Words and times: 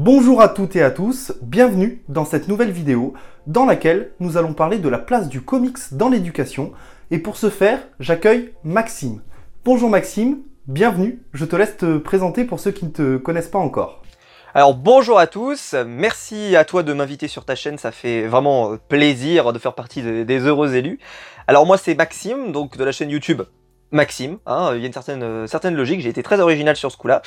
Bonjour 0.00 0.40
à 0.40 0.48
toutes 0.48 0.76
et 0.76 0.82
à 0.82 0.92
tous, 0.92 1.32
bienvenue 1.42 2.04
dans 2.08 2.24
cette 2.24 2.46
nouvelle 2.46 2.70
vidéo 2.70 3.14
dans 3.48 3.66
laquelle 3.66 4.12
nous 4.20 4.36
allons 4.36 4.52
parler 4.54 4.78
de 4.78 4.88
la 4.88 4.98
place 4.98 5.28
du 5.28 5.40
comics 5.40 5.76
dans 5.90 6.08
l'éducation. 6.08 6.70
Et 7.10 7.18
pour 7.18 7.36
ce 7.36 7.50
faire, 7.50 7.80
j'accueille 7.98 8.52
Maxime. 8.62 9.22
Bonjour 9.64 9.90
Maxime, 9.90 10.38
bienvenue, 10.68 11.20
je 11.32 11.44
te 11.44 11.56
laisse 11.56 11.78
te 11.78 11.98
présenter 11.98 12.44
pour 12.44 12.60
ceux 12.60 12.70
qui 12.70 12.84
ne 12.84 12.90
te 12.90 13.16
connaissent 13.16 13.48
pas 13.48 13.58
encore. 13.58 14.04
Alors 14.54 14.76
bonjour 14.76 15.18
à 15.18 15.26
tous, 15.26 15.74
merci 15.84 16.54
à 16.54 16.64
toi 16.64 16.84
de 16.84 16.92
m'inviter 16.92 17.26
sur 17.26 17.44
ta 17.44 17.56
chaîne, 17.56 17.76
ça 17.76 17.90
fait 17.90 18.28
vraiment 18.28 18.76
plaisir 18.88 19.52
de 19.52 19.58
faire 19.58 19.74
partie 19.74 20.24
des 20.24 20.38
heureux 20.38 20.76
élus. 20.76 21.00
Alors 21.48 21.66
moi 21.66 21.76
c'est 21.76 21.96
Maxime, 21.96 22.52
donc 22.52 22.76
de 22.76 22.84
la 22.84 22.92
chaîne 22.92 23.10
YouTube 23.10 23.42
Maxime, 23.90 24.38
hein, 24.44 24.72
il 24.74 24.80
y 24.80 24.84
a 24.84 24.86
une 24.86 24.92
certaine, 24.92 25.22
euh, 25.22 25.46
certaine 25.46 25.74
logique, 25.74 26.00
j'ai 26.00 26.10
été 26.10 26.22
très 26.22 26.40
original 26.40 26.76
sur 26.76 26.92
ce 26.92 26.96
coup-là. 26.98 27.22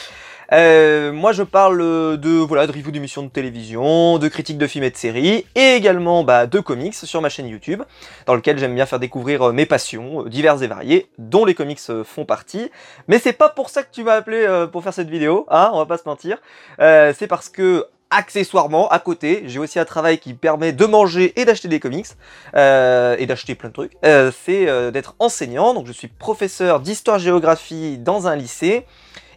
Euh, 0.54 1.12
moi 1.12 1.32
je 1.32 1.42
parle 1.42 1.80
de, 2.20 2.38
voilà, 2.38 2.68
de 2.68 2.72
review 2.72 2.92
d'émissions 2.92 3.24
de 3.24 3.30
télévision, 3.30 4.20
de 4.20 4.28
critiques 4.28 4.60
de 4.60 4.68
films 4.68 4.84
et 4.84 4.92
de 4.92 4.98
séries, 4.98 5.46
et 5.56 5.76
également 5.76 6.24
bah, 6.24 6.46
de 6.46 6.60
comics 6.60 6.94
sur 6.94 7.22
ma 7.22 7.30
chaîne 7.30 7.48
YouTube, 7.48 7.82
dans 8.28 8.36
lequel 8.36 8.60
j'aime 8.60 8.76
bien 8.76 8.86
faire 8.86 9.00
découvrir 9.00 9.50
euh, 9.50 9.54
mes 9.54 9.66
passions, 9.66 10.24
diverses 10.24 10.62
et 10.62 10.68
variées, 10.68 11.10
dont 11.18 11.46
les 11.46 11.56
comics 11.56 11.82
font 12.04 12.26
partie. 12.26 12.70
Mais 13.08 13.18
c'est 13.18 13.34
pas 13.34 13.50
pour 13.50 13.70
ça 13.70 13.82
que 13.82 13.92
tu 13.92 14.04
m'as 14.04 14.14
appelé 14.14 14.68
pour 14.72 14.84
faire 14.84 14.94
cette 14.94 15.10
vidéo, 15.10 15.48
hein, 15.50 15.72
on 15.74 15.80
va 15.80 15.86
pas 15.86 15.98
se 15.98 16.08
mentir. 16.08 16.38
c'est 16.78 17.28
parce 17.28 17.50
que 17.50 17.88
accessoirement, 18.12 18.90
à 18.90 19.00
côté, 19.00 19.44
j'ai 19.48 19.58
aussi 19.58 19.80
un 19.80 19.86
travail 19.86 20.20
qui 20.20 20.34
permet 20.34 20.74
de 20.74 20.86
manger 20.86 21.34
et 21.40 21.46
d'acheter 21.46 21.68
des 21.68 21.80
comics, 21.80 22.08
euh, 22.56 23.16
et 23.18 23.26
d'acheter 23.26 23.56
plein 23.56 23.70
de 23.70 23.74
trucs, 23.74 23.94
euh, 24.06 24.32
c'est 24.46 24.70
euh, 24.70 24.92
d'être 24.92 25.16
enseignant, 25.20 25.74
donc 25.74 25.88
je 25.88 25.94
suis 25.94 26.10
professeur 26.10 26.82
d'histoire-géographie 26.82 27.98
dans 27.98 28.28
un 28.28 28.36
lycée, 28.36 28.86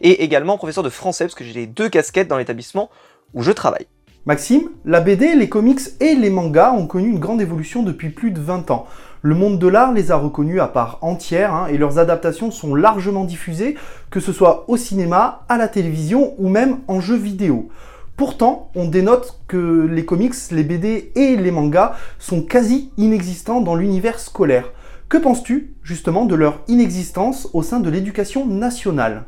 et 0.01 0.23
également 0.23 0.57
professeur 0.57 0.83
de 0.83 0.89
français, 0.89 1.23
parce 1.23 1.35
que 1.35 1.45
j'ai 1.45 1.53
les 1.53 1.67
deux 1.67 1.89
casquettes 1.89 2.27
dans 2.27 2.37
l'établissement 2.37 2.89
où 3.33 3.41
je 3.41 3.51
travaille. 3.51 3.87
Maxime, 4.25 4.69
la 4.85 5.01
BD, 5.01 5.35
les 5.35 5.49
comics 5.49 5.81
et 5.99 6.15
les 6.15 6.31
mangas 6.31 6.73
ont 6.73 6.87
connu 6.87 7.09
une 7.09 7.19
grande 7.19 7.41
évolution 7.41 7.83
depuis 7.83 8.09
plus 8.09 8.31
de 8.31 8.41
20 8.41 8.71
ans. 8.71 8.87
Le 9.21 9.35
monde 9.35 9.59
de 9.59 9.67
l'art 9.67 9.93
les 9.93 10.11
a 10.11 10.17
reconnus 10.17 10.59
à 10.59 10.67
part 10.67 10.97
entière 11.01 11.53
hein, 11.53 11.67
et 11.67 11.77
leurs 11.77 11.99
adaptations 11.99 12.49
sont 12.51 12.75
largement 12.75 13.23
diffusées, 13.23 13.75
que 14.09 14.19
ce 14.19 14.33
soit 14.33 14.65
au 14.67 14.77
cinéma, 14.77 15.43
à 15.47 15.57
la 15.57 15.67
télévision 15.67 16.33
ou 16.39 16.49
même 16.49 16.79
en 16.87 16.99
jeux 16.99 17.15
vidéo. 17.15 17.69
Pourtant, 18.17 18.71
on 18.75 18.87
dénote 18.87 19.41
que 19.47 19.87
les 19.91 20.05
comics, 20.05 20.35
les 20.51 20.63
BD 20.63 21.11
et 21.15 21.35
les 21.35 21.51
mangas 21.51 21.97
sont 22.17 22.43
quasi 22.43 22.91
inexistants 22.97 23.59
dans 23.59 23.75
l'univers 23.75 24.19
scolaire. 24.19 24.71
Que 25.09 25.17
penses-tu 25.17 25.75
justement 25.83 26.25
de 26.25 26.35
leur 26.35 26.61
inexistence 26.69 27.49
au 27.53 27.61
sein 27.61 27.81
de 27.81 27.89
l'éducation 27.89 28.45
nationale? 28.45 29.25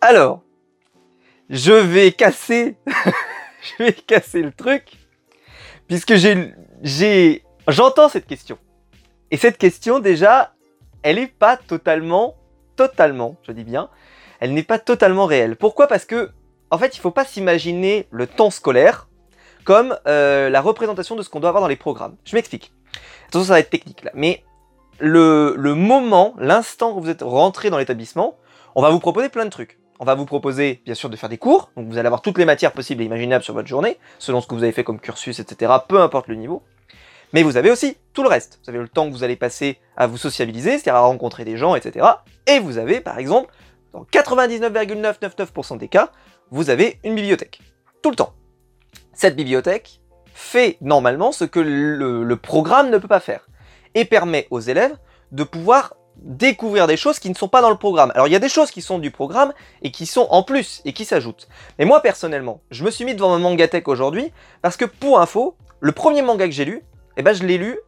Alors, 0.00 0.42
je 1.48 1.72
vais 1.72 2.10
casser, 2.10 2.76
je 3.78 3.84
vais 3.84 3.92
casser 3.92 4.42
le 4.42 4.50
truc, 4.50 4.98
puisque 5.86 6.14
j'ai, 6.16 7.42
j'entends 7.68 8.08
cette 8.08 8.26
question. 8.26 8.58
Et 9.30 9.36
cette 9.36 9.58
question 9.58 10.00
déjà, 10.00 10.54
elle 11.02 11.16
n'est 11.16 11.28
pas 11.28 11.56
totalement, 11.56 12.34
totalement, 12.74 13.36
je 13.44 13.52
dis 13.52 13.64
bien, 13.64 13.90
elle 14.40 14.54
n'est 14.54 14.64
pas 14.64 14.80
totalement 14.80 15.26
réelle. 15.26 15.54
Pourquoi? 15.54 15.86
Parce 15.86 16.04
que 16.04 16.30
en 16.74 16.78
fait, 16.78 16.96
il 16.96 16.98
ne 16.98 17.02
faut 17.02 17.12
pas 17.12 17.24
s'imaginer 17.24 18.08
le 18.10 18.26
temps 18.26 18.50
scolaire 18.50 19.08
comme 19.64 19.96
euh, 20.08 20.50
la 20.50 20.60
représentation 20.60 21.14
de 21.14 21.22
ce 21.22 21.30
qu'on 21.30 21.38
doit 21.38 21.48
avoir 21.48 21.62
dans 21.62 21.68
les 21.68 21.76
programmes. 21.76 22.16
Je 22.24 22.34
m'explique. 22.34 22.72
Attention, 23.28 23.46
ça 23.46 23.52
va 23.54 23.60
être 23.60 23.70
technique 23.70 24.02
là. 24.02 24.10
Mais 24.14 24.42
le, 24.98 25.54
moment, 25.74 26.34
l'instant 26.36 26.96
où 26.96 27.00
vous 27.00 27.10
êtes 27.10 27.22
rentré 27.22 27.70
dans 27.70 27.78
l'établissement, 27.78 28.36
on 28.74 28.82
va 28.82 28.90
vous 28.90 28.98
proposer 28.98 29.28
plein 29.28 29.44
de 29.44 29.50
trucs. 29.50 29.78
On 30.00 30.04
va 30.04 30.16
vous 30.16 30.26
proposer, 30.26 30.82
bien 30.84 30.94
sûr, 30.94 31.08
de 31.08 31.16
faire 31.16 31.28
des 31.28 31.38
cours. 31.38 31.70
Donc, 31.76 31.86
vous 31.86 31.96
allez 31.96 32.06
avoir 32.06 32.22
toutes 32.22 32.38
les 32.38 32.44
matières 32.44 32.72
possibles 32.72 33.02
et 33.02 33.06
imaginables 33.06 33.44
sur 33.44 33.54
votre 33.54 33.68
journée, 33.68 33.98
selon 34.18 34.40
ce 34.40 34.48
que 34.48 34.54
vous 34.56 34.64
avez 34.64 34.72
fait 34.72 34.82
comme 34.82 34.98
cursus, 34.98 35.38
etc., 35.38 35.72
peu 35.88 36.00
importe 36.00 36.26
le 36.26 36.34
niveau. 36.34 36.62
Mais 37.32 37.44
vous 37.44 37.56
avez 37.56 37.70
aussi 37.70 37.96
tout 38.12 38.24
le 38.24 38.28
reste. 38.28 38.58
Vous 38.64 38.70
avez 38.70 38.80
le 38.80 38.88
temps 38.88 39.06
que 39.06 39.12
vous 39.12 39.22
allez 39.22 39.36
passer 39.36 39.78
à 39.96 40.08
vous 40.08 40.16
sociabiliser, 40.16 40.72
c'est-à-dire 40.72 40.96
à 40.96 41.00
rencontrer 41.00 41.44
des 41.44 41.56
gens, 41.56 41.76
etc. 41.76 42.04
Et 42.48 42.58
vous 42.58 42.78
avez, 42.78 43.00
par 43.00 43.18
exemple, 43.18 43.52
dans 43.94 44.04
99,999% 44.12 45.78
des 45.78 45.88
cas, 45.88 46.10
vous 46.50 46.70
avez 46.70 46.98
une 47.04 47.14
bibliothèque. 47.14 47.60
Tout 48.02 48.10
le 48.10 48.16
temps. 48.16 48.34
Cette 49.12 49.36
bibliothèque 49.36 50.00
fait 50.34 50.76
normalement 50.80 51.32
ce 51.32 51.44
que 51.44 51.60
le, 51.60 52.36
programme 52.36 52.90
ne 52.90 52.98
peut 52.98 53.08
pas 53.08 53.20
faire. 53.20 53.48
Et 53.94 54.04
permet 54.04 54.46
aux 54.50 54.60
élèves 54.60 54.96
de 55.32 55.44
pouvoir 55.44 55.94
découvrir 56.16 56.86
des 56.86 56.96
choses 56.96 57.18
qui 57.18 57.28
ne 57.28 57.34
sont 57.34 57.48
pas 57.48 57.60
dans 57.60 57.70
le 57.70 57.76
programme. 57.76 58.12
Alors 58.14 58.28
il 58.28 58.32
y 58.32 58.36
a 58.36 58.40
des 58.40 58.48
choses 58.48 58.70
qui 58.70 58.82
sont 58.82 58.98
du 58.98 59.10
programme 59.10 59.52
et 59.82 59.90
qui 59.90 60.06
sont 60.06 60.26
en 60.30 60.42
plus 60.42 60.80
et 60.84 60.92
qui 60.92 61.04
s'ajoutent. 61.04 61.48
Mais 61.78 61.84
moi 61.84 62.00
personnellement, 62.00 62.60
je 62.70 62.84
me 62.84 62.90
suis 62.90 63.04
mis 63.04 63.14
devant 63.14 63.30
ma 63.30 63.38
mangatech 63.38 63.88
aujourd'hui 63.88 64.32
parce 64.62 64.76
que 64.76 64.84
pour 64.84 65.20
info, 65.20 65.56
le 65.80 65.92
premier 65.92 66.22
manga 66.22 66.46
que 66.46 66.52
j'ai 66.52 66.64
lu, 66.64 66.82
eh 67.16 67.22
ben, 67.22 67.32
je 67.32 67.44
l'ai 67.44 67.58
lu 67.58 67.78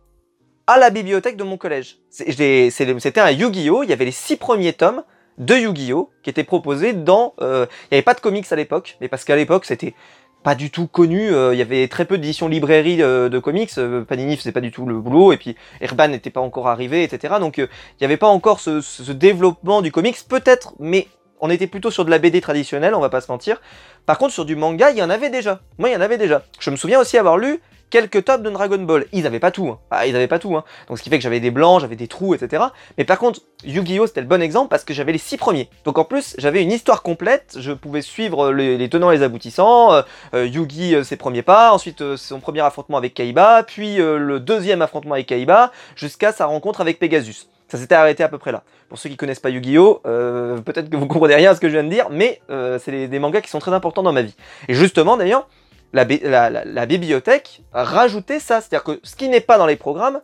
à 0.66 0.78
la 0.78 0.90
bibliothèque 0.90 1.36
de 1.36 1.44
mon 1.44 1.56
collège. 1.56 1.98
C'était 2.10 3.20
un 3.20 3.30
Yu-Gi-Oh! 3.30 3.82
Il 3.82 3.90
y 3.90 3.92
avait 3.92 4.04
les 4.04 4.12
six 4.12 4.36
premiers 4.36 4.72
tomes 4.72 5.02
de 5.38 5.54
Yu-Gi-Oh! 5.54 6.10
qui 6.22 6.30
était 6.30 6.44
proposé 6.44 6.92
dans... 6.92 7.34
Euh, 7.40 7.66
il 7.84 7.94
n'y 7.94 7.96
avait 7.96 8.02
pas 8.02 8.14
de 8.14 8.20
comics 8.20 8.46
à 8.50 8.56
l'époque, 8.56 8.96
mais 9.00 9.08
parce 9.08 9.24
qu'à 9.24 9.36
l'époque 9.36 9.64
c'était 9.64 9.94
pas 10.42 10.54
du 10.54 10.70
tout 10.70 10.86
connu, 10.86 11.32
euh, 11.32 11.54
il 11.54 11.58
y 11.58 11.62
avait 11.62 11.88
très 11.88 12.04
peu 12.04 12.18
d'éditions 12.18 12.48
librairie 12.48 13.02
euh, 13.02 13.28
de, 13.28 13.38
comics, 13.38 13.72
Panini 14.08 14.36
faisait 14.36 14.52
pas 14.52 14.60
du 14.60 14.70
tout 14.70 14.86
le 14.86 14.98
boulot, 15.00 15.32
et 15.32 15.36
puis 15.36 15.56
Urban 15.80 16.08
n'était 16.08 16.30
pas 16.30 16.40
encore 16.40 16.68
arrivé, 16.68 17.02
etc. 17.02 17.34
Donc 17.40 17.58
il 17.58 17.68
n'y 18.00 18.04
avait 18.04 18.16
pas 18.16 18.28
encore 18.28 18.60
ce, 18.60 18.80
ce 18.80 19.12
développement 19.12 19.82
du 19.82 19.90
comics, 19.90 20.16
peut-être, 20.28 20.74
mais 20.78 21.08
on 21.40 21.50
était 21.50 21.66
plutôt 21.66 21.90
sur 21.90 22.04
de 22.04 22.10
la 22.10 22.18
BD 22.18 22.40
traditionnelle, 22.40 22.94
on 22.94 23.00
va 23.00 23.08
pas 23.08 23.20
se 23.20 23.30
mentir. 23.30 23.60
Par 24.06 24.18
contre, 24.18 24.32
sur 24.32 24.44
du 24.44 24.56
manga, 24.56 24.90
il 24.90 24.98
y 24.98 25.02
en 25.02 25.10
avait 25.10 25.30
déjà. 25.30 25.60
Moi, 25.78 25.90
il 25.90 25.92
y 25.92 25.96
en 25.96 26.00
avait 26.00 26.18
déjà. 26.18 26.42
Je 26.58 26.70
me 26.70 26.76
souviens 26.76 27.00
aussi 27.00 27.18
avoir 27.18 27.36
lu 27.38 27.60
quelques 27.90 28.24
tops 28.24 28.42
de 28.42 28.50
Dragon 28.50 28.78
Ball. 28.78 29.06
Ils 29.12 29.26
avaient 29.26 29.40
pas 29.40 29.50
tout, 29.50 29.76
ah, 29.90 30.06
ils 30.06 30.16
avaient 30.16 30.26
pas 30.26 30.38
tout, 30.38 30.56
hein. 30.56 30.64
donc 30.88 30.98
ce 30.98 31.02
qui 31.02 31.10
fait 31.10 31.18
que 31.18 31.22
j'avais 31.22 31.40
des 31.40 31.50
blancs, 31.50 31.80
j'avais 31.80 31.96
des 31.96 32.08
trous, 32.08 32.34
etc. 32.34 32.64
Mais 32.98 33.04
par 33.04 33.18
contre, 33.18 33.40
Yu-Gi-Oh 33.64 34.06
c'était 34.06 34.20
le 34.20 34.26
bon 34.26 34.42
exemple 34.42 34.68
parce 34.68 34.84
que 34.84 34.94
j'avais 34.94 35.12
les 35.12 35.18
six 35.18 35.36
premiers. 35.36 35.68
Donc 35.84 35.98
en 35.98 36.04
plus, 36.04 36.34
j'avais 36.38 36.62
une 36.62 36.72
histoire 36.72 37.02
complète, 37.02 37.56
je 37.58 37.72
pouvais 37.72 38.02
suivre 38.02 38.52
les, 38.52 38.88
tenants 38.88 39.10
et 39.10 39.16
les 39.16 39.22
aboutissants, 39.22 39.92
euh, 39.92 40.02
euh, 40.34 40.46
Yugi 40.46 40.94
euh, 40.94 41.04
ses 41.04 41.16
premiers 41.16 41.42
pas, 41.42 41.72
ensuite 41.72 42.16
son 42.16 42.40
premier 42.40 42.60
affrontement 42.60 42.96
avec 42.98 43.14
Kaiba, 43.14 43.62
puis 43.62 43.96
le 43.96 44.40
deuxième 44.40 44.82
affrontement 44.82 45.14
avec 45.14 45.26
Kaiba, 45.26 45.72
jusqu'à 45.94 46.32
sa 46.32 46.46
rencontre 46.46 46.80
avec 46.80 46.98
Pegasus. 46.98 47.48
Ça 47.68 47.78
s'était 47.78 47.96
arrêté 47.96 48.22
à 48.22 48.28
peu 48.28 48.38
près 48.38 48.52
là. 48.52 48.62
Pour 48.88 48.98
ceux 48.98 49.08
qui 49.08 49.16
connaissent 49.16 49.40
pas 49.40 49.50
Yu-Gi-Oh, 49.50 50.00
peut-être 50.04 50.88
que 50.88 50.96
vous 50.96 51.06
comprenez 51.06 51.34
rien 51.34 51.50
à 51.50 51.54
ce 51.54 51.60
que 51.60 51.68
je 51.68 51.72
viens 51.72 51.84
de 51.84 51.88
dire, 51.88 52.06
mais 52.10 52.40
c'est 52.78 53.08
des 53.08 53.18
mangas 53.18 53.40
qui 53.40 53.50
sont 53.50 53.58
très 53.58 53.72
importants 53.72 54.02
dans 54.02 54.12
ma 54.12 54.22
vie. 54.22 54.34
Et 54.68 54.74
justement 54.74 55.16
d'ailleurs, 55.16 55.48
la, 55.92 56.86
bibliothèque 56.86 57.62
rajouter 57.72 58.40
ça. 58.40 58.60
C'est-à-dire 58.60 58.84
que 58.84 59.00
ce 59.02 59.16
qui 59.16 59.28
n'est 59.28 59.40
pas 59.40 59.58
dans 59.58 59.66
les 59.66 59.76
programmes, 59.76 60.20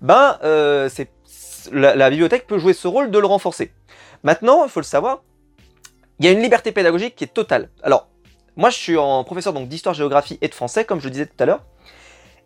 ben, 0.00 0.38
euh, 0.44 0.88
la, 1.72 2.10
bibliothèque 2.10 2.46
peut 2.46 2.58
jouer 2.58 2.72
ce 2.72 2.88
rôle 2.88 3.10
de 3.10 3.18
le 3.18 3.26
renforcer. 3.26 3.72
Maintenant, 4.22 4.64
il 4.64 4.70
faut 4.70 4.80
le 4.80 4.84
savoir, 4.84 5.22
il 6.18 6.26
y 6.26 6.28
a 6.28 6.32
une 6.32 6.42
liberté 6.42 6.72
pédagogique 6.72 7.16
qui 7.16 7.24
est 7.24 7.32
totale. 7.32 7.70
Alors, 7.82 8.08
moi, 8.56 8.70
je 8.70 8.76
suis 8.76 8.96
en 8.96 9.22
professeur 9.24 9.52
d'histoire, 9.52 9.94
géographie 9.94 10.38
et 10.40 10.48
de 10.48 10.54
français, 10.54 10.84
comme 10.84 11.00
je 11.00 11.04
le 11.04 11.10
disais 11.10 11.26
tout 11.26 11.36
à 11.38 11.46
l'heure. 11.46 11.62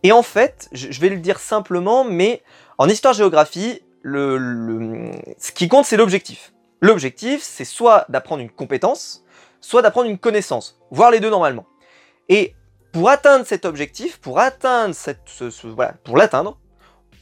Et 0.03 0.13
en 0.13 0.23
fait, 0.23 0.69
je, 0.73 1.01
vais 1.01 1.09
le 1.09 1.19
dire 1.19 1.39
simplement, 1.39 2.05
mais 2.05 2.43
en 2.79 2.89
histoire-géographie, 2.89 3.83
ce 4.03 5.53
qui 5.55 5.69
compte, 5.69 5.85
c'est 5.85 5.97
l'objectif. 5.97 6.53
L'objectif, 6.81 7.43
c'est 7.43 7.67
soit 7.67 8.07
d'apprendre 8.09 8.43
une 8.43 8.51
compétence, 8.51 9.25
soit 9.61 9.83
d'apprendre 9.83 10.09
une 10.09 10.19
connaissance, 10.19 10.81
voire 10.91 11.11
les 11.11 11.21
deux 11.21 11.31
normalement. 11.31 11.67
Et 12.31 12.55
pour 12.93 13.11
atteindre 13.11 13.45
cet 13.45 13.67
objectif, 13.67 14.19
pour 14.19 14.39
atteindre 14.39 14.95
cette, 14.95 15.21
pour 16.05 16.17
l'atteindre, 16.17 16.59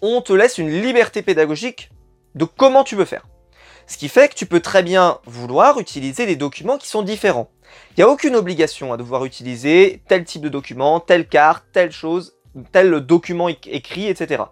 on 0.03 0.21
te 0.21 0.33
laisse 0.33 0.59
une 0.59 0.71
liberté 0.71 1.23
pédagogique 1.23 1.91
de 2.35 2.45
comment 2.45 2.85
tu 2.85 2.95
veux 2.95 3.07
faire. 3.07 3.27
Ce 3.87 3.97
qui 3.97 4.09
fait 4.09 4.29
que 4.29 4.35
tu 4.35 4.45
peux 4.45 4.61
très 4.61 4.83
bien 4.83 5.19
vouloir 5.25 5.81
utiliser 5.81 6.27
des 6.27 6.37
documents 6.37 6.77
qui 6.77 6.89
sont 6.89 7.03
différents. 7.03 7.51
Il 7.91 8.01
n'y 8.01 8.05
a 8.05 8.09
aucune 8.09 8.37
obligation 8.37 8.93
à 8.93 8.99
devoir 8.99 9.25
utiliser 9.25 10.03
tel 10.09 10.25
type 10.25 10.43
de 10.43 10.51
document, 10.51 11.01
telle 11.01 11.27
carte, 11.27 11.65
telle 11.73 11.91
chose, 11.91 12.37
tel 12.71 13.01
document 13.01 13.49
écrit, 13.49 14.09
etc. 14.09 14.43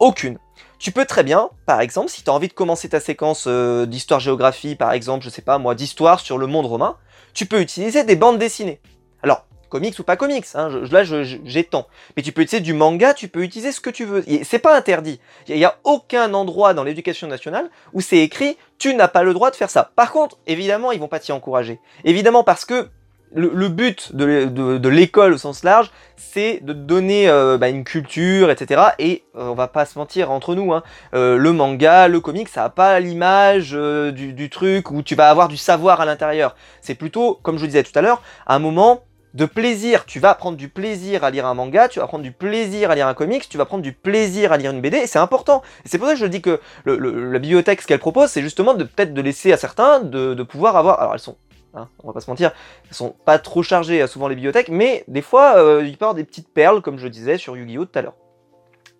Aucune. 0.00 0.38
Tu 0.80 0.90
peux 0.90 1.04
très 1.04 1.22
bien, 1.22 1.48
par 1.64 1.80
exemple, 1.80 2.08
si 2.08 2.24
tu 2.24 2.30
as 2.30 2.32
envie 2.32 2.48
de 2.48 2.52
commencer 2.54 2.88
ta 2.88 2.98
séquence 2.98 3.44
euh, 3.46 3.86
d'histoire-géographie, 3.86 4.74
par 4.74 4.92
exemple, 4.92 5.24
je 5.24 5.30
sais 5.30 5.42
pas 5.42 5.58
moi, 5.58 5.76
d'histoire 5.76 6.18
sur 6.18 6.38
le 6.38 6.48
monde 6.48 6.66
romain, 6.66 6.96
tu 7.34 7.46
peux 7.46 7.60
utiliser 7.60 8.02
des 8.02 8.16
bandes 8.16 8.38
dessinées. 8.38 8.80
Alors, 9.22 9.46
comics 9.72 9.98
ou 9.98 10.02
pas 10.02 10.16
comics, 10.16 10.44
hein, 10.54 10.68
là 10.90 11.02
j'étends. 11.02 11.86
Mais 12.14 12.22
tu 12.22 12.30
peux 12.30 12.42
utiliser 12.42 12.62
du 12.62 12.74
manga, 12.74 13.14
tu 13.14 13.28
peux 13.28 13.42
utiliser 13.42 13.72
ce 13.72 13.80
que 13.80 13.88
tu 13.88 14.04
veux. 14.04 14.22
C'est 14.44 14.58
pas 14.58 14.76
interdit. 14.76 15.18
Il 15.48 15.56
n'y 15.56 15.64
a, 15.64 15.78
aucun 15.84 16.34
endroit 16.34 16.74
dans 16.74 16.84
l'éducation 16.84 17.26
nationale 17.26 17.70
où 17.94 18.02
c'est 18.02 18.18
écrit 18.18 18.58
tu 18.78 18.94
n'as 18.94 19.08
pas 19.08 19.22
le 19.22 19.32
droit 19.32 19.50
de 19.50 19.56
faire 19.56 19.70
ça. 19.70 19.92
Par 19.96 20.12
contre, 20.12 20.36
évidemment, 20.46 20.92
ils 20.92 21.00
vont 21.00 21.08
pas 21.08 21.20
t'y 21.20 21.32
encourager. 21.32 21.80
Évidemment 22.04 22.44
parce 22.44 22.66
que 22.66 22.88
le, 23.34 23.68
but 23.68 24.14
de, 24.14 24.88
l'école 24.88 25.32
au 25.32 25.38
sens 25.38 25.64
large, 25.64 25.90
c'est 26.16 26.60
de 26.62 26.74
donner 26.74 27.30
euh, 27.30 27.56
bah, 27.56 27.70
une 27.70 27.84
culture, 27.84 28.50
etc. 28.50 28.82
Et 28.98 29.24
euh, 29.36 29.48
on 29.48 29.54
va 29.54 29.68
pas 29.68 29.86
se 29.86 29.98
mentir 29.98 30.30
entre 30.30 30.54
nous, 30.54 30.74
hein, 30.74 30.82
euh, 31.14 31.38
le 31.38 31.52
manga, 31.52 32.08
le 32.08 32.20
comic, 32.20 32.48
ça 32.48 32.62
n'a 32.62 32.68
pas 32.68 33.00
l'image 33.00 33.72
du, 33.72 34.34
du, 34.34 34.50
truc 34.50 34.90
où 34.90 35.02
tu 35.02 35.14
vas 35.14 35.30
avoir 35.30 35.48
du 35.48 35.56
savoir 35.56 36.02
à 36.02 36.04
l'intérieur. 36.04 36.56
C'est 36.82 36.94
plutôt, 36.94 37.38
comme 37.42 37.56
je 37.56 37.62
le 37.62 37.68
disais 37.68 37.84
tout 37.84 37.98
à 37.98 38.02
l'heure, 38.02 38.20
un 38.46 38.58
moment 38.58 39.02
de 39.34 39.46
plaisir. 39.46 40.04
Tu 40.04 40.20
vas 40.20 40.34
prendre 40.34 40.56
du 40.56 40.68
plaisir 40.68 41.24
à 41.24 41.30
lire 41.30 41.46
un 41.46 41.54
manga, 41.54 41.88
tu 41.88 42.00
vas 42.00 42.06
prendre 42.06 42.24
du 42.24 42.32
plaisir 42.32 42.90
à 42.90 42.94
lire 42.94 43.06
un 43.06 43.14
comics, 43.14 43.48
tu 43.48 43.58
vas 43.58 43.64
prendre 43.64 43.82
du 43.82 43.92
plaisir 43.92 44.52
à 44.52 44.56
lire 44.56 44.70
une 44.70 44.80
BD, 44.80 45.06
c'est 45.06 45.18
important. 45.18 45.62
C'est 45.84 45.98
pour 45.98 46.06
ça 46.06 46.14
que 46.14 46.20
je 46.20 46.26
dis 46.26 46.42
que 46.42 46.60
la 46.84 47.38
bibliothèque, 47.38 47.82
ce 47.82 47.86
qu'elle 47.86 47.98
propose, 47.98 48.30
c'est 48.30 48.42
justement 48.42 48.74
de 48.74 48.84
peut-être 48.84 49.14
de 49.14 49.22
laisser 49.22 49.52
à 49.52 49.56
certains 49.56 50.00
de, 50.00 50.42
pouvoir 50.42 50.76
avoir. 50.76 51.00
Alors 51.00 51.14
elles 51.14 51.20
sont, 51.20 51.36
hein, 51.74 51.88
on 52.02 52.08
va 52.08 52.12
pas 52.12 52.20
se 52.20 52.30
mentir, 52.30 52.52
elles 52.88 52.94
sont 52.94 53.14
pas 53.24 53.38
trop 53.38 53.62
chargées 53.62 54.06
souvent 54.06 54.28
les 54.28 54.34
bibliothèques, 54.34 54.68
mais 54.68 55.04
des 55.08 55.22
fois 55.22 55.56
euh, 55.56 55.82
il 55.84 55.94
avoir 55.94 56.14
des 56.14 56.24
petites 56.24 56.52
perles, 56.52 56.82
comme 56.82 56.98
je 56.98 57.08
disais 57.08 57.38
sur 57.38 57.56
Yu-Gi-Oh 57.56 57.86
tout 57.86 57.98
à 57.98 58.02
l'heure. 58.02 58.16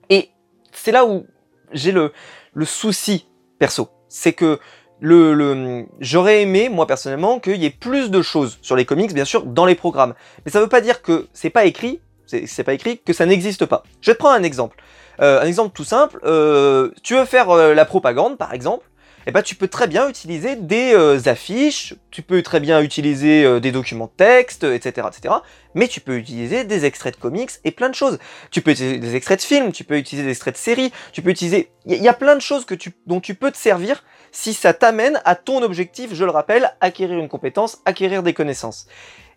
Et 0.08 0.30
c'est 0.72 0.92
là 0.92 1.04
où 1.04 1.26
j'ai 1.72 1.92
le, 1.92 2.12
le 2.54 2.64
souci 2.64 3.26
perso, 3.58 3.88
c'est 4.08 4.32
que 4.32 4.58
le, 5.02 5.86
j'aurais 6.00 6.42
aimé, 6.42 6.68
moi 6.68 6.86
personnellement, 6.86 7.40
qu'il 7.40 7.56
y 7.56 7.66
ait 7.66 7.70
plus 7.70 8.10
de 8.10 8.22
choses 8.22 8.58
sur 8.62 8.76
les 8.76 8.84
comics, 8.84 9.12
bien 9.12 9.24
sûr, 9.24 9.44
dans 9.44 9.66
les 9.66 9.74
programmes. 9.74 10.14
Mais 10.44 10.52
ça 10.52 10.60
veut 10.60 10.68
pas 10.68 10.80
dire 10.80 11.02
que 11.02 11.26
c'est 11.32 11.50
pas 11.50 11.64
écrit, 11.64 12.00
c'est 12.26 12.64
pas 12.64 12.72
écrit, 12.72 12.98
que 12.98 13.12
ça 13.12 13.26
n'existe 13.26 13.66
pas. 13.66 13.82
Je 14.00 14.10
vais 14.10 14.14
te 14.14 14.18
prendre 14.18 14.36
un 14.36 14.42
exemple. 14.42 14.76
Euh, 15.20 15.42
un 15.42 15.46
exemple 15.46 15.72
tout 15.74 15.84
simple, 15.84 16.18
euh, 16.24 16.90
tu 17.02 17.14
veux 17.14 17.26
faire 17.26 17.50
euh, 17.50 17.74
la 17.74 17.84
propagande, 17.84 18.38
par 18.38 18.54
exemple, 18.54 18.86
eh 19.26 19.30
ben, 19.32 19.42
tu 19.42 19.54
peux 19.54 19.68
très 19.68 19.86
bien 19.86 20.08
utiliser 20.08 20.56
des 20.56 20.92
euh, 20.94 21.20
affiches, 21.26 21.94
tu 22.10 22.22
peux 22.22 22.42
très 22.42 22.60
bien 22.60 22.80
utiliser 22.80 23.44
euh, 23.44 23.60
des 23.60 23.72
documents 23.72 24.06
de 24.06 24.12
texte, 24.16 24.64
etc., 24.64 25.06
etc. 25.08 25.34
Mais 25.74 25.88
tu 25.88 26.00
peux 26.00 26.16
utiliser 26.16 26.64
des 26.64 26.84
extraits 26.84 27.14
de 27.14 27.20
comics 27.20 27.50
et 27.64 27.70
plein 27.70 27.88
de 27.88 27.94
choses. 27.94 28.18
Tu 28.50 28.60
peux 28.60 28.72
utiliser 28.72 28.98
des 28.98 29.14
extraits 29.14 29.40
de 29.40 29.44
films, 29.44 29.72
tu 29.72 29.84
peux 29.84 29.96
utiliser 29.96 30.26
des 30.26 30.32
extraits 30.32 30.54
de 30.54 30.58
séries, 30.58 30.92
tu 31.12 31.22
peux 31.22 31.30
utiliser... 31.30 31.70
Il 31.86 32.02
y, 32.02 32.08
a 32.08 32.14
plein 32.14 32.36
de 32.36 32.40
choses 32.40 32.64
que 32.64 32.74
tu, 32.74 32.92
dont 33.06 33.20
tu 33.20 33.34
peux 33.34 33.50
te 33.50 33.56
servir 33.56 34.04
si 34.30 34.54
ça 34.54 34.72
t'amène 34.72 35.20
à 35.24 35.34
ton 35.34 35.62
objectif, 35.62 36.14
je 36.14 36.24
le 36.24 36.30
rappelle, 36.30 36.72
acquérir 36.80 37.18
une 37.18 37.28
compétence, 37.28 37.80
acquérir 37.84 38.22
des 38.22 38.34
connaissances. 38.34 38.86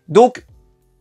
Donc, 0.08 0.44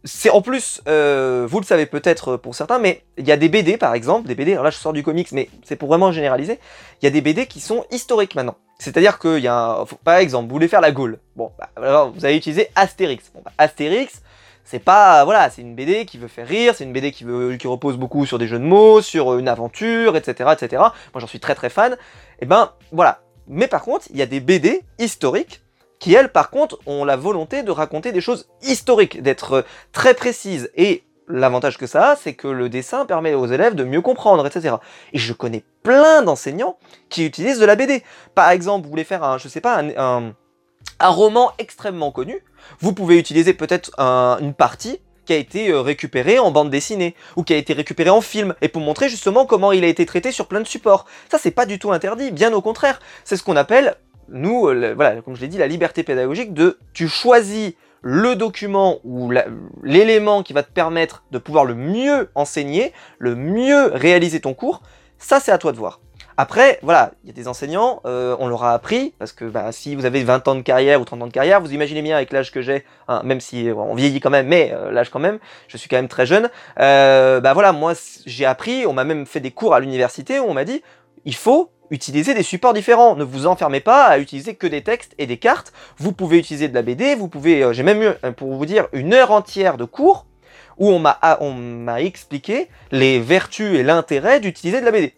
c'est 0.05 0.29
en 0.29 0.41
plus, 0.41 0.81
euh, 0.87 1.47
vous 1.49 1.59
le 1.59 1.65
savez 1.65 1.87
peut-être 1.87 2.37
pour 2.37 2.53
certains, 2.53 2.77
mais 2.77 3.03
il 3.17 3.27
y 3.27 3.31
a 3.31 3.37
des 3.37 3.49
BD 3.49 3.75
par 3.75 3.95
exemple, 3.95 4.27
des 4.27 4.35
BD, 4.35 4.51
alors 4.53 4.63
là 4.63 4.69
je 4.69 4.77
sors 4.77 4.93
du 4.93 5.01
comics, 5.01 5.31
mais 5.31 5.49
c'est 5.63 5.75
pour 5.75 5.89
vraiment 5.89 6.11
généraliser, 6.11 6.59
il 7.01 7.05
y 7.05 7.07
a 7.07 7.11
des 7.11 7.21
BD 7.21 7.47
qui 7.47 7.59
sont 7.59 7.85
historiques 7.91 8.35
maintenant. 8.35 8.55
C'est-à-dire 8.77 9.19
qu'il 9.19 9.39
y 9.39 9.47
a 9.47 9.79
un... 9.79 9.85
Par 10.03 10.17
exemple, 10.17 10.47
vous 10.47 10.55
voulez 10.55 10.67
faire 10.67 10.81
la 10.81 10.91
Gaule. 10.91 11.19
Bon, 11.35 11.51
bah, 11.57 11.69
alors 11.75 12.11
vous 12.11 12.25
allez 12.25 12.37
utiliser 12.37 12.69
Astérix. 12.75 13.31
Bon, 13.33 13.41
bah, 13.43 13.51
Astérix, 13.57 14.21
c'est 14.63 14.79
pas... 14.79 15.23
Voilà, 15.23 15.49
c'est 15.49 15.61
une 15.61 15.75
BD 15.75 16.05
qui 16.05 16.17
veut 16.17 16.27
faire 16.27 16.47
rire, 16.47 16.73
c'est 16.75 16.83
une 16.83 16.93
BD 16.93 17.11
qui, 17.11 17.23
veut, 17.23 17.55
qui 17.55 17.67
repose 17.67 17.97
beaucoup 17.97 18.25
sur 18.25 18.37
des 18.37 18.47
jeux 18.47 18.59
de 18.59 18.65
mots, 18.65 19.01
sur 19.01 19.39
une 19.39 19.47
aventure, 19.47 20.17
etc. 20.17 20.51
etc. 20.53 20.83
Moi 21.13 21.21
j'en 21.21 21.27
suis 21.27 21.39
très 21.39 21.55
très 21.55 21.69
fan. 21.69 21.93
Et 21.93 21.97
eh 22.41 22.45
ben, 22.45 22.73
voilà. 22.91 23.21
Mais 23.47 23.67
par 23.67 23.81
contre, 23.81 24.05
il 24.09 24.17
y 24.17 24.21
a 24.21 24.25
des 24.25 24.39
BD 24.39 24.81
historiques 24.99 25.61
qui, 25.99 26.13
elles, 26.13 26.31
par 26.31 26.49
contre, 26.49 26.79
ont 26.85 27.05
la 27.05 27.15
volonté 27.15 27.63
de 27.63 27.71
raconter 27.71 28.11
des 28.11 28.21
choses 28.21 28.47
historiques, 28.61 29.21
d'être 29.21 29.65
très 29.91 30.13
précises. 30.13 30.69
Et 30.75 31.03
l'avantage 31.27 31.77
que 31.77 31.87
ça 31.87 32.11
a, 32.11 32.15
c'est 32.15 32.33
que 32.33 32.47
le 32.47 32.69
dessin 32.69 33.05
permet 33.05 33.33
aux 33.33 33.47
élèves 33.47 33.75
de 33.75 33.83
mieux 33.83 34.01
comprendre, 34.01 34.45
etc. 34.45 34.75
Et 35.13 35.17
je 35.17 35.33
connais 35.33 35.63
plein 35.83 36.21
d'enseignants 36.21 36.77
qui 37.09 37.25
utilisent 37.25 37.59
de 37.59 37.65
la 37.65 37.75
BD. 37.75 38.03
Par 38.33 38.49
exemple, 38.49 38.85
vous 38.85 38.89
voulez 38.89 39.03
faire 39.03 39.23
un, 39.23 39.37
je 39.37 39.47
sais 39.47 39.61
pas, 39.61 39.81
un, 39.81 40.33
roman 41.01 41.51
extrêmement 41.57 42.11
connu, 42.11 42.43
vous 42.79 42.93
pouvez 42.93 43.17
utiliser 43.17 43.53
peut-être 43.53 43.91
une 43.99 44.53
partie 44.53 44.99
qui 45.25 45.33
a 45.33 45.37
été 45.37 45.69
euh, 45.71 45.81
récupérée 45.81 46.39
en 46.39 46.51
bande 46.51 46.69
dessinée, 46.69 47.15
ou 47.35 47.43
qui 47.43 47.53
a 47.53 47.57
été 47.57 47.73
récupérée 47.73 48.11
en 48.11 48.21
film, 48.21 48.53
et 48.61 48.69
pour 48.69 48.81
montrer 48.81 49.09
justement 49.09 49.45
comment 49.45 49.71
il 49.71 49.83
a 49.83 49.87
été 49.87 50.05
traité 50.05 50.31
sur 50.31 50.47
plein 50.47 50.61
de 50.61 50.67
supports. 50.67 51.05
Ça, 51.31 51.39
c'est 51.39 51.51
pas 51.51 51.65
du 51.65 51.79
tout 51.79 51.91
interdit, 51.91 52.31
bien 52.31 52.53
au 52.53 52.61
contraire. 52.61 52.99
C'est 53.23 53.35
ce 53.35 53.43
qu'on 53.43 53.55
appelle, 53.55 53.95
nous, 54.29 54.67
euh, 54.67 54.93
voilà, 54.95 55.21
comme 55.21 55.35
je 55.35 55.41
l'ai 55.41 55.47
dit, 55.47 55.57
la 55.57 55.67
liberté 55.67 56.03
pédagogique 56.03 56.53
de 56.53 56.77
tu 56.93 57.07
choisis 57.07 57.73
le 58.01 58.35
document 58.35 58.99
ou 59.03 59.31
l'élément 59.83 60.43
qui 60.43 60.53
va 60.53 60.61
te 60.61 60.71
permettre 60.71 61.23
de 61.31 61.39
pouvoir 61.39 61.65
le 61.65 61.73
mieux 61.73 62.29
enseigner, 62.35 62.93
le 63.17 63.35
mieux 63.35 63.87
réaliser 63.87 64.39
ton 64.39 64.53
cours, 64.53 64.83
ça 65.17 65.39
c'est 65.39 65.51
à 65.51 65.57
toi 65.57 65.71
de 65.71 65.77
voir. 65.77 65.99
Après, 66.37 66.79
voilà, 66.81 67.11
il 67.23 67.27
y 67.27 67.29
a 67.31 67.33
des 67.33 67.47
enseignants, 67.47 68.01
euh, 68.05 68.35
on 68.39 68.47
leur 68.47 68.65
a 68.65 68.73
appris, 68.73 69.13
parce 69.19 69.31
que 69.31 69.45
bah, 69.45 69.71
si 69.71 69.95
vous 69.95 70.05
avez 70.05 70.21
20 70.21 70.47
ans 70.49 70.55
de 70.55 70.61
carrière 70.61 70.99
ou 70.99 71.05
30 71.05 71.21
ans 71.21 71.27
de 71.27 71.31
carrière, 71.31 71.61
vous 71.61 71.73
imaginez 71.73 72.01
bien 72.01 72.17
avec 72.17 72.33
l'âge 72.33 72.51
que 72.51 72.61
j'ai, 72.61 72.83
hein, 73.07 73.21
même 73.23 73.39
si 73.39 73.69
on 73.73 73.95
vieillit 73.95 74.19
quand 74.19 74.29
même, 74.29 74.47
mais 74.47 74.71
euh, 74.73 74.91
l'âge 74.91 75.09
quand 75.09 75.19
même, 75.19 75.39
je 75.69 75.77
suis 75.77 75.87
quand 75.87 75.95
même 75.95 76.09
très 76.09 76.25
jeune, 76.25 76.49
euh, 76.79 77.39
bah 77.39 77.53
voilà, 77.53 77.71
moi 77.71 77.93
j'ai 78.25 78.45
appris, 78.45 78.85
on 78.85 78.91
m'a 78.91 79.05
même 79.05 79.25
fait 79.25 79.39
des 79.39 79.51
cours 79.51 79.73
à 79.73 79.79
l'université 79.79 80.39
où 80.39 80.43
on 80.43 80.53
m'a 80.53 80.65
dit, 80.65 80.83
il 81.25 81.35
faut 81.35 81.71
utilisez 81.91 82.33
des 82.33 82.43
supports 82.43 82.73
différents. 82.73 83.15
Ne 83.15 83.23
vous 83.23 83.47
enfermez 83.47 83.79
pas 83.79 84.05
à 84.05 84.19
utiliser 84.19 84.55
que 84.55 84.67
des 84.67 84.83
textes 84.83 85.13
et 85.17 85.27
des 85.27 85.37
cartes. 85.37 85.73
Vous 85.97 86.11
pouvez 86.11 86.37
utiliser 86.37 86.67
de 86.67 86.73
la 86.73 86.81
BD, 86.81 87.15
vous 87.15 87.27
pouvez, 87.27 87.63
euh, 87.63 87.73
j'ai 87.73 87.83
même 87.83 88.01
eu, 88.01 88.09
euh, 88.23 88.31
pour 88.31 88.53
vous 88.53 88.65
dire, 88.65 88.87
une 88.93 89.13
heure 89.13 89.31
entière 89.31 89.77
de 89.77 89.85
cours 89.85 90.25
où 90.77 90.89
on 90.89 90.99
m'a, 90.99 91.19
on 91.39 91.53
m'a 91.53 92.01
expliqué 92.01 92.67
les 92.91 93.19
vertus 93.19 93.77
et 93.79 93.83
l'intérêt 93.83 94.39
d'utiliser 94.39 94.81
de 94.81 94.85
la 94.85 94.91
BD. 94.91 95.13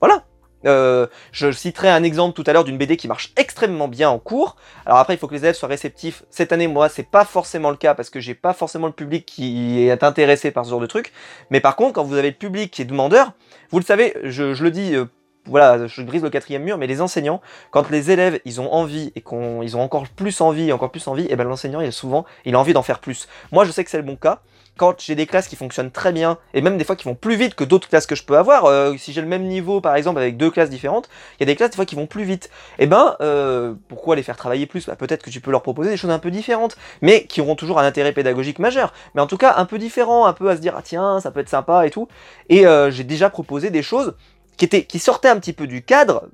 Voilà. 0.00 0.24
Euh, 0.66 1.06
je 1.32 1.50
citerai 1.50 1.90
un 1.90 2.02
exemple 2.02 2.34
tout 2.34 2.48
à 2.48 2.52
l'heure 2.52 2.64
d'une 2.64 2.78
BD 2.78 2.96
qui 2.96 3.08
marche 3.08 3.32
extrêmement 3.36 3.88
bien 3.88 4.10
en 4.10 4.18
cours. 4.18 4.56
Alors 4.86 4.98
après, 4.98 5.14
il 5.14 5.18
faut 5.18 5.28
que 5.28 5.34
les 5.34 5.40
élèves 5.40 5.54
soient 5.54 5.68
réceptifs. 5.68 6.24
Cette 6.30 6.52
année, 6.52 6.68
moi, 6.68 6.88
c'est 6.88 7.08
pas 7.08 7.24
forcément 7.24 7.70
le 7.70 7.76
cas 7.76 7.94
parce 7.94 8.10
que 8.10 8.20
j'ai 8.20 8.34
pas 8.34 8.52
forcément 8.52 8.86
le 8.86 8.92
public 8.92 9.26
qui 9.26 9.80
est 9.86 10.02
intéressé 10.02 10.50
par 10.50 10.64
ce 10.64 10.70
genre 10.70 10.80
de 10.80 10.86
truc. 10.86 11.12
Mais 11.50 11.60
par 11.60 11.76
contre, 11.76 11.94
quand 11.94 12.04
vous 12.04 12.16
avez 12.16 12.30
le 12.30 12.36
public 12.36 12.70
qui 12.70 12.82
est 12.82 12.86
demandeur, 12.86 13.32
vous 13.70 13.78
le 13.78 13.84
savez, 13.84 14.14
je, 14.22 14.62
le 14.62 14.70
dis, 14.70 14.94
euh, 14.94 15.06
voilà, 15.46 15.86
je 15.86 16.02
brise 16.02 16.22
le 16.22 16.30
quatrième 16.30 16.62
mur, 16.62 16.78
mais 16.78 16.86
les 16.86 17.00
enseignants, 17.00 17.40
quand 17.70 17.90
les 17.90 18.10
élèves, 18.10 18.40
ils 18.44 18.60
ont 18.60 18.72
envie 18.72 19.12
et 19.14 19.20
qu'ils 19.20 19.76
ont 19.76 19.80
encore 19.80 20.08
plus 20.08 20.40
envie, 20.40 20.72
encore 20.72 20.90
plus 20.90 21.06
envie, 21.06 21.24
et 21.24 21.32
eh 21.32 21.36
ben 21.36 21.44
l'enseignant, 21.44 21.80
il 21.80 21.88
a 21.88 21.92
souvent, 21.92 22.24
il 22.44 22.54
a 22.54 22.58
envie 22.58 22.72
d'en 22.72 22.82
faire 22.82 23.00
plus. 23.00 23.28
Moi, 23.52 23.64
je 23.64 23.70
sais 23.70 23.84
que 23.84 23.90
c'est 23.90 23.98
le 23.98 24.04
bon 24.04 24.16
cas 24.16 24.40
quand 24.76 25.00
j'ai 25.00 25.14
des 25.14 25.26
classes 25.26 25.48
qui 25.48 25.56
fonctionnent 25.56 25.90
très 25.90 26.12
bien, 26.12 26.38
et 26.52 26.60
même 26.60 26.78
des 26.78 26.84
fois 26.84 26.96
qui 26.96 27.04
vont 27.04 27.14
plus 27.14 27.36
vite 27.36 27.54
que 27.54 27.64
d'autres 27.64 27.88
classes 27.88 28.06
que 28.06 28.14
je 28.14 28.24
peux 28.24 28.36
avoir, 28.36 28.64
euh, 28.64 28.96
si 28.96 29.12
j'ai 29.12 29.20
le 29.20 29.26
même 29.26 29.44
niveau 29.44 29.80
par 29.80 29.94
exemple 29.94 30.18
avec 30.18 30.36
deux 30.36 30.50
classes 30.50 30.70
différentes, 30.70 31.08
il 31.38 31.42
y 31.42 31.44
a 31.44 31.46
des 31.46 31.56
classes 31.56 31.70
des 31.70 31.76
fois 31.76 31.86
qui 31.86 31.94
vont 31.94 32.06
plus 32.06 32.24
vite. 32.24 32.50
Et 32.78 32.84
eh 32.84 32.86
ben, 32.86 33.16
euh, 33.20 33.74
pourquoi 33.88 34.16
les 34.16 34.22
faire 34.22 34.36
travailler 34.36 34.66
plus? 34.66 34.86
Bah, 34.86 34.96
Peut-être 34.96 35.22
que 35.22 35.30
tu 35.30 35.40
peux 35.40 35.50
leur 35.50 35.62
proposer 35.62 35.90
des 35.90 35.96
choses 35.96 36.10
un 36.10 36.18
peu 36.18 36.30
différentes, 36.30 36.76
mais 37.02 37.24
qui 37.24 37.40
auront 37.40 37.56
toujours 37.56 37.78
un 37.78 37.84
intérêt 37.84 38.12
pédagogique 38.12 38.58
majeur. 38.58 38.92
Mais 39.14 39.20
en 39.20 39.26
tout 39.26 39.38
cas, 39.38 39.54
un 39.56 39.64
peu 39.64 39.78
différent, 39.78 40.26
un 40.26 40.32
peu 40.32 40.50
à 40.50 40.56
se 40.56 40.60
dire, 40.60 40.74
ah 40.76 40.82
tiens, 40.82 41.20
ça 41.20 41.30
peut 41.30 41.40
être 41.40 41.48
sympa 41.48 41.86
et 41.86 41.90
tout. 41.90 42.08
Et 42.48 42.66
euh, 42.66 42.90
j'ai 42.90 43.04
déjà 43.04 43.30
proposé 43.30 43.70
des 43.70 43.82
choses 43.82 44.14
qui, 44.56 44.64
étaient, 44.64 44.84
qui 44.84 44.98
sortaient 44.98 45.28
un 45.28 45.38
petit 45.38 45.52
peu 45.52 45.66
du 45.66 45.82
cadre, 45.82 46.28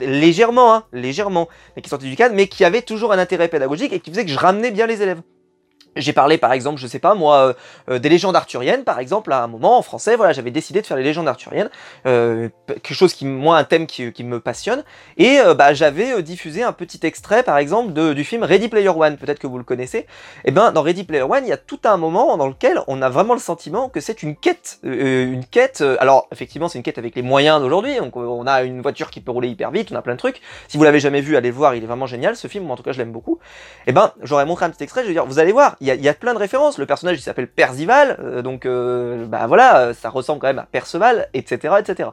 légèrement, 0.00 0.74
hein, 0.74 0.84
légèrement, 0.92 1.48
mais 1.76 1.82
qui 1.82 1.88
sortaient 1.88 2.08
du 2.08 2.16
cadre, 2.16 2.34
mais 2.34 2.46
qui 2.46 2.64
avaient 2.64 2.82
toujours 2.82 3.12
un 3.12 3.18
intérêt 3.18 3.48
pédagogique 3.48 3.92
et 3.92 4.00
qui 4.00 4.10
faisaient 4.10 4.24
que 4.24 4.30
je 4.30 4.38
ramenais 4.38 4.70
bien 4.70 4.86
les 4.86 5.02
élèves. 5.02 5.22
J'ai 5.94 6.14
parlé 6.14 6.38
par 6.38 6.52
exemple, 6.52 6.80
je 6.80 6.86
sais 6.86 6.98
pas 6.98 7.14
moi, 7.14 7.36
euh, 7.36 7.52
euh, 7.90 7.98
des 7.98 8.08
légendes 8.08 8.34
arthuriennes 8.34 8.84
par 8.84 8.98
exemple 8.98 9.30
à 9.32 9.42
un 9.42 9.46
moment 9.46 9.76
en 9.76 9.82
français, 9.82 10.16
voilà, 10.16 10.32
j'avais 10.32 10.50
décidé 10.50 10.80
de 10.80 10.86
faire 10.86 10.96
les 10.96 11.02
légendes 11.02 11.28
arthuriennes, 11.28 11.68
euh, 12.06 12.48
quelque 12.66 12.94
chose 12.94 13.12
qui, 13.12 13.26
moi, 13.26 13.58
un 13.58 13.64
thème 13.64 13.86
qui, 13.86 14.24
me 14.24 14.40
passionne, 14.40 14.84
et 15.18 15.40
bah 15.56 15.74
j'avais 15.74 16.22
diffusé 16.22 16.62
un 16.62 16.72
petit 16.72 17.00
extrait 17.02 17.42
par 17.42 17.58
exemple 17.58 17.92
de, 17.92 18.12
du 18.12 18.22
film 18.22 18.44
Ready 18.44 18.68
Player 18.68 18.88
One, 18.88 19.16
peut-être 19.16 19.40
que 19.40 19.48
vous 19.48 19.58
le 19.58 19.64
connaissez. 19.64 19.98
Et 19.98 20.06
eh 20.46 20.50
ben 20.52 20.70
dans 20.70 20.82
Ready 20.82 21.02
Player 21.02 21.22
One, 21.22 21.44
il 21.44 21.48
y 21.48 21.52
a 21.52 21.56
tout 21.56 21.80
un 21.84 21.96
moment 21.96 22.36
dans 22.36 22.46
lequel 22.46 22.80
on 22.86 23.02
a 23.02 23.08
vraiment 23.08 23.34
le 23.34 23.40
sentiment 23.40 23.88
que 23.88 24.00
c'est 24.00 24.22
une 24.22 24.36
quête, 24.36 24.78
une 24.84 25.44
quête. 25.44 25.82
alors 25.98 26.28
effectivement, 26.30 26.68
c'est 26.68 26.78
une 26.78 26.84
quête 26.84 26.98
avec 26.98 27.16
les 27.16 27.22
moyens 27.22 27.60
d'aujourd'hui, 27.60 27.96
donc 27.96 28.16
on 28.16 28.46
a 28.46 28.62
une 28.62 28.80
voiture 28.80 29.10
qui 29.10 29.20
peut 29.20 29.32
rouler 29.32 29.48
hyper 29.48 29.72
vite, 29.72 29.88
on 29.90 29.96
a 29.96 30.02
plein 30.02 30.14
de 30.14 30.18
trucs. 30.18 30.40
Si 30.68 30.78
vous 30.78 30.84
l'avez 30.84 31.00
jamais 31.00 31.20
vu, 31.20 31.36
allez 31.36 31.48
le 31.48 31.54
voir, 31.54 31.74
il 31.74 31.82
est 31.82 31.86
vraiment 31.86 32.06
génial 32.06 32.36
ce 32.36 32.46
film, 32.46 32.70
en 32.70 32.76
tout 32.76 32.84
cas 32.84 32.92
je 32.92 32.98
l'aime 32.98 33.12
beaucoup. 33.12 33.40
Et 33.86 33.90
eh 33.90 33.92
ben 33.92 34.12
j'aurais 34.22 34.46
montré 34.46 34.64
un 34.64 34.70
petit 34.70 34.84
extrait, 34.84 35.02
je 35.02 35.08
vais 35.08 35.14
dire, 35.14 35.26
vous 35.26 35.40
allez 35.40 35.52
voir, 35.52 35.76
il 35.82 36.04
y 36.04 36.08
a, 36.08 36.14
plein 36.14 36.32
de 36.32 36.38
références. 36.38 36.78
Le 36.78 36.86
personnage 36.86 37.18
il 37.18 37.22
s'appelle 37.22 37.48
Percival, 37.48 38.16
euh, 38.20 38.42
donc 38.42 38.66
euh, 38.66 39.26
bah 39.26 39.46
voilà, 39.48 39.92
ça 39.94 40.10
ressemble 40.10 40.40
quand 40.40 40.46
même 40.46 40.60
à 40.60 40.66
Perceval, 40.70 41.28
etc. 41.34 41.74
etc. 41.80 42.10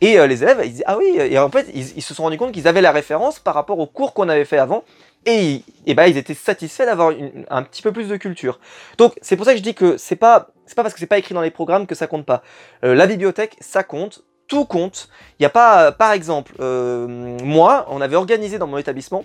Et 0.00 0.20
euh, 0.20 0.28
les 0.28 0.44
élèves 0.44 0.60
ils 0.64 0.72
disent 0.72 0.84
ah 0.86 0.96
oui, 0.96 1.16
et 1.18 1.38
en 1.38 1.50
fait 1.50 1.66
ils, 1.74 2.02
se 2.02 2.14
sont 2.14 2.22
rendus 2.22 2.38
compte 2.38 2.52
qu'ils 2.52 2.68
avaient 2.68 2.80
la 2.80 2.92
référence 2.92 3.40
par 3.40 3.54
rapport 3.54 3.80
au 3.80 3.86
cours 3.86 4.14
qu'on 4.14 4.28
avait 4.28 4.44
fait 4.44 4.58
avant. 4.58 4.84
Et, 5.26 5.62
et 5.84 5.94
bah, 5.94 6.06
ils 6.06 6.16
étaient 6.16 6.32
satisfaits 6.32 6.84
d'avoir 6.84 7.12
un 7.50 7.62
petit 7.64 7.82
peu 7.82 7.92
plus 7.92 8.08
de 8.08 8.16
culture. 8.16 8.60
Donc 8.98 9.14
c'est 9.20 9.36
pour 9.36 9.44
ça 9.44 9.52
que 9.52 9.58
je 9.58 9.64
dis 9.64 9.74
que 9.74 9.96
c'est 9.96 10.16
pas 10.16 10.50
c'est 10.66 10.76
pas 10.76 10.82
parce 10.82 10.94
que 10.94 11.00
c'est 11.00 11.06
pas 11.06 11.18
écrit 11.18 11.34
dans 11.34 11.42
les 11.42 11.50
programmes 11.50 11.88
que 11.88 11.96
ça 11.96 12.06
compte 12.06 12.24
pas. 12.24 12.42
la 12.82 13.06
bibliothèque, 13.06 13.56
ça 13.60 13.82
compte, 13.82 14.22
tout 14.46 14.64
compte. 14.64 15.08
Il 15.38 15.42
n'y 15.42 15.46
a 15.46 15.50
pas, 15.50 15.92
par 15.92 16.12
exemple, 16.12 16.52
moi, 16.62 17.86
on 17.88 18.00
avait 18.02 18.16
organisé 18.16 18.58
dans 18.58 18.66
mon 18.66 18.76
établissement 18.76 19.24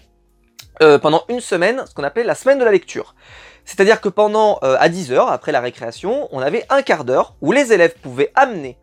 pendant 0.80 1.26
une 1.28 1.42
semaine 1.42 1.84
ce 1.86 1.94
qu'on 1.94 2.04
appelait 2.06 2.24
la 2.24 2.34
semaine 2.34 2.60
de 2.60 2.64
la 2.64 2.72
lecture. 2.72 3.14
C'est-à-dire 3.66 4.02
que 4.02 4.10
pendant, 4.10 4.60
euh, 4.64 4.76
à 4.80 4.90
10 4.90 5.12
heures, 5.12 5.32
après 5.32 5.52
la 5.52 5.62
récréation, 5.62 6.28
on 6.32 6.40
avait 6.40 6.66
un 6.70 6.82
quart 6.82 7.06
d'heure 7.06 7.36
où 7.42 7.52
les 7.52 7.72
élèves 7.74 7.96
pouvaient 8.02 8.32
amener 8.36 8.78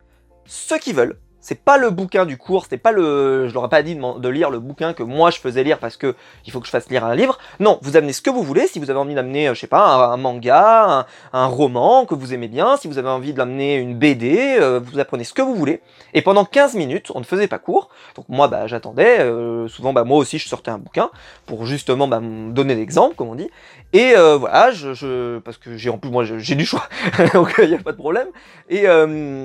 ce 0.46 0.74
qu'ils 0.74 0.96
veulent, 0.96 1.18
c'est 1.40 1.62
pas 1.64 1.78
le 1.78 1.90
bouquin 1.90 2.26
du 2.26 2.36
cours, 2.36 2.64
c'était 2.64 2.76
pas 2.76 2.92
le, 2.92 3.48
je 3.48 3.54
leur 3.54 3.64
ai 3.64 3.68
pas 3.68 3.82
dit 3.82 3.96
de, 3.96 4.28
lire 4.28 4.50
le 4.50 4.58
bouquin 4.58 4.92
que 4.92 5.02
moi 5.02 5.30
je 5.30 5.38
faisais 5.38 5.64
lire 5.64 5.78
parce 5.78 5.96
que 5.96 6.14
il 6.44 6.52
faut 6.52 6.60
que 6.60 6.66
je 6.66 6.70
fasse 6.70 6.90
lire 6.90 7.04
un 7.04 7.14
livre. 7.14 7.38
Non, 7.60 7.78
vous 7.82 7.96
amenez 7.96 8.12
ce 8.12 8.20
que 8.20 8.30
vous 8.30 8.42
voulez. 8.42 8.66
Si 8.66 8.78
vous 8.78 8.90
avez 8.90 8.98
envie 8.98 9.14
d'amener, 9.14 9.48
euh, 9.48 9.54
je 9.54 9.60
sais 9.60 9.66
pas, 9.66 10.12
un, 10.12 10.16
manga, 10.16 11.06
un, 11.32 11.46
roman 11.46 12.04
que 12.04 12.14
vous 12.14 12.34
aimez 12.34 12.48
bien, 12.48 12.76
si 12.76 12.88
vous 12.88 12.98
avez 12.98 13.08
envie 13.08 13.32
d'amener 13.32 13.76
une 13.76 13.96
BD, 13.96 14.56
euh, 14.60 14.80
vous 14.82 14.98
apprenez 14.98 15.24
ce 15.24 15.32
que 15.32 15.42
vous 15.42 15.54
voulez. 15.54 15.80
Et 16.12 16.22
pendant 16.22 16.44
15 16.44 16.74
minutes, 16.74 17.10
on 17.14 17.20
ne 17.20 17.24
faisait 17.24 17.48
pas 17.48 17.58
cours. 17.58 17.88
Donc 18.16 18.26
moi, 18.28 18.48
bah, 18.48 18.66
j'attendais. 18.66 19.20
Euh, 19.20 19.66
souvent, 19.68 19.92
bah, 19.92 20.04
moi 20.04 20.18
aussi, 20.18 20.38
je 20.38 20.48
sortais 20.48 20.70
un 20.70 20.78
bouquin 20.78 21.10
pour 21.46 21.64
justement 21.64 22.06
bah, 22.06 22.20
donner 22.20 22.74
l'exemple, 22.74 23.14
comme 23.16 23.28
on 23.28 23.34
dit. 23.34 23.50
Et 23.92 24.14
voilà, 24.14 24.70
je, 24.70 24.94
je, 24.94 25.38
parce 25.38 25.56
que 25.56 25.76
j'ai 25.76 25.90
en 25.90 25.98
plus 25.98 26.10
moi 26.10 26.24
j'ai 26.24 26.54
du 26.54 26.64
choix, 26.64 26.88
donc 27.34 27.54
il 27.58 27.68
n'y 27.70 27.74
a 27.74 27.78
pas 27.78 27.90
de 27.90 27.96
problème. 27.96 28.28
Et 28.68 28.84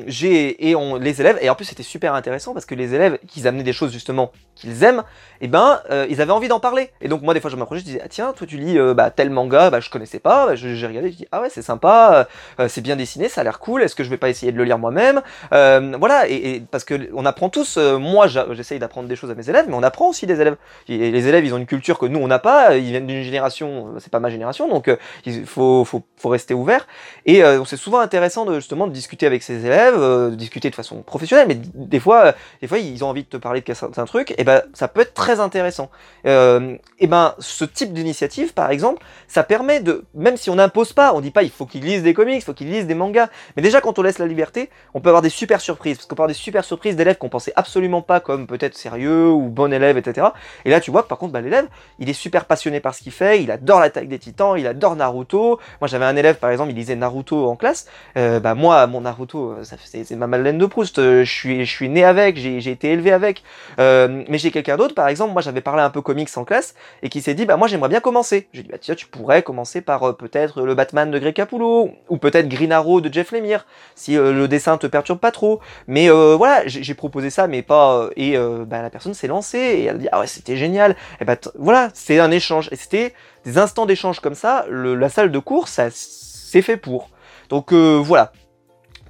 j'ai 0.05 0.69
et 0.69 0.75
on 0.75 0.97
les 0.97 1.19
élèves 1.19 1.39
et 1.41 1.49
en 1.49 1.55
plus 1.55 1.65
c'était 1.65 1.83
super 1.85 2.13
intéressant 2.13 2.53
parce 2.53 2.65
que 2.65 2.75
les 2.75 2.93
élèves, 2.93 3.19
qui 3.27 3.47
amenaient 3.47 3.63
des 3.63 3.73
choses 3.73 3.91
justement 3.91 4.31
qu'ils 4.55 4.83
aiment, 4.83 5.03
et 5.41 5.45
eh 5.45 5.47
ben, 5.49 5.81
euh, 5.91 6.07
ils 6.09 6.21
avaient 6.21 6.31
envie 6.31 6.47
d'en 6.47 6.61
parler. 6.61 6.89
Et 7.01 7.09
donc 7.09 7.21
moi, 7.21 7.33
des 7.33 7.41
fois, 7.41 7.49
je 7.49 7.57
m'approchais, 7.57 7.81
je 7.81 7.85
disais, 7.85 8.01
ah 8.03 8.07
tiens, 8.07 8.31
toi, 8.33 8.47
tu 8.47 8.57
lis 8.57 8.79
euh, 8.79 8.93
bah, 8.93 9.11
tel 9.11 9.29
manga, 9.29 9.69
bah, 9.69 9.81
je 9.81 9.89
connaissais 9.89 10.19
pas, 10.19 10.47
bah, 10.47 10.55
j'ai 10.55 10.87
regardé, 10.87 11.11
je 11.11 11.17
dis, 11.17 11.27
ah 11.31 11.41
ouais, 11.41 11.49
c'est 11.49 11.61
sympa, 11.61 12.27
euh, 12.59 12.67
c'est 12.69 12.81
bien 12.81 12.95
dessiné, 12.95 13.27
ça 13.27 13.41
a 13.41 13.43
l'air 13.43 13.59
cool, 13.59 13.83
est-ce 13.83 13.95
que 13.95 14.03
je 14.03 14.09
vais 14.09 14.17
pas 14.17 14.29
essayer 14.29 14.53
de 14.53 14.57
le 14.57 14.63
lire 14.63 14.79
moi-même 14.79 15.21
Voilà, 15.51 16.27
et, 16.29 16.63
parce 16.71 16.85
que 16.85 17.09
on 17.13 17.25
apprend 17.25 17.49
tous, 17.49 17.77
moi, 17.77 18.27
j'essaye 18.27 18.79
d'apprendre 18.79 19.09
des 19.09 19.15
choses 19.17 19.29
à 19.29 19.35
mes 19.35 19.49
élèves, 19.49 19.65
mais 19.67 19.75
on 19.75 19.83
apprend 19.83 20.07
aussi 20.07 20.25
des 20.25 20.39
élèves. 20.39 20.55
Et 20.87 21.11
les 21.11 21.27
élèves, 21.27 21.45
ils 21.45 21.53
ont 21.53 21.57
une 21.57 21.65
culture 21.65 21.99
que 21.99 22.05
nous, 22.05 22.19
on 22.19 22.27
n'a 22.27 22.39
pas, 22.39 22.77
ils 22.77 22.91
viennent 22.91 23.07
d'une 23.07 23.23
génération, 23.23 23.95
c'est 23.99 24.11
pas 24.11 24.21
ma 24.21 24.29
génération, 24.29 24.69
donc 24.69 24.89
il 25.25 25.45
faut, 25.45 25.83
faut, 25.83 26.03
faut, 26.15 26.29
rester 26.29 26.53
ouvert. 26.53 26.87
Et 27.25 27.41
c'est 27.65 27.77
souvent 27.77 27.99
intéressant 27.99 28.45
de 28.45 28.55
justement 28.55 28.87
de 28.87 28.93
discuter 28.93 29.25
avec 29.25 29.43
ses 29.43 29.65
élèves, 29.65 29.99
de 29.99 30.35
discuter 30.35 30.69
de 30.69 30.75
façon 30.75 31.01
professionnelle, 31.01 31.47
mais 31.47 31.57
des 31.75 31.99
fois, 31.99 32.33
des 32.61 32.67
fois, 32.67 32.79
ils 32.79 33.03
ont 33.03 33.09
envie 33.09 33.23
de 33.23 33.29
te 33.29 33.37
parler 33.37 33.61
de 33.61 33.73
certains 33.73 34.05
trucs, 34.05 34.33
et 34.37 34.43
ben, 34.43 34.61
ça 34.73 34.87
peut 34.87 35.01
être 35.01 35.13
très 35.13 35.39
intéressant. 35.39 35.89
Euh, 36.25 36.77
et 36.99 37.07
ben, 37.07 37.35
ce 37.39 37.65
type 37.65 37.93
d'initiative, 37.93 38.53
par 38.53 38.71
exemple, 38.71 39.03
ça 39.27 39.43
permet 39.43 39.79
de, 39.81 40.05
même 40.13 40.37
si 40.37 40.49
on 40.49 40.55
n'impose 40.55 40.93
pas, 40.93 41.13
on 41.13 41.21
dit 41.21 41.31
pas 41.31 41.43
il 41.43 41.49
faut 41.49 41.65
qu'ils 41.65 41.83
lisent 41.83 42.03
des 42.03 42.13
comics, 42.13 42.37
il 42.37 42.41
faut 42.41 42.53
qu'ils 42.53 42.69
lisent 42.69 42.87
des 42.87 42.95
mangas, 42.95 43.27
mais 43.55 43.61
déjà 43.61 43.81
quand 43.81 43.99
on 43.99 44.01
laisse 44.01 44.19
la 44.19 44.27
liberté, 44.27 44.69
on 44.93 45.01
peut 45.01 45.09
avoir 45.09 45.21
des 45.21 45.29
super 45.29 45.61
surprises, 45.61 45.97
parce 45.97 46.07
qu'on 46.07 46.15
peut 46.15 46.21
avoir 46.21 46.29
des 46.29 46.33
super 46.33 46.63
surprises 46.63 46.95
d'élèves 46.95 47.17
qu'on 47.17 47.29
pensait 47.29 47.53
absolument 47.55 48.01
pas 48.01 48.19
comme 48.19 48.47
peut-être 48.47 48.75
sérieux 48.75 49.29
ou 49.29 49.49
bon 49.49 49.73
élève, 49.73 49.97
etc. 49.97 50.27
Et 50.63 50.69
là, 50.69 50.79
tu 50.79 50.91
vois 50.91 51.03
que 51.03 51.07
par 51.07 51.17
contre, 51.17 51.33
bah, 51.33 51.41
l'élève, 51.41 51.67
il 51.99 52.09
est 52.09 52.13
super 52.13 52.45
passionné 52.45 52.79
par 52.79 52.95
ce 52.95 53.01
qu'il 53.01 53.11
fait, 53.11 53.41
il 53.43 53.51
adore 53.51 53.79
l'attaque 53.79 54.07
des 54.07 54.19
titans, 54.19 54.57
il 54.57 54.67
adore 54.67 54.95
Naruto. 54.95 55.59
Moi, 55.81 55.87
j'avais 55.87 56.05
un 56.05 56.15
élève, 56.15 56.37
par 56.37 56.49
exemple, 56.51 56.71
il 56.71 56.75
lisait 56.75 56.95
Naruto 56.95 57.47
en 57.47 57.55
classe. 57.55 57.87
Euh, 58.17 58.39
bah, 58.39 58.55
moi, 58.55 58.87
mon 58.87 59.01
Naruto, 59.01 59.55
c'est 59.63 60.09
ma 60.11 60.27
Madeleine 60.27 60.57
de 60.57 60.65
Proust. 60.65 60.97
Je 60.97 61.23
suis, 61.23 61.64
je 61.65 61.71
suis 61.71 61.89
né 61.89 62.03
avec, 62.03 62.37
j'ai 62.37 62.69
été 62.69 62.91
élevé 62.91 63.11
avec. 63.11 63.43
Euh, 63.79 64.23
mais 64.29 64.37
j'ai 64.37 64.51
quelqu'un 64.51 64.77
d'autre, 64.77 64.95
par 64.95 65.07
exemple, 65.07 65.33
moi, 65.33 65.41
j'avais 65.41 65.61
parlé 65.61 65.81
un 65.81 65.89
peu 65.89 66.01
comics 66.01 66.29
en 66.35 66.45
classe 66.45 66.75
et 67.03 67.09
qui 67.09 67.21
s'est 67.21 67.33
dit, 67.33 67.45
bah, 67.45 67.57
moi, 67.57 67.67
j'aimerais 67.67 67.89
bien 67.89 67.99
commencer. 67.99 68.47
J'ai 68.53 68.63
dit, 68.63 68.69
bah, 68.69 68.77
tiens, 68.79 68.95
tu 68.95 69.07
pourrais 69.07 69.43
commencer 69.43 69.81
par 69.81 70.03
euh, 70.03 70.13
peut-être 70.13 70.61
le 70.61 70.75
Batman 70.75 71.11
de 71.11 71.19
Greg 71.19 71.33
Capullo 71.33 71.91
ou 72.09 72.17
peut-être 72.17 72.47
Green 72.47 72.71
Arrow 72.71 73.01
de 73.01 73.11
Jeff 73.11 73.31
Lemire, 73.31 73.65
si 73.95 74.15
le 74.15 74.47
dessin 74.47 74.77
te 74.77 74.87
perturbe 74.87 75.19
pas 75.19 75.31
trop. 75.31 75.59
Mais 75.87 76.09
voilà, 76.09 76.63
j'ai 76.65 76.93
proposé 76.93 77.29
ça, 77.29 77.47
mais 77.47 77.61
pas. 77.61 78.09
et 78.15 78.37
bah, 78.65 78.81
la 78.81 78.89
personne 78.89 79.13
s'est 79.13 79.27
lancée 79.27 79.57
et 79.57 79.83
elle 79.85 79.95
a 79.95 79.99
dit, 79.99 80.07
ah 80.11 80.19
ouais, 80.19 80.27
c'était 80.27 80.57
génial. 80.57 80.95
Et 81.19 81.25
bah, 81.25 81.35
voilà, 81.55 81.89
c'est 81.93 82.19
un 82.19 82.31
échange. 82.31 82.69
Et 82.71 82.75
c'était 82.75 83.13
des 83.45 83.57
instants 83.57 83.85
d'échange 83.85 84.19
comme 84.19 84.35
ça, 84.35 84.65
la 84.69 85.09
salle 85.09 85.31
de 85.31 85.39
cours, 85.39 85.67
ça 85.67 85.89
c'est 85.91 86.61
fait 86.61 86.77
pour. 86.77 87.09
Donc 87.49 87.71
euh, 87.71 88.01
voilà. 88.03 88.31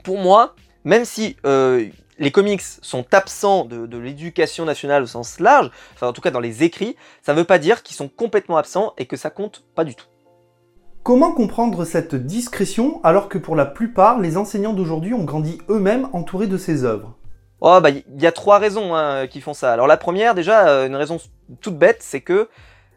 Pour 0.04 0.20
moi, 0.20 0.56
même 0.84 1.06
si 1.06 1.38
euh, 1.46 1.88
les 2.18 2.32
comics 2.32 2.62
sont 2.62 3.06
absents 3.14 3.66
de, 3.66 3.98
l'éducation 3.98 4.66
nationale 4.66 5.04
au 5.04 5.08
sens 5.08 5.40
large, 5.40 5.72
enfin 5.94 6.08
en 6.08 6.14
tout 6.14 6.22
cas 6.22 6.32
dans 6.32 6.40
les 6.40 6.64
écrits, 6.64 6.96
ça 7.22 7.34
ne 7.34 7.40
veut 7.40 7.46
pas 7.46 7.60
dire 7.60 7.84
qu'ils 7.84 7.96
sont 7.96 8.08
complètement 8.08 8.58
absents 8.58 8.94
et 8.98 9.06
que 9.06 9.18
ça 9.18 9.30
compte 9.30 9.64
pas 9.76 9.84
du 9.84 9.96
tout. 9.96 10.06
Comment 11.04 11.34
comprendre 11.34 11.86
cette 11.86 12.16
discrétion 12.16 13.00
alors 13.04 13.30
que 13.30 13.38
pour 13.38 13.56
la 13.56 13.66
plupart, 13.66 14.20
les 14.20 14.38
enseignants 14.38 14.74
d'aujourd'hui 14.74 15.14
ont 15.14 15.24
grandi 15.24 15.60
eux-mêmes 15.70 16.10
entourés 16.14 16.48
de 16.48 16.58
ces 16.58 16.84
œuvres? 16.84 17.16
Oh 17.62 17.80
bah 17.82 17.90
il 17.90 18.04
y 18.22 18.28
a 18.28 18.32
trois 18.32 18.60
raisons 18.60 18.96
hein, 18.96 19.28
qui 19.28 19.40
font 19.40 19.54
ça. 19.54 19.72
Alors 19.72 19.88
la 19.88 19.98
première 19.98 20.36
déjà, 20.36 20.68
euh, 20.68 20.88
une 20.88 20.96
raison 20.96 21.18
toute 21.62 21.78
bête, 21.78 22.00
c'est 22.02 22.22
que 22.22 22.50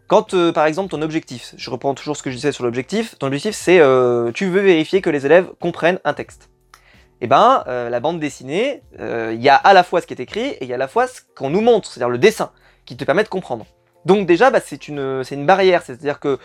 quand, 0.08 0.32
euh, 0.32 0.52
par 0.52 0.64
exemple, 0.64 0.90
ton 0.90 1.02
objectif, 1.02 1.54
je 1.58 1.68
reprends 1.68 1.94
toujours 1.94 2.16
ce 2.16 2.22
que 2.22 2.30
je 2.30 2.37
disais 2.37 2.50
sur 2.50 2.64
l'objectif, 2.64 3.18
ton 3.18 3.26
objectif 3.26 3.54
c'est 3.54 3.78
euh, 3.78 4.32
tu 4.32 4.46
veux 4.46 4.62
vérifier 4.62 5.02
que 5.02 5.10
les 5.10 5.26
élèves 5.26 5.50
comprennent 5.60 6.00
un 6.04 6.14
texte. 6.14 6.48
Eh 7.20 7.26
ben, 7.26 7.64
euh, 7.66 7.90
la 7.90 8.00
bande 8.00 8.20
dessinée, 8.20 8.82
il 8.98 9.42
y 9.42 9.48
a 9.48 9.56
à 9.56 9.72
la 9.72 9.82
fois 9.82 10.00
ce 10.00 10.06
qui 10.06 10.14
est 10.14 10.20
écrit 10.20 10.50
et 10.50 10.64
il 10.64 10.68
y 10.68 10.72
a 10.72 10.76
à 10.76 10.78
la 10.78 10.88
fois 10.88 11.06
ce 11.06 11.20
qu'on 11.37 11.50
nous 11.50 11.60
montre, 11.60 11.90
c'est-à-dire 11.90 12.10
le 12.10 12.18
dessin, 12.18 12.50
qui 12.87 12.96
te 12.96 13.04
permet 13.04 13.25
de 13.25 13.28
comprendre. 13.28 13.66
Donc 14.04 14.26
déjà, 14.26 14.50
bah, 14.50 14.60
c'est 14.64 14.88
une, 14.88 15.22
barrière, 15.44 15.82
c'est-à-dire 15.82 16.20
que 16.20 16.38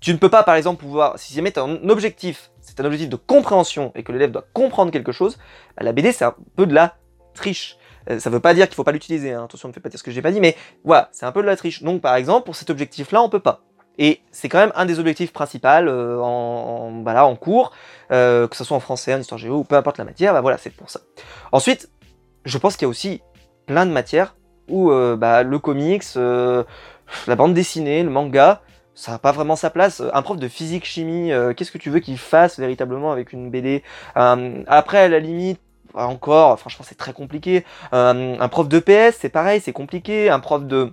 tu 0.00 0.12
ne 0.12 0.18
peux 0.18 0.28
pas, 0.28 0.42
par 0.42 0.54
exemple, 0.54 0.80
pouvoir, 0.80 1.18
si 1.18 1.32
jamais 1.34 1.52
tu 1.52 1.60
un 1.60 1.88
objectif, 1.88 2.50
c'est 2.60 2.78
un 2.80 2.84
objectif 2.84 3.08
de 3.08 3.16
compréhension 3.16 3.92
et 3.94 4.02
que 4.02 4.12
l'élève 4.12 4.32
doit 4.32 4.46
comprendre 4.52 4.90
quelque 4.90 5.12
chose, 5.12 5.38
bah, 5.76 5.84
la 5.84 5.92
BD 5.92 6.12
c'est 6.12 6.24
un 6.24 6.34
peu 6.56 6.66
de 6.66 6.74
la 6.74 6.96
triche. 7.34 7.78
Euh, 8.10 8.18
ça 8.18 8.30
veut 8.30 8.40
pas 8.40 8.54
dire 8.54 8.66
qu'il 8.66 8.74
faut 8.74 8.84
pas 8.84 8.92
l'utiliser, 8.92 9.32
hein. 9.32 9.44
attention, 9.44 9.68
ne 9.68 9.72
fais 9.72 9.80
pas 9.80 9.88
dire 9.88 9.98
ce 9.98 10.04
que 10.04 10.10
j'ai 10.10 10.22
pas 10.22 10.30
dit, 10.30 10.40
mais 10.40 10.56
voilà, 10.84 11.08
c'est 11.12 11.26
un 11.26 11.32
peu 11.32 11.42
de 11.42 11.46
la 11.46 11.56
triche. 11.56 11.82
Donc 11.82 12.02
par 12.02 12.14
exemple, 12.16 12.44
pour 12.44 12.56
cet 12.56 12.70
objectif-là, 12.70 13.22
on 13.22 13.28
peut 13.28 13.40
pas. 13.40 13.62
Et 13.98 14.20
c'est 14.30 14.48
quand 14.48 14.58
même 14.58 14.72
un 14.74 14.84
des 14.84 14.98
objectifs 14.98 15.32
principaux 15.32 15.68
euh, 15.68 16.18
en, 16.20 16.90
bah 16.92 17.24
en 17.24 17.36
cours, 17.36 17.72
euh, 18.10 18.46
que 18.46 18.56
ce 18.56 18.64
soit 18.64 18.76
en 18.76 18.80
français, 18.80 19.14
en 19.14 19.20
histoire 19.20 19.38
géo, 19.38 19.58
ou 19.58 19.64
peu 19.64 19.76
importe 19.76 19.98
la 19.98 20.04
matière, 20.04 20.32
bah 20.32 20.40
voilà, 20.40 20.58
c'est 20.58 20.70
pour 20.70 20.90
ça. 20.90 21.00
Ensuite, 21.52 21.90
je 22.44 22.58
pense 22.58 22.76
qu'il 22.76 22.84
y 22.84 22.86
a 22.86 22.90
aussi 22.90 23.22
plein 23.66 23.86
de 23.86 23.90
matières 23.90 24.36
où 24.68 24.90
bah, 24.90 25.44
le 25.44 25.58
comics, 25.58 26.02
la 26.16 27.36
bande 27.36 27.54
dessinée, 27.54 28.02
le 28.02 28.10
manga, 28.10 28.62
ça 28.94 29.12
n'a 29.12 29.18
pas 29.18 29.32
vraiment 29.32 29.56
sa 29.56 29.70
place. 29.70 30.02
Un 30.12 30.22
prof 30.22 30.36
de 30.38 30.48
physique-chimie, 30.48 31.30
qu'est-ce 31.56 31.70
que 31.70 31.78
tu 31.78 31.90
veux 31.90 32.00
qu'il 32.00 32.18
fasse 32.18 32.58
véritablement 32.58 33.12
avec 33.12 33.32
une 33.32 33.50
BD 33.50 33.84
Après, 34.14 34.98
à 34.98 35.08
la 35.08 35.20
limite, 35.20 35.60
encore, 35.96 36.58
franchement, 36.58 36.84
c'est 36.86 36.98
très 36.98 37.12
compliqué. 37.12 37.64
Euh, 37.92 38.36
un 38.38 38.48
prof 38.48 38.68
de 38.68 38.78
PS, 38.78 39.18
c'est 39.20 39.28
pareil, 39.28 39.60
c'est 39.60 39.72
compliqué. 39.72 40.30
Un 40.30 40.40
prof 40.40 40.64
de 40.64 40.92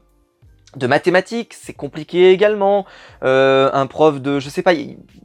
de 0.75 0.87
mathématiques, 0.87 1.53
c'est 1.53 1.73
compliqué 1.73 2.31
également. 2.31 2.85
Euh, 3.23 3.69
un 3.73 3.87
prof 3.87 4.21
de, 4.21 4.39
je 4.39 4.49
sais 4.49 4.61
pas, 4.61 4.73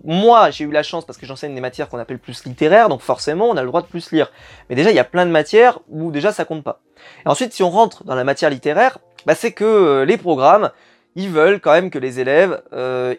moi 0.05 0.51
j'ai 0.51 0.65
eu 0.65 0.71
la 0.71 0.83
chance 0.83 1.05
parce 1.05 1.19
que 1.19 1.27
j'enseigne 1.27 1.55
des 1.55 1.61
matières 1.61 1.89
qu'on 1.89 1.99
appelle 1.99 2.19
plus 2.19 2.45
littéraires, 2.45 2.89
donc 2.89 3.01
forcément 3.01 3.49
on 3.49 3.57
a 3.57 3.63
le 3.63 3.69
droit 3.69 3.83
de 3.83 3.87
plus 3.87 4.11
lire. 4.13 4.31
Mais 4.69 4.77
déjà 4.77 4.91
il 4.91 4.97
y 4.97 5.01
a 5.01 5.05
plein 5.05 5.27
de 5.27 5.31
matières 5.31 5.81
où 5.89 6.11
déjà 6.11 6.33
ça 6.33 6.45
compte 6.45 6.65
pas. 6.65 6.81
Et 7.25 7.29
ensuite 7.29 7.53
si 7.53 7.63
on 7.63 7.71
rentre 7.71 8.05
dans 8.05 8.15
la 8.15 8.25
matière 8.25 8.51
littéraire, 8.51 8.99
bah, 9.27 9.35
c'est 9.35 9.53
que 9.53 9.65
euh, 9.65 10.05
les 10.05 10.17
programmes, 10.17 10.71
ils 11.15 11.31
veulent 11.31 11.61
quand 11.61 11.73
même 11.73 11.91
que 11.91 11.99
les 11.99 12.21
élèves, 12.21 12.63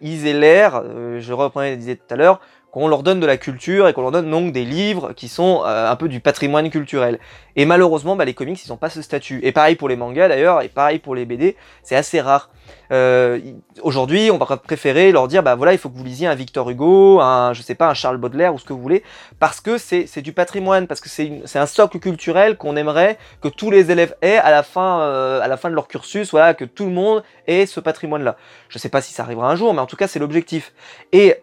ils 0.01 0.25
aient 0.25 0.33
l'air, 0.33 0.83
je 1.19 1.33
reprenais 1.33 1.75
disais 1.75 1.97
tout 1.97 2.13
à 2.13 2.15
l'heure, 2.15 2.39
qu'on 2.71 2.87
leur 2.87 3.03
donne 3.03 3.19
de 3.19 3.25
la 3.25 3.37
culture 3.37 3.87
et 3.87 3.93
qu'on 3.93 4.01
leur 4.01 4.11
donne 4.11 4.29
donc 4.29 4.51
des 4.51 4.65
livres 4.65 5.13
qui 5.13 5.27
sont 5.27 5.63
euh, 5.65 5.89
un 5.89 5.95
peu 5.95 6.07
du 6.07 6.19
patrimoine 6.19 6.69
culturel. 6.69 7.19
Et 7.55 7.65
malheureusement, 7.65 8.15
bah, 8.15 8.25
les 8.25 8.33
comics, 8.33 8.63
ils 8.63 8.69
n'ont 8.69 8.77
pas 8.77 8.89
ce 8.89 9.01
statut. 9.01 9.39
Et 9.43 9.51
pareil 9.51 9.75
pour 9.75 9.89
les 9.89 9.95
mangas 9.95 10.27
d'ailleurs, 10.27 10.61
et 10.61 10.69
pareil 10.69 10.99
pour 10.99 11.15
les 11.15 11.25
BD, 11.25 11.55
c'est 11.83 11.95
assez 11.95 12.21
rare. 12.21 12.49
Euh, 12.91 13.39
Aujourd'hui, 13.81 14.29
on 14.31 14.37
va 14.37 14.57
préférer 14.57 15.11
leur 15.11 15.27
dire, 15.27 15.41
bah 15.41 15.55
voilà, 15.55 15.73
il 15.73 15.77
faut 15.77 15.89
que 15.89 15.97
vous 15.97 16.03
lisiez 16.03 16.27
un 16.27 16.35
Victor 16.35 16.69
Hugo, 16.69 17.19
un, 17.21 17.53
je 17.53 17.61
sais 17.61 17.75
pas, 17.75 17.89
un 17.89 17.93
Charles 17.93 18.17
Baudelaire 18.17 18.53
ou 18.53 18.59
ce 18.59 18.65
que 18.65 18.73
vous 18.73 18.81
voulez, 18.81 19.03
parce 19.39 19.61
que 19.61 19.77
c'est 19.77 20.21
du 20.21 20.33
patrimoine, 20.33 20.85
parce 20.85 20.99
que 21.01 21.09
c'est 21.09 21.59
un 21.59 21.65
socle 21.65 21.99
culturel 21.99 22.57
qu'on 22.57 22.75
aimerait 22.75 23.17
que 23.41 23.47
tous 23.47 23.71
les 23.71 23.89
élèves 23.91 24.15
aient 24.21 24.37
à 24.37 24.51
la 24.51 24.63
fin, 24.63 25.01
euh, 25.01 25.41
à 25.41 25.47
la 25.47 25.57
fin 25.57 25.69
de 25.69 25.75
leur 25.75 25.87
cursus, 25.87 26.31
voilà, 26.31 26.53
que 26.53 26.65
tout 26.65 26.85
le 26.85 26.91
monde 26.91 27.23
ait 27.47 27.65
ce 27.65 27.79
patrimoine-là. 27.79 28.35
Je 28.67 28.77
sais 28.77 28.89
pas 28.89 29.01
si 29.01 29.13
ça 29.13 29.23
arrivera 29.23 29.49
un 29.49 29.55
jour, 29.55 29.73
mais 29.73 29.81
en 29.81 29.85
tout 29.85 29.95
cas, 29.95 30.07
c'est 30.07 30.19
l'objectif. 30.19 30.73
Et 31.13 31.37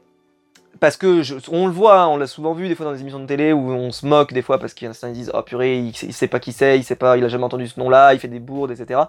parce 0.80 0.97
que 0.97 1.23
on 1.50 1.66
le 1.66 1.73
voit, 1.73 2.02
hein, 2.02 2.09
on 2.09 2.16
l'a 2.16 2.26
souvent 2.26 2.52
vu 2.52 2.68
des 2.68 2.75
fois 2.75 2.87
dans 2.87 2.92
les 2.92 3.00
émissions 3.00 3.21
de 3.21 3.26
télé 3.26 3.52
où 3.52 3.71
on 3.71 3.90
se 3.90 4.06
moque 4.06 4.33
des 4.33 4.42
fois 4.42 4.59
parce 4.59 4.75
qu'il 4.75 4.87
y 4.87 4.88
en 4.88 4.92
a 4.92 4.95
qui 4.95 5.12
disent 5.12 5.30
oh 5.35 5.42
purée 5.42 5.78
il, 5.78 5.95
sait 5.95 6.28
pas 6.28 6.40
qui 6.40 6.52
c'est, 6.52 6.78
il 6.78 6.85
sait 6.85 6.97
pas, 6.97 7.16
il 7.16 7.25
a 7.25 7.28
jamais 7.28 7.45
entendu 7.45 7.66
ce 7.66 7.78
nom-là, 7.80 8.14
il 8.14 8.21
fait 8.21 8.28
des 8.28 8.40
bourdes, 8.40 8.73
etc. 8.73 9.00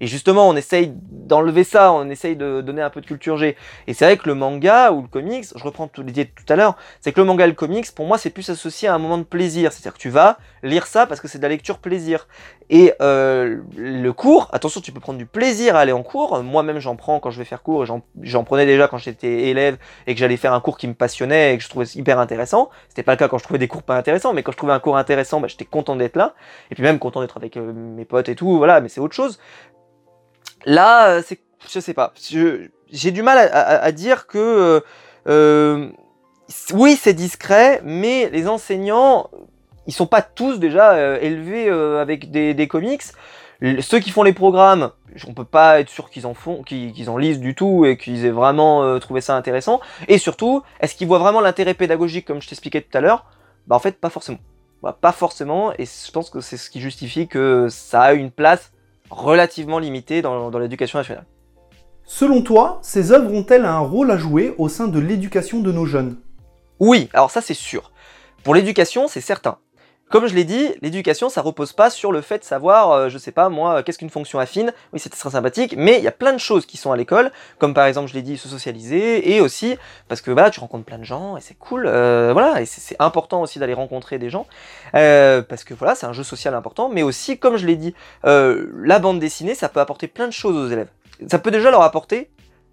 Et 0.00 0.06
justement 0.06 0.48
on 0.48 0.56
essaye 0.56 0.92
d'enlever 0.94 1.64
ça, 1.64 1.92
on 1.92 2.08
essaye 2.10 2.36
de 2.36 2.60
donner 2.60 2.82
un 2.82 2.90
peu 2.90 3.00
de 3.00 3.06
culture 3.06 3.36
G. 3.36 3.56
Et 3.86 3.94
c'est 3.94 4.04
vrai 4.04 4.16
que 4.16 4.28
le 4.28 4.34
manga 4.34 4.92
ou 4.92 5.02
le 5.02 5.08
comics, 5.08 5.46
je 5.54 5.62
reprends 5.64 5.90
l'idée 5.98 6.26
de 6.26 6.30
tout 6.30 6.52
à 6.52 6.56
l'heure, 6.56 6.76
c'est 7.00 7.12
que 7.12 7.20
le 7.20 7.26
manga 7.26 7.44
et 7.44 7.48
le 7.48 7.54
comics 7.54 7.90
pour 7.94 8.06
moi 8.06 8.18
c'est 8.18 8.30
plus 8.30 8.48
associé 8.50 8.88
à 8.88 8.94
un 8.94 8.98
moment 8.98 9.18
de 9.18 9.24
plaisir, 9.24 9.72
c'est-à-dire 9.72 9.94
que 9.94 9.98
tu 9.98 10.10
vas 10.10 10.38
lire 10.62 10.86
ça 10.86 11.06
parce 11.06 11.20
que 11.20 11.28
c'est 11.28 11.38
de 11.38 11.42
la 11.42 11.48
lecture 11.48 11.78
plaisir. 11.78 12.28
Et 12.68 12.92
euh, 13.00 13.58
le 13.76 14.12
cours, 14.12 14.48
attention 14.52 14.80
tu 14.80 14.92
peux 14.92 15.00
prendre 15.00 15.18
du 15.18 15.26
plaisir 15.26 15.76
à 15.76 15.80
aller 15.80 15.92
en 15.92 16.02
cours, 16.02 16.42
moi-même 16.42 16.78
j'en 16.78 16.96
prends 16.96 17.20
quand 17.20 17.30
je 17.30 17.38
vais 17.38 17.44
faire 17.44 17.62
cours, 17.62 17.84
j'en 17.86 18.44
prenais 18.44 18.66
déjà 18.66 18.88
quand 18.88 18.98
j'étais 18.98 19.48
élève 19.48 19.76
et 20.06 20.14
que 20.14 20.20
j'allais 20.20 20.36
faire 20.36 20.52
un 20.52 20.60
cours 20.60 20.78
qui 20.78 20.88
me 20.88 20.94
passionnait 20.94 21.15
et 21.24 21.56
que 21.56 21.62
je 21.62 21.68
trouvais 21.68 21.86
hyper 21.94 22.18
intéressant. 22.18 22.70
C'était 22.88 23.02
pas 23.02 23.12
le 23.12 23.18
cas 23.18 23.28
quand 23.28 23.38
je 23.38 23.44
trouvais 23.44 23.58
des 23.58 23.68
cours 23.68 23.82
pas 23.82 23.96
intéressants, 23.96 24.32
mais 24.32 24.42
quand 24.42 24.52
je 24.52 24.56
trouvais 24.56 24.72
un 24.72 24.80
cours 24.80 24.96
intéressant, 24.96 25.40
bah, 25.40 25.48
j'étais 25.48 25.64
content 25.64 25.96
d'être 25.96 26.16
là. 26.16 26.34
Et 26.70 26.74
puis 26.74 26.82
même 26.82 26.98
content 26.98 27.20
d'être 27.20 27.36
avec 27.36 27.56
euh, 27.56 27.72
mes 27.72 28.04
potes 28.04 28.28
et 28.28 28.34
tout, 28.34 28.56
voilà, 28.58 28.80
mais 28.80 28.88
c'est 28.88 29.00
autre 29.00 29.14
chose. 29.14 29.38
Là, 30.64 31.08
euh, 31.08 31.22
c'est, 31.24 31.40
je 31.68 31.80
sais 31.80 31.94
pas, 31.94 32.12
j'ai 32.90 33.10
du 33.10 33.22
mal 33.22 33.50
à, 33.52 33.92
dire 33.92 34.26
que, 34.26 34.82
euh, 35.26 35.88
oui, 36.72 36.96
c'est 37.00 37.14
discret, 37.14 37.80
mais 37.84 38.30
les 38.30 38.48
enseignants, 38.48 39.30
ils 39.86 39.92
sont 39.92 40.06
pas 40.06 40.22
tous 40.22 40.58
déjà 40.58 41.18
élevés 41.18 41.68
avec 41.68 42.30
des, 42.30 42.54
des 42.54 42.68
comics. 42.68 43.02
Ceux 43.80 44.00
qui 44.00 44.10
font 44.10 44.22
les 44.22 44.34
programmes, 44.34 44.90
on 45.26 45.32
peut 45.32 45.44
pas 45.44 45.80
être 45.80 45.88
sûr 45.88 46.10
qu'ils 46.10 46.26
en 46.26 46.34
font, 46.34 46.62
qu'ils 46.62 47.08
en 47.08 47.16
lisent 47.16 47.40
du 47.40 47.54
tout 47.54 47.86
et 47.86 47.96
qu'ils 47.96 48.26
aient 48.26 48.30
vraiment 48.30 48.82
euh, 48.82 48.98
trouvé 48.98 49.20
ça 49.20 49.34
intéressant. 49.36 49.80
Et 50.08 50.18
surtout, 50.18 50.62
est-ce 50.80 50.94
qu'ils 50.94 51.06
voient 51.06 51.18
vraiment 51.18 51.40
l'intérêt 51.40 51.74
pédagogique 51.74 52.26
comme 52.26 52.42
je 52.42 52.48
t'expliquais 52.48 52.82
tout 52.82 52.96
à 52.98 53.00
l'heure? 53.00 53.24
Bah 53.66 53.76
en 53.76 53.78
fait, 53.78 53.98
pas 53.98 54.10
forcément. 54.10 54.38
Bah, 54.82 54.96
pas 55.00 55.12
forcément, 55.12 55.72
et 55.78 55.86
je 55.86 56.12
pense 56.12 56.28
que 56.28 56.40
c'est 56.40 56.58
ce 56.58 56.68
qui 56.68 56.80
justifie 56.80 57.28
que 57.28 57.68
ça 57.70 58.02
a 58.02 58.12
une 58.12 58.30
place 58.30 58.72
relativement 59.08 59.78
limitée 59.78 60.20
dans, 60.20 60.50
dans 60.50 60.58
l'éducation 60.58 60.98
nationale. 60.98 61.24
Selon 62.04 62.42
toi, 62.42 62.78
ces 62.82 63.10
œuvres 63.10 63.32
ont-elles 63.32 63.64
un 63.64 63.78
rôle 63.78 64.10
à 64.10 64.18
jouer 64.18 64.54
au 64.58 64.68
sein 64.68 64.86
de 64.86 64.98
l'éducation 64.98 65.60
de 65.60 65.72
nos 65.72 65.86
jeunes? 65.86 66.18
Oui, 66.78 67.08
alors 67.14 67.30
ça 67.30 67.40
c'est 67.40 67.54
sûr. 67.54 67.90
Pour 68.44 68.54
l'éducation, 68.54 69.08
c'est 69.08 69.22
certain. 69.22 69.56
Comme 70.08 70.28
je 70.28 70.34
l'ai 70.36 70.44
dit, 70.44 70.68
l'éducation, 70.82 71.28
ça 71.28 71.42
repose 71.42 71.72
pas 71.72 71.90
sur 71.90 72.12
le 72.12 72.20
fait 72.20 72.38
de 72.38 72.44
savoir, 72.44 72.92
euh, 72.92 73.08
je 73.08 73.18
sais 73.18 73.32
pas 73.32 73.48
moi, 73.48 73.78
euh, 73.78 73.82
qu'est-ce 73.82 73.98
qu'une 73.98 74.10
fonction 74.10 74.38
affine. 74.38 74.72
Oui, 74.92 75.00
c'est 75.00 75.08
très 75.08 75.30
sympathique, 75.30 75.74
mais 75.76 75.98
il 75.98 76.04
y 76.04 76.06
a 76.06 76.12
plein 76.12 76.32
de 76.32 76.38
choses 76.38 76.64
qui 76.64 76.76
sont 76.76 76.92
à 76.92 76.96
l'école, 76.96 77.32
comme 77.58 77.74
par 77.74 77.86
exemple, 77.86 78.08
je 78.08 78.14
l'ai 78.14 78.22
dit, 78.22 78.38
se 78.38 78.48
socialiser, 78.48 79.34
et 79.34 79.40
aussi 79.40 79.76
parce 80.06 80.20
que 80.20 80.30
voilà, 80.30 80.50
tu 80.50 80.60
rencontres 80.60 80.84
plein 80.84 80.98
de 80.98 81.04
gens 81.04 81.36
et 81.36 81.40
c'est 81.40 81.58
cool, 81.58 81.86
euh, 81.88 82.30
voilà, 82.32 82.62
et 82.62 82.66
c'est 82.66 82.94
important 83.00 83.42
aussi 83.42 83.58
d'aller 83.58 83.74
rencontrer 83.74 84.18
des 84.18 84.30
gens, 84.30 84.46
parce 84.92 85.64
que 85.64 85.74
voilà, 85.74 85.96
c'est 85.96 86.06
un 86.06 86.12
jeu 86.12 86.22
social 86.22 86.54
important, 86.54 86.88
mais 86.88 87.02
aussi, 87.02 87.36
comme 87.36 87.56
je 87.56 87.66
l'ai 87.66 87.76
dit, 87.76 87.92
la 88.22 88.98
bande 89.00 89.18
dessinée, 89.18 89.56
ça 89.56 89.68
peut 89.68 89.80
apporter 89.80 90.06
plein 90.06 90.28
de 90.28 90.32
choses 90.32 90.56
aux 90.56 90.70
élèves. 90.72 90.88
Ça 91.28 91.40
peut 91.40 91.50
déjà 91.50 91.72
leur 91.72 91.82
apporter 91.82 92.30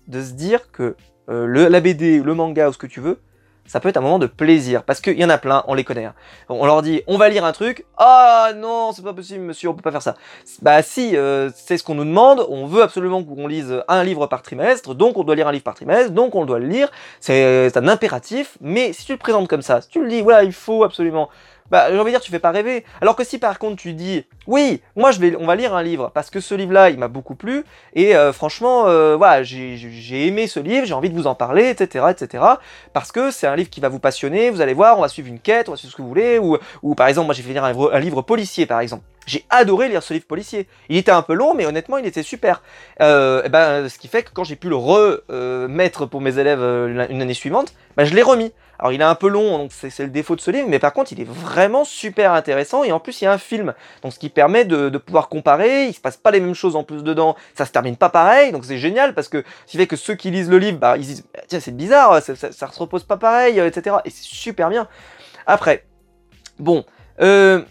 de 0.08 0.22
se 0.22 0.34
dire 0.34 0.72
que 0.72 0.96
le, 1.28 1.68
la 1.68 1.80
BD, 1.80 2.20
le 2.20 2.34
manga 2.36 2.70
ou 2.70 2.74
ce 2.74 2.78
que 2.78 2.88
tu 2.88 3.00
veux, 3.00 3.20
ça 3.66 3.80
peut 3.80 3.90
être 3.90 3.98
un 3.98 4.02
moment 4.02 4.20
de 4.20 4.28
plaisir. 4.28 4.84
Parce 4.84 5.02
qu'il 5.02 5.18
y 5.18 5.26
en 5.26 5.30
a 5.30 5.38
plein, 5.38 5.64
on 5.68 5.74
les 5.74 5.84
connaît. 5.84 6.06
hein. 6.06 6.14
On 6.50 6.66
leur 6.66 6.82
dit, 6.82 7.02
on 7.08 7.18
va 7.18 7.30
lire 7.30 7.46
un 7.46 7.54
truc. 7.54 7.86
Ah 7.98 8.52
non, 8.56 8.92
c'est 8.92 9.04
pas 9.04 9.14
possible, 9.14 9.44
monsieur, 9.44 9.70
on 9.70 9.74
peut 9.74 9.82
pas 9.82 9.92
faire 9.92 10.02
ça. 10.02 10.16
Bah 10.62 10.82
si, 10.84 11.16
euh, 11.16 11.50
c'est 11.56 11.78
ce 11.78 11.84
qu'on 11.84 11.96
nous 11.96 12.06
demande. 12.06 12.46
On 12.50 12.66
veut 12.66 12.82
absolument 12.84 13.24
qu'on 13.24 13.48
lise 13.48 13.82
un 13.88 14.04
livre 14.04 14.28
par 14.28 14.42
trimestre. 14.42 14.96
Donc 14.96 15.18
on 15.18 15.24
doit 15.24 15.36
lire 15.36 15.48
un 15.48 15.52
livre 15.52 15.64
par 15.64 15.76
trimestre. 15.76 16.12
Donc 16.12 16.36
on 16.36 16.46
doit 16.46 16.60
le 16.60 16.68
lire. 16.68 16.90
C'est 17.20 17.70
c'est 17.70 17.78
un 17.78 17.88
impératif. 17.88 18.58
Mais 18.62 18.94
si 18.94 19.06
tu 19.06 19.12
le 19.14 19.18
présentes 19.18 19.48
comme 19.48 19.62
ça, 19.62 19.82
si 19.82 19.90
tu 19.90 20.02
le 20.02 20.10
dis, 20.10 20.22
voilà, 20.22 20.44
il 20.44 20.54
faut 20.54 20.84
absolument. 20.84 21.30
Bah, 21.74 21.88
j'ai 21.90 21.98
envie 21.98 22.12
de 22.12 22.18
dire, 22.18 22.22
tu 22.22 22.30
fais 22.30 22.38
pas 22.38 22.52
rêver. 22.52 22.86
Alors 23.02 23.16
que 23.16 23.24
si 23.24 23.40
par 23.40 23.58
contre 23.58 23.78
tu 23.78 23.94
dis, 23.94 24.26
oui, 24.46 24.84
moi 24.96 25.10
je 25.10 25.20
vais, 25.20 25.36
on 25.36 25.48
va 25.48 25.56
lire 25.56 25.74
un 25.74 25.82
livre 25.82 26.12
parce 26.14 26.30
que 26.30 26.40
ce 26.40 26.54
livre-là, 26.54 26.92
il 26.92 27.00
m'a 27.00 27.08
beaucoup 27.08 27.34
plu 27.34 27.64
et 27.96 28.16
euh, 28.16 28.32
franchement, 28.32 28.86
euh, 28.86 29.16
voilà, 29.16 29.42
j'ai 29.42 30.28
aimé 30.28 30.46
ce 30.46 30.60
livre, 30.60 30.86
j'ai 30.86 30.94
envie 30.94 31.10
de 31.10 31.16
vous 31.16 31.26
en 31.26 31.34
parler, 31.34 31.70
etc., 31.70 32.06
etc. 32.12 32.44
Parce 32.94 33.12
que 33.12 33.32
c'est 33.32 33.48
un 33.48 33.56
livre 33.56 33.72
qui 33.72 33.80
va 33.80 33.90
vous 33.90 33.98
passionner. 33.98 34.52
Vous 34.52 34.62
allez 34.62 34.76
voir, 34.76 35.00
on 35.00 35.02
va 35.02 35.08
suivre 35.08 35.30
une 35.30 35.40
quête, 35.40 35.68
on 35.68 35.72
va 35.72 35.78
suivre 35.78 35.92
ce 35.94 35.98
que 35.98 36.04
vous 36.04 36.10
voulez. 36.10 36.38
Ou, 36.38 36.60
ou 36.84 36.94
par 36.94 37.08
exemple, 37.08 37.26
moi 37.26 37.34
j'ai 37.34 37.42
fait 37.42 37.54
lire 37.54 37.64
un 37.64 38.00
livre 38.00 38.22
policier, 38.22 38.68
par 38.68 38.80
exemple. 38.80 39.04
J'ai 39.26 39.46
adoré 39.50 39.90
lire 39.90 40.04
ce 40.04 40.14
livre 40.14 40.26
policier. 40.26 40.68
Il 40.90 40.98
était 40.98 41.12
un 41.12 41.22
peu 41.22 41.34
long, 41.34 41.54
mais 41.54 41.66
honnêtement, 41.66 41.98
il 41.98 42.06
était 42.06 42.24
super. 42.24 42.62
Euh, 43.02 43.44
et 43.44 43.50
ben, 43.50 43.88
ce 43.90 43.98
qui 43.98 44.08
fait 44.08 44.24
que 44.24 44.32
quand 44.34 44.44
j'ai 44.44 44.56
pu 44.56 44.70
le 44.70 44.76
remettre 44.76 46.06
pour 46.06 46.22
mes 46.22 46.40
élèves 46.40 46.62
euh, 46.62 47.08
une 47.10 47.22
année 47.22 47.34
suivante, 47.34 47.74
ben, 47.96 48.06
je 48.06 48.14
l'ai 48.14 48.22
remis. 48.22 48.52
Alors 48.80 48.92
il 48.92 49.00
est 49.00 49.06
un 49.06 49.16
peu 49.16 49.30
long, 49.30 49.60
donc 49.60 49.72
c'est 49.72 49.98
le 50.00 50.10
défaut 50.10 50.36
de 50.36 50.42
ce 50.42 50.52
livre, 50.52 50.68
mais 50.68 50.80
par 50.80 50.92
contre 50.92 51.14
il 51.14 51.22
est 51.22 51.30
vraiment 51.30 51.86
super 51.86 52.34
intéressant 52.34 52.84
et 52.84 52.92
en 52.92 53.00
plus 53.00 53.22
il 53.22 53.24
y 53.24 53.28
a 53.28 53.32
un 53.32 53.38
film, 53.38 53.74
donc 54.02 54.12
ce 54.12 54.20
qui 54.20 54.30
permet 54.30 54.66
de, 54.66 54.90
pouvoir 54.98 55.30
comparer. 55.30 55.86
Il 55.86 55.94
se 55.94 56.02
passe 56.02 56.18
pas 56.18 56.32
les 56.32 56.42
mêmes 56.42 56.56
choses 56.56 56.76
en 56.76 56.84
plus 56.84 57.04
dedans, 57.04 57.38
ça 57.56 57.66
se 57.66 57.72
termine 57.72 57.96
pas 57.96 58.10
pareil, 58.10 58.52
donc 58.52 58.66
c'est 58.66 58.80
génial 58.80 59.14
parce 59.14 59.30
que 59.30 59.44
ce 59.66 59.72
qui 59.72 59.78
fait 59.78 59.88
que 59.88 59.96
ceux 59.96 60.16
qui 60.16 60.32
lisent 60.32 60.50
le 60.50 60.58
livre, 60.58 60.80
bah, 60.80 60.98
ils 60.98 61.06
disent 61.06 61.24
tiens 61.48 61.60
c'est 61.62 61.76
bizarre, 61.76 62.22
ça, 62.22 62.36
ça, 62.36 62.52
ça 62.52 62.70
se 62.70 62.80
repose 62.80 63.04
pas 63.04 63.16
pareil, 63.16 63.60
euh, 63.60 63.68
etc. 63.68 63.98
Et 64.06 64.10
c'est 64.10 64.24
super 64.24 64.70
bien. 64.70 64.88
Après, 65.46 65.86
bon, 66.60 66.84
euh, 67.22 67.62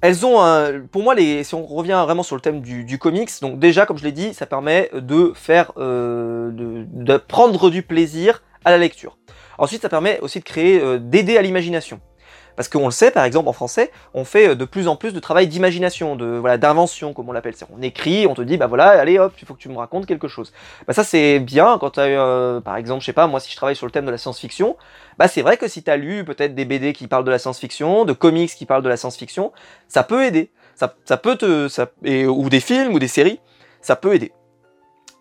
elles 0.00 0.26
ont 0.26 0.40
un, 0.40 0.80
pour 0.80 1.02
moi, 1.02 1.14
si 1.16 1.54
on 1.54 1.64
revient 1.64 2.02
vraiment 2.04 2.22
sur 2.22 2.36
le 2.36 2.42
thème 2.42 2.60
du, 2.60 2.98
comics, 2.98 3.30
donc 3.40 3.58
déjà, 3.58 3.86
comme 3.86 3.98
je 3.98 4.04
l'ai 4.04 4.12
dit, 4.12 4.34
ça 4.34 4.46
permet 4.46 4.90
de 4.92 5.32
faire, 5.34 5.72
euh, 5.78 6.50
de, 6.50 6.84
de 6.88 7.16
prendre 7.16 7.70
du 7.70 7.82
plaisir 7.82 8.42
à 8.64 8.70
la 8.70 8.78
lecture. 8.78 9.16
Ensuite, 9.58 9.82
ça 9.82 9.88
permet 9.88 10.20
aussi 10.20 10.40
de 10.40 10.44
créer, 10.44 10.80
euh, 10.80 10.98
d'aider 10.98 11.38
à 11.38 11.42
l'imagination. 11.42 12.00
Parce 12.56 12.68
qu'on 12.68 12.86
le 12.86 12.90
sait, 12.90 13.10
par 13.10 13.24
exemple, 13.24 13.48
en 13.48 13.52
français, 13.52 13.92
on 14.14 14.24
fait 14.24 14.48
euh, 14.48 14.54
de 14.54 14.64
plus 14.64 14.88
en 14.88 14.96
plus 14.96 15.12
de 15.12 15.20
travail 15.20 15.46
d'imagination, 15.46 16.16
de 16.16 16.26
voilà, 16.26 16.58
d'invention, 16.58 17.12
comme 17.12 17.28
on 17.28 17.32
l'appelle. 17.32 17.54
On 17.76 17.82
écrit, 17.82 18.26
on 18.26 18.34
te 18.34 18.42
dit, 18.42 18.56
bah 18.56 18.66
voilà, 18.66 18.88
allez 18.88 19.18
hop, 19.18 19.34
il 19.40 19.46
faut 19.46 19.54
que 19.54 19.60
tu 19.60 19.68
me 19.68 19.76
racontes 19.76 20.06
quelque 20.06 20.28
chose. 20.28 20.52
Bah 20.86 20.94
ça, 20.94 21.04
c'est 21.04 21.38
bien 21.38 21.78
quand 21.78 21.90
tu 21.90 22.00
as, 22.00 22.60
par 22.64 22.76
exemple, 22.76 23.00
je 23.02 23.06
sais 23.06 23.12
pas, 23.12 23.26
moi, 23.26 23.40
si 23.40 23.50
je 23.50 23.56
travaille 23.56 23.76
sur 23.76 23.86
le 23.86 23.92
thème 23.92 24.06
de 24.06 24.10
la 24.10 24.18
science-fiction, 24.18 24.76
bah 25.18 25.28
c'est 25.28 25.42
vrai 25.42 25.56
que 25.56 25.68
si 25.68 25.82
tu 25.82 25.90
as 25.90 25.96
lu 25.96 26.24
peut-être 26.24 26.54
des 26.54 26.64
BD 26.64 26.92
qui 26.92 27.06
parlent 27.06 27.24
de 27.24 27.30
la 27.30 27.38
science-fiction, 27.38 28.04
de 28.04 28.12
comics 28.12 28.50
qui 28.50 28.66
parlent 28.66 28.82
de 28.82 28.88
la 28.88 28.96
science-fiction, 28.96 29.52
ça 29.88 30.02
peut 30.02 30.24
aider. 30.24 30.50
Ça, 30.74 30.88
peut 31.16 31.36
te, 31.36 32.26
ou 32.26 32.48
des 32.50 32.60
films 32.60 32.92
ou 32.92 32.98
des 32.98 33.08
séries, 33.08 33.40
ça 33.80 33.96
peut 33.96 34.14
aider. 34.14 34.32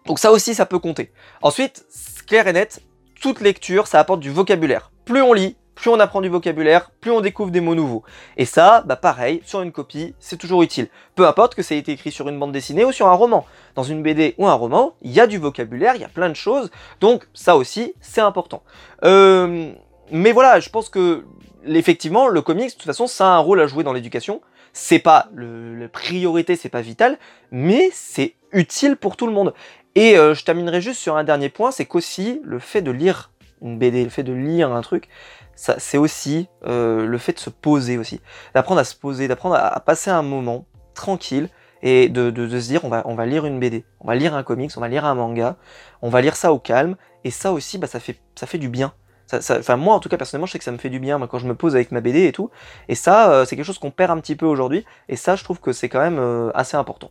Donc 0.06 0.20
ça 0.20 0.32
aussi, 0.32 0.54
ça 0.54 0.66
peut 0.66 0.80
compter. 0.80 1.14
Ensuite, 1.42 1.86
clair 2.28 2.48
et 2.48 2.54
net, 2.54 2.82
toute 3.22 3.40
lecture, 3.40 3.88
ça 3.88 4.00
apporte 4.00 4.20
du 4.20 4.30
vocabulaire. 4.30 4.92
Plus 5.06 5.22
on 5.22 5.32
lit, 5.32 5.56
plus 5.76 5.90
on 5.90 6.00
apprend 6.00 6.22
du 6.22 6.30
vocabulaire, 6.30 6.90
plus 7.02 7.12
on 7.12 7.22
découvre 7.22 7.52
des 7.52 7.62
mots 7.62 7.76
nouveaux. 7.76 8.04
Et 8.38 8.46
ça, 8.46 8.84
bah 8.86 8.96
pareil, 8.96 9.42
sur 9.46 9.62
une 9.62 9.72
copie, 9.72 10.16
c'est 10.20 10.38
toujours 10.38 10.64
utile. 10.64 10.88
Peu 11.16 11.28
importe 11.28 11.54
que 11.54 11.62
ça 11.62 11.76
ait 11.76 11.78
été 11.78 11.92
écrit 11.92 12.12
sur 12.12 12.28
une 12.30 12.40
bande 12.40 12.52
dessinée 12.52 12.86
ou 12.86 12.92
sur 12.92 13.08
un 13.08 13.14
roman. 13.14 13.46
Dans 13.76 13.84
une 13.84 14.02
BD 14.02 14.36
ou 14.38 14.48
un 14.48 14.54
roman, 14.54 14.96
il 15.02 15.12
y 15.12 15.20
a 15.20 15.28
du 15.28 15.38
vocabulaire, 15.38 15.96
il 15.96 16.02
y 16.02 16.06
a 16.06 16.10
plein 16.10 16.30
de 16.30 16.36
choses. 16.36 16.72
Donc 17.02 17.28
ça 17.34 17.58
aussi, 17.58 17.94
c'est 18.00 18.22
important. 18.22 18.64
Euh, 19.04 19.72
mais 20.12 20.32
voilà, 20.32 20.60
je 20.60 20.70
pense 20.70 20.90
que 20.90 21.26
effectivement, 21.68 22.28
le 22.28 22.42
comics, 22.42 22.70
de 22.70 22.74
toute 22.74 22.84
façon, 22.84 23.08
ça 23.08 23.28
a 23.28 23.36
un 23.36 23.40
rôle 23.40 23.60
à 23.60 23.68
jouer 23.68 23.84
dans 23.84 23.94
l'éducation. 23.94 24.42
C'est 24.74 25.00
pas 25.00 25.30
la 25.36 25.88
priorité, 25.88 26.56
c'est 26.56 26.70
pas 26.70 26.82
vital, 26.82 27.18
mais 27.52 27.90
c'est 27.94 28.36
utile 28.52 28.98
pour 28.98 29.16
tout 29.16 29.28
le 29.28 29.34
monde. 29.34 29.54
Et 29.96 30.18
euh, 30.18 30.34
je 30.34 30.44
terminerai 30.44 30.82
juste 30.82 31.00
sur 31.00 31.16
un 31.16 31.24
dernier 31.24 31.50
point, 31.50 31.72
c'est 31.72 31.86
qu'aussi 31.86 32.42
le 32.44 32.60
fait 32.60 32.82
de 32.82 32.92
lire 32.92 33.32
une 33.62 33.80
BD, 33.80 34.04
le 34.04 34.10
fait 34.10 34.24
de 34.24 34.34
lire 34.34 34.74
un 34.74 34.82
truc, 34.82 35.08
c'est 35.56 35.98
aussi 35.98 36.48
euh, 36.66 37.06
le 37.06 37.18
fait 37.18 37.34
de 37.34 37.40
se 37.40 37.50
poser 37.50 37.98
aussi, 37.98 38.22
d'apprendre 38.54 38.82
à 38.82 38.84
se 38.84 38.96
poser, 38.96 39.28
d'apprendre 39.28 39.56
à, 39.56 39.68
à 39.68 39.80
passer 39.80 40.10
un 40.12 40.22
moment 40.22 40.66
tranquille 40.94 41.50
et 41.82 42.10
de, 42.10 42.30
de, 42.30 42.48
de 42.48 42.60
se 42.60 42.68
dire 42.68 42.84
on 42.86 42.90
va, 42.90 43.04
on 43.06 43.16
va 43.16 43.26
lire 43.26 43.46
une 43.46 43.60
BD, 43.60 43.86
on 44.02 44.08
va 44.08 44.16
lire 44.16 44.34
un 44.36 44.44
comics, 44.44 44.72
on 44.76 44.82
va 44.82 44.88
lire 44.88 45.06
un 45.06 45.16
manga, 45.16 45.56
on 46.02 46.10
va 46.10 46.22
lire 46.22 46.36
ça 46.36 46.52
au 46.54 46.60
calme, 46.60 46.96
et 47.24 47.32
ça 47.32 47.52
aussi, 47.52 47.78
bah, 47.78 47.88
ça, 47.88 48.00
fait, 48.00 48.18
ça 48.36 48.48
fait 48.48 48.58
du 48.58 48.70
bien. 48.70 48.94
Ça, 49.28 49.42
ça- 49.42 49.58
enfin, 49.60 49.76
moi, 49.76 49.96
en 49.96 50.00
tout 50.00 50.10
cas, 50.10 50.18
personnellement, 50.18 50.46
je 50.46 50.52
sais 50.52 50.60
que 50.60 50.64
ça 50.64 50.72
me 50.72 50.78
fait 50.78 50.90
du 50.90 51.00
bien 51.00 51.18
moi, 51.18 51.28
quand 51.28 51.40
je 51.40 51.48
me 51.48 51.56
pose 51.56 51.76
avec 51.76 51.92
ma 51.92 52.00
BD 52.02 52.26
et 52.28 52.32
tout. 52.32 52.52
Et 52.88 52.96
ça, 52.96 53.32
euh, 53.32 53.46
c'est 53.46 53.56
quelque 53.56 53.66
chose 53.66 53.80
qu'on 53.80 53.92
perd 53.92 54.12
un 54.12 54.20
petit 54.20 54.36
peu 54.36 54.46
aujourd'hui. 54.46 54.86
Et 55.10 55.16
ça, 55.16 55.36
je 55.36 55.44
trouve 55.44 55.60
que 55.60 55.74
c'est 55.74 55.90
quand 55.90 56.00
même 56.00 56.20
euh, 56.20 56.52
assez 56.54 56.78
important. 56.78 57.10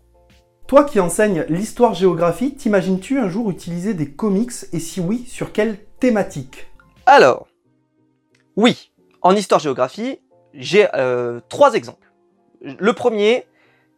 Toi 0.66 0.84
qui 0.84 0.98
enseignes 1.00 1.44
l'histoire-géographie, 1.48 2.54
t'imagines-tu 2.54 3.18
un 3.18 3.28
jour 3.28 3.50
utiliser 3.50 3.94
des 3.94 4.10
comics? 4.10 4.52
Et 4.72 4.78
si 4.78 5.00
oui, 5.00 5.24
sur 5.28 5.52
quelle 5.52 5.76
thématique? 6.00 6.68
Alors, 7.06 7.48
oui, 8.56 8.92
en 9.22 9.34
histoire-géographie, 9.34 10.20
j'ai 10.52 10.86
euh, 10.94 11.40
trois 11.48 11.74
exemples. 11.74 12.12
Le 12.62 12.92
premier, 12.92 13.46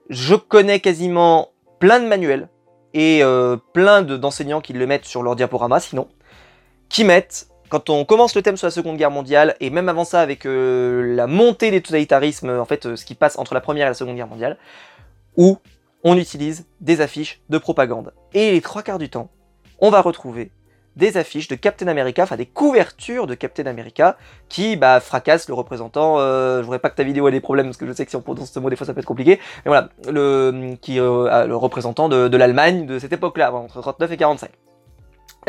je 0.08 0.34
connais 0.34 0.80
quasiment 0.80 1.50
plein 1.78 2.00
de 2.00 2.06
manuels 2.06 2.48
et 2.94 3.22
euh, 3.22 3.56
plein 3.72 4.02
de- 4.02 4.16
d'enseignants 4.16 4.60
qui 4.60 4.72
le 4.72 4.86
mettent 4.86 5.04
sur 5.04 5.22
leur 5.22 5.36
diaporama, 5.36 5.80
sinon, 5.80 6.08
qui 6.88 7.04
mettent, 7.04 7.48
quand 7.68 7.90
on 7.90 8.04
commence 8.04 8.34
le 8.34 8.42
thème 8.42 8.56
sur 8.56 8.66
la 8.66 8.70
Seconde 8.70 8.96
Guerre 8.96 9.10
mondiale, 9.10 9.56
et 9.60 9.70
même 9.70 9.88
avant 9.88 10.04
ça 10.04 10.20
avec 10.20 10.46
euh, 10.46 11.14
la 11.14 11.26
montée 11.26 11.70
des 11.70 11.82
totalitarismes, 11.82 12.50
en 12.50 12.64
fait, 12.64 12.96
ce 12.96 13.04
qui 13.04 13.14
passe 13.14 13.38
entre 13.38 13.54
la 13.54 13.60
Première 13.60 13.86
et 13.86 13.90
la 13.90 13.94
Seconde 13.94 14.16
Guerre 14.16 14.28
mondiale, 14.28 14.56
où 15.36 15.58
on 16.04 16.16
utilise 16.16 16.66
des 16.80 17.00
affiches 17.00 17.42
de 17.50 17.58
propagande. 17.58 18.14
Et 18.32 18.52
les 18.52 18.60
trois 18.60 18.82
quarts 18.82 18.98
du 18.98 19.10
temps, 19.10 19.28
on 19.80 19.90
va 19.90 20.00
retrouver 20.00 20.52
des 20.96 21.16
affiches 21.18 21.48
de 21.48 21.54
Captain 21.54 21.86
America, 21.88 22.22
enfin 22.22 22.36
des 22.36 22.46
couvertures 22.46 23.26
de 23.26 23.34
Captain 23.34 23.66
America, 23.66 24.16
qui 24.48 24.76
bah, 24.76 25.00
fracassent 25.00 25.48
le 25.48 25.54
représentant. 25.54 26.18
Euh, 26.18 26.58
je 26.58 26.62
voudrais 26.62 26.78
pas 26.78 26.90
que 26.90 26.96
ta 26.96 27.02
vidéo 27.02 27.28
ait 27.28 27.32
des 27.32 27.40
problèmes 27.40 27.66
parce 27.66 27.76
que 27.76 27.86
je 27.86 27.92
sais 27.92 28.04
que 28.04 28.10
si 28.10 28.16
on 28.16 28.22
prononce 28.22 28.50
ce 28.50 28.58
mot 28.58 28.70
des 28.70 28.76
fois 28.76 28.86
ça 28.86 28.94
peut 28.94 29.00
être 29.00 29.06
compliqué. 29.06 29.38
Mais 29.64 29.68
voilà, 29.70 29.90
le 30.10 30.74
qui 30.80 30.98
euh, 30.98 31.46
le 31.46 31.56
représentant 31.56 32.08
de, 32.08 32.28
de 32.28 32.36
l'Allemagne 32.36 32.86
de 32.86 32.98
cette 32.98 33.12
époque-là, 33.12 33.52
entre 33.54 33.80
39 33.80 34.12
et 34.12 34.16
45. 34.16 34.50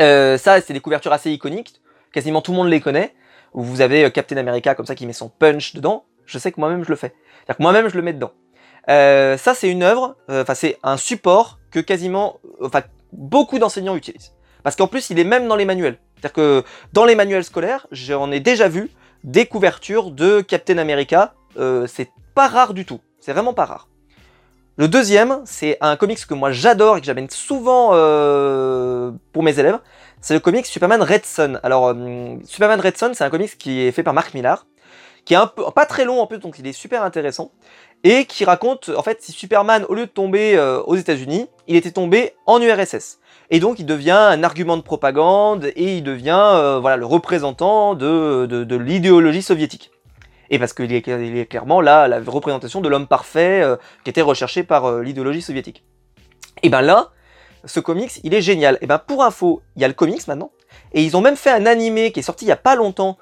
Euh, 0.00 0.38
ça, 0.38 0.60
c'est 0.60 0.72
des 0.72 0.80
couvertures 0.80 1.12
assez 1.12 1.30
iconiques. 1.30 1.80
Quasiment 2.12 2.40
tout 2.40 2.52
le 2.52 2.58
monde 2.58 2.68
les 2.68 2.80
connaît. 2.80 3.14
Où 3.54 3.62
vous 3.62 3.80
avez 3.80 4.04
euh, 4.04 4.10
Captain 4.10 4.36
America 4.36 4.74
comme 4.74 4.86
ça 4.86 4.94
qui 4.94 5.06
met 5.06 5.12
son 5.12 5.28
punch 5.28 5.74
dedans. 5.74 6.04
Je 6.26 6.38
sais 6.38 6.52
que 6.52 6.60
moi-même 6.60 6.84
je 6.84 6.90
le 6.90 6.96
fais. 6.96 7.14
C'est-à-dire 7.38 7.56
que 7.56 7.62
moi-même 7.62 7.88
je 7.88 7.96
le 7.96 8.02
mets 8.02 8.12
dedans. 8.12 8.32
Euh, 8.90 9.36
ça, 9.36 9.54
c'est 9.54 9.70
une 9.70 9.82
œuvre. 9.82 10.16
euh, 10.30 10.42
Enfin, 10.42 10.54
c'est 10.54 10.78
un 10.82 10.96
support 10.96 11.58
que 11.70 11.80
quasiment, 11.80 12.38
enfin, 12.62 12.82
beaucoup 13.12 13.58
d'enseignants 13.58 13.96
utilisent. 13.96 14.34
Parce 14.68 14.76
qu'en 14.76 14.86
plus, 14.86 15.08
il 15.08 15.18
est 15.18 15.24
même 15.24 15.48
dans 15.48 15.56
les 15.56 15.64
manuels. 15.64 15.96
C'est-à-dire 16.14 16.34
que 16.34 16.62
dans 16.92 17.06
les 17.06 17.14
manuels 17.14 17.42
scolaires, 17.42 17.86
j'en 17.90 18.30
ai 18.30 18.38
déjà 18.38 18.68
vu 18.68 18.90
des 19.24 19.46
couvertures 19.46 20.10
de 20.10 20.42
Captain 20.42 20.76
America. 20.76 21.32
Euh, 21.56 21.86
c'est 21.86 22.10
pas 22.34 22.48
rare 22.48 22.74
du 22.74 22.84
tout. 22.84 23.00
C'est 23.18 23.32
vraiment 23.32 23.54
pas 23.54 23.64
rare. 23.64 23.88
Le 24.76 24.86
deuxième, 24.86 25.40
c'est 25.46 25.78
un 25.80 25.96
comics 25.96 26.18
que 26.26 26.34
moi 26.34 26.52
j'adore 26.52 26.98
et 26.98 27.00
que 27.00 27.06
j'amène 27.06 27.30
souvent 27.30 27.92
euh, 27.94 29.10
pour 29.32 29.42
mes 29.42 29.58
élèves. 29.58 29.78
C'est 30.20 30.34
le 30.34 30.40
comics 30.40 30.66
Superman 30.66 31.00
Red 31.00 31.24
Son. 31.24 31.58
Alors, 31.62 31.86
euh, 31.86 32.36
Superman 32.44 32.78
Red 32.78 32.98
Son, 32.98 33.12
c'est 33.14 33.24
un 33.24 33.30
comics 33.30 33.56
qui 33.56 33.80
est 33.80 33.90
fait 33.90 34.02
par 34.02 34.12
Mark 34.12 34.34
Millar, 34.34 34.66
qui 35.24 35.32
est 35.32 35.38
un 35.38 35.46
peu 35.46 35.62
pas 35.74 35.86
très 35.86 36.04
long 36.04 36.20
en 36.20 36.26
plus, 36.26 36.40
donc 36.40 36.58
il 36.58 36.66
est 36.66 36.74
super 36.74 37.02
intéressant, 37.04 37.52
et 38.04 38.24
qui 38.24 38.44
raconte 38.44 38.90
en 38.90 39.02
fait 39.02 39.22
si 39.22 39.32
Superman, 39.32 39.84
au 39.88 39.94
lieu 39.94 40.06
de 40.06 40.10
tomber 40.10 40.56
euh, 40.56 40.80
aux 40.82 40.96
États-Unis, 40.96 41.46
il 41.66 41.76
était 41.76 41.90
tombé 41.90 42.32
en 42.46 42.60
URSS. 42.60 43.18
Et 43.50 43.60
donc 43.60 43.78
il 43.78 43.86
devient 43.86 44.10
un 44.10 44.42
argument 44.42 44.76
de 44.76 44.82
propagande 44.82 45.66
et 45.74 45.96
il 45.96 46.02
devient 46.02 46.40
euh, 46.54 46.78
voilà 46.78 46.96
le 46.96 47.06
représentant 47.06 47.94
de, 47.94 48.76
l'idéologie 48.76 49.42
soviétique. 49.42 49.90
Et 50.50 50.58
parce 50.58 50.72
qu'il 50.72 50.92
est, 50.92 51.06
est, 51.06 51.46
clairement 51.46 51.80
là 51.80 52.08
la 52.08 52.20
représentation 52.20 52.80
de 52.80 52.88
l'homme 52.88 53.06
parfait 53.06 53.62
euh, 53.62 53.76
qui 54.04 54.10
était 54.10 54.22
recherché 54.22 54.62
par 54.62 55.00
l'idéologie 55.00 55.42
soviétique. 55.42 55.84
Et 56.62 56.68
ben 56.70 56.82
là, 56.82 57.10
ce 57.64 57.80
comics, 57.80 58.20
il 58.24 58.34
est 58.34 58.42
génial. 58.42 58.78
Et 58.80 58.86
ben 58.86 58.98
pour 58.98 59.24
info, 59.24 59.62
il 59.76 59.82
y 59.82 59.84
a 59.84 59.88
le 59.88 59.94
comics 59.94 60.26
maintenant. 60.26 60.50
Et 60.92 61.02
ils 61.02 61.16
ont 61.16 61.20
même 61.20 61.36
fait 61.36 61.50
un 61.50 61.66
animé 61.66 62.12
qui 62.12 62.20
est 62.20 62.22
sorti 62.22 62.44
il 62.44 62.48
y 62.48 62.52
a 62.52 62.56
pas 62.56 62.76
longtemps, 62.76 63.18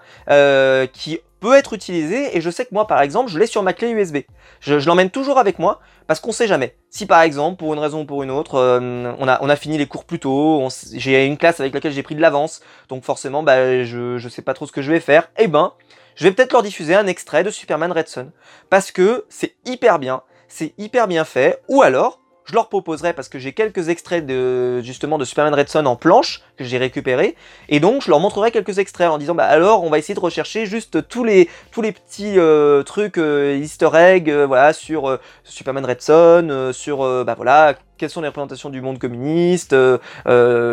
qui 0.93 1.19
peut 1.41 1.55
être 1.55 1.73
utilisé. 1.73 2.37
Et 2.37 2.41
je 2.41 2.51
sais 2.51 2.65
que 2.65 2.73
moi, 2.73 2.87
par 2.87 3.01
exemple, 3.01 3.31
je 3.31 3.39
l'ai 3.39 3.47
sur 3.47 3.63
ma 3.63 3.73
clé 3.73 3.91
USB. 3.91 4.19
Je, 4.61 4.75
l'emmène 4.87 5.11
toujours 5.11 5.39
avec 5.39 5.59
moi 5.59 5.81
parce 6.07 6.21
qu'on 6.21 6.33
sait 6.33 6.47
jamais. 6.47 6.77
Si 6.91 7.07
par 7.07 7.23
exemple, 7.23 7.59
pour 7.59 7.75
une 7.75 7.81
raison 7.81 8.03
ou 8.03 8.05
pour 8.05 8.23
une 8.23 8.31
autre, 8.31 8.57
euh, 8.57 9.13
on, 9.19 9.29
a, 9.29 9.39
on 9.43 9.49
a 9.49 9.57
fini 9.57 9.79
les 9.79 9.87
cours 9.87 10.05
plus 10.05 10.19
tôt, 10.19 10.69
j'ai 10.95 11.27
une 11.27 11.37
classe 11.37 11.61
avec 11.61 11.75
laquelle 11.75 11.93
j'ai 11.93 12.03
pris 12.03 12.15
de 12.15 12.21
l'avance, 12.21 12.61
donc 12.89 13.05
forcément, 13.05 13.43
bah, 13.43 13.85
je, 13.85 14.19
je 14.19 14.29
sais 14.29 14.43
pas 14.43 14.55
trop 14.55 14.67
ce 14.67 14.73
que 14.73 14.83
je 14.83 14.93
vais 14.93 15.01
faire. 15.01 15.25
Et 15.37 15.45
eh 15.45 15.47
ben, 15.49 15.73
je 16.15 16.25
vais 16.25 16.33
peut-être 16.33 16.53
leur 16.53 16.63
diffuser 16.63 16.95
un 16.95 17.07
extrait 17.07 17.45
de 17.45 17.51
Superman 17.51 17.93
Red 17.93 18.09
Son 18.09 18.33
parce 18.71 18.91
que 18.91 19.27
c'est 19.29 19.55
hyper 19.67 19.99
bien, 19.99 20.23
c'est 20.49 20.73
hyper 20.79 21.09
bien 21.09 21.25
fait. 21.25 21.63
Ou 21.69 21.83
alors, 21.83 22.21
je 22.47 22.55
leur 22.55 22.69
proposerai 22.69 23.13
parce 23.13 23.29
que 23.29 23.39
j'ai 23.39 23.53
quelques 23.53 23.89
extraits 23.89 24.25
de 24.25 24.81
justement 24.81 25.19
de 25.19 25.25
Superman 25.25 25.55
Red 25.55 25.69
Son 25.69 25.85
en 25.85 25.97
planche 25.97 26.43
que 26.57 26.65
j'ai 26.65 26.79
récupéré 26.79 27.35
et 27.69 27.81
donc 27.81 28.03
je 28.03 28.11
leur 28.11 28.21
montrerai 28.21 28.53
quelques 28.53 28.79
extraits 28.79 29.09
en 29.09 29.19
disant 29.19 29.35
bah 29.35 29.45
alors 29.45 29.85
on 29.85 29.91
va 29.91 29.99
essayer 29.99 30.15
de 30.15 30.21
rechercher 30.21 30.65
juste 30.65 31.09
tous 31.09 31.25
les 31.25 31.49
tous 31.73 31.83
les 31.83 31.93
petits 31.93 32.39
euh, 32.39 32.83
trucs 32.85 33.19
euh, 33.19 33.59
Easter 33.61 33.91
egg 33.95 34.31
euh, 34.31 34.47
voilà 34.47 34.73
sur 34.73 35.19
Superman 35.45 35.85
Red 35.85 36.01
Son 36.01 36.71
sur 36.73 36.99
bah 37.25 37.35
voilà 37.35 37.75
quelles 37.99 38.11
sont 38.11 38.21
les 38.21 38.29
représentations 38.29 38.71
du 38.71 38.81
monde 38.81 38.99
communiste 38.99 39.75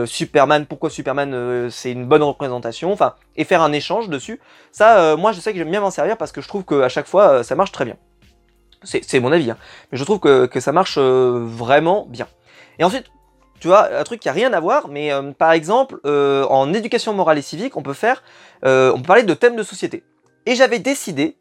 Superman 0.06 0.66
pourquoi 0.68 0.90
Superman 0.90 1.70
c'est 1.72 1.92
une 1.92 2.06
bonne 2.06 2.24
représentation 2.24 2.92
enfin 2.92 3.16
et 3.36 3.46
faire 3.46 3.64
un 3.64 3.74
échange 3.74 4.10
dessus. 4.10 4.40
Ça 4.72 5.16
moi 5.16 5.32
je 5.32 5.40
sais 5.40 5.52
que 5.52 5.58
j'aime 5.58 5.72
bien 5.72 5.82
m'en 5.82 5.92
servir 5.92 6.18
parce 6.18 6.32
que 6.32 6.42
je 6.42 6.48
trouve 6.48 6.64
qu'à 6.64 6.90
chaque 6.90 7.08
fois 7.08 7.44
ça 7.44 7.56
marche 7.56 7.72
très 7.72 7.86
bien 7.86 7.96
c'est 8.84 9.20
mon 9.20 9.32
avis, 9.32 9.52
hein. 9.52 9.58
mais 9.92 9.98
je 9.98 10.04
trouve 10.04 10.20
que, 10.20 10.60
ça 10.60 10.72
marche 10.72 10.98
euh, 10.98 11.40
vraiment 11.46 12.06
bien. 12.10 12.28
Et 12.80 12.84
ensuite, 12.84 13.06
tu 13.60 13.68
vois, 13.68 13.98
un 13.98 14.04
truc 14.04 14.20
qui 14.20 14.30
a 14.30 14.34
rien 14.34 14.52
à 14.54 14.60
voir, 14.60 14.88
mais 14.88 15.12
euh, 15.12 15.32
par 15.32 15.52
exemple, 15.52 16.00
euh, 16.06 16.46
en 16.46 16.74
éducation 16.74 17.14
morale 17.14 17.38
et 17.38 17.42
civique, 17.42 17.78
on 17.78 17.84
peut 17.84 17.94
faire, 17.94 18.24
on 18.64 18.98
peut 18.98 19.08
parler 19.08 19.24
de 19.24 19.34
thèmes 19.34 19.56
de 19.56 19.64
société. 19.64 20.04
Et 20.46 20.56
j'avais 20.56 20.80
décidé 20.80 21.38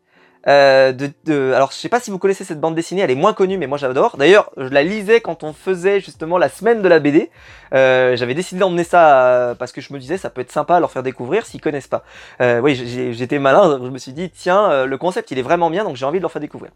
euh, 0.48 0.92
de, 0.92 1.52
alors 1.52 1.70
je 1.70 1.76
sais 1.76 1.88
pas 1.88 2.00
si 2.00 2.11
vous 2.11 2.18
connaissez 2.18 2.44
cette 2.44 2.61
bande 2.61 2.74
dessinée, 2.74 3.02
elle 3.02 3.11
est 3.11 3.14
moins 3.14 3.33
connue 3.33 3.59
mais 3.59 3.66
moi 3.66 3.78
j'adore. 3.78 4.16
D'ailleurs 4.16 4.50
je 4.57 4.68
la 4.68 4.83
lisais 4.83 5.20
quand 5.20 5.44
on 5.44 5.52
faisait 5.52 6.00
justement 6.00 6.38
la 6.38 6.48
semaine 6.48 6.83
de 6.83 6.88
la 6.88 6.98
BD. 6.98 7.31
Euh, 7.74 8.16
J'avais 8.16 8.35
décidé 8.35 8.61
d'emmener 8.61 8.85
ça 8.85 9.24
euh, 9.24 9.55
parce 9.55 9.72
que 9.72 9.81
je 9.81 9.92
me 9.94 9.98
disais 9.98 10.18
ça 10.18 10.28
peut 10.28 10.42
être 10.42 10.52
sympa 10.52 10.76
à 10.76 10.81
leur 10.81 10.90
faire 10.90 11.02
découvrir 11.02 11.46
s'ils 11.46 11.61
connaissent 11.61 11.87
pas. 11.87 12.05
Euh, 12.40 12.61
oui 12.61 12.74
j'étais 13.12 13.38
malin, 13.38 13.81
je 13.83 13.88
me 13.88 13.98
suis 13.98 14.12
dit 14.12 14.31
tiens 14.31 14.70
euh, 14.70 14.87
le 14.87 14.98
concept 14.98 15.31
il 15.31 15.38
est 15.38 15.42
vraiment 15.42 15.70
bien 15.70 15.85
donc 15.85 15.96
j'ai 15.96 16.05
envie 16.05 16.18
de 16.18 16.22
leur 16.22 16.33
faire 16.33 16.42
découvrir. 16.42 16.72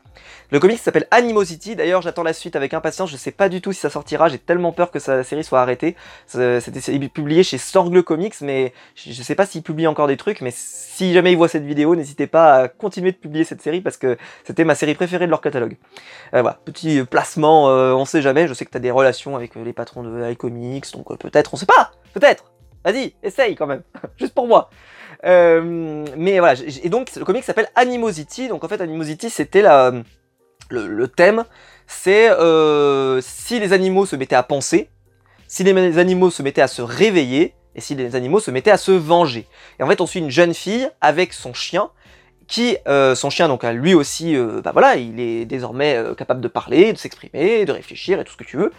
Le 0.51 0.59
comic 0.59 0.79
s'appelle 0.79 1.07
Animosity, 1.11 1.77
d'ailleurs 1.77 2.03
j'attends 2.03 2.23
la 2.23 2.33
suite 2.33 2.57
avec 2.57 2.73
impatience, 2.73 3.11
je 3.11 3.17
sais 3.17 3.31
pas 3.31 3.49
du 3.49 3.61
tout 3.61 3.73
si 3.73 3.81
ça 3.81 3.91
sortira, 3.91 4.29
j'ai 4.29 4.39
tellement 4.39 4.73
peur 4.73 4.91
que 4.91 4.99
sa 4.99 5.23
série 5.23 5.45
soit 5.45 5.61
arrêtée. 5.61 5.97
C'était 6.27 7.09
publié 7.09 7.43
chez 7.43 7.59
Sorgle 7.59 8.03
Comics 8.03 8.37
mais 8.41 8.73
je 8.95 9.23
sais 9.23 9.35
pas 9.35 9.45
s'ils 9.45 9.63
publient 9.63 9.87
encore 9.87 10.07
des 10.07 10.17
trucs 10.17 10.41
mais 10.41 10.53
si 10.55 11.13
jamais 11.13 11.33
ils 11.33 11.37
voient 11.37 11.49
cette 11.49 11.65
vidéo 11.65 11.95
n'hésitez 11.95 12.27
pas 12.27 12.55
à 12.55 12.69
continuer 12.69 13.13
de 13.13 13.17
publier 13.17 13.45
cette 13.45 13.56
série 13.61 13.81
parce 13.81 13.97
que 13.97 14.17
c'était 14.45 14.65
ma 14.65 14.75
série 14.75 14.95
préférée 14.95 15.27
de 15.27 15.31
leur 15.31 15.41
catalogue. 15.41 15.77
Euh, 16.35 16.43
voilà, 16.43 16.59
petit 16.65 17.03
placement, 17.05 17.71
euh, 17.71 17.93
on 17.93 18.05
sait 18.05 18.23
jamais, 18.23 18.49
je 18.49 18.55
sais 18.55 18.65
que 18.65 18.71
tu 18.71 18.77
as 18.77 18.81
des 18.81 18.91
relations 18.91 19.37
avec 19.37 19.57
euh, 19.57 19.65
les 19.65 19.73
patrons 19.73 20.03
de 20.03 20.31
iComics, 20.31 20.93
donc 20.93 21.17
peut-être, 21.19 21.55
on 21.55 21.57
sait 21.57 21.67
pas, 21.67 21.93
peut-être, 22.15 22.53
vas-y, 22.85 23.15
essaye 23.23 23.57
quand 23.57 23.67
même, 23.67 23.83
juste 24.17 24.35
pour 24.35 24.47
moi. 24.47 24.71
mais 25.25 26.39
voilà, 26.39 26.55
et 26.83 26.89
donc 26.89 27.15
le 27.17 27.25
comic 27.25 27.45
s'appelle 27.45 27.69
Animosity, 27.75 28.49
donc 28.49 28.65
en 28.65 28.69
fait 28.69 28.81
Animosity 28.81 29.31
c'était 29.31 29.63
la, 29.63 29.93
le, 30.69 31.09
thème, 31.09 31.45
c'est 31.87 32.31
si 33.23 33.61
les 33.61 33.73
animaux 33.73 34.07
se 34.07 34.17
mettaient 34.17 34.37
à 34.37 34.43
penser, 34.43 34.91
si 35.49 35.65
les 35.65 35.99
animaux 35.99 36.31
se 36.31 36.43
mettaient 36.43 36.63
à 36.63 36.69
se 36.69 36.83
réveiller, 36.83 37.55
et 37.77 37.81
si 37.81 37.95
les 37.95 38.17
animaux 38.17 38.41
se 38.41 38.51
mettaient 38.51 38.71
à 38.71 38.79
se 38.79 38.91
venger. 38.91 39.47
Et 39.79 39.83
en 39.83 39.87
fait, 39.87 40.01
on 40.01 40.07
suit 40.07 40.21
une 40.21 40.31
jeune 40.31 40.55
fille 40.55 40.89
avec 41.01 41.33
son 41.33 41.55
chien, 41.55 41.91
qui, 42.47 42.77
euh, 42.87 43.15
son 43.15 43.31
chien, 43.31 43.49
donc 43.49 43.65
lui 43.65 43.95
aussi, 43.95 44.37
euh, 44.37 44.61
bah 44.63 44.71
voilà, 44.73 44.97
il 44.97 45.19
est 45.21 45.45
désormais 45.45 45.97
euh, 45.97 46.15
capable 46.15 46.41
de 46.41 46.49
parler, 46.49 46.93
de 46.93 46.99
s'exprimer, 46.99 47.65
de 47.65 47.73
réfléchir 47.73 48.21
et 48.21 48.25
tout 48.25 48.33
ce 48.33 48.37
que 48.37 48.45
tu 48.45 48.57
veux. 48.57 48.73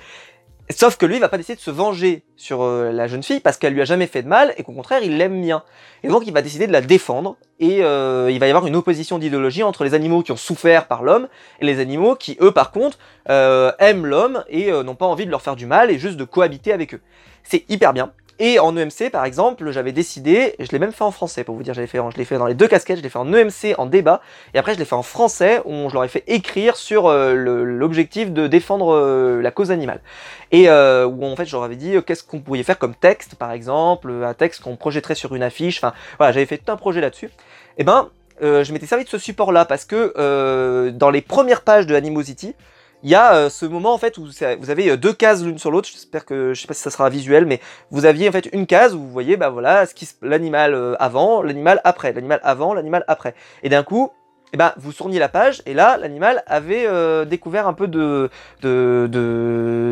Sauf 0.69 0.97
que 0.97 1.05
lui, 1.05 1.17
va 1.19 1.29
pas 1.29 1.37
décider 1.37 1.55
de 1.55 1.61
se 1.61 1.71
venger 1.71 2.23
sur 2.35 2.67
la 2.67 3.07
jeune 3.07 3.23
fille 3.23 3.39
parce 3.39 3.55
qu'elle 3.55 3.71
lui 3.71 3.81
a 3.81 3.85
jamais 3.85 4.05
fait 4.05 4.21
de 4.21 4.27
mal 4.27 4.53
et 4.57 4.63
qu'au 4.63 4.73
contraire, 4.73 5.01
il 5.01 5.17
l'aime 5.17 5.41
bien. 5.41 5.63
Et 6.03 6.09
donc, 6.09 6.23
il 6.27 6.33
va 6.33 6.41
décider 6.41 6.67
de 6.67 6.73
la 6.73 6.81
défendre 6.81 7.37
et 7.61 7.77
il 7.77 8.39
va 8.39 8.47
y 8.47 8.49
avoir 8.49 8.67
une 8.67 8.75
opposition 8.75 9.17
d'idéologie 9.17 9.63
entre 9.63 9.85
les 9.85 9.93
animaux 9.93 10.23
qui 10.23 10.33
ont 10.33 10.37
souffert 10.37 10.87
par 10.87 11.03
l'homme 11.03 11.29
et 11.61 11.65
les 11.65 11.79
animaux 11.79 12.15
qui, 12.15 12.35
eux, 12.41 12.51
par 12.51 12.71
contre, 12.71 12.97
aiment 13.29 14.05
l'homme 14.05 14.43
et 14.49 14.69
n'ont 14.83 14.95
pas 14.95 15.05
envie 15.05 15.25
de 15.25 15.31
leur 15.31 15.41
faire 15.41 15.55
du 15.55 15.67
mal 15.67 15.89
et 15.89 15.97
juste 15.97 16.17
de 16.17 16.25
cohabiter 16.25 16.73
avec 16.73 16.95
eux. 16.95 17.01
C'est 17.45 17.63
hyper 17.69 17.93
bien. 17.93 18.11
Et 18.39 18.59
en 18.59 18.77
EMC, 18.77 19.09
par 19.11 19.25
exemple, 19.25 19.71
j'avais 19.71 19.91
décidé, 19.91 20.55
je 20.59 20.67
l'ai 20.71 20.77
même 20.77 20.91
fait 20.91 21.03
en 21.03 21.11
français 21.11 21.43
pour 21.43 21.55
vous 21.55 21.63
dire, 21.63 21.73
j'avais 21.73 21.87
fait, 21.87 21.97
je 22.11 22.17
l'ai 22.17 22.25
fait 22.25 22.37
dans 22.37 22.45
les 22.45 22.53
deux 22.53 22.67
casquettes, 22.67 22.97
je 22.97 23.03
l'ai 23.03 23.09
fait 23.09 23.17
en 23.17 23.33
EMC 23.33 23.73
en 23.79 23.87
débat, 23.87 24.21
et 24.53 24.59
après 24.59 24.75
je 24.75 24.79
l'ai 24.79 24.85
fait 24.85 24.95
en 24.95 25.01
français 25.01 25.61
où 25.65 25.89
je 25.89 25.93
leur 25.93 26.03
ai 26.03 26.07
fait 26.07 26.23
écrire 26.27 26.75
sur 26.75 27.07
euh, 27.07 27.33
l'objectif 27.33 28.31
de 28.31 28.45
défendre 28.45 28.93
euh, 28.93 29.41
la 29.41 29.49
cause 29.49 29.71
animale. 29.71 30.01
Et 30.51 30.69
euh, 30.69 31.07
où 31.07 31.25
en 31.25 31.35
fait 31.35 31.45
je 31.45 31.51
leur 31.53 31.63
avais 31.63 31.75
dit 31.75 31.95
qu'est-ce 32.05 32.23
qu'on 32.23 32.39
pourrait 32.39 32.61
faire 32.61 32.77
comme 32.77 32.93
texte, 32.93 33.35
par 33.35 33.51
exemple, 33.51 34.11
un 34.23 34.35
texte 34.35 34.61
qu'on 34.61 34.75
projetterait 34.75 35.15
sur 35.15 35.33
une 35.33 35.43
affiche, 35.43 35.79
enfin 35.79 35.93
voilà, 36.17 36.31
j'avais 36.31 36.45
fait 36.45 36.59
tout 36.59 36.71
un 36.71 36.77
projet 36.77 37.01
là-dessus. 37.01 37.27
Et 37.79 37.81
eh 37.81 37.83
ben, 37.83 38.09
je 38.41 38.71
m'étais 38.71 38.85
servi 38.85 39.03
de 39.03 39.09
ce 39.09 39.17
support-là 39.17 39.65
parce 39.65 39.85
que 39.85 40.89
dans 40.91 41.09
les 41.09 41.21
premières 41.21 41.61
pages 41.61 41.87
de 41.87 41.95
Animosity, 41.95 42.53
il 43.03 43.09
y 43.09 43.15
a 43.15 43.35
euh, 43.35 43.49
ce 43.49 43.65
moment 43.65 43.93
en 43.93 43.97
fait 43.97 44.17
où 44.17 44.25
vous 44.25 44.69
avez 44.69 44.89
euh, 44.89 44.97
deux 44.97 45.13
cases 45.13 45.43
l'une 45.43 45.59
sur 45.59 45.71
l'autre. 45.71 45.87
J'espère 45.91 46.25
que 46.25 46.53
je 46.53 46.61
sais 46.61 46.67
pas 46.67 46.73
si 46.73 46.81
ça 46.81 46.89
sera 46.89 47.09
visuel, 47.09 47.45
mais 47.45 47.59
vous 47.91 48.05
aviez 48.05 48.27
en 48.27 48.31
fait 48.31 48.49
une 48.53 48.65
case 48.65 48.95
où 48.95 48.99
vous 48.99 49.11
voyez 49.11 49.37
bah 49.37 49.49
voilà 49.49 49.85
ce 49.85 49.93
l'animal 50.21 50.73
euh, 50.73 50.95
avant, 50.99 51.41
l'animal 51.41 51.79
après, 51.83 52.13
l'animal 52.13 52.39
avant, 52.43 52.73
l'animal 52.73 53.03
après. 53.07 53.35
Et 53.63 53.69
d'un 53.69 53.83
coup, 53.83 54.11
eh 54.53 54.57
ben, 54.57 54.73
vous 54.77 54.93
tourniez 54.93 55.19
la 55.19 55.27
page 55.27 55.61
et 55.65 55.73
là, 55.73 55.97
l'animal 55.97 56.41
avait 56.47 56.85
euh, 56.87 57.25
découvert 57.25 57.67
un 57.67 57.73
peu 57.73 57.87
de, 57.87 58.29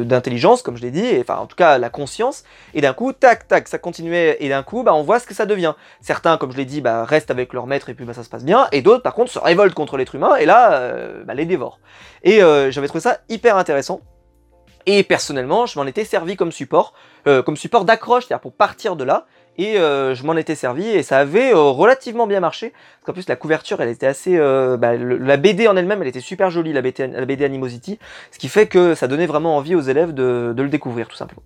d'intelligence, 0.03 0.61
comme 0.61 0.77
je 0.77 0.81
l'ai 0.81 0.91
dit, 0.91 1.05
et, 1.05 1.19
enfin 1.19 1.37
en 1.37 1.45
tout 1.45 1.57
cas 1.57 1.77
la 1.77 1.89
conscience. 1.89 2.45
Et 2.73 2.79
d'un 2.79 2.93
coup, 2.93 3.11
tac, 3.11 3.49
tac, 3.49 3.67
ça 3.67 3.77
continuait. 3.77 4.37
Et 4.39 4.47
d'un 4.47 4.63
coup, 4.63 4.83
bah, 4.83 4.93
on 4.93 5.03
voit 5.03 5.19
ce 5.19 5.27
que 5.27 5.33
ça 5.33 5.45
devient. 5.45 5.73
Certains, 5.99 6.37
comme 6.37 6.51
je 6.53 6.57
l'ai 6.57 6.65
dit, 6.65 6.79
bah, 6.79 7.03
restent 7.03 7.31
avec 7.31 7.51
leur 7.51 7.67
maître 7.67 7.89
et 7.89 7.93
puis 7.93 8.05
bah, 8.05 8.13
ça 8.13 8.23
se 8.23 8.29
passe 8.29 8.45
bien. 8.45 8.67
Et 8.71 8.81
d'autres, 8.81 9.03
par 9.03 9.13
contre, 9.13 9.31
se 9.31 9.39
révoltent 9.39 9.73
contre 9.73 9.97
l'être 9.97 10.15
humain 10.15 10.35
et 10.37 10.45
là, 10.45 10.73
euh, 10.73 11.23
bah, 11.25 11.33
les 11.33 11.45
dévorent. 11.45 11.79
Et 12.23 12.41
euh, 12.41 12.71
j'avais 12.71 12.87
trouvé 12.87 13.01
ça 13.01 13.19
hyper 13.27 13.57
intéressant. 13.57 14.01
Et 14.85 15.03
personnellement, 15.03 15.65
je 15.65 15.77
m'en 15.77 15.85
étais 15.85 16.05
servi 16.05 16.35
comme 16.35 16.51
support, 16.51 16.93
comme 17.23 17.57
support 17.57 17.85
d'accroche, 17.85 18.27
c'est-à-dire 18.27 18.41
pour 18.41 18.53
partir 18.53 18.95
de 18.95 19.03
là 19.03 19.25
et 19.57 19.77
euh, 19.77 20.15
je 20.15 20.25
m'en 20.25 20.35
étais 20.35 20.55
servi 20.55 20.87
et 20.87 21.03
ça 21.03 21.19
avait 21.19 21.53
euh, 21.53 21.59
relativement 21.59 22.27
bien 22.27 22.39
marché 22.39 22.71
parce 22.71 23.05
qu'en 23.05 23.13
plus 23.13 23.27
la 23.27 23.35
couverture 23.35 23.81
elle 23.81 23.89
était 23.89 24.07
assez 24.07 24.37
euh, 24.37 24.77
bah, 24.77 24.95
la 24.97 25.37
BD 25.37 25.67
en 25.67 25.77
elle-même 25.77 26.01
elle 26.01 26.07
était 26.07 26.19
super 26.19 26.49
jolie 26.49 26.73
la 26.73 26.81
BD, 26.81 27.07
la 27.07 27.45
Animosity 27.45 27.99
ce 28.31 28.39
qui 28.39 28.49
fait 28.49 28.67
que 28.67 28.95
ça 28.95 29.07
donnait 29.07 29.27
vraiment 29.27 29.57
envie 29.57 29.75
aux 29.75 29.81
élèves 29.81 30.13
de 30.13 30.53
le 30.57 30.69
découvrir 30.69 31.07
tout 31.07 31.15
simplement. 31.15 31.43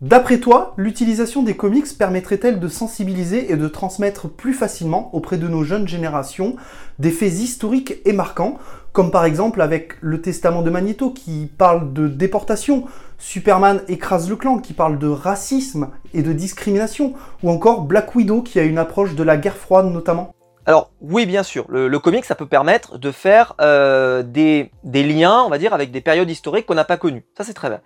D'après 0.00 0.38
toi, 0.38 0.72
l'utilisation 0.78 1.42
des 1.42 1.56
comics 1.56 1.98
permettrait-elle 1.98 2.58
de 2.58 2.68
sensibiliser 2.68 3.52
et 3.52 3.56
de 3.56 3.68
transmettre 3.68 4.30
plus 4.30 4.54
facilement 4.54 5.14
auprès 5.14 5.36
de 5.36 5.46
nos 5.46 5.62
jeunes 5.62 5.86
générations 5.86 6.56
des 6.98 7.10
faits 7.10 7.34
historiques 7.34 7.96
et 8.06 8.14
marquants, 8.14 8.58
comme 8.92 9.10
par 9.10 9.26
exemple 9.26 9.60
avec 9.60 9.96
le 10.00 10.22
testament 10.22 10.62
de 10.62 10.70
Magneto 10.70 11.10
qui 11.10 11.50
parle 11.58 11.92
de 11.92 12.08
déportation, 12.08 12.84
Superman 13.20 13.82
écrase 13.86 14.28
le 14.28 14.34
clan 14.34 14.58
qui 14.58 14.72
parle 14.72 14.98
de 14.98 15.06
racisme 15.06 15.90
et 16.12 16.22
de 16.22 16.32
discrimination, 16.32 17.14
ou 17.42 17.50
encore 17.50 17.82
Black 17.82 18.16
Widow 18.16 18.42
qui 18.42 18.58
a 18.58 18.64
une 18.64 18.78
approche 18.78 19.14
de 19.14 19.22
la 19.22 19.36
guerre 19.36 19.56
froide 19.56 19.86
notamment 19.86 20.34
alors 20.66 20.92
oui, 21.00 21.24
bien 21.26 21.42
sûr, 21.42 21.64
le, 21.68 21.88
le 21.88 21.98
comic, 21.98 22.24
ça 22.24 22.34
peut 22.34 22.46
permettre 22.46 22.98
de 22.98 23.10
faire 23.10 23.54
euh, 23.60 24.22
des, 24.22 24.70
liens, 24.84 25.42
on 25.42 25.48
va 25.48 25.58
dire, 25.58 25.72
avec 25.72 25.90
des 25.90 26.00
périodes 26.00 26.30
historiques 26.30 26.66
qu'on 26.66 26.74
n'a 26.74 26.84
pas 26.84 26.98
connues. 26.98 27.24
Ça, 27.36 27.44
c'est 27.44 27.54
très 27.54 27.70
bien. 27.70 27.80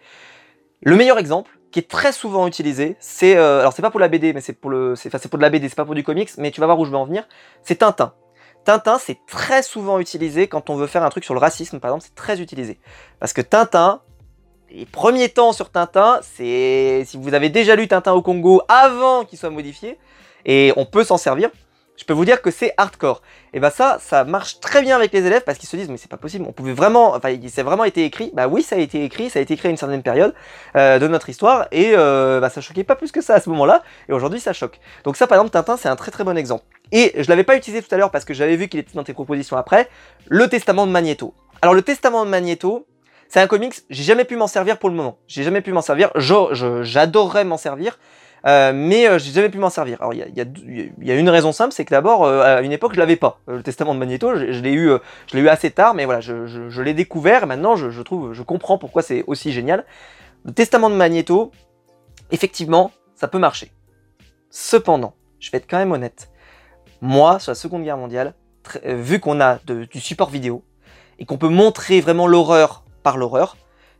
Le 0.82 0.96
meilleur 0.96 1.18
exemple, 1.18 1.58
qui 1.70 1.78
est 1.78 1.88
très 1.88 2.12
souvent 2.12 2.46
utilisé, 2.46 2.96
c'est 2.98 3.36
euh, 3.36 3.60
alors 3.60 3.72
c'est 3.72 3.80
pas 3.80 3.90
pour 3.90 4.00
la 4.00 4.08
BD, 4.08 4.32
mais 4.32 4.40
c'est 4.40 4.52
pour 4.52 4.70
le, 4.70 4.96
c'est 4.96 5.16
c'est 5.16 5.28
pour 5.28 5.38
de 5.38 5.42
la 5.42 5.50
BD, 5.50 5.68
c'est 5.68 5.76
pas 5.76 5.84
pour 5.84 5.94
du 5.94 6.02
comics, 6.02 6.30
mais 6.36 6.50
tu 6.50 6.60
vas 6.60 6.66
voir 6.66 6.78
où 6.78 6.84
je 6.84 6.90
vais 6.90 6.96
en 6.96 7.06
venir. 7.06 7.26
C'est 7.62 7.76
Tintin. 7.76 8.12
Tintin, 8.64 8.98
c'est 8.98 9.18
très 9.26 9.62
souvent 9.62 9.98
utilisé 9.98 10.48
quand 10.48 10.68
on 10.68 10.76
veut 10.76 10.86
faire 10.86 11.04
un 11.04 11.10
truc 11.10 11.24
sur 11.24 11.34
le 11.34 11.40
racisme, 11.40 11.80
par 11.80 11.90
exemple, 11.90 12.04
c'est 12.06 12.14
très 12.14 12.40
utilisé. 12.40 12.80
Parce 13.20 13.32
que 13.32 13.40
Tintin, 13.40 14.02
les 14.74 14.86
premiers 14.86 15.28
temps 15.28 15.52
sur 15.52 15.70
Tintin, 15.70 16.20
c'est 16.22 17.04
si 17.06 17.16
vous 17.16 17.32
avez 17.32 17.48
déjà 17.48 17.76
lu 17.76 17.86
Tintin 17.86 18.12
au 18.12 18.22
Congo 18.22 18.62
avant 18.68 19.24
qu'il 19.24 19.38
soit 19.38 19.50
modifié, 19.50 19.98
et 20.44 20.72
on 20.76 20.84
peut 20.84 21.04
s'en 21.04 21.16
servir. 21.16 21.50
je 21.96 22.04
peux 22.04 22.12
vous 22.12 22.24
dire 22.24 22.42
que 22.42 22.50
c'est 22.50 22.74
hardcore. 22.76 23.22
Et 23.52 23.60
bah 23.60 23.70
ça, 23.70 23.98
ça 24.00 24.24
marche 24.24 24.58
très 24.58 24.82
bien 24.82 24.96
avec 24.96 25.12
les 25.12 25.24
élèves 25.24 25.44
parce 25.44 25.58
qu'ils 25.58 25.68
se 25.68 25.76
disent 25.76 25.88
mais 25.88 25.96
c'est 25.96 26.10
pas 26.10 26.16
possible, 26.16 26.44
on 26.48 26.50
pouvait 26.50 26.72
vraiment, 26.72 27.14
enfin 27.14 27.28
c'est 27.46 27.62
vraiment 27.62 27.84
été 27.84 28.04
écrit. 28.04 28.32
Bah 28.34 28.48
oui, 28.48 28.62
ça 28.62 28.74
a 28.74 28.80
été 28.80 29.04
écrit, 29.04 29.30
ça 29.30 29.38
a 29.38 29.42
été 29.42 29.54
écrit 29.54 29.68
à 29.68 29.70
une 29.70 29.76
certaine 29.76 30.02
période 30.02 30.34
euh, 30.74 30.98
de 30.98 31.06
notre 31.06 31.28
histoire 31.28 31.68
et 31.70 31.92
euh, 31.94 32.40
bah, 32.40 32.50
ça 32.50 32.60
choquait 32.60 32.82
pas 32.82 32.96
plus 32.96 33.12
que 33.12 33.20
ça 33.20 33.34
à 33.34 33.40
ce 33.40 33.48
moment-là. 33.50 33.84
Et 34.08 34.12
aujourd'hui, 34.12 34.40
ça 34.40 34.52
choque. 34.52 34.80
Donc 35.04 35.16
ça, 35.16 35.28
par 35.28 35.38
exemple, 35.38 35.52
Tintin, 35.52 35.76
c'est 35.76 35.88
un 35.88 35.96
très 35.96 36.10
très 36.10 36.24
bon 36.24 36.36
exemple. 36.36 36.64
Et 36.90 37.12
je 37.16 37.28
l'avais 37.28 37.44
pas 37.44 37.56
utilisé 37.56 37.80
tout 37.80 37.94
à 37.94 37.96
l'heure 37.96 38.10
parce 38.10 38.24
que 38.24 38.34
j'avais 38.34 38.56
vu 38.56 38.66
qu'il 38.66 38.80
était 38.80 38.94
dans 38.94 39.04
tes 39.04 39.14
propositions 39.14 39.56
après. 39.56 39.88
Le 40.26 40.48
Testament 40.48 40.88
de 40.88 40.92
Magneto. 40.92 41.32
Alors 41.62 41.74
le 41.74 41.82
Testament 41.82 42.24
de 42.24 42.30
Magneto, 42.30 42.88
c'est 43.28 43.40
un 43.40 43.46
comics, 43.46 43.74
j'ai 43.90 44.02
jamais 44.02 44.24
pu 44.24 44.36
m'en 44.36 44.46
servir 44.46 44.78
pour 44.78 44.90
le 44.90 44.96
moment. 44.96 45.18
J'ai 45.26 45.42
jamais 45.42 45.60
pu 45.60 45.72
m'en 45.72 45.82
servir. 45.82 46.10
J'adorerais 46.16 47.44
m'en 47.44 47.56
servir. 47.56 47.98
Euh, 48.46 48.72
mais 48.74 49.08
euh, 49.08 49.18
j'ai 49.18 49.32
jamais 49.32 49.48
pu 49.48 49.58
m'en 49.58 49.70
servir. 49.70 50.00
Alors 50.02 50.12
il 50.12 50.20
y 50.20 51.10
a, 51.10 51.14
une 51.14 51.30
raison 51.30 51.52
simple, 51.52 51.72
c'est 51.72 51.84
que 51.84 51.90
d'abord 51.90 52.24
euh, 52.24 52.58
à 52.58 52.60
une 52.60 52.72
époque 52.72 52.92
je 52.94 52.98
l'avais 52.98 53.16
pas. 53.16 53.40
le 53.46 53.62
testament 53.62 53.94
de 53.94 53.98
Magneto, 53.98 54.36
je, 54.36 54.60
l'ai 54.60 54.72
eu, 54.72 54.90
je 55.32 55.38
eu 55.38 55.48
assez 55.48 55.70
tard, 55.70 55.94
mais 55.94 56.04
voilà, 56.04 56.20
je, 56.20 56.82
l'ai 56.82 56.94
découvert. 56.94 57.44
Et 57.44 57.46
maintenant, 57.46 57.76
je, 57.76 58.02
trouve, 58.02 58.32
je 58.32 58.42
comprends 58.42 58.78
pourquoi 58.78 59.02
c'est 59.02 59.24
aussi 59.26 59.52
génial. 59.52 59.84
Le 60.44 60.52
testament 60.52 60.90
de 60.90 60.94
Magneto, 60.94 61.52
effectivement, 62.30 62.90
ça 63.14 63.28
peut 63.28 63.38
marcher. 63.38 63.72
Cependant, 64.50 65.14
je 65.40 65.50
vais 65.50 65.58
être 65.58 65.68
quand 65.68 65.78
même 65.78 65.92
honnête. 65.92 66.28
Moi, 67.00 67.38
sur 67.38 67.50
la 67.50 67.56
Seconde 67.56 67.82
Guerre 67.82 67.96
mondiale, 67.96 68.34
vu 68.84 69.20
qu'on 69.20 69.40
a 69.40 69.58
du 69.66 70.00
support 70.00 70.30
vidéo 70.30 70.62
et 71.18 71.24
qu'on 71.24 71.38
peut 71.38 71.48
montrer 71.48 72.00
vraiment 72.00 72.26
l'horreur 72.26 72.83
par 73.04 73.16
l'horreur, 73.16 73.56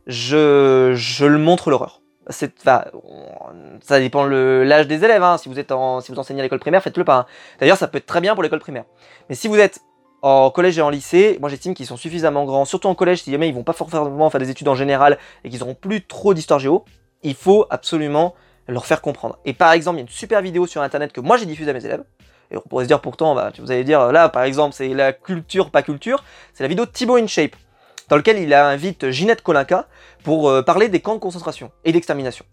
je, 0.08 0.92
je 0.96 1.24
le 1.24 1.38
montre 1.38 1.70
l'horreur 1.70 2.00
ça 2.28 4.00
dépend 4.00 4.24
l'âge 4.24 4.86
des 4.86 5.04
élèves. 5.04 5.22
Hein. 5.22 5.38
Si 5.38 5.48
vous 5.48 5.58
êtes 5.58 5.72
en, 5.72 6.00
si 6.00 6.12
vous 6.12 6.18
enseignez 6.18 6.40
à 6.40 6.42
l'école 6.42 6.58
primaire, 6.58 6.82
faites-le 6.82 7.04
pas. 7.04 7.16
Hein. 7.16 7.26
D'ailleurs, 7.60 7.76
ça 7.76 7.88
peut 7.88 7.98
être 7.98 8.06
très 8.06 8.20
bien 8.20 8.34
pour 8.34 8.42
l'école 8.42 8.60
primaire. 8.60 8.84
Mais 9.28 9.34
si 9.34 9.48
vous 9.48 9.58
êtes 9.58 9.80
en 10.22 10.50
collège 10.50 10.78
et 10.78 10.82
en 10.82 10.88
lycée, 10.88 11.36
moi 11.40 11.50
j'estime 11.50 11.74
qu'ils 11.74 11.86
sont 11.86 11.98
suffisamment 11.98 12.44
grands, 12.44 12.64
surtout 12.64 12.88
en 12.88 12.94
collège, 12.94 13.22
si 13.22 13.30
jamais 13.30 13.48
ils 13.48 13.54
vont 13.54 13.62
pas 13.62 13.74
forcément 13.74 14.30
faire 14.30 14.40
des 14.40 14.48
études 14.48 14.68
en 14.68 14.74
général 14.74 15.18
et 15.44 15.50
qu'ils 15.50 15.62
auront 15.62 15.74
plus 15.74 16.06
trop 16.06 16.32
d'histoire 16.32 16.58
géo, 16.58 16.84
il 17.22 17.34
faut 17.34 17.66
absolument 17.68 18.34
leur 18.66 18.86
faire 18.86 19.02
comprendre. 19.02 19.38
Et 19.44 19.52
par 19.52 19.72
exemple, 19.72 19.96
il 19.96 20.00
y 20.00 20.02
a 20.02 20.06
une 20.06 20.08
super 20.08 20.40
vidéo 20.40 20.66
sur 20.66 20.80
internet 20.80 21.12
que 21.12 21.20
moi 21.20 21.36
j'ai 21.36 21.44
diffusée 21.44 21.70
à 21.70 21.74
mes 21.74 21.84
élèves. 21.84 22.04
Et 22.50 22.56
on 22.56 22.60
pourrait 22.60 22.84
se 22.84 22.88
dire 22.88 23.00
pourtant, 23.00 23.34
bah, 23.34 23.52
vous 23.58 23.70
allez 23.70 23.84
dire 23.84 24.12
là, 24.12 24.30
par 24.30 24.44
exemple, 24.44 24.74
c'est 24.74 24.88
la 24.88 25.12
culture, 25.12 25.70
pas 25.70 25.82
culture. 25.82 26.24
C'est 26.54 26.62
la 26.62 26.68
vidéo 26.68 26.86
de 26.86 26.90
Thibaut 26.90 27.16
InShape 27.16 27.56
dans 28.08 28.16
lequel 28.16 28.38
il 28.38 28.52
invite 28.52 29.10
Ginette 29.10 29.42
Kolinka 29.42 29.88
pour 30.22 30.48
euh, 30.48 30.62
parler 30.62 30.88
des 30.88 31.00
camps 31.00 31.14
de 31.14 31.20
concentration 31.20 31.70
et 31.84 31.92
d'extermination. 31.92 32.44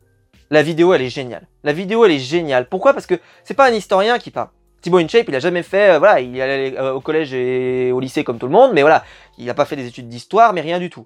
La 0.50 0.64
vidéo, 0.64 0.94
elle 0.94 1.02
est 1.02 1.10
géniale. 1.10 1.48
La 1.64 1.74
vidéo, 1.74 2.04
elle 2.06 2.12
est 2.12 2.20
géniale. 2.20 2.68
Pourquoi? 2.68 2.94
Parce 2.94 3.06
que 3.06 3.20
c'est 3.44 3.54
pas 3.54 3.68
un 3.70 3.74
historien 3.74 4.20
qui 4.20 4.32
parle. 4.32 4.50
Thibaut 4.82 4.98
InShape, 4.98 5.26
il 5.28 5.36
a 5.36 5.40
jamais 5.40 5.64
fait, 5.64 5.92
euh, 5.92 6.00
voilà, 6.00 6.20
il 6.20 6.36
est 6.36 6.42
allé 6.42 6.76
euh, 6.76 6.94
au 6.94 7.02
collège 7.02 7.34
et 7.34 7.92
au 7.92 8.00
lycée 8.00 8.24
comme 8.24 8.40
tout 8.40 8.48
le 8.48 8.52
monde, 8.52 8.72
mais 8.74 8.82
voilà, 8.82 9.04
il 9.38 9.46
n'a 9.46 9.54
pas 9.54 9.66
fait 9.66 9.76
des 9.76 9.86
études 9.86 10.10
d'histoire, 10.10 10.54
mais 10.54 10.62
rien 10.62 10.80
du 10.80 10.90
tout. 10.90 11.06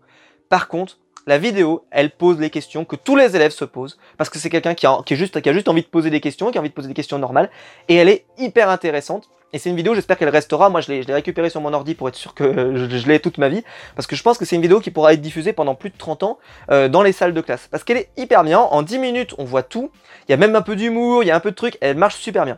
Par 0.50 0.70
contre, 0.70 0.98
la 1.28 1.38
vidéo, 1.38 1.86
elle 1.92 2.12
pose 2.12 2.40
les 2.40 2.50
questions 2.50 2.86
que 2.86 2.96
tous 2.96 3.16
les 3.16 3.36
élèves 3.36 3.52
se 3.52 3.66
posent, 3.66 3.98
parce 4.18 4.30
que 4.30 4.40
c'est 4.40 4.50
quelqu'un 4.50 4.76
qui, 4.76 5.16
juste, 5.16 5.42
qui 5.42 5.50
a 5.50 5.54
juste 5.54 5.68
envie 5.68 5.82
de 5.82 5.88
poser 5.88 6.10
des 6.10 6.22
questions, 6.22 6.52
qui 6.52 6.58
a 6.58 6.62
envie 6.62 6.70
de 6.70 6.74
poser 6.74 6.88
des 6.88 6.94
questions 6.94 7.20
normales, 7.20 7.50
et 7.90 7.96
elle 7.96 8.10
est 8.10 8.26
hyper 8.38 8.70
intéressante. 8.70 9.28
Et 9.56 9.58
c'est 9.58 9.70
une 9.70 9.78
vidéo, 9.78 9.96
j'espère 9.96 10.18
qu'elle 10.18 10.28
restera. 10.28 10.70
Moi, 10.70 10.82
je 10.82 10.92
l'ai 10.92 11.14
récupérée 11.14 11.50
sur 11.50 11.62
mon 11.62 11.72
ordi 11.72 11.96
pour 11.96 12.10
être 12.10 12.16
sûr 12.16 12.34
que 12.34 12.76
je, 12.76 13.08
l'ai 13.08 13.22
toute 13.22 13.38
ma 13.38 13.48
vie. 13.48 13.64
Parce 13.96 14.06
que 14.06 14.18
je 14.18 14.22
pense 14.22 14.38
que 14.38 14.44
c'est 14.44 14.58
une 14.58 14.62
vidéo 14.62 14.82
qui 14.82 14.92
pourra 14.92 15.14
être 15.14 15.22
diffusée 15.22 15.54
pendant 15.54 15.76
plus 15.76 15.92
de 15.92 15.98
30 15.98 16.24
ans 16.24 16.40
euh, 16.72 16.90
dans 16.90 17.02
les 17.02 17.14
salles 17.14 17.34
de 17.34 17.40
classe. 17.40 17.70
Parce 17.72 17.86
qu'elle 17.86 17.96
est 17.96 18.10
hyper 18.18 18.44
bien. 18.44 18.60
En 18.60 18.82
10 18.82 19.00
minutes, 19.00 19.34
on 19.38 19.46
voit 19.46 19.64
tout. 19.64 19.92
Il 20.28 20.32
y 20.32 20.34
a 20.34 20.38
même 20.38 20.58
un 20.58 20.62
peu 20.62 20.76
d'humour, 20.76 21.24
il 21.24 21.28
y 21.28 21.32
a 21.32 21.38
un 21.38 21.40
peu 21.40 21.52
de 21.52 21.56
trucs. 21.56 21.78
Elle 21.80 21.96
marche 21.96 22.18
super 22.18 22.44
bien. 22.44 22.58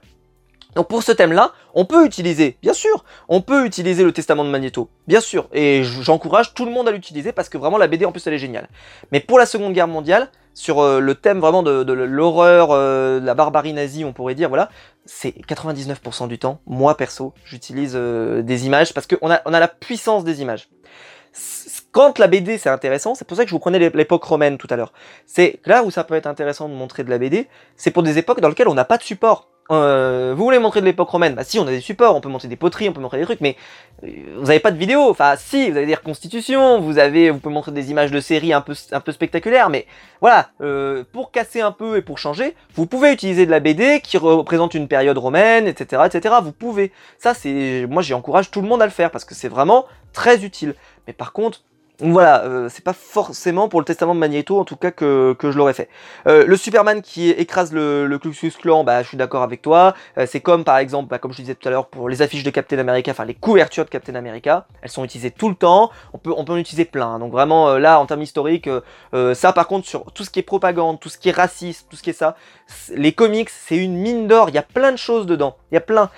Donc 0.73 0.87
pour 0.87 1.03
ce 1.03 1.11
thème-là, 1.11 1.51
on 1.75 1.85
peut 1.85 2.03
utiliser, 2.03 2.57
bien 2.63 2.73
sûr, 2.73 3.05
on 3.29 3.41
peut 3.41 3.65
utiliser 3.65 4.03
le 4.03 4.11
testament 4.11 4.43
de 4.43 4.49
Magneto, 4.49 4.89
bien 5.07 5.21
sûr, 5.21 5.47
et 5.51 5.83
j'encourage 5.83 6.53
tout 6.53 6.65
le 6.65 6.71
monde 6.71 6.87
à 6.87 6.91
l'utiliser 6.91 7.31
parce 7.31 7.49
que 7.49 7.57
vraiment 7.57 7.79
la 7.79 7.87
BD 7.87 8.05
en 8.05 8.11
plus 8.11 8.27
elle 8.27 8.35
est 8.35 8.37
géniale. 8.37 8.67
Mais 9.11 9.19
pour 9.19 9.39
la 9.39 9.47
Seconde 9.47 9.73
Guerre 9.73 9.87
mondiale, 9.87 10.29
sur 10.57 10.79
euh, 10.79 10.99
le 10.99 11.13
thème 11.13 11.39
vraiment 11.39 11.61
de, 11.61 11.93
l'horreur, 11.93 12.71
euh, 12.71 13.19
de 13.19 13.25
la 13.25 13.35
barbarie 13.35 13.73
nazie, 13.73 14.03
on 14.03 14.11
pourrait 14.11 14.33
dire, 14.33 14.49
voilà, 14.49 14.69
c'est 15.05 15.29
99% 15.47 16.27
du 16.27 16.39
temps, 16.39 16.61
moi 16.65 16.97
perso, 16.97 17.35
j'utilise 17.45 17.93
euh, 17.93 18.41
des 18.41 18.65
images 18.65 18.91
parce 18.91 19.05
qu'on 19.05 19.29
a, 19.29 19.39
on 19.45 19.53
a 19.53 19.59
la 19.59 19.67
puissance 19.67 20.23
des 20.23 20.41
images. 20.41 20.67
Quand 21.91 22.17
la 22.17 22.25
BD 22.25 22.57
c'est 22.57 22.69
intéressant, 22.69 23.13
c'est 23.13 23.25
pour 23.25 23.37
ça 23.37 23.43
que 23.43 23.49
je 23.49 23.53
vous 23.53 23.59
prenais 23.59 23.77
l'époque 23.77 24.23
romaine 24.23 24.57
tout 24.57 24.67
à 24.71 24.75
l'heure. 24.75 24.93
C'est 25.27 25.59
là 25.65 25.83
où 25.83 25.91
ça 25.91 26.03
peut 26.03 26.15
être 26.15 26.25
intéressant 26.25 26.67
de 26.67 26.73
montrer 26.73 27.03
de 27.03 27.11
la 27.11 27.19
BD, 27.19 27.47
c'est 27.75 27.91
pour 27.91 28.01
des 28.01 28.17
époques 28.17 28.41
dans 28.41 28.49
lesquelles 28.49 28.67
on 28.67 28.73
n'a 28.73 28.85
pas 28.85 28.97
de 28.97 29.03
support. 29.03 29.49
Euh, 29.71 30.33
vous 30.35 30.43
voulez 30.43 30.59
montrer 30.59 30.79
de 30.81 30.85
l'époque 30.85 31.09
romaine? 31.09 31.35
Bah 31.35 31.43
si, 31.43 31.59
on 31.59 31.67
a 31.67 31.71
des 31.71 31.81
supports, 31.81 32.15
on 32.15 32.21
peut 32.21 32.29
montrer 32.29 32.47
des 32.47 32.55
poteries, 32.55 32.87
on 32.89 32.93
peut 32.93 33.01
montrer 33.01 33.17
des 33.17 33.25
trucs, 33.25 33.41
mais 33.41 33.57
euh, 34.03 34.07
vous 34.37 34.45
n'avez 34.45 34.59
pas 34.59 34.71
de 34.71 34.77
vidéo. 34.77 35.09
Enfin 35.09 35.35
si, 35.37 35.69
vous 35.69 35.77
avez 35.77 35.85
des 35.85 35.95
reconstitutions, 35.95 36.79
vous 36.79 36.97
avez, 36.97 37.31
vous 37.31 37.39
pouvez 37.39 37.53
montrer 37.53 37.71
des 37.71 37.91
images 37.91 38.11
de 38.11 38.19
séries 38.19 38.53
un 38.53 38.61
peu, 38.61 38.73
un 38.91 38.99
peu 38.99 39.11
spectaculaires, 39.11 39.69
mais 39.69 39.85
voilà, 40.21 40.49
euh, 40.61 41.03
pour 41.11 41.31
casser 41.31 41.61
un 41.61 41.71
peu 41.71 41.97
et 41.97 42.01
pour 42.01 42.17
changer, 42.17 42.55
vous 42.75 42.85
pouvez 42.85 43.11
utiliser 43.11 43.45
de 43.45 43.51
la 43.51 43.59
BD 43.59 43.99
qui 44.01 44.17
représente 44.17 44.73
une 44.73 44.87
période 44.87 45.17
romaine, 45.17 45.67
etc., 45.67 46.03
etc. 46.05 46.35
Vous 46.41 46.53
pouvez. 46.53 46.91
Ça 47.17 47.33
c'est, 47.33 47.85
moi 47.89 48.01
j'encourage 48.01 48.51
tout 48.51 48.61
le 48.61 48.67
monde 48.67 48.81
à 48.81 48.85
le 48.85 48.91
faire 48.91 49.11
parce 49.11 49.25
que 49.25 49.35
c'est 49.35 49.49
vraiment 49.49 49.85
très 50.13 50.45
utile. 50.45 50.75
Mais 51.07 51.13
par 51.13 51.33
contre, 51.33 51.61
voilà, 51.99 52.43
euh, 52.43 52.69
c'est 52.69 52.83
pas 52.83 52.93
forcément 52.93 53.69
pour 53.69 53.79
le 53.79 53.85
testament 53.85 54.13
de 54.13 54.19
Magneto 54.19 54.59
en 54.59 54.65
tout 54.65 54.75
cas 54.75 54.91
que, 54.91 55.33
que 55.33 55.51
je 55.51 55.57
l'aurais 55.57 55.73
fait. 55.73 55.89
Euh, 56.27 56.45
le 56.45 56.55
Superman 56.55 57.01
qui 57.01 57.31
écrase 57.31 57.73
le, 57.73 58.05
le 58.05 58.19
Ku 58.19 58.29
Klux 58.29 58.83
bah 58.85 59.01
je 59.01 59.07
suis 59.07 59.17
d'accord 59.17 59.41
avec 59.41 59.63
toi. 59.63 59.95
Euh, 60.19 60.27
c'est 60.27 60.39
comme 60.39 60.63
par 60.63 60.77
exemple, 60.77 61.09
bah, 61.09 61.17
comme 61.17 61.31
je 61.31 61.37
disais 61.37 61.55
tout 61.55 61.67
à 61.67 61.71
l'heure 61.71 61.87
pour 61.87 62.07
les 62.07 62.21
affiches 62.21 62.43
de 62.43 62.51
Captain 62.51 62.77
America, 62.77 63.09
enfin 63.09 63.25
les 63.25 63.33
couvertures 63.33 63.83
de 63.85 63.89
Captain 63.89 64.13
America, 64.13 64.67
elles 64.83 64.91
sont 64.91 65.03
utilisées 65.03 65.31
tout 65.31 65.49
le 65.49 65.55
temps. 65.55 65.89
On 66.13 66.19
peut 66.19 66.33
on 66.37 66.45
peut 66.45 66.53
en 66.53 66.57
utiliser 66.57 66.85
plein. 66.85 67.17
Donc 67.17 67.31
vraiment 67.31 67.77
là 67.77 67.99
en 67.99 68.05
termes 68.05 68.21
historiques, 68.21 68.69
ça 69.33 69.53
par 69.53 69.67
contre 69.67 69.87
sur 69.87 70.11
tout 70.11 70.23
ce 70.23 70.29
qui 70.29 70.39
est 70.39 70.43
propagande, 70.43 70.99
tout 70.99 71.09
ce 71.09 71.17
qui 71.17 71.29
est 71.29 71.35
raciste, 71.35 71.87
tout 71.89 71.95
ce 71.95 72.03
qui 72.03 72.11
est 72.11 72.13
ça, 72.13 72.35
les 72.93 73.11
comics 73.11 73.49
c'est 73.49 73.77
une 73.77 73.97
mine 73.97 74.27
d'or. 74.27 74.49
Il 74.49 74.55
y 74.55 74.59
a 74.59 74.63
plein 74.63 74.91
de 74.91 74.97
choses 74.97 75.25
dedans. 75.25 75.57
Il 75.71 75.75
y 75.75 75.77
a 75.77 75.81
plein. 75.81 76.09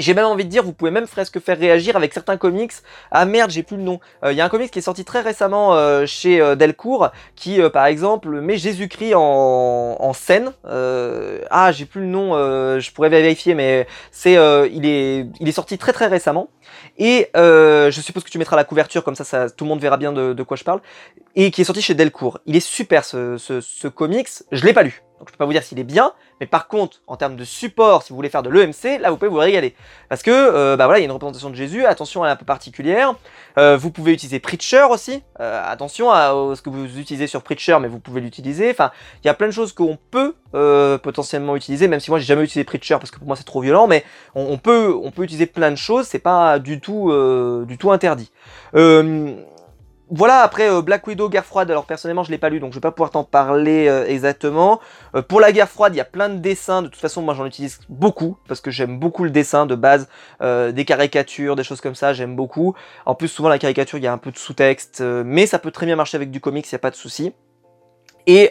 J'ai 0.00 0.14
même 0.14 0.24
envie 0.24 0.46
de 0.46 0.48
dire, 0.48 0.62
vous 0.62 0.72
pouvez 0.72 0.90
même 0.90 1.06
presque 1.06 1.38
faire 1.40 1.58
réagir 1.58 1.94
avec 1.94 2.14
certains 2.14 2.38
comics. 2.38 2.72
Ah 3.10 3.26
merde, 3.26 3.50
j'ai 3.50 3.62
plus 3.62 3.76
le 3.76 3.82
nom. 3.82 4.00
Euh, 4.24 4.32
il 4.32 4.38
y 4.38 4.40
a 4.40 4.46
un 4.46 4.48
comics 4.48 4.70
qui 4.70 4.78
est 4.78 4.82
sorti 4.82 5.04
très 5.04 5.20
récemment 5.20 5.74
euh, 5.74 6.06
chez 6.06 6.40
euh, 6.40 6.54
Delcourt, 6.54 7.10
qui 7.36 7.60
par 7.70 7.84
exemple 7.84 8.40
met 8.40 8.56
Jésus-Christ 8.56 9.12
en, 9.14 10.12
scène. 10.14 10.52
ah, 10.64 11.70
j'ai 11.72 11.84
plus 11.84 12.00
le 12.00 12.06
nom, 12.06 12.32
je 12.32 12.90
pourrais 12.92 13.10
vérifier, 13.10 13.54
mais 13.54 13.86
c'est, 14.10 14.34
il 14.72 14.86
est, 14.86 15.26
il 15.38 15.48
est 15.48 15.52
sorti 15.52 15.76
très 15.76 15.92
très 15.92 16.06
récemment. 16.06 16.48
Et 16.98 17.28
je 17.34 18.00
suppose 18.02 18.24
que 18.24 18.30
tu 18.30 18.38
mettras 18.38 18.56
la 18.56 18.64
couverture, 18.64 19.04
comme 19.04 19.14
ça, 19.14 19.50
tout 19.50 19.64
le 19.64 19.68
monde 19.68 19.80
verra 19.80 19.98
bien 19.98 20.12
de, 20.12 20.32
de, 20.32 20.42
quoi 20.42 20.56
je 20.56 20.64
parle. 20.64 20.80
Et 21.36 21.50
qui 21.50 21.60
est 21.60 21.64
sorti 21.64 21.82
chez 21.82 21.94
Delcourt. 21.94 22.40
Il 22.46 22.56
est 22.56 22.60
super 22.60 23.04
ce, 23.04 23.36
ce, 23.36 23.60
ce 23.60 23.86
comics. 23.86 24.28
Je 24.50 24.64
l'ai 24.64 24.72
pas 24.72 24.82
lu. 24.82 25.02
Donc 25.20 25.28
je 25.28 25.34
peux 25.34 25.38
pas 25.38 25.44
vous 25.44 25.52
dire 25.52 25.62
s'il 25.62 25.78
est 25.78 25.84
bien, 25.84 26.14
mais 26.40 26.46
par 26.46 26.66
contre, 26.66 27.02
en 27.06 27.14
termes 27.16 27.36
de 27.36 27.44
support, 27.44 28.02
si 28.02 28.08
vous 28.08 28.16
voulez 28.16 28.30
faire 28.30 28.42
de 28.42 28.48
l'EMC, 28.48 28.98
là 28.98 29.10
vous 29.10 29.18
pouvez 29.18 29.28
vous 29.28 29.36
régaler. 29.36 29.74
Parce 30.08 30.22
que, 30.22 30.30
euh, 30.30 30.78
bah 30.78 30.86
voilà, 30.86 30.98
il 30.98 31.02
y 31.02 31.04
a 31.04 31.08
une 31.08 31.12
représentation 31.12 31.50
de 31.50 31.54
Jésus, 31.54 31.84
attention, 31.84 32.24
elle 32.24 32.30
est 32.30 32.32
un 32.32 32.36
peu 32.36 32.46
particulière. 32.46 33.14
Euh, 33.58 33.76
vous 33.76 33.90
pouvez 33.90 34.14
utiliser 34.14 34.40
Preacher 34.40 34.86
aussi, 34.90 35.22
euh, 35.40 35.62
attention 35.66 36.10
à, 36.10 36.32
ce 36.54 36.62
que 36.62 36.70
vous 36.70 36.98
utilisez 36.98 37.26
sur 37.26 37.42
Preacher, 37.42 37.76
mais 37.82 37.88
vous 37.88 37.98
pouvez 37.98 38.22
l'utiliser. 38.22 38.70
Enfin, 38.70 38.92
il 39.22 39.26
y 39.26 39.30
a 39.30 39.34
plein 39.34 39.46
de 39.46 39.52
choses 39.52 39.74
qu'on 39.74 39.98
peut 40.10 40.34
potentiellement 41.02 41.54
utiliser, 41.54 41.86
même 41.86 42.00
si 42.00 42.10
moi 42.10 42.18
j'ai 42.18 42.24
jamais 42.24 42.42
utilisé 42.42 42.64
Preacher 42.64 42.96
parce 42.98 43.10
que 43.10 43.18
pour 43.18 43.26
moi 43.26 43.36
c'est 43.36 43.44
trop 43.44 43.60
violent, 43.60 43.86
mais 43.86 44.04
on, 44.34 44.56
peut, 44.56 44.92
on 45.00 45.10
peut 45.10 45.22
utiliser 45.22 45.46
plein 45.46 45.70
de 45.70 45.76
choses, 45.76 46.06
c'est 46.06 46.18
pas 46.18 46.58
du 46.58 46.80
tout, 46.80 47.12
du 47.66 47.76
tout 47.76 47.92
interdit 47.92 48.32
voilà, 50.10 50.40
après 50.40 50.68
euh, 50.70 50.82
Black 50.82 51.06
Widow, 51.06 51.28
Guerre 51.28 51.44
froide, 51.44 51.70
alors 51.70 51.84
personnellement 51.84 52.24
je 52.24 52.30
l'ai 52.30 52.38
pas 52.38 52.48
lu 52.48 52.58
donc 52.58 52.72
je 52.72 52.76
vais 52.76 52.80
pas 52.80 52.90
pouvoir 52.90 53.10
t'en 53.10 53.24
parler 53.24 53.86
euh, 53.88 54.06
exactement. 54.06 54.80
Euh, 55.14 55.22
pour 55.22 55.40
la 55.40 55.52
Guerre 55.52 55.68
froide, 55.68 55.94
il 55.94 55.98
y 55.98 56.00
a 56.00 56.04
plein 56.04 56.28
de 56.28 56.38
dessins, 56.38 56.82
de 56.82 56.88
toute 56.88 57.00
façon 57.00 57.22
moi 57.22 57.34
j'en 57.34 57.46
utilise 57.46 57.78
beaucoup 57.88 58.36
parce 58.48 58.60
que 58.60 58.70
j'aime 58.70 58.98
beaucoup 58.98 59.24
le 59.24 59.30
dessin 59.30 59.66
de 59.66 59.74
base, 59.74 60.08
des 60.40 60.84
caricatures, 60.84 61.54
des 61.56 61.64
choses 61.64 61.80
comme 61.80 61.94
ça, 61.94 62.12
j'aime 62.12 62.34
beaucoup. 62.34 62.74
En 63.06 63.14
plus 63.14 63.28
souvent 63.28 63.48
la 63.48 63.58
caricature 63.58 63.98
il 63.98 64.04
y 64.04 64.06
a 64.06 64.12
un 64.12 64.18
peu 64.18 64.30
de 64.32 64.38
sous-texte, 64.38 65.00
mais 65.00 65.46
ça 65.46 65.58
peut 65.58 65.70
très 65.70 65.86
bien 65.86 65.96
marcher 65.96 66.16
avec 66.16 66.30
du 66.30 66.40
comics, 66.40 66.66
il 66.66 66.74
n'y 66.74 66.76
a 66.76 66.80
pas 66.80 66.90
de 66.90 66.96
souci. 66.96 67.32
Et 68.26 68.50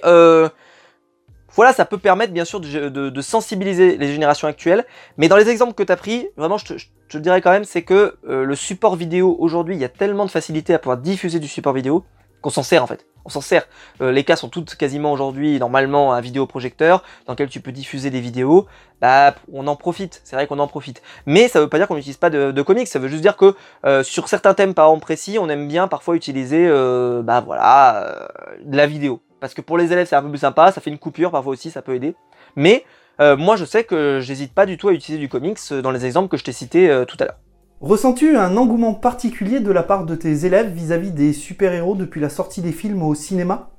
voilà, 1.60 1.74
ça 1.74 1.84
peut 1.84 1.98
permettre 1.98 2.32
bien 2.32 2.45
sûr 2.45 2.62
de, 2.62 3.22
sensibiliser 3.22 3.98
les 3.98 4.13
générations 4.13 4.48
actuelles, 4.48 4.86
mais 5.17 5.28
dans 5.28 5.36
les 5.36 5.50
exemples 5.50 5.74
que 5.74 5.84
tu 5.84 5.91
as 5.91 5.98
pris, 5.98 6.30
vraiment 6.38 6.58
je 6.58 6.76
te, 7.10 7.17
dirais 7.17 7.41
quand 7.41 7.52
même, 7.52 7.65
c'est 7.65 7.82
que 7.82 8.15
euh, 8.30 8.45
le 8.45 8.56
support 8.56 8.95
vidéo 8.95 9.36
aujourd'hui, 9.39 9.76
il 9.76 9.82
y 9.82 9.84
a 9.84 9.89
tellement 9.89 10.24
de 10.24 10.32
facilité 10.32 10.74
à 10.74 10.80
pouvoir 10.80 11.00
diffuser 11.00 11.38
du 11.38 11.50
support 11.50 11.74
vidéo 11.74 12.06
qu'on 12.39 12.50
s'en 12.50 12.63
sert 12.63 12.82
en 12.82 12.88
fait. 12.88 13.06
On 13.26 13.30
s'en 13.30 13.41
sert. 13.41 13.67
Euh, 14.00 14.13
les 14.13 14.24
cas 14.24 14.38
sont 14.38 14.48
toutes 14.48 14.76
quasiment 14.76 15.12
aujourd'hui 15.12 15.60
normalement 15.60 16.13
un 16.13 16.22
vidéoprojecteur 16.22 17.04
dans 17.26 17.34
lequel 17.34 17.50
tu 17.50 17.60
peux 17.60 17.74
diffuser 17.74 18.10
des 18.10 18.22
vidéos. 18.22 18.65
Bah, 19.02 19.36
on 19.52 19.67
en 19.67 19.76
profite. 19.76 20.22
C'est 20.24 20.38
vrai 20.38 20.48
qu'on 20.48 20.60
en 20.60 20.67
profite. 20.67 21.02
Mais 21.26 21.50
ça 21.50 21.60
veut 21.60 21.67
pas 21.67 21.78
dire 21.78 21.89
qu'on 21.89 21.95
n'utilise 21.95 22.15
pas 22.15 22.30
de, 22.30 22.62
comics. 22.62 22.88
Ça 22.88 23.00
veut 23.00 23.10
juste 23.10 23.22
dire 23.22 23.36
que 23.36 23.54
euh, 23.86 24.02
sur 24.02 24.30
certains 24.30 24.54
thèmes 24.54 24.74
par 24.74 24.88
exemple 24.88 25.02
précis, 25.02 25.38
on 25.41 25.50
aime 25.50 25.67
bien 25.67 25.89
parfois 25.89 26.15
utiliser, 26.15 26.69
bah 26.69 27.41
voilà, 27.41 28.30
de 28.63 28.78
la 28.78 28.88
vidéo. 28.88 29.22
Parce 29.39 29.54
que 29.54 29.62
pour 29.62 29.78
les 29.78 29.91
élèves 29.91 30.08
c'est 30.08 30.15
un 30.15 30.21
peu 30.21 30.30
plus 30.30 30.39
sympa. 30.39 30.71
Ça 30.71 30.82
fait 30.82 30.89
une 30.89 30.99
coupure 30.99 31.32
parfois 31.32 31.54
aussi, 31.54 31.71
ça 31.71 31.82
peut 31.82 31.95
aider. 31.95 32.15
Mais 32.56 32.86
euh, 33.19 33.38
moi 33.38 33.56
je 33.56 33.65
sais 33.65 33.84
que 33.84 34.19
j'hésite 34.21 34.54
pas 34.54 34.65
du 34.65 34.78
tout 34.78 34.89
à 34.89 34.93
utiliser 34.93 35.19
du 35.19 35.30
comics 35.30 35.60
dans 35.82 35.91
les 35.91 36.06
exemples 36.06 36.30
que 36.30 36.38
je 36.38 36.43
t'ai 36.43 36.52
cités 36.52 36.89
euh, 36.89 37.06
tout 37.06 37.17
à 37.19 37.25
l'heure. 37.25 37.39
Ressens-tu 37.82 38.36
un 38.36 38.58
engouement 38.58 38.93
particulier 38.93 39.62
de 39.62 39.71
la 39.71 39.84
part 39.84 40.06
de 40.06 40.13
tes 40.13 40.45
élèves 40.45 40.69
vis-à-vis 40.73 41.12
des 41.12 41.32
super-héros 41.32 41.95
depuis 41.95 42.19
la 42.19 42.30
sortie 42.30 42.62
des 42.62 42.73
films 42.73 43.04
au 43.04 43.15
cinéma? 43.15 43.69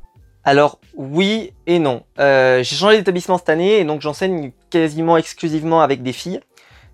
Alors 0.42 0.80
oui 0.94 1.52
et 1.66 1.78
non. 1.78 2.02
Euh, 2.18 2.62
j'ai 2.62 2.76
changé 2.76 2.96
d'établissement 2.96 3.36
cette 3.36 3.50
année 3.50 3.78
et 3.78 3.84
donc 3.84 4.00
j'enseigne 4.00 4.52
quasiment 4.70 5.18
exclusivement 5.18 5.82
avec 5.82 6.02
des 6.02 6.14
filles. 6.14 6.40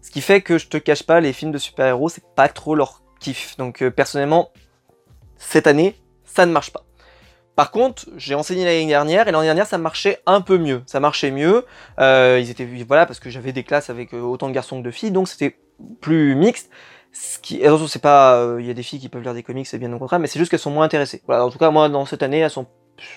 Ce 0.02 0.10
qui 0.10 0.20
fait 0.20 0.40
que 0.40 0.58
je 0.58 0.66
te 0.66 0.76
cache 0.76 1.04
pas, 1.04 1.20
les 1.20 1.32
films 1.32 1.52
de 1.52 1.58
super-héros, 1.58 2.08
c'est 2.08 2.24
pas 2.34 2.48
trop 2.48 2.74
leur 2.74 3.02
kiff. 3.20 3.56
Donc 3.56 3.82
euh, 3.82 3.90
personnellement, 3.90 4.50
cette 5.36 5.68
année, 5.68 5.96
ça 6.24 6.44
ne 6.44 6.52
marche 6.52 6.72
pas. 6.72 6.84
Par 7.56 7.70
contre, 7.70 8.04
j'ai 8.18 8.34
enseigné 8.34 8.66
l'année 8.66 8.86
dernière 8.86 9.26
et 9.26 9.32
l'année 9.32 9.46
dernière 9.46 9.66
ça 9.66 9.78
marchait 9.78 10.20
un 10.26 10.42
peu 10.42 10.58
mieux. 10.58 10.82
Ça 10.84 11.00
marchait 11.00 11.30
mieux. 11.30 11.64
Euh, 11.98 12.38
ils 12.40 12.50
étaient 12.50 12.68
voilà 12.86 13.06
parce 13.06 13.18
que 13.18 13.30
j'avais 13.30 13.52
des 13.52 13.64
classes 13.64 13.88
avec 13.88 14.12
euh, 14.12 14.20
autant 14.20 14.48
de 14.48 14.52
garçons 14.52 14.78
que 14.80 14.84
de 14.84 14.90
filles, 14.90 15.10
donc 15.10 15.26
c'était 15.26 15.56
plus 16.02 16.34
mixte. 16.34 16.70
Ce 17.12 17.38
qui, 17.38 17.64
attention, 17.64 17.86
c'est 17.86 18.02
pas, 18.02 18.34
euh, 18.34 18.60
il 18.60 18.66
y 18.66 18.70
a 18.70 18.74
des 18.74 18.82
filles 18.82 19.00
qui 19.00 19.08
peuvent 19.08 19.22
lire 19.22 19.32
des 19.32 19.42
comics, 19.42 19.66
c'est 19.66 19.78
bien 19.78 19.90
au 19.90 19.98
contraire, 19.98 20.18
mais 20.18 20.26
c'est 20.26 20.38
juste 20.38 20.50
qu'elles 20.50 20.60
sont 20.60 20.70
moins 20.70 20.84
intéressées. 20.84 21.22
Voilà, 21.26 21.46
en 21.46 21.50
tout 21.50 21.56
cas 21.56 21.70
moi 21.70 21.88
dans 21.88 22.04
cette 22.04 22.22
année, 22.22 22.40
elles 22.40 22.50
sont, 22.50 22.66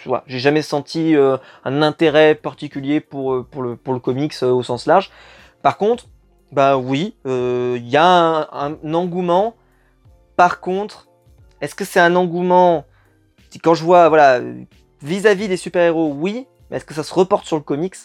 voilà, 0.06 0.24
j'ai 0.26 0.40
jamais 0.40 0.62
senti 0.62 1.18
euh, 1.18 1.36
un 1.66 1.82
intérêt 1.82 2.34
particulier 2.34 3.02
pour 3.02 3.34
euh, 3.34 3.44
pour 3.44 3.62
le 3.62 3.76
pour 3.76 3.94
le 3.94 4.00
comics 4.00 4.42
au 4.42 4.64
sens 4.64 4.86
large. 4.86 5.12
Par 5.64 5.78
contre, 5.78 6.06
bah 6.54 6.78
oui, 6.78 7.14
il 7.26 7.88
y 7.90 7.98
a 7.98 8.06
un, 8.06 8.48
un 8.54 8.94
engouement. 8.94 9.56
Par 10.38 10.62
contre, 10.62 11.10
est-ce 11.60 11.76
que 11.76 11.84
c'est 11.84 12.00
un 12.00 12.16
engouement 12.16 12.86
quand 13.58 13.74
je 13.74 13.84
vois, 13.84 14.10
voilà, 14.10 14.40
vis-à-vis 15.02 15.48
des 15.48 15.58
super-héros, 15.58 16.14
oui, 16.16 16.46
mais 16.70 16.78
est-ce 16.78 16.86
que 16.86 16.94
ça 16.94 17.04
se 17.04 17.14
reporte 17.14 17.46
sur 17.46 17.58
le 17.58 17.64
comics? 17.64 17.96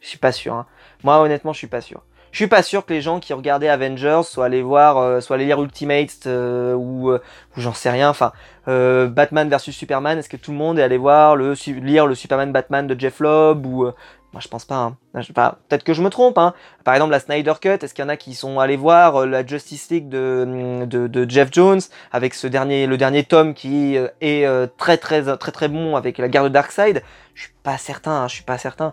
Je 0.00 0.08
suis 0.08 0.18
pas 0.18 0.32
sûr. 0.32 0.52
Hein. 0.52 0.66
Moi, 1.02 1.18
honnêtement, 1.18 1.54
je 1.54 1.58
suis 1.58 1.66
pas 1.66 1.80
sûr. 1.80 2.02
Je 2.34 2.38
suis 2.38 2.48
pas 2.48 2.64
sûr 2.64 2.84
que 2.84 2.92
les 2.92 3.00
gens 3.00 3.20
qui 3.20 3.32
regardaient 3.32 3.68
Avengers 3.68 4.22
soient 4.24 4.46
allés 4.46 4.60
voir, 4.60 4.98
euh, 4.98 5.20
soient 5.20 5.36
allés 5.36 5.46
lire 5.46 5.62
Ultimates 5.62 6.26
euh, 6.26 6.74
ou, 6.74 7.12
euh, 7.12 7.22
ou 7.56 7.60
j'en 7.60 7.72
sais 7.72 7.90
rien. 7.90 8.10
Enfin, 8.10 8.32
Batman 8.66 9.48
versus 9.48 9.74
Superman. 9.74 10.18
Est-ce 10.18 10.28
que 10.28 10.36
tout 10.36 10.50
le 10.50 10.56
monde 10.56 10.80
est 10.80 10.82
allé 10.82 10.96
voir 10.96 11.36
le 11.36 11.54
lire 11.80 12.08
le 12.08 12.16
Superman 12.16 12.50
Batman 12.50 12.88
de 12.88 12.98
Jeff 12.98 13.20
Lobb 13.20 13.64
ou 13.66 13.88
moi 14.34 14.40
je 14.42 14.48
pense 14.48 14.64
pas. 14.64 14.74
Hein. 14.74 14.96
Enfin, 15.14 15.54
Peut-être 15.68 15.84
que 15.84 15.94
je 15.94 16.02
me 16.02 16.10
trompe. 16.10 16.38
Hein. 16.38 16.54
Par 16.82 16.94
exemple, 16.94 17.12
la 17.12 17.20
Snyder 17.20 17.52
Cut. 17.60 17.78
Est-ce 17.80 17.94
qu'il 17.94 18.02
y 18.02 18.06
en 18.06 18.08
a 18.08 18.16
qui 18.16 18.34
sont 18.34 18.58
allés 18.58 18.76
voir 18.76 19.22
euh, 19.22 19.26
la 19.26 19.46
Justice 19.46 19.88
League 19.90 20.08
de, 20.08 20.84
de, 20.86 21.30
Jeff 21.30 21.50
Jones 21.52 21.80
avec 22.10 22.34
ce 22.34 22.48
dernier, 22.48 22.88
le 22.88 22.96
dernier 22.96 23.22
tome 23.22 23.54
qui 23.54 23.96
euh, 23.96 24.08
est 24.20 24.44
euh, 24.44 24.66
très 24.76 24.98
très 24.98 25.36
très 25.36 25.52
très 25.52 25.68
bon 25.68 25.94
avec 25.94 26.18
la 26.18 26.28
guerre 26.28 26.42
de 26.42 26.48
Darkseid? 26.48 27.04
Je 27.34 27.42
suis 27.42 27.52
pas 27.62 27.78
certain. 27.78 28.24
Hein, 28.24 28.28
je 28.28 28.34
suis 28.34 28.44
pas 28.44 28.58
certain. 28.58 28.92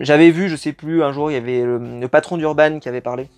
J'avais 0.00 0.30
vu, 0.30 0.50
je 0.50 0.56
sais 0.56 0.72
plus, 0.72 1.02
un 1.02 1.12
jour 1.12 1.30
il 1.30 1.34
y 1.34 1.38
avait 1.38 1.62
le, 1.62 2.06
patron 2.08 2.36
d'Urban 2.36 2.78
qui 2.78 2.90
avait 2.90 3.00
parlé. 3.00 3.28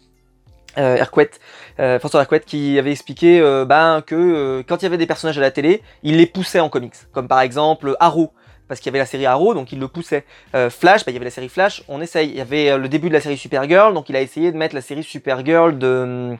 Euh, 0.76 1.98
François 2.00 2.20
Hercouet 2.20 2.40
qui 2.40 2.78
avait 2.78 2.90
expliqué 2.90 3.40
euh, 3.40 3.64
ben, 3.64 4.02
que 4.04 4.64
quand 4.66 4.78
il 4.78 4.82
y 4.82 4.86
avait 4.86 4.98
des 4.98 5.06
personnages 5.06 5.38
à 5.38 5.40
la 5.40 5.52
télé, 5.52 5.82
il 6.02 6.16
les 6.16 6.26
poussait 6.26 6.58
en 6.58 6.68
comics, 6.68 6.94
comme 7.12 7.28
par 7.28 7.40
exemple 7.40 7.94
Arrow, 8.00 8.32
parce 8.68 8.80
qu'il 8.80 8.86
y 8.86 8.92
avait 8.92 8.98
la 8.98 9.06
série 9.06 9.26
Arrow, 9.26 9.54
donc 9.54 9.72
il 9.72 9.78
le 9.78 9.88
poussait. 9.88 10.24
Euh, 10.54 10.70
Flash, 10.70 11.04
bah, 11.04 11.10
il 11.10 11.14
y 11.14 11.16
avait 11.16 11.26
la 11.26 11.30
série 11.30 11.48
Flash, 11.48 11.82
on 11.88 12.00
essaye. 12.00 12.30
Il 12.30 12.36
y 12.36 12.40
avait 12.40 12.70
euh, 12.70 12.78
le 12.78 12.88
début 12.88 13.08
de 13.08 13.12
la 13.14 13.20
série 13.20 13.36
Supergirl, 13.36 13.92
donc 13.94 14.08
il 14.08 14.16
a 14.16 14.20
essayé 14.20 14.52
de 14.52 14.56
mettre 14.56 14.74
la 14.74 14.80
série 14.80 15.02
Supergirl 15.02 15.78
de 15.78 16.36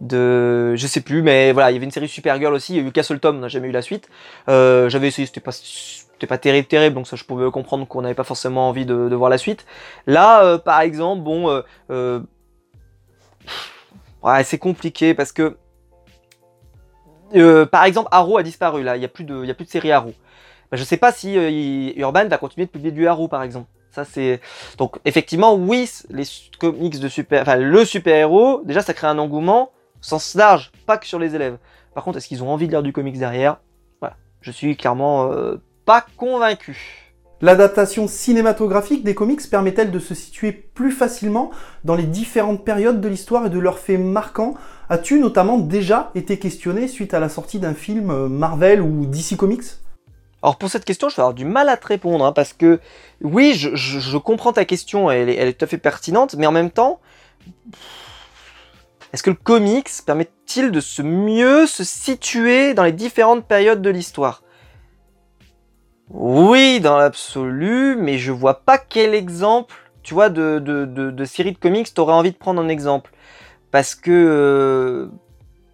de 0.00 0.76
je 0.76 0.86
sais 0.86 1.00
plus 1.00 1.22
mais 1.22 1.50
voilà 1.50 1.72
il 1.72 1.74
y 1.74 1.76
avait 1.76 1.84
une 1.84 1.90
série 1.90 2.06
Supergirl 2.06 2.54
aussi 2.54 2.72
il 2.72 2.76
y 2.80 2.84
a 2.84 2.86
eu 2.86 2.92
Castle 2.92 3.18
Tom 3.18 3.38
on 3.38 3.40
n'a 3.40 3.48
jamais 3.48 3.66
eu 3.66 3.72
la 3.72 3.82
suite 3.82 4.08
euh, 4.48 4.88
j'avais 4.88 5.08
essayé 5.08 5.26
c'était 5.26 5.40
pas 5.40 5.50
c'était 5.50 6.28
pas 6.28 6.38
terrible 6.38 6.68
terrible 6.68 6.94
donc 6.94 7.08
ça 7.08 7.16
je 7.16 7.24
pouvais 7.24 7.50
comprendre 7.50 7.84
qu'on 7.84 8.02
n'avait 8.02 8.14
pas 8.14 8.22
forcément 8.22 8.68
envie 8.68 8.86
de, 8.86 8.94
voir 8.94 9.28
la 9.28 9.38
suite 9.38 9.66
là 10.06 10.56
par 10.58 10.82
exemple 10.82 11.22
bon 11.22 11.64
ouais 14.22 14.44
c'est 14.44 14.58
compliqué 14.58 15.14
parce 15.14 15.32
que 15.32 15.56
par 17.64 17.82
exemple 17.82 18.08
Arrow 18.12 18.38
a 18.38 18.44
disparu 18.44 18.84
là 18.84 18.94
il 18.94 19.02
y 19.02 19.04
a 19.04 19.08
plus 19.08 19.24
de 19.24 19.50
a 19.50 19.54
plus 19.54 19.64
de 19.64 19.70
série 19.70 19.90
Arrow 19.90 20.14
bah, 20.70 20.76
je 20.76 20.84
sais 20.84 20.96
pas 20.96 21.12
si 21.12 21.36
euh, 21.36 21.92
Urban 21.96 22.28
va 22.28 22.38
continuer 22.38 22.66
de 22.66 22.70
publier 22.70 22.92
du 22.92 23.06
Arrow 23.06 23.28
par 23.28 23.42
exemple. 23.42 23.68
Ça 23.90 24.04
c'est 24.04 24.40
donc 24.76 24.98
effectivement 25.04 25.54
oui 25.54 25.90
les 26.10 26.24
comics 26.58 27.00
de 27.00 27.08
super 27.08 27.42
enfin 27.42 27.56
le 27.56 27.84
super 27.84 28.14
héros 28.14 28.62
déjà 28.64 28.82
ça 28.82 28.92
crée 28.94 29.06
un 29.06 29.18
engouement 29.18 29.72
sens 30.00 30.34
large 30.34 30.70
pas 30.86 30.98
que 30.98 31.06
sur 31.06 31.18
les 31.18 31.34
élèves. 31.34 31.58
Par 31.94 32.04
contre 32.04 32.18
est-ce 32.18 32.28
qu'ils 32.28 32.42
ont 32.42 32.50
envie 32.50 32.66
de 32.66 32.72
lire 32.72 32.82
du 32.82 32.92
comics 32.92 33.18
derrière? 33.18 33.60
Voilà. 34.00 34.16
Je 34.40 34.50
suis 34.50 34.76
clairement 34.76 35.32
euh, 35.32 35.56
pas 35.84 36.04
convaincu. 36.16 37.08
L'adaptation 37.40 38.08
cinématographique 38.08 39.04
des 39.04 39.14
comics 39.14 39.48
permet-elle 39.48 39.92
de 39.92 40.00
se 40.00 40.12
situer 40.12 40.50
plus 40.50 40.90
facilement 40.90 41.52
dans 41.84 41.94
les 41.94 42.02
différentes 42.02 42.64
périodes 42.64 43.00
de 43.00 43.08
l'histoire 43.08 43.46
et 43.46 43.50
de 43.50 43.60
leurs 43.60 43.78
faits 43.78 44.00
marquants? 44.00 44.54
As-tu 44.88 45.20
notamment 45.20 45.56
déjà 45.56 46.10
été 46.16 46.40
questionné 46.40 46.88
suite 46.88 47.14
à 47.14 47.20
la 47.20 47.28
sortie 47.28 47.60
d'un 47.60 47.74
film 47.74 48.10
euh, 48.10 48.28
Marvel 48.28 48.82
ou 48.82 49.06
DC 49.06 49.36
Comics? 49.36 49.62
Alors 50.42 50.56
pour 50.56 50.70
cette 50.70 50.84
question, 50.84 51.08
je 51.08 51.16
vais 51.16 51.22
avoir 51.22 51.34
du 51.34 51.44
mal 51.44 51.68
à 51.68 51.76
te 51.76 51.86
répondre, 51.86 52.24
hein, 52.24 52.32
parce 52.32 52.52
que 52.52 52.80
oui, 53.20 53.54
je, 53.54 54.16
comprends 54.18 54.52
ta 54.52 54.64
question, 54.64 55.10
elle 55.10 55.28
est, 55.28 55.34
elle 55.34 55.48
est 55.48 55.54
tout 55.54 55.64
à 55.64 55.68
fait 55.68 55.78
pertinente, 55.78 56.36
mais 56.36 56.46
en 56.46 56.52
même 56.52 56.70
temps, 56.70 57.00
est-ce 59.12 59.22
que 59.22 59.30
le 59.30 59.36
comics 59.36 59.88
permet-il 60.06 60.70
de 60.70 60.80
se 60.80 61.02
mieux 61.02 61.66
se 61.66 61.82
situer 61.82 62.74
dans 62.74 62.84
les 62.84 62.92
différentes 62.92 63.46
périodes 63.46 63.82
de 63.82 63.90
l'histoire? 63.90 64.42
Oui, 66.10 66.80
dans 66.80 66.96
l'absolu, 66.96 67.96
mais 67.98 68.18
je 68.18 68.32
vois 68.32 68.60
pas 68.60 68.78
quel 68.78 69.14
exemple, 69.14 69.74
tu 70.02 70.14
vois, 70.14 70.28
de, 70.28 70.58
de, 70.58 70.84
de, 70.84 71.24
série 71.24 71.52
de 71.52 71.58
comics 71.58 71.92
t'aurais 71.92 72.14
envie 72.14 72.32
de 72.32 72.36
prendre 72.36 72.62
en 72.62 72.68
exemple. 72.68 73.10
Parce 73.70 73.94
que 73.94 74.10
euh, 74.10 75.08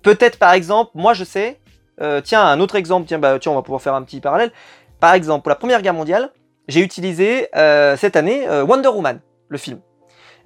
peut-être 0.03 0.39
par 0.39 0.53
exemple, 0.53 0.91
moi 0.95 1.15
je 1.15 1.25
sais, 1.25 1.61
euh, 2.01 2.21
tiens, 2.21 2.45
un 2.45 2.61
autre 2.61 2.77
exemple, 2.77 3.07
tiens, 3.07 3.19
bah, 3.19 3.39
tiens, 3.39 3.53
on 3.53 3.55
va 3.57 3.63
pouvoir 3.63 3.83
faire 3.83 3.95
un 3.95 4.03
petit 4.03 4.21
parallèle. 4.21 4.53
Par 5.01 5.15
exemple, 5.15 5.43
pour 5.43 5.51
la 5.51 5.57
Première 5.57 5.83
Guerre 5.83 5.95
mondiale, 5.95 6.31
j'ai 6.69 6.81
utilisé 6.81 7.49
euh, 7.57 7.97
cette 7.97 8.17
année 8.17 8.49
euh, 8.49 8.65
Wonder 8.65 8.89
Woman, 8.89 9.21
le 9.49 9.59
film. 9.59 9.81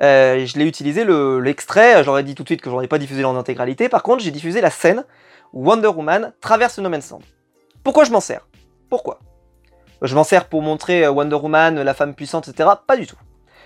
Je 0.01 0.59
l'ai 0.59 0.65
utilisé 0.65 1.05
le- 1.05 1.41
l'extrait, 1.41 2.05
j'aurais 2.05 2.23
dit 2.23 2.35
tout 2.35 2.43
de 2.45 2.49
suite 2.49 2.61
que 2.61 2.71
j'en 2.71 2.81
ai 2.81 2.89
pas 2.89 2.99
diffusé 2.99 3.25
en 3.25 3.37
intégralité, 3.37 3.89
par 3.89 4.03
contre 4.05 4.23
j'ai 4.23 4.31
diffusé 4.31 4.61
la 4.61 4.71
scène 4.71 5.05
où 5.53 5.65
Wonder 5.69 5.89
Woman 5.89 6.33
traverse 6.41 6.77
le 6.77 6.85
No 6.85 6.89
Man's 6.89 7.11
Land. 7.11 7.21
Pourquoi 7.83 8.05
je 8.05 8.13
m'en 8.13 8.21
sers? 8.21 8.47
Pourquoi? 8.91 9.19
Je 10.03 10.15
m'en 10.15 10.23
sers 10.23 10.45
pour 10.45 10.63
montrer 10.63 11.09
Wonder 11.09 11.35
Woman, 11.37 11.83
la 11.83 11.95
femme 11.95 12.15
puissante, 12.15 12.47
etc. 12.47 12.69
Pas 12.87 12.97
du 12.97 13.07
tout. 13.07 13.17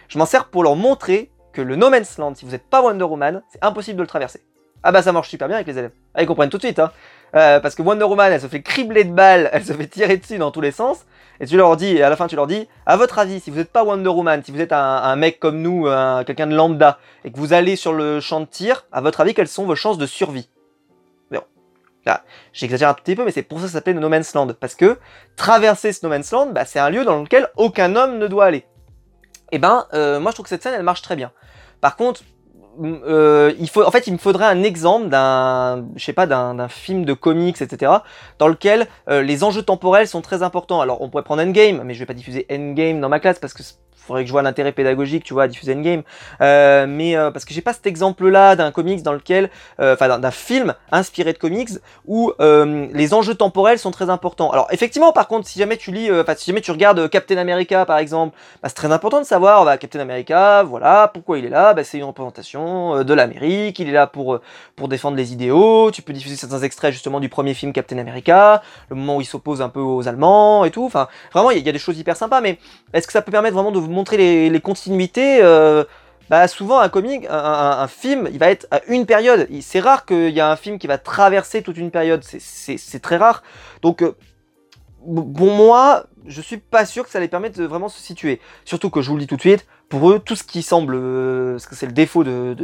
Je 0.08 0.16
m'en 0.18 0.24
sers 0.24 0.46
pour 0.48 0.62
leur 0.62 0.76
montrer 0.76 1.30
que 1.52 1.60
le 1.60 1.76
No 1.76 1.90
Man's 1.90 2.16
Land, 2.16 2.34
si 2.34 2.46
vous 2.46 2.52
n'êtes 2.52 2.66
pas 2.68 2.80
Wonder 2.80 3.04
Woman, 3.04 3.42
c'est 3.50 3.62
impossible 3.62 3.98
de 3.98 4.02
le 4.02 4.08
traverser. 4.08 4.40
Ah 4.82 4.90
bah 4.92 5.02
ça 5.02 5.12
marche 5.12 5.28
super 5.28 5.48
bien 5.48 5.56
avec 5.58 5.66
les 5.66 5.76
élèves. 5.78 5.92
Ah, 6.14 6.22
ils 6.22 6.26
comprennent 6.26 6.48
tout 6.50 6.56
de 6.58 6.62
suite, 6.62 6.78
hein. 6.78 6.90
Euh, 7.34 7.60
parce 7.60 7.74
que 7.74 7.82
Wonder 7.82 8.04
Woman, 8.04 8.30
elle 8.32 8.40
se 8.40 8.46
fait 8.46 8.60
cribler 8.62 9.04
de 9.04 9.12
balles, 9.12 9.48
elle 9.52 9.64
se 9.64 9.72
fait 9.72 9.86
tirer 9.86 10.16
dessus 10.18 10.36
dans 10.38 10.50
tous 10.50 10.60
les 10.60 10.70
sens, 10.70 11.06
et 11.40 11.46
tu 11.46 11.56
leur 11.56 11.76
dis, 11.76 11.96
et 11.96 12.02
à 12.02 12.10
la 12.10 12.16
fin 12.16 12.26
tu 12.26 12.36
leur 12.36 12.46
dis, 12.46 12.68
à 12.84 12.96
votre 12.98 13.18
avis, 13.18 13.40
si 13.40 13.50
vous 13.50 13.56
n'êtes 13.56 13.72
pas 13.72 13.84
Wonder 13.84 14.10
Woman, 14.10 14.42
si 14.44 14.52
vous 14.52 14.60
êtes 14.60 14.72
un, 14.72 15.16
mec 15.16 15.40
comme 15.40 15.62
nous, 15.62 15.86
un- 15.86 16.24
quelqu'un 16.24 16.46
de 16.46 16.54
lambda, 16.54 16.98
et 17.24 17.32
que 17.32 17.38
vous 17.38 17.54
allez 17.54 17.76
sur 17.76 17.94
le 17.94 18.20
champ 18.20 18.40
de 18.40 18.44
tir, 18.46 18.84
à 18.92 19.00
votre 19.00 19.22
avis, 19.22 19.32
quelles 19.32 19.48
sont 19.48 19.64
vos 19.64 19.74
chances 19.74 19.96
de 19.96 20.06
survie? 20.06 20.50
Bon, 21.30 21.40
là, 22.04 22.22
j'exagère 22.52 22.90
un 22.90 22.94
petit 22.94 23.16
peu, 23.16 23.24
mais 23.24 23.32
c'est 23.32 23.42
pour 23.42 23.58
ça 23.60 23.64
que 23.64 23.70
ça 23.70 23.78
s'appelait 23.78 23.94
No 23.94 24.10
Man's 24.10 24.34
Land, 24.34 24.48
parce 24.60 24.74
que 24.74 24.98
traverser 25.36 25.94
ce 25.94 26.04
No 26.04 26.10
Man's 26.10 26.30
Land, 26.32 26.48
bah, 26.48 26.66
c'est 26.66 26.80
un 26.80 26.90
lieu 26.90 27.04
dans 27.04 27.22
lequel 27.22 27.48
aucun 27.56 27.96
homme 27.96 28.18
ne 28.18 28.26
doit 28.26 28.44
aller. 28.44 28.66
Et 29.52 29.58
ben, 29.58 29.86
euh, 29.94 30.20
moi 30.20 30.32
je 30.32 30.36
trouve 30.36 30.44
que 30.44 30.50
cette 30.50 30.62
scène, 30.62 30.74
elle 30.74 30.82
marche 30.82 31.02
très 31.02 31.16
bien. 31.16 31.32
Par 31.80 31.96
contre, 31.96 32.22
euh, 32.80 33.52
il 33.58 33.68
faut, 33.68 33.85
en 33.85 33.90
fait, 33.90 34.06
il 34.06 34.12
me 34.12 34.18
faudrait 34.18 34.46
un 34.46 34.62
exemple 34.62 35.08
d'un, 35.08 35.85
je 35.96 36.04
sais 36.04 36.12
pas, 36.12 36.26
d'un 36.26 36.68
film 36.68 37.04
de 37.04 37.12
comics, 37.12 37.61
etc., 37.61 37.92
dans 38.38 38.48
lequel 38.48 38.87
euh, 39.08 39.22
les 39.22 39.44
enjeux 39.44 39.62
temporels 39.62 40.08
sont 40.08 40.22
très 40.22 40.42
importants. 40.42 40.80
Alors, 40.80 41.02
on 41.02 41.08
pourrait 41.08 41.22
prendre 41.22 41.42
Endgame, 41.42 41.82
mais 41.85 41.94
je 41.94 41.98
vais 41.98 42.06
pas 42.06 42.14
diffuser 42.14 42.46
Endgame 42.50 43.00
dans 43.00 43.08
ma 43.08 43.20
classe 43.20 43.38
parce 43.38 43.54
que 43.54 43.62
faudrait 44.06 44.22
que 44.22 44.28
je 44.28 44.32
vois 44.32 44.42
l'intérêt 44.42 44.72
pédagogique, 44.72 45.24
tu 45.24 45.32
vois, 45.34 45.44
à 45.44 45.48
diffuser 45.48 45.74
Endgame. 45.74 46.02
Euh, 46.40 46.86
mais 46.88 47.16
euh, 47.16 47.30
parce 47.30 47.44
que 47.44 47.54
j'ai 47.54 47.60
pas 47.60 47.72
cet 47.72 47.86
exemple-là 47.86 48.56
d'un 48.56 48.70
comics 48.72 49.02
dans 49.02 49.12
lequel, 49.12 49.50
euh, 49.80 49.94
enfin, 49.94 50.18
d'un- 50.18 50.30
film 50.32 50.74
inspiré 50.90 51.32
de 51.32 51.38
comics 51.38 51.68
où 52.06 52.32
euh, 52.40 52.86
les 52.92 53.14
enjeux 53.14 53.34
temporels 53.34 53.78
sont 53.78 53.90
très 53.90 54.08
importants. 54.10 54.50
Alors, 54.50 54.66
effectivement, 54.70 55.12
par 55.12 55.28
contre, 55.28 55.46
si 55.46 55.58
jamais 55.58 55.76
tu 55.76 55.92
lis, 55.92 56.10
euh, 56.10 56.22
enfin, 56.22 56.34
si 56.36 56.46
jamais 56.46 56.62
tu 56.62 56.70
regardes 56.70 57.08
Captain 57.10 57.36
America, 57.36 57.84
par 57.84 57.98
exemple, 57.98 58.36
bah, 58.62 58.68
c'est 58.68 58.74
très 58.74 58.90
important 58.90 59.20
de 59.20 59.26
savoir, 59.26 59.64
bah, 59.64 59.76
Captain 59.76 60.00
America, 60.00 60.62
voilà, 60.62 61.10
pourquoi 61.12 61.38
il 61.38 61.44
est 61.44 61.50
là, 61.50 61.74
bah, 61.74 61.84
c'est 61.84 61.98
une 61.98 62.04
représentation 62.04 63.04
de 63.04 63.14
l'Amérique, 63.14 63.78
il 63.78 63.88
est 63.88 63.92
là 63.92 64.06
pour, 64.06 64.40
pour 64.74 64.88
défendre 64.88 65.16
les 65.16 65.32
idéaux, 65.32 65.90
tu 65.90 66.00
peux 66.02 66.12
diffuser 66.12 66.36
certains 66.36 66.60
extraits 66.60 66.92
justement 66.92 67.20
du 67.20 67.28
premier 67.28 67.54
film 67.54 67.72
Captain 67.72 67.98
America, 67.98 68.62
le 68.88 68.96
moment 68.96 69.16
où 69.18 69.20
il 69.20 69.26
s'oppose 69.26 69.60
un 69.60 69.68
peu 69.68 69.80
aux 69.80 70.08
Allemands 70.08 70.64
et 70.64 70.70
tout, 70.70 70.84
enfin, 70.84 71.08
vraiment, 71.32 71.50
il 71.50 71.58
y, 71.58 71.60
y 71.62 71.68
a 71.68 71.72
des 71.72 71.78
choses 71.78 71.98
hyper 71.98 72.16
sympas, 72.16 72.40
mais 72.40 72.58
est-ce 72.94 73.06
que 73.06 73.12
ça 73.12 73.20
peut 73.22 73.33
permettre 73.33 73.54
vraiment 73.54 73.70
de 73.70 73.79
vous 73.79 73.91
montrer 73.92 74.48
les, 74.48 74.60
continuités 74.60 75.40
euh, 75.42 75.84
bah 76.30 76.48
souvent 76.48 76.80
un 76.80 76.88
comic, 76.88 77.26
un, 77.28 77.86
film, 77.88 78.28
il 78.32 78.38
va 78.38 78.50
être 78.50 78.66
à 78.70 78.80
une 78.88 79.06
période. 79.06 79.48
C'est 79.60 79.80
rare 79.80 80.06
qu'il 80.06 80.30
y 80.30 80.40
a 80.40 80.50
un 80.50 80.56
film 80.56 80.78
qui 80.78 80.86
va 80.86 80.98
traverser 80.98 81.62
toute 81.62 81.76
une 81.76 81.90
période. 81.90 82.22
C'est- 82.24 83.00
très 83.00 83.16
rare. 83.16 83.42
Donc 83.82 84.02
euh, 84.02 84.16
bon 85.04 85.54
moi, 85.54 86.06
je 86.26 86.40
suis 86.40 86.58
pas 86.58 86.86
sûr 86.86 87.04
que 87.04 87.10
ça 87.10 87.20
les 87.20 87.28
permette 87.28 87.58
de 87.58 87.64
vraiment 87.64 87.88
se 87.88 88.00
situer. 88.00 88.40
Surtout 88.64 88.90
que 88.90 89.02
je 89.02 89.10
vous 89.10 89.16
le 89.16 89.22
dis 89.22 89.26
tout 89.26 89.36
de 89.36 89.40
suite, 89.40 89.66
pour 89.88 90.10
eux, 90.10 90.18
tout 90.18 90.36
ce 90.36 90.44
qui 90.44 90.62
semble, 90.62 90.94
euh, 90.96 91.58
que 91.58 91.74
c'est 91.74 91.86
le 91.86 91.92
défaut 91.92 92.24
de 92.24 92.56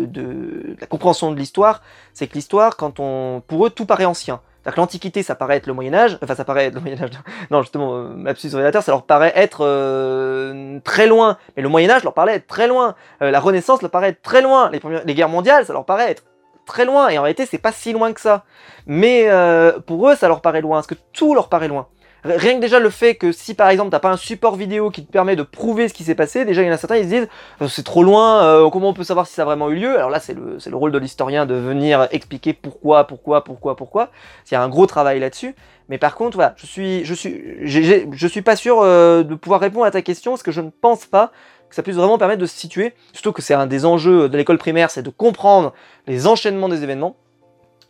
la 0.81 0.87
compréhension 0.87 1.31
de 1.31 1.37
l'histoire, 1.37 1.83
c'est 2.15 2.27
que 2.27 2.35
l'histoire, 2.35 2.77
quand 2.77 3.01
on, 3.01 3.43
pour 3.47 3.67
eux, 3.67 3.71
tout 3.71 3.85
paraît 3.85 4.07
ancien. 4.07 4.41
L'Antiquité, 4.77 5.23
ça 5.23 5.35
paraît 5.35 5.57
être 5.57 5.67
le 5.67 5.73
Moyen 5.73 5.95
Âge, 5.95 6.19
enfin 6.23 6.35
ça 6.35 6.45
paraît 6.45 6.67
être 6.67 6.75
le 6.75 6.81
Moyen 6.81 7.03
Âge, 7.03 7.11
non 7.51 7.63
justement, 7.63 7.97
euh, 7.97 8.35
révélateur, 8.53 8.83
ça 8.83 8.93
leur 8.93 9.05
paraît 9.05 9.33
être 9.35 9.65
euh, 9.65 10.79
très 10.85 11.07
loin, 11.07 11.39
mais 11.57 11.63
le 11.63 11.69
Moyen 11.69 11.91
Âge 11.91 12.05
leur 12.05 12.13
paraît 12.15 12.35
être 12.35 12.47
très 12.47 12.67
loin, 12.67 12.95
Euh, 13.23 13.31
la 13.31 13.41
Renaissance 13.41 13.81
leur 13.83 13.91
paraît 13.91 14.11
être 14.11 14.23
très 14.23 14.43
loin, 14.43 14.71
les 14.71 15.15
guerres 15.15 15.29
mondiales, 15.29 15.65
ça 15.65 15.73
leur 15.73 15.85
paraît 15.85 16.11
être 16.11 16.25
très 16.67 16.85
loin, 16.85 17.09
et 17.09 17.19
en 17.19 17.23
réalité 17.23 17.47
c'est 17.47 17.59
pas 17.59 17.73
si 17.73 17.93
loin 17.93 18.13
que 18.13 18.21
ça. 18.21 18.45
Mais 18.87 19.29
euh, 19.29 19.79
pour 19.81 20.09
eux, 20.09 20.15
ça 20.15 20.29
leur 20.29 20.41
paraît 20.41 20.61
loin, 20.61 20.77
parce 20.77 20.87
que 20.87 20.97
tout 21.13 21.35
leur 21.35 21.49
paraît 21.49 21.69
loin. 21.69 21.89
Rien 22.25 22.57
que 22.57 22.61
déjà 22.61 22.81
le 22.81 22.91
fait 22.91 23.15
que 23.15 23.31
si 23.31 23.55
par 23.55 23.69
exemple 23.69 23.91
t'as 23.91 24.01
pas 24.01 24.11
un 24.11 24.17
support 24.17 24.57
vidéo 24.57 24.91
qui 24.91 25.05
te 25.07 25.11
permet 25.11 25.37
de 25.37 25.43
prouver 25.43 25.89
ce 25.89 25.95
qui 25.95 26.03
s'est 26.03 26.17
passé, 26.17 26.45
déjà 26.45 26.63
il 26.63 26.67
y 26.67 26.71
en 26.71 26.75
a 26.75 26.77
certains 26.77 26.97
ils 26.97 27.05
se 27.05 27.09
disent 27.09 27.29
Euh, 27.63 27.69
c'est 27.69 27.85
trop 27.85 28.03
loin, 28.03 28.43
euh, 28.43 28.71
comment 28.71 28.89
on 28.89 28.95
peut 28.95 29.05
savoir 29.05 29.27
si 29.27 29.35
ça 29.35 29.43
a 29.43 29.45
vraiment 29.45 29.71
eu 29.71 29.77
lieu? 29.77 29.97
Alors 29.97 30.11
là 30.11 30.19
c'est 30.19 30.35
le, 30.35 30.59
le 30.65 30.77
rôle 30.77 30.91
de 30.91 30.99
l'historien 30.99 31.47
de 31.47 31.55
venir 31.55 32.09
expliquer 32.11 32.53
pourquoi, 32.53 33.07
pourquoi, 33.07 33.45
pourquoi, 33.45 33.77
pourquoi. 33.77 34.11
Il 34.51 34.55
y 34.55 34.57
a 34.57 34.63
un 34.63 34.69
gros 34.69 34.87
travail 34.87 35.21
là-dessus. 35.21 35.55
Mais 35.89 35.99
par 35.99 36.17
contre 36.17 36.37
voilà, 36.37 36.55
je 36.57 36.67
suis, 36.67 37.05
je 37.05 37.15
suis, 37.15 37.41
je 37.63 38.27
suis 38.27 38.43
pas 38.43 38.57
sûr 38.57 38.81
euh, 38.83 39.23
de 39.23 39.35
pouvoir 39.35 39.61
répondre 39.61 39.87
à 39.87 39.91
ta 39.91 40.03
question 40.03 40.33
parce 40.33 40.43
que 40.43 40.53
je 40.53 40.61
ne 40.61 40.71
pense 40.71 41.07
pas 41.07 41.31
que 41.69 41.75
ça 41.75 41.83
puisse 41.83 41.97
vraiment 41.97 42.19
permettre 42.19 42.41
de 42.41 42.47
se 42.47 42.57
situer. 42.57 42.95
Surtout 43.13 43.33
que 43.33 43.43
c'est 43.43 43.55
un 43.55 43.67
des 43.67 43.85
enjeux 43.85 44.29
de 44.29 44.37
l'école 44.37 44.59
primaire, 44.59 44.91
c'est 44.91 45.03
de 45.03 45.11
comprendre 45.11 45.73
les 46.07 46.27
enchaînements 46.27 46.69
des 46.69 46.83
événements 46.83 47.17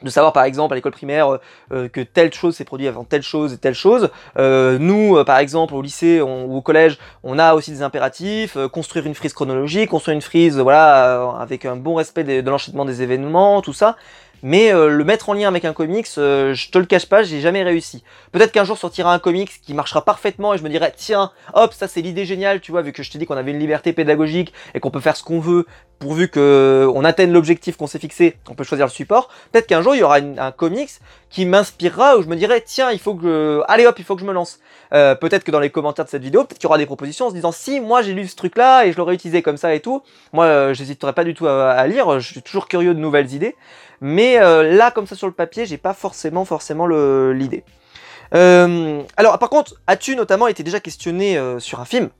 de 0.02 0.10
savoir 0.10 0.32
par 0.32 0.44
exemple 0.44 0.74
à 0.74 0.76
l'école 0.76 0.92
primaire 0.92 1.28
euh, 1.32 1.38
euh, 1.72 1.88
que 1.88 2.00
telle 2.00 2.32
chose 2.32 2.56
s'est 2.56 2.64
produite 2.64 2.88
avant 2.88 3.04
telle 3.04 3.22
chose 3.22 3.52
et 3.52 3.58
telle 3.58 3.74
chose. 3.74 4.10
Euh, 4.38 4.78
nous, 4.78 5.22
par 5.24 5.38
exemple, 5.38 5.74
au 5.74 5.82
lycée 5.82 6.20
ou 6.20 6.56
au 6.56 6.62
collège, 6.62 6.98
on 7.24 7.38
a 7.38 7.54
aussi 7.54 7.70
des 7.70 7.82
impératifs, 7.82 8.56
construire 8.72 9.06
une 9.06 9.14
frise 9.14 9.32
chronologique, 9.32 9.90
construire 9.90 10.14
une 10.14 10.22
frise, 10.22 10.58
voilà, 10.58 11.36
avec 11.40 11.64
un 11.64 11.76
bon 11.76 11.94
respect 11.94 12.24
de 12.24 12.48
l'enchaînement 12.48 12.84
des 12.84 13.02
événements, 13.02 13.60
tout 13.62 13.72
ça. 13.72 13.96
Mais 14.42 14.72
euh, 14.72 14.88
le 14.88 15.04
mettre 15.04 15.28
en 15.28 15.34
lien 15.34 15.48
avec 15.48 15.64
un 15.64 15.72
comics, 15.72 16.06
euh, 16.18 16.54
je 16.54 16.70
te 16.70 16.78
le 16.78 16.84
cache 16.84 17.06
pas, 17.06 17.22
j'ai 17.22 17.40
jamais 17.40 17.62
réussi. 17.62 18.04
Peut-être 18.32 18.52
qu'un 18.52 18.64
jour 18.64 18.78
sortira 18.78 19.12
un 19.12 19.18
comics 19.18 19.50
qui 19.62 19.74
marchera 19.74 20.04
parfaitement 20.04 20.54
et 20.54 20.58
je 20.58 20.62
me 20.62 20.68
dirais 20.68 20.92
tiens, 20.96 21.32
hop, 21.54 21.72
ça 21.72 21.88
c'est 21.88 22.00
l'idée 22.00 22.24
géniale, 22.24 22.60
tu 22.60 22.70
vois, 22.70 22.82
vu 22.82 22.92
que 22.92 23.02
je 23.02 23.10
t'ai 23.10 23.18
dit 23.18 23.26
qu'on 23.26 23.36
avait 23.36 23.50
une 23.50 23.58
liberté 23.58 23.92
pédagogique 23.92 24.52
et 24.74 24.80
qu'on 24.80 24.90
peut 24.90 25.00
faire 25.00 25.16
ce 25.16 25.24
qu'on 25.24 25.40
veut 25.40 25.66
pourvu 25.98 26.28
que 26.28 26.88
on 26.94 27.04
atteigne 27.04 27.32
l'objectif 27.32 27.76
qu'on 27.76 27.88
s'est 27.88 27.98
fixé, 27.98 28.36
on 28.48 28.54
peut 28.54 28.62
choisir 28.62 28.86
le 28.86 28.92
support. 28.92 29.28
Peut-être 29.50 29.66
qu'un 29.66 29.82
jour 29.82 29.96
il 29.96 29.98
y 29.98 30.02
aura 30.02 30.18
un 30.18 30.52
comics 30.52 30.90
qui 31.30 31.44
m'inspirera 31.44 32.16
où 32.16 32.22
je 32.22 32.28
me 32.28 32.36
dirais 32.36 32.62
tiens, 32.64 32.92
il 32.92 33.00
faut 33.00 33.14
que 33.14 33.62
allez 33.66 33.86
hop, 33.86 33.98
il 33.98 34.04
faut 34.04 34.14
que 34.14 34.20
je 34.20 34.26
me 34.26 34.32
lance. 34.32 34.60
Euh, 34.94 35.14
peut-être 35.14 35.44
que 35.44 35.50
dans 35.50 35.60
les 35.60 35.70
commentaires 35.70 36.04
de 36.04 36.10
cette 36.10 36.22
vidéo, 36.22 36.44
peut-être 36.44 36.58
qu'il 36.58 36.64
y 36.64 36.66
aura 36.66 36.78
des 36.78 36.86
propositions 36.86 37.26
en 37.26 37.30
se 37.30 37.34
disant 37.34 37.52
si 37.52 37.80
moi 37.80 38.02
j'ai 38.02 38.14
lu 38.14 38.26
ce 38.26 38.36
truc 38.36 38.56
là 38.56 38.84
et 38.84 38.92
je 38.92 38.96
l'aurais 38.96 39.14
utilisé 39.14 39.42
comme 39.42 39.56
ça 39.56 39.74
et 39.74 39.80
tout. 39.80 40.02
Moi, 40.32 40.44
euh, 40.46 40.74
j'hésiterai 40.74 41.12
pas 41.12 41.24
du 41.24 41.34
tout 41.34 41.46
à, 41.46 41.86
lire. 41.86 42.20
Je 42.20 42.32
suis 42.32 42.42
toujours 42.42 42.68
curieux 42.68 42.94
de 42.94 43.00
nouvelles 43.00 43.32
idées. 43.32 43.56
Mais 44.00 44.38
euh, 44.38 44.76
là, 44.76 44.90
comme 44.90 45.06
ça 45.06 45.16
sur 45.16 45.26
le 45.26 45.32
papier, 45.32 45.66
j'ai 45.66 45.78
pas 45.78 45.94
forcément 45.94 46.44
forcément 46.44 46.86
l'idée. 46.86 47.64
Alors, 48.32 49.38
par 49.38 49.50
contre, 49.50 49.74
as-tu 49.86 50.16
notamment 50.16 50.46
été 50.46 50.62
déjà 50.62 50.80
questionné 50.80 51.40
sur 51.58 51.80
un 51.80 51.84
film 51.84 52.10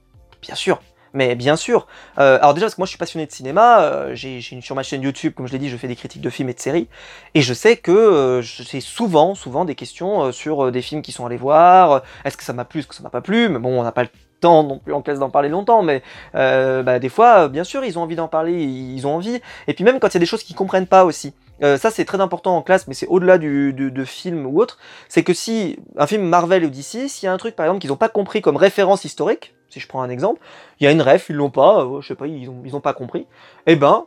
Bien 0.43 0.55
sûr. 0.55 0.81
Mais 1.19 1.35
bien 1.35 1.57
sûr. 1.57 1.89
Euh, 2.21 2.39
alors 2.39 2.55
déjà 2.55 2.67
parce 2.67 2.77
que 2.77 2.81
moi 2.81 2.87
je 2.87 2.91
suis 2.91 2.99
passionné 2.99 3.27
de 3.27 3.33
cinéma, 3.33 3.81
euh, 3.81 4.15
j'ai 4.15 4.41
sur 4.41 4.77
ma 4.77 4.85
chaîne 4.85 5.03
YouTube, 5.03 5.33
comme 5.37 5.49
je 5.49 5.53
l'ai 5.53 5.59
dit, 5.59 5.69
je 5.69 5.77
fais 5.77 5.89
des 5.89 5.97
critiques 5.97 6.23
de 6.23 6.31
films 6.31 6.49
et 6.51 6.55
de 6.55 6.61
séries, 6.61 6.87
et 7.35 7.43
je 7.43 7.53
sais 7.55 7.77
que 7.77 7.91
euh, 7.91 8.41
j'ai 8.41 8.81
souvent, 8.81 9.35
souvent 9.35 9.65
des 9.65 9.75
questions 9.75 10.27
euh, 10.27 10.31
sur 10.33 10.71
des 10.71 10.81
films 10.81 11.03
qui 11.03 11.11
sont 11.11 11.27
allés 11.27 11.37
voir. 11.37 12.03
Est-ce 12.25 12.37
que 12.37 12.45
ça 12.45 12.53
m'a 12.53 12.65
plu, 12.65 12.79
est-ce 12.81 12.87
que 12.87 12.95
ça 12.95 13.03
m'a 13.03 13.11
pas 13.11 13.21
plu? 13.21 13.49
Mais 13.49 13.59
bon, 13.59 13.81
on 13.81 13.83
n'a 13.83 13.91
pas 13.91 14.05
le 14.05 14.11
temps 14.41 14.63
non 14.63 14.79
plus 14.79 14.93
en 14.95 15.03
classe 15.03 15.19
d'en 15.19 15.29
parler 15.31 15.49
longtemps, 15.49 15.83
mais 15.83 16.05
bah, 16.35 17.01
des 17.01 17.09
fois, 17.09 17.49
bien 17.49 17.65
sûr, 17.65 17.85
ils 17.85 17.99
ont 17.99 18.03
envie 18.03 18.15
d'en 18.15 18.29
parler, 18.29 18.63
ils 18.63 19.05
ont 19.05 19.17
envie. 19.17 19.41
Et 19.67 19.75
puis 19.75 19.83
même 19.83 19.99
quand 19.99 20.07
il 20.07 20.15
y 20.15 20.19
a 20.19 20.21
des 20.21 20.27
choses 20.27 20.45
qu'ils 20.45 20.55
comprennent 20.55 20.87
pas 20.87 21.05
aussi. 21.05 21.35
Ça 21.61 21.91
c'est 21.91 22.05
très 22.05 22.21
important 22.21 22.57
en 22.57 22.63
classe, 22.63 22.87
mais 22.87 22.95
c'est 22.95 23.09
au-delà 23.09 23.39
du, 23.39 23.73
du- 23.73 23.91
de 23.91 24.05
film 24.05 24.47
ou 24.47 24.61
autre. 24.61 24.79
C'est 25.09 25.25
que 25.25 25.35
si 25.35 25.81
un 25.97 26.07
film 26.07 26.23
Marvel 26.23 26.65
ou 26.65 26.71
DC, 26.71 27.09
s'il 27.09 27.27
y 27.27 27.27
a 27.27 27.33
un 27.33 27.37
truc 27.39 27.57
par 27.57 27.67
exemple 27.67 27.81
qu'ils 27.81 27.91
n'ont 27.91 27.97
pas 27.97 28.09
compris 28.09 28.41
comme 28.41 28.57
référence 28.57 29.05
historique, 29.05 29.57
si 29.69 29.81
je 29.81 29.89
prends 29.89 30.03
un 30.03 30.11
exemple, 30.11 30.41
il 30.81 30.85
y 30.85 30.87
a 30.87 30.93
une 30.93 31.03
ref, 31.03 31.29
ils 31.29 31.37
l'ont 31.37 31.51
pas, 31.51 31.85
euh, 31.85 32.01
je 32.01 32.09
sais 32.09 32.15
pas, 32.15 32.27
ils 32.27 32.49
ont, 32.49 32.63
ils 32.65 32.75
ont 32.77 32.81
pas 32.81 32.95
compris, 32.95 33.27
eh 33.67 33.77
ben, 33.77 34.07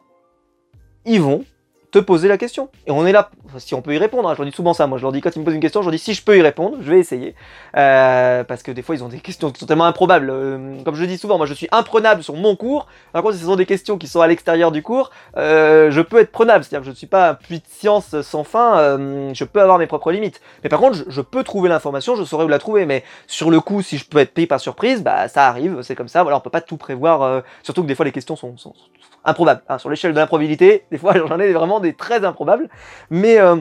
ils 1.05 1.21
vont 1.21 1.45
te 1.91 1.99
poser 1.99 2.27
la 2.29 2.37
question. 2.37 2.69
Et 2.87 2.91
on 2.91 3.05
est 3.05 3.11
là, 3.11 3.29
si 3.57 3.75
on 3.75 3.81
peut 3.81 3.93
y 3.93 3.97
répondre, 3.97 4.29
hein, 4.29 4.33
je 4.33 4.41
leur 4.41 4.49
dis 4.49 4.55
souvent 4.55 4.73
ça, 4.73 4.87
moi 4.87 4.97
je 4.97 5.03
leur 5.03 5.11
dis 5.11 5.19
quand 5.21 5.35
ils 5.35 5.39
me 5.39 5.45
posent 5.45 5.53
une 5.53 5.59
question, 5.59 5.81
je 5.81 5.87
leur 5.87 5.91
dis 5.91 5.99
si 5.99 6.13
je 6.13 6.23
peux 6.23 6.37
y 6.37 6.41
répondre, 6.41 6.77
je 6.81 6.89
vais 6.89 6.99
essayer. 6.99 7.35
Euh, 7.77 8.43
parce 8.43 8.63
que 8.63 8.71
des 8.71 8.81
fois 8.81 8.95
ils 8.95 9.03
ont 9.03 9.07
des 9.09 9.19
questions 9.19 9.51
qui 9.51 9.59
sont 9.59 9.65
tellement 9.65 9.85
improbables. 9.85 10.29
Euh, 10.29 10.75
comme 10.83 10.95
je 10.95 11.01
le 11.01 11.07
dis 11.07 11.17
souvent, 11.17 11.37
moi 11.37 11.45
je 11.45 11.53
suis 11.53 11.67
imprenable 11.71 12.23
sur 12.23 12.35
mon 12.35 12.55
cours, 12.55 12.87
par 13.13 13.21
contre 13.21 13.35
si 13.35 13.41
ce 13.41 13.45
sont 13.45 13.55
des 13.55 13.65
questions 13.65 13.97
qui 13.97 14.07
sont 14.07 14.21
à 14.21 14.27
l'extérieur 14.27 14.71
du 14.71 14.81
cours, 14.83 15.11
euh, 15.37 15.91
je 15.91 16.01
peux 16.01 16.19
être 16.19 16.31
prenable, 16.31 16.63
c'est-à-dire 16.63 16.81
que 16.81 16.85
je 16.85 16.91
ne 16.91 16.95
suis 16.95 17.07
pas 17.07 17.29
un 17.29 17.33
puits 17.33 17.59
de 17.59 17.65
science 17.67 18.19
sans 18.21 18.43
fin, 18.43 18.77
euh, 18.77 19.31
je 19.33 19.43
peux 19.43 19.61
avoir 19.61 19.77
mes 19.77 19.87
propres 19.87 20.11
limites. 20.11 20.41
Mais 20.63 20.69
par 20.69 20.79
contre, 20.79 20.95
je, 20.97 21.03
je 21.07 21.21
peux 21.21 21.43
trouver 21.43 21.69
l'information, 21.69 22.15
je 22.15 22.23
saurais 22.23 22.45
où 22.45 22.49
la 22.49 22.59
trouver, 22.59 22.85
mais 22.85 23.03
sur 23.27 23.51
le 23.51 23.59
coup, 23.59 23.81
si 23.81 23.97
je 23.97 24.05
peux 24.05 24.19
être 24.19 24.33
pris 24.33 24.47
par 24.47 24.59
surprise, 24.59 25.03
bah 25.03 25.27
ça 25.27 25.47
arrive, 25.47 25.81
c'est 25.81 25.95
comme 25.95 26.07
ça, 26.07 26.23
voilà, 26.23 26.37
on 26.37 26.41
peut 26.41 26.49
pas 26.49 26.61
tout 26.61 26.77
prévoir, 26.77 27.21
euh, 27.21 27.41
surtout 27.63 27.81
que 27.83 27.87
des 27.87 27.95
fois 27.95 28.05
les 28.05 28.11
questions 28.11 28.35
sont, 28.35 28.57
sont- 28.57 28.73
sont 28.73 29.01
improbables. 29.25 29.63
hein. 29.69 29.77
Sur 29.77 29.89
l'échelle 29.89 30.13
de 30.13 30.19
l'improbabilité, 30.19 30.85
des 30.91 30.97
fois 30.97 31.13
j'en 31.27 31.39
ai 31.39 31.51
vraiment 31.53 31.79
des 31.79 31.93
très 31.93 32.23
improbables, 32.25 32.69
mais... 33.09 33.39
euh, 33.39 33.57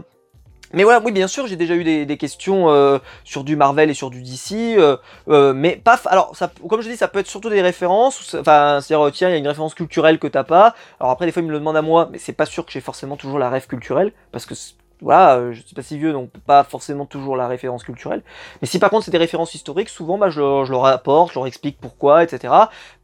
mais 0.73 0.85
voilà, 0.85 1.01
oui, 1.05 1.11
bien 1.11 1.27
sûr, 1.27 1.49
j'ai 1.49 1.57
déjà 1.57 1.75
eu 1.75 1.83
des, 1.83 2.17
questions 2.17 2.71
euh, 2.71 2.99
sur 3.25 3.43
du 3.43 3.57
Marvel 3.57 3.91
et 3.91 3.95
sur 3.95 4.09
du 4.11 4.23
DC, 4.23 4.53
euh, 4.79 4.97
euh, 5.29 5.53
mais 5.53 5.81
paf, 5.83 6.07
alors, 6.07 6.37
ça, 6.37 6.53
comme 6.69 6.81
je 6.81 6.89
dis, 6.89 6.97
ça 6.97 7.09
peut 7.09 7.19
être 7.19 7.27
surtout 7.27 7.51
des 7.51 7.61
références, 7.61 8.37
enfin, 8.39 8.79
c'est-à-dire, 8.81 9.07
euh, 9.07 9.11
tiens, 9.11 9.29
il 9.29 9.33
y 9.33 9.35
a 9.35 9.39
une 9.39 9.49
référence 9.49 9.75
culturelle 9.75 10.21
que 10.21 10.29
t'as 10.29 10.45
pas, 10.45 10.75
alors 11.01 11.11
après, 11.11 11.27
des 11.27 11.33
fois, 11.33 11.43
ils 11.43 11.47
me 11.47 11.51
le 11.51 11.59
demandent 11.59 11.77
à 11.77 11.83
moi, 11.83 12.09
mais 12.13 12.19
c'est 12.19 12.33
pas 12.33 12.47
sûr 12.47 12.65
que 12.65 12.71
j'ai 12.71 12.81
forcément 12.81 13.17
toujours 13.17 13.41
la 13.41 13.51
rêve 13.51 13.67
culturelle, 13.67 14.13
parce 14.31 14.47
que, 14.47 14.55
voilà, 15.03 15.37
euh, 15.37 15.53
je 15.53 15.63
suis 15.63 15.75
pas 15.75 15.83
si 15.83 15.99
vieux, 15.99 16.13
donc 16.13 16.31
pas 16.47 16.65
forcément 16.65 17.07
toujours 17.07 17.37
la 17.37 17.49
référence 17.49 17.85
culturelle, 17.85 18.23
mais 18.61 18.67
si 18.69 18.79
par 18.79 18.91
contre 18.91 19.05
c'est 19.05 19.11
des 19.11 19.19
références 19.19 19.55
historiques, 19.55 19.89
souvent, 19.89 20.19
bah, 20.19 20.31
je, 20.31 20.41
je 20.65 20.71
leur 20.71 20.85
apporte, 20.87 21.31
je 21.33 21.39
leur 21.39 21.47
explique 21.47 21.79
pourquoi, 21.81 22.23
etc. 22.25 22.53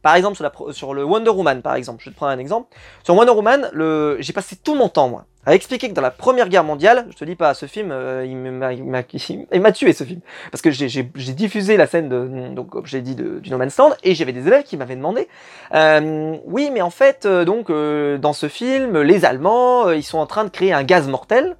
Par 0.01 0.15
exemple, 0.15 0.35
sur, 0.35 0.43
la, 0.43 0.51
sur 0.73 0.93
le 0.93 1.03
Wonder 1.03 1.29
Woman, 1.31 1.61
par 1.61 1.75
exemple, 1.75 2.01
je 2.03 2.09
vais 2.09 2.13
te 2.13 2.17
prendre 2.17 2.31
un 2.31 2.39
exemple, 2.39 2.67
sur 3.03 3.15
Wonder 3.15 3.31
Woman, 3.31 3.69
le... 3.73 4.17
j'ai 4.19 4.33
passé 4.33 4.55
tout 4.55 4.75
mon 4.75 4.89
temps, 4.89 5.09
moi, 5.09 5.25
à 5.45 5.55
expliquer 5.55 5.87
que 5.89 5.93
dans 5.93 6.01
la 6.01 6.11
Première 6.11 6.49
Guerre 6.49 6.65
mondiale, 6.65 7.07
je 7.09 7.15
te 7.15 7.23
dis 7.23 7.35
pas, 7.35 7.53
ce 7.53 7.65
film, 7.67 7.89
euh, 7.91 8.25
il 8.25 8.35
m'a 9.61 9.71
tué 9.71 9.93
ce 9.93 10.03
film, 10.03 10.19
parce 10.51 10.61
que 10.61 10.71
j'ai- 10.71 10.89
j'ai 10.89 11.33
diffusé 11.33 11.77
la 11.77 11.87
scène 11.87 12.09
de, 12.09 12.53
donc 12.53 12.69
comme 12.69 12.85
j'ai 12.85 13.01
dit, 13.01 13.15
du 13.15 13.49
No 13.49 13.57
Man's 13.57 13.77
Land, 13.77 13.91
et 14.03 14.13
j'avais 14.13 14.33
des 14.33 14.45
élèves 14.47 14.63
qui 14.63 14.75
m'avaient 14.77 14.95
demandé, 14.97 15.27
euh, 15.73 16.35
oui, 16.45 16.69
mais 16.71 16.81
en 16.81 16.89
fait, 16.89 17.25
euh, 17.25 17.45
donc 17.45 17.69
euh, 17.69 18.17
dans 18.17 18.33
ce 18.33 18.47
film, 18.49 19.01
les 19.01 19.23
Allemands, 19.25 19.87
euh, 19.87 19.95
ils 19.95 20.03
sont 20.03 20.17
en 20.19 20.25
train 20.25 20.43
de 20.43 20.49
créer 20.49 20.73
un 20.73 20.83
gaz 20.83 21.07
mortel. 21.07 21.55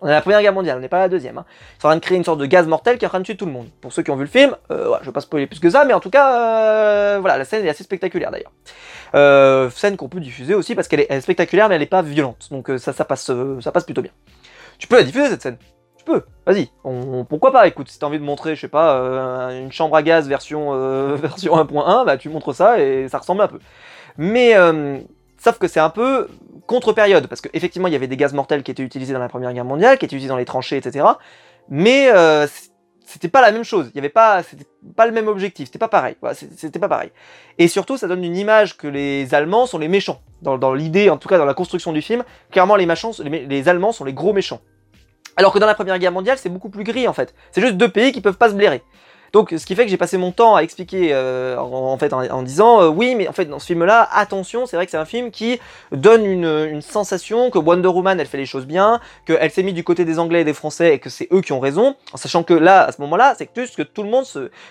On 0.00 0.06
est 0.06 0.10
à 0.10 0.14
la 0.14 0.20
Première 0.20 0.40
Guerre 0.40 0.52
mondiale, 0.52 0.78
on 0.78 0.80
n'est 0.80 0.88
pas 0.88 0.98
à 0.98 1.02
la 1.02 1.08
deuxième. 1.08 1.38
Hein. 1.38 1.44
Ils 1.76 1.82
sont 1.82 1.88
en 1.88 1.90
train 1.90 1.96
de 1.96 2.00
créer 2.00 2.16
une 2.16 2.24
sorte 2.24 2.38
de 2.38 2.46
gaz 2.46 2.66
mortel 2.66 2.98
qui 2.98 3.04
est 3.04 3.08
en 3.08 3.10
train 3.10 3.20
de 3.20 3.24
tuer 3.24 3.36
tout 3.36 3.46
le 3.46 3.52
monde. 3.52 3.68
Pour 3.80 3.92
ceux 3.92 4.02
qui 4.02 4.10
ont 4.10 4.16
vu 4.16 4.22
le 4.22 4.28
film, 4.28 4.56
euh, 4.70 4.96
je 5.00 5.06
vais 5.06 5.12
pas 5.12 5.20
spoiler 5.20 5.46
plus 5.46 5.58
que 5.58 5.70
ça, 5.70 5.84
mais 5.84 5.92
en 5.92 6.00
tout 6.00 6.10
cas, 6.10 6.34
euh, 6.34 7.18
voilà, 7.20 7.36
la 7.36 7.44
scène 7.44 7.64
est 7.64 7.68
assez 7.68 7.84
spectaculaire 7.84 8.30
d'ailleurs. 8.30 8.52
Euh, 9.14 9.70
scène 9.70 9.96
qu'on 9.96 10.08
peut 10.08 10.20
diffuser 10.20 10.54
aussi 10.54 10.74
parce 10.74 10.86
qu'elle 10.86 11.00
est, 11.00 11.20
spectaculaire 11.20 11.68
mais 11.68 11.76
elle 11.76 11.82
est 11.82 11.86
pas 11.86 12.02
violente, 12.02 12.48
donc 12.50 12.70
ça, 12.78 12.92
ça 12.92 13.04
passe, 13.04 13.30
ça 13.60 13.72
passe 13.72 13.84
plutôt 13.84 14.02
bien. 14.02 14.12
Tu 14.78 14.86
peux 14.86 14.96
la 14.96 15.02
diffuser 15.02 15.28
cette 15.30 15.42
scène? 15.42 15.56
Tu 15.96 16.04
peux, 16.04 16.22
vas-y. 16.46 16.70
Pourquoi 17.28 17.50
pas? 17.50 17.66
Écoute, 17.66 17.88
si 17.88 17.98
t'as 17.98 18.06
envie 18.06 18.20
de 18.20 18.24
montrer, 18.24 18.54
je 18.54 18.60
sais 18.60 18.68
pas, 18.68 19.50
une 19.52 19.72
chambre 19.72 19.96
à 19.96 20.02
gaz 20.02 20.28
version 20.28 20.72
version 21.16 21.56
1.1, 21.56 22.06
bah 22.06 22.16
tu 22.16 22.28
montres 22.28 22.54
ça 22.54 22.78
et 22.78 23.08
ça 23.08 23.18
ressemble 23.18 23.40
un 23.40 23.48
peu. 23.48 23.58
Mais 24.16 24.54
sauf 25.38 25.58
que 25.58 25.68
c'est 25.68 25.80
un 25.80 25.90
peu 25.90 26.28
contre-période 26.66 27.26
parce 27.26 27.40
qu'effectivement 27.40 27.88
il 27.88 27.92
y 27.92 27.96
avait 27.96 28.06
des 28.06 28.16
gaz 28.16 28.34
mortels 28.34 28.62
qui 28.62 28.70
étaient 28.70 28.82
utilisés 28.82 29.12
dans 29.12 29.18
la 29.20 29.28
Première 29.28 29.52
Guerre 29.52 29.64
mondiale, 29.64 29.98
qui 29.98 30.04
étaient 30.04 30.16
utilisés 30.16 30.28
dans 30.28 30.36
les 30.36 30.44
tranchées, 30.44 30.76
etc. 30.76 31.06
Mais 31.68 32.10
euh, 32.12 32.46
c'était 33.04 33.28
pas 33.28 33.40
la 33.40 33.52
même 33.52 33.64
chose. 33.64 33.90
Il 33.94 33.96
y 33.96 33.98
avait 34.00 34.10
pas, 34.10 34.42
pas 34.94 35.06
le 35.06 35.12
même 35.12 35.28
objectif. 35.28 35.66
C'était 35.66 35.78
pas 35.78 35.88
pareil. 35.88 36.16
C'était 36.56 36.78
pas 36.78 36.88
pareil. 36.88 37.10
Et 37.56 37.66
surtout, 37.68 37.96
ça 37.96 38.06
donne 38.06 38.22
une 38.22 38.36
image 38.36 38.76
que 38.76 38.86
les 38.86 39.34
Allemands 39.34 39.66
sont 39.66 39.78
les 39.78 39.88
méchants. 39.88 40.20
Dans, 40.42 40.74
l'idée, 40.74 41.10
en 41.10 41.16
tout 41.16 41.28
cas 41.28 41.38
dans 41.38 41.46
la 41.46 41.54
construction 41.54 41.92
du 41.92 42.02
film, 42.02 42.22
clairement 42.50 42.76
les 42.76 43.68
Allemands 43.68 43.92
sont 43.92 44.04
les 44.04 44.12
gros 44.12 44.32
méchants. 44.32 44.60
Alors 45.36 45.52
que 45.52 45.58
dans 45.58 45.66
la 45.66 45.74
Première 45.74 45.98
Guerre 45.98 46.12
mondiale, 46.12 46.36
c'est 46.36 46.48
beaucoup 46.48 46.68
plus 46.68 46.84
gris 46.84 47.08
en 47.08 47.12
fait. 47.12 47.34
C'est 47.52 47.60
juste 47.60 47.76
deux 47.76 47.88
pays 47.88 48.12
qui 48.12 48.20
peuvent 48.20 48.36
pas 48.36 48.50
se 48.50 48.54
blairer. 48.54 48.82
Donc, 49.32 49.54
ce 49.56 49.66
qui 49.66 49.74
fait 49.74 49.84
que 49.84 49.90
j'ai 49.90 49.96
passé 49.96 50.16
mon 50.16 50.32
temps 50.32 50.56
à 50.56 50.62
expliquer, 50.62 51.10
euh, 51.12 51.56
en, 51.58 51.96
fait, 51.98 52.12
en, 52.12 52.42
disant, 52.42 52.82
euh, 52.82 52.88
oui, 52.88 53.14
mais 53.14 53.28
en 53.28 53.32
fait, 53.32 53.44
dans 53.44 53.58
ce 53.58 53.66
film-là, 53.66 54.08
attention, 54.12 54.66
c'est 54.66 54.76
vrai 54.76 54.86
que 54.86 54.90
c'est 54.90 54.98
un 54.98 55.04
film 55.04 55.30
qui 55.30 55.60
donne 55.92 56.24
une, 56.24 56.80
sensation 56.80 57.50
que 57.50 57.58
Wonder 57.58 57.88
Woman, 57.88 58.18
elle 58.18 58.26
fait 58.26 58.38
les 58.38 58.46
choses 58.46 58.66
bien, 58.66 59.00
qu'elle 59.26 59.50
s'est 59.50 59.62
mise 59.62 59.74
du 59.74 59.84
côté 59.84 60.04
des 60.04 60.18
Anglais 60.18 60.42
et 60.42 60.44
des 60.44 60.54
Français 60.54 60.94
et 60.94 60.98
que 60.98 61.10
c'est 61.10 61.28
eux 61.32 61.40
qui 61.40 61.52
ont 61.52 61.60
raison, 61.60 61.96
en 62.12 62.16
sachant 62.16 62.42
que 62.42 62.54
là, 62.54 62.84
à 62.84 62.92
ce 62.92 63.00
moment-là, 63.02 63.34
c'est 63.36 63.50
juste 63.56 63.76
que 63.76 63.82
tout 63.82 64.02
le 64.02 64.08
monde, 64.08 64.24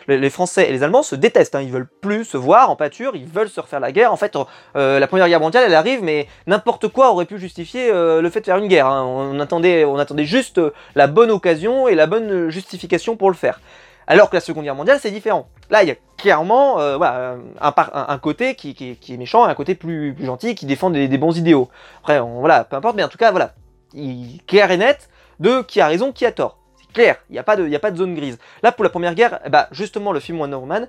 les, 0.08 0.30
Français 0.30 0.70
et 0.70 0.72
les 0.72 0.84
Allemands 0.84 1.04
se 1.04 1.16
détestent, 1.16 1.56
hein, 1.56 1.62
ils 1.62 1.72
veulent 1.72 1.90
plus 2.02 2.26
se 2.26 2.38
voir 2.38 2.70
en 2.72 2.76
pâture, 2.76 3.16
ils 3.16 3.26
veulent 3.26 3.50
se 3.50 3.60
refaire 3.60 3.80
la 3.80 3.92
guerre. 3.92 4.14
En 4.14 4.18
fait, 4.18 4.36
euh, 4.76 5.00
la 5.00 5.08
Première 5.08 5.28
Guerre 5.28 5.40
mondiale, 5.42 5.66
elle 5.68 5.76
arrive, 5.76 6.04
mais 6.04 6.28
n'importe 6.48 6.88
quoi 6.88 7.12
aurait 7.12 7.26
pu 7.26 7.38
justifier 7.38 7.92
le 7.92 8.30
fait 8.30 8.40
de 8.42 8.46
faire 8.46 8.58
une 8.58 8.68
guerre. 8.68 8.88
hein. 8.88 9.06
On, 9.06 9.40
attendait, 9.40 9.86
on 9.86 9.98
attendait 9.98 10.26
juste 10.26 10.62
la 10.96 11.08
bonne 11.08 11.32
occasion 11.32 11.88
et 11.88 11.96
la 11.96 12.08
bonne 12.08 12.50
justification 12.50 13.16
pour 13.16 13.30
le 13.30 13.36
faire. 13.36 13.60
Alors 14.08 14.30
que 14.30 14.36
la 14.36 14.42
Seconde 14.42 14.64
Guerre 14.64 14.76
mondiale, 14.76 15.00
c'est 15.02 15.12
différent. 15.12 15.50
Là, 15.70 15.84
il 15.84 15.90
y 15.90 15.92
a 15.92 15.96
clairement 16.18 16.80
euh, 16.80 16.96
voilà, 16.98 17.36
un, 17.60 18.18
côté 18.18 18.56
qui, 18.56 18.98
est 19.10 19.18
méchant 19.18 19.48
et 19.48 19.52
un 19.52 19.56
côté 19.56 19.76
plus, 19.76 20.16
gentil 20.24 20.56
qui 20.56 20.66
défend 20.66 20.90
des, 20.90 21.08
bons 21.18 21.38
idéaux. 21.38 21.70
Après, 22.00 22.20
voilà, 22.20 22.64
peu 22.64 22.78
importe, 22.78 22.96
mais 22.96 23.04
en 23.04 23.10
tout 23.10 23.18
cas, 23.18 23.32
voilà, 23.32 23.54
il, 23.94 24.42
clair 24.48 24.72
et 24.72 24.78
net 24.78 25.10
de 25.40 25.62
qui 25.62 25.82
a 25.82 25.88
raison, 25.88 26.12
qui 26.12 26.26
a 26.26 26.32
tort. 26.32 26.58
C'est 26.78 26.92
clair, 26.94 27.18
il 27.30 27.34
n'y 27.34 27.40
a, 27.40 27.44
pas 27.44 27.56
de, 27.56 27.74
a 27.74 27.80
pas 27.80 27.92
de 27.92 27.98
zone 27.98 28.16
grise. 28.16 28.38
Là, 28.64 28.72
pour 28.72 28.84
la 28.84 28.90
Première 28.90 29.14
Guerre, 29.14 29.40
bah, 29.50 29.68
justement, 29.72 30.12
le 30.12 30.20
film 30.20 30.40
Wonder 30.40 30.56
Woman, 30.56 30.88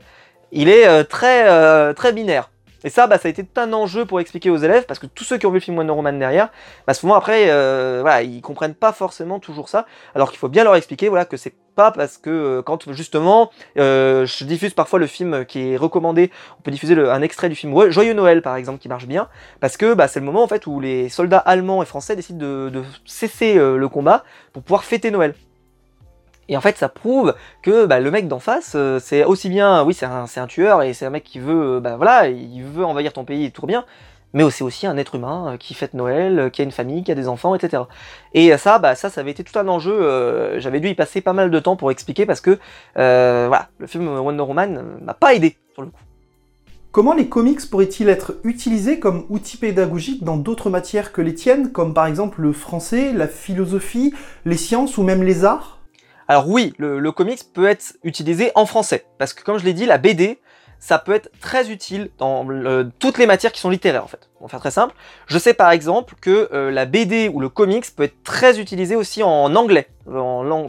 il 0.53 0.69
est 0.69 0.87
euh, 0.87 1.05
très, 1.05 1.49
euh, 1.49 1.93
très 1.93 2.13
binaire. 2.13 2.51
Et 2.85 2.91
ça, 2.91 3.09
bah, 3.09 3.19
ça 3.19 3.27
a 3.27 3.31
été 3.31 3.45
un 3.57 3.73
enjeu 3.73 4.05
pour 4.05 4.21
expliquer 4.21 4.51
aux 4.51 4.57
élèves, 4.57 4.87
parce 4.87 5.01
que 5.01 5.07
tous 5.07 5.25
ceux 5.25 5.37
qui 5.37 5.47
ont 5.47 5.51
vu 5.51 5.57
le 5.57 5.61
film 5.61 5.77
Wonder 5.77 5.93
Woman 5.93 6.19
derrière, 6.19 6.51
bah, 6.87 6.95
souvent 6.95 7.15
après, 7.15 7.51
euh, 7.51 7.99
voilà, 8.03 8.23
ils 8.23 8.41
comprennent 8.41 8.75
pas 8.75 8.93
forcément 8.93 9.41
toujours 9.41 9.69
ça, 9.69 9.87
alors 10.15 10.31
qu'il 10.31 10.39
faut 10.39 10.49
bien 10.49 10.65
leur 10.65 10.77
expliquer, 10.77 11.09
voilà, 11.09 11.25
que 11.25 11.37
c'est 11.37 11.55
pas 11.79 11.93
parce 11.93 12.19
que 12.19 12.31
euh, 12.31 12.63
quand 12.63 12.93
justement, 12.93 13.51
euh, 13.79 14.27
je 14.27 14.45
diffuse 14.45 14.75
parfois 14.75 14.99
le 14.99 15.07
film 15.07 15.45
qui 15.47 15.71
est 15.71 15.77
recommandé, 15.77 16.33
on 16.59 16.63
peut 16.63 16.73
diffuser 16.73 16.95
un 16.99 17.23
extrait 17.23 17.49
du 17.49 17.55
film 17.55 17.73
Joyeux 17.91 18.15
Noël 18.15 18.43
par 18.43 18.57
exemple, 18.57 18.81
qui 18.81 18.89
marche 18.89 19.07
bien, 19.07 19.29
parce 19.61 19.77
que 19.77 19.95
bah, 19.95 20.09
c'est 20.09 20.19
le 20.19 20.27
moment 20.27 20.43
en 20.43 20.49
fait 20.49 20.67
où 20.67 20.81
les 20.81 21.09
soldats 21.09 21.39
allemands 21.39 21.81
et 21.85 21.87
français 21.87 22.17
décident 22.17 22.39
de, 22.39 22.83
cesser 23.07 23.55
le 23.55 23.89
combat 23.89 24.25
pour 24.53 24.65
pouvoir 24.65 24.83
fêter 24.83 25.13
Noël. 25.13 25.35
Et 26.49 26.57
en 26.57 26.61
fait, 26.61 26.77
ça 26.79 26.89
prouve 26.89 27.35
que 27.63 27.85
bah, 27.85 28.01
le 28.01 28.11
mec 28.11 28.27
d'en 28.27 28.39
face, 28.39 28.73
euh, 28.75 28.99
c'est 29.01 29.25
aussi 29.25 29.51
bien, 29.51 29.85
oui, 29.85 29.93
c'est 29.93 30.07
un, 30.07 30.47
tueur 30.47 30.83
et 30.83 30.95
c'est 30.95 31.05
un 31.05 31.11
mec 31.11 31.25
qui 31.25 31.39
veut, 31.39 31.77
euh, 31.77 31.81
bah 31.81 31.97
voilà, 31.97 32.29
il 32.29 32.63
veut 32.63 32.85
envahir 32.85 33.13
ton 33.13 33.25
pays 33.25 33.45
et 33.45 33.51
tout 33.51 33.67
bien, 33.67 33.85
mais 34.33 34.49
c'est 34.51 34.65
aussi 34.65 34.87
un 34.87 34.97
être 34.97 35.15
humain 35.15 35.55
euh, 35.55 35.57
qui 35.57 35.75
fête 35.75 35.95
Noël, 35.95 36.51
qui 36.53 36.61
a 36.61 36.65
une 36.65 36.71
famille, 36.71 37.03
qui 37.03 37.13
a 37.13 37.15
des 37.15 37.29
enfants, 37.29 37.55
etc. 37.55 37.85
Et 38.35 38.57
ça, 38.57 38.79
bah 38.79 38.95
ça, 38.95 39.11
ça 39.11 39.21
avait 39.21 39.31
été 39.31 39.45
tout 39.45 39.59
un 39.59 39.69
enjeu. 39.69 40.59
J'avais 40.59 40.81
dû 40.81 40.89
y 40.89 40.95
passer 40.95 41.21
pas 41.21 41.33
mal 41.33 41.51
de 41.51 41.59
temps 41.59 41.77
pour 41.77 41.91
expliquer 41.91 42.27
parce 42.27 42.41
que, 42.41 42.59
voilà, 42.95 43.69
le 43.79 43.87
film 43.87 44.09
Wonder 44.09 44.43
Woman 44.43 44.99
m'a 45.03 45.15
pas 45.15 45.35
aidé 45.35 45.57
sur 45.75 45.83
le 45.83 45.89
coup. 45.89 46.03
Comment 46.91 47.13
les 47.13 47.29
comics 47.29 47.69
pourraient-ils 47.71 48.09
être 48.09 48.37
utilisés 48.45 48.99
comme 48.99 49.27
outil 49.29 49.59
pédagogique 49.59 50.25
dans 50.25 50.39
d'autres 50.39 50.71
matières 50.71 51.13
que 51.13 51.21
les 51.21 51.35
tiennes, 51.35 51.71
comme 51.71 51.93
par 51.93 52.07
exemple 52.07 52.41
le 52.41 52.53
français, 52.53 53.13
la 53.13 53.29
philosophie, 53.29 54.15
les 54.47 54.57
sciences 54.57 54.97
ou 54.97 55.03
même 55.03 55.23
les 55.23 55.45
arts? 55.45 55.79
Alors 56.29 56.49
oui, 56.49 56.73
le, 56.79 57.13
comics 57.13 57.41
peut 57.55 57.67
être 57.67 57.95
utilisé 58.05 58.53
en 58.55 58.67
français, 58.67 59.05
parce 59.19 59.33
que 59.33 59.45
comme 59.45 59.59
je 59.59 59.65
l'ai 59.65 59.75
dit, 59.75 59.87
la 59.87 59.99
BD, 59.99 60.39
ça 60.81 60.99
peut 60.99 61.13
être 61.13 61.31
très 61.41 61.71
utile 61.71 62.11
dans 62.19 62.47
toutes 62.99 63.19
les 63.19 63.27
matières 63.27 63.53
qui 63.53 63.61
sont 63.61 63.71
littéraires 63.71 64.05
en 64.05 64.09
fait. 64.09 64.31
On 64.41 64.45
va 64.45 64.49
faire 64.49 64.61
très 64.61 64.71
simple. 64.71 64.95
Je 65.27 65.39
sais 65.39 65.55
par 65.55 65.71
exemple 65.71 66.15
que 66.21 66.49
euh, 66.53 66.71
la 66.71 66.87
BD 66.87 67.29
ou 67.29 67.41
le 67.41 67.49
comics 67.49 67.85
peut 67.95 68.05
être 68.05 68.23
très 68.23 68.61
utilisé 68.61 68.95
aussi 68.97 69.23
en 69.23 69.55
anglais, 69.55 69.89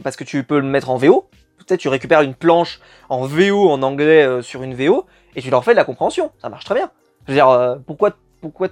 parce 0.02 0.16
que 0.16 0.24
tu 0.24 0.42
peux 0.44 0.58
le 0.58 0.66
mettre 0.66 0.90
en 0.90 0.96
VO. 0.96 1.28
Peut-être 1.58 1.80
tu 1.80 1.88
récupères 1.88 2.22
une 2.22 2.34
planche 2.34 2.80
en 3.08 3.24
VO 3.24 3.70
en 3.70 3.82
anglais 3.82 4.24
euh, 4.24 4.42
sur 4.42 4.62
une 4.62 4.74
VO 4.74 5.06
et 5.36 5.42
tu 5.42 5.50
leur 5.50 5.64
fais 5.64 5.72
de 5.72 5.76
la 5.76 5.84
compréhension. 5.84 6.32
Ça 6.42 6.48
marche 6.48 6.64
très 6.64 6.74
bien. 6.74 6.90
Je 7.26 7.32
veux 7.32 7.36
dire, 7.36 7.48
euh, 7.48 7.76
pourquoi, 7.86 8.12
pourquoi 8.40 8.68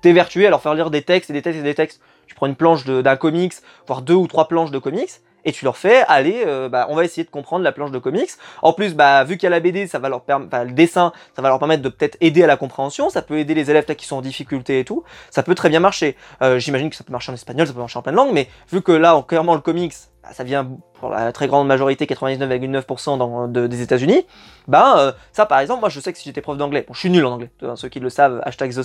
t'évertuer 0.00 0.46
à 0.46 0.50
leur 0.50 0.62
faire 0.62 0.74
lire 0.74 0.90
des 0.90 1.02
textes 1.02 1.30
et 1.30 1.32
des 1.32 1.42
textes 1.42 1.60
et 1.60 1.64
des 1.64 1.74
textes? 1.74 2.00
Tu 2.26 2.36
prends 2.36 2.46
une 2.46 2.54
planche 2.54 2.84
d'un 2.84 3.16
comics, 3.16 3.54
voire 3.88 4.02
deux 4.02 4.14
ou 4.14 4.28
trois 4.28 4.46
planches 4.46 4.70
de 4.70 4.78
comics, 4.78 5.10
et 5.44 5.52
tu 5.52 5.64
leur 5.64 5.76
fais 5.76 6.04
allez 6.08 6.42
euh, 6.46 6.68
bah, 6.68 6.86
on 6.88 6.94
va 6.94 7.04
essayer 7.04 7.24
de 7.24 7.30
comprendre 7.30 7.64
la 7.64 7.72
planche 7.72 7.90
de 7.90 7.98
comics. 7.98 8.30
En 8.62 8.72
plus 8.72 8.94
bah 8.94 9.24
vu 9.24 9.36
qu'il 9.36 9.44
y 9.44 9.46
a 9.46 9.50
la 9.50 9.60
BD 9.60 9.86
ça 9.86 9.98
va 9.98 10.08
leur 10.08 10.22
permettre 10.22 10.64
le 10.64 10.72
dessin 10.72 11.12
ça 11.34 11.42
va 11.42 11.48
leur 11.48 11.58
permettre 11.58 11.82
de 11.82 11.88
peut-être 11.88 12.16
aider 12.20 12.42
à 12.42 12.46
la 12.46 12.56
compréhension 12.56 13.10
ça 13.10 13.22
peut 13.22 13.38
aider 13.38 13.54
les 13.54 13.70
élèves 13.70 13.84
qui 13.94 14.06
sont 14.06 14.16
en 14.16 14.22
difficulté 14.22 14.80
et 14.80 14.84
tout 14.84 15.04
ça 15.30 15.42
peut 15.42 15.54
très 15.54 15.68
bien 15.68 15.80
marcher. 15.80 16.16
Euh, 16.42 16.58
j'imagine 16.58 16.90
que 16.90 16.96
ça 16.96 17.04
peut 17.04 17.12
marcher 17.12 17.32
en 17.32 17.34
espagnol 17.34 17.66
ça 17.66 17.72
peut 17.72 17.80
marcher 17.80 17.98
en 17.98 18.02
plein 18.02 18.12
de 18.12 18.16
langues 18.16 18.32
mais 18.32 18.48
vu 18.70 18.82
que 18.82 18.92
là 18.92 19.22
clairement 19.26 19.54
le 19.54 19.60
comics 19.60 19.94
bah, 20.22 20.30
ça 20.32 20.44
vient 20.44 20.68
pour 21.00 21.08
la 21.08 21.32
très 21.32 21.46
grande 21.46 21.66
majorité, 21.66 22.04
99,9% 22.04 23.50
des 23.50 23.80
États-Unis, 23.80 24.26
ben 24.68 25.14
ça 25.32 25.46
par 25.46 25.60
exemple, 25.60 25.80
moi 25.80 25.88
je 25.88 25.98
sais 25.98 26.12
que 26.12 26.18
si 26.18 26.24
j'étais 26.26 26.42
prof 26.42 26.58
d'anglais, 26.58 26.84
bon 26.86 26.92
je 26.92 26.98
suis 26.98 27.08
nul 27.08 27.24
en 27.24 27.32
anglais, 27.32 27.50
ceux 27.74 27.88
qui 27.88 28.00
le 28.00 28.10
savent, 28.10 28.42
hashtag 28.44 28.74
the 28.74 28.82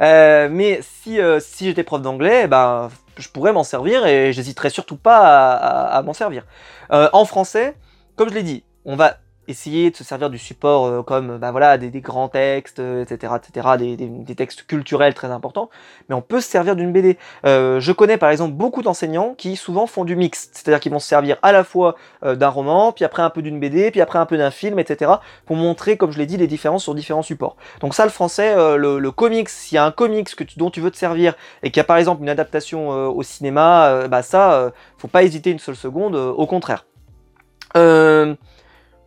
mais 0.00 0.80
si, 0.82 1.20
si 1.38 1.66
j'étais 1.66 1.84
prof 1.84 2.02
d'anglais, 2.02 2.48
ben 2.48 2.90
je 3.16 3.28
pourrais 3.28 3.52
m'en 3.52 3.64
servir 3.64 4.06
et 4.06 4.32
j'hésiterais 4.32 4.70
surtout 4.70 4.96
pas 4.96 5.52
à, 5.54 6.02
m'en 6.02 6.12
servir. 6.12 6.44
Euh, 6.92 7.08
en 7.12 7.24
français, 7.24 7.76
comme 8.16 8.28
je 8.28 8.34
l'ai 8.34 8.42
dit, 8.42 8.64
on 8.84 8.96
va 8.96 9.18
essayer 9.48 9.90
de 9.90 9.96
se 9.96 10.04
servir 10.04 10.30
du 10.30 10.38
support 10.38 10.86
euh, 10.86 11.02
comme 11.02 11.38
bah 11.38 11.50
voilà 11.50 11.78
des, 11.78 11.90
grands 12.00 12.28
textes, 12.28 12.78
etc., 12.78 13.32
euh, 13.32 13.36
etc., 13.36 13.68
des, 13.78 13.96
des, 13.96 14.34
textes 14.34 14.66
culturels 14.66 15.14
très 15.14 15.28
importants, 15.28 15.68
mais 16.08 16.14
on 16.14 16.22
peut 16.22 16.40
se 16.40 16.48
servir 16.48 16.76
d'une 16.76 16.92
BD. 16.92 17.18
Euh, 17.44 17.80
je 17.80 17.92
connais 17.92 18.18
par 18.18 18.30
exemple 18.30 18.54
beaucoup 18.54 18.82
d'enseignants 18.82 19.34
qui 19.36 19.56
souvent 19.56 19.86
font 19.86 20.04
du 20.04 20.16
mix, 20.16 20.50
c'est-à-dire 20.52 20.80
qu'ils 20.80 20.92
vont 20.92 21.00
se 21.00 21.08
servir 21.08 21.38
à 21.42 21.52
la 21.52 21.64
fois 21.64 21.96
d'un 22.22 22.48
roman, 22.48 22.92
puis 22.92 23.04
après 23.04 23.22
un 23.22 23.30
peu 23.30 23.42
d'une 23.42 23.58
BD, 23.58 23.90
puis 23.90 24.00
après 24.00 24.18
un 24.18 24.26
peu 24.26 24.36
d'un 24.36 24.50
film, 24.50 24.78
etc., 24.78 25.10
pour 25.44 25.56
montrer, 25.56 25.96
comme 25.96 26.12
je 26.12 26.18
l'ai 26.18 26.26
dit, 26.26 26.36
les 26.36 26.46
différences 26.46 26.84
sur 26.84 26.94
différents 26.94 27.22
supports. 27.22 27.56
Donc 27.80 27.94
ça, 27.94 28.04
le 28.04 28.10
français, 28.10 28.54
le, 28.76 28.98
le, 28.98 29.10
comics, 29.10 29.48
s'il 29.48 29.76
y 29.76 29.78
a 29.78 29.84
un 29.84 29.90
comics 29.90 30.34
que 30.34 30.44
dont 30.56 30.70
tu 30.70 30.80
veux 30.80 30.90
te 30.90 30.96
servir 30.96 31.34
et 31.62 31.70
qu'il 31.70 31.78
y 31.78 31.80
a 31.80 31.84
par 31.84 31.96
exemple 31.96 32.22
une 32.22 32.28
adaptation 32.28 32.88
au 32.88 33.22
cinéma, 33.22 34.06
bah 34.08 34.22
ça, 34.22 34.72
faut 34.98 35.08
pas 35.08 35.22
hésiter 35.24 35.50
une 35.50 35.58
seule 35.58 35.76
seconde, 35.76 36.14
au 36.14 36.46
contraire. 36.46 36.84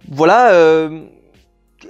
Voilà. 0.10 0.52
Euh, 0.54 1.06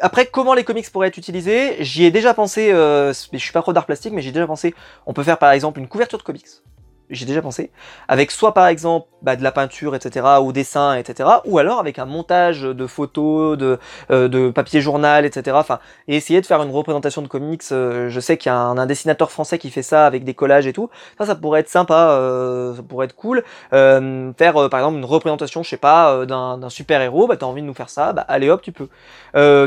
après, 0.01 0.26
comment 0.26 0.53
les 0.53 0.63
comics 0.63 0.89
pourraient 0.91 1.07
être 1.07 1.18
utilisés 1.18 1.78
J'y 1.80 2.03
ai 2.05 2.11
déjà 2.11 2.34
pensé, 2.34 2.72
euh, 2.72 3.13
je 3.13 3.38
suis 3.38 3.51
pas 3.51 3.61
trop 3.61 3.74
d'art 3.74 3.86
plastique, 3.86 4.13
mais 4.13 4.22
j'ai 4.22 4.32
déjà 4.32 4.47
pensé, 4.47 4.74
on 5.05 5.13
peut 5.13 5.24
faire 5.24 5.38
par 5.38 5.51
exemple 5.51 5.80
une 5.80 5.88
couverture 5.88 6.18
de 6.18 6.24
comics 6.24 6.47
j'ai 7.10 7.26
déjà 7.26 7.41
pensé, 7.41 7.72
avec 8.08 8.32
soit 8.32 8.53
par 8.53 8.68
exemple 8.68 9.08
bah, 9.22 9.36
de 9.36 9.43
la 9.43 9.51
peinture, 9.51 9.95
etc., 9.95 10.26
ou 10.41 10.51
dessin, 10.51 10.95
etc., 10.95 11.30
ou 11.45 11.58
alors 11.58 11.80
avec 11.80 11.99
un 11.99 12.06
montage 12.06 12.62
de 12.62 12.88
photos, 12.88 13.58
de, 13.58 13.80
euh, 14.12 14.28
de 14.28 14.49
papier 14.51 14.82
journal, 14.82 15.26
etc., 15.26 15.58
enfin, 15.60 15.80
et 16.08 16.16
essayer 16.16 16.41
de 16.41 16.45
faire 16.45 16.62
une 16.62 16.72
représentation 16.72 17.22
de 17.22 17.28
comics, 17.28 17.64
euh, 17.72 18.10
je 18.10 18.20
sais 18.20 18.38
qu'il 18.38 18.51
y 18.51 18.53
a 18.53 18.58
un, 18.58 18.86
dessinateur 18.86 19.32
français 19.32 19.58
qui 19.58 19.72
fait 19.72 19.82
ça 19.82 20.06
avec 20.06 20.24
des 20.24 20.34
collages 20.34 20.68
et 20.68 20.74
tout, 20.74 20.89
ça, 21.18 21.26
ça 21.26 21.36
pourrait 21.36 21.62
être 21.62 21.70
sympa, 21.70 22.10
euh, 22.12 22.76
ça 22.76 22.84
pourrait 22.84 23.06
être 23.06 23.16
cool, 23.16 23.43
faire 23.72 24.70
par 24.70 24.80
exemple 24.80 24.97
une 24.97 25.06
représentation, 25.06 25.64
je 25.64 25.70
sais 25.70 25.78
pas, 25.78 26.26
d'un 26.26 26.70
super-héros, 26.70 27.28
bah 27.28 27.38
t'as 27.38 27.45
envie 27.45 27.62
de 27.62 27.68
nous 27.68 27.74
faire 27.74 27.89
ça, 27.89 28.14
bah 28.14 28.26
allez 28.28 28.49
hop, 28.49 28.62
tu 28.62 28.72
peux. 28.72 28.89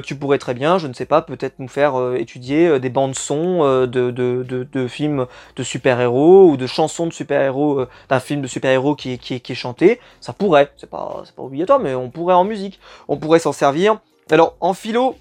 tu 0.02 0.14
pourrais 0.14 0.38
très 0.38 0.54
bien, 0.54 0.78
je 0.78 0.86
ne 0.86 0.92
sais 0.92 1.06
pas, 1.06 1.22
peut-être 1.22 1.58
nous 1.58 1.68
faire 1.68 2.14
étudier 2.16 2.78
des 2.78 2.90
bandes 2.90 3.16
son 3.16 3.86
de, 3.86 3.86
de, 3.86 4.10
de, 4.10 4.66
de 4.70 4.88
films 4.88 5.26
de 5.56 5.62
super-héros, 5.62 6.50
ou 6.50 6.56
de 6.56 6.66
chansons 6.66 7.06
de 7.06 7.12
super 7.12 7.27
héros 7.30 7.80
euh, 7.80 7.88
d'un 8.08 8.20
film 8.20 8.42
de 8.42 8.46
super-héros 8.46 8.94
qui 8.94 9.12
est, 9.12 9.18
qui, 9.18 9.34
est, 9.34 9.54
chanté, 9.54 10.00
ça 10.20 10.32
pourrait, 10.32 10.72
c'est 10.76 10.90
pas, 10.90 11.22
pas 11.34 11.42
obligatoire, 11.42 11.78
mais 11.78 11.94
on 11.94 12.10
pourrait 12.10 12.34
en 12.34 12.44
musique, 12.44 12.80
on 13.08 13.16
pourrait 13.16 13.38
s'en 13.38 13.52
servir. 13.52 13.98
Alors, 14.30 14.56
en 14.60 14.74
philo, 14.74 15.16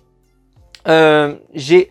euh, 0.88 1.36
j'ai 1.54 1.90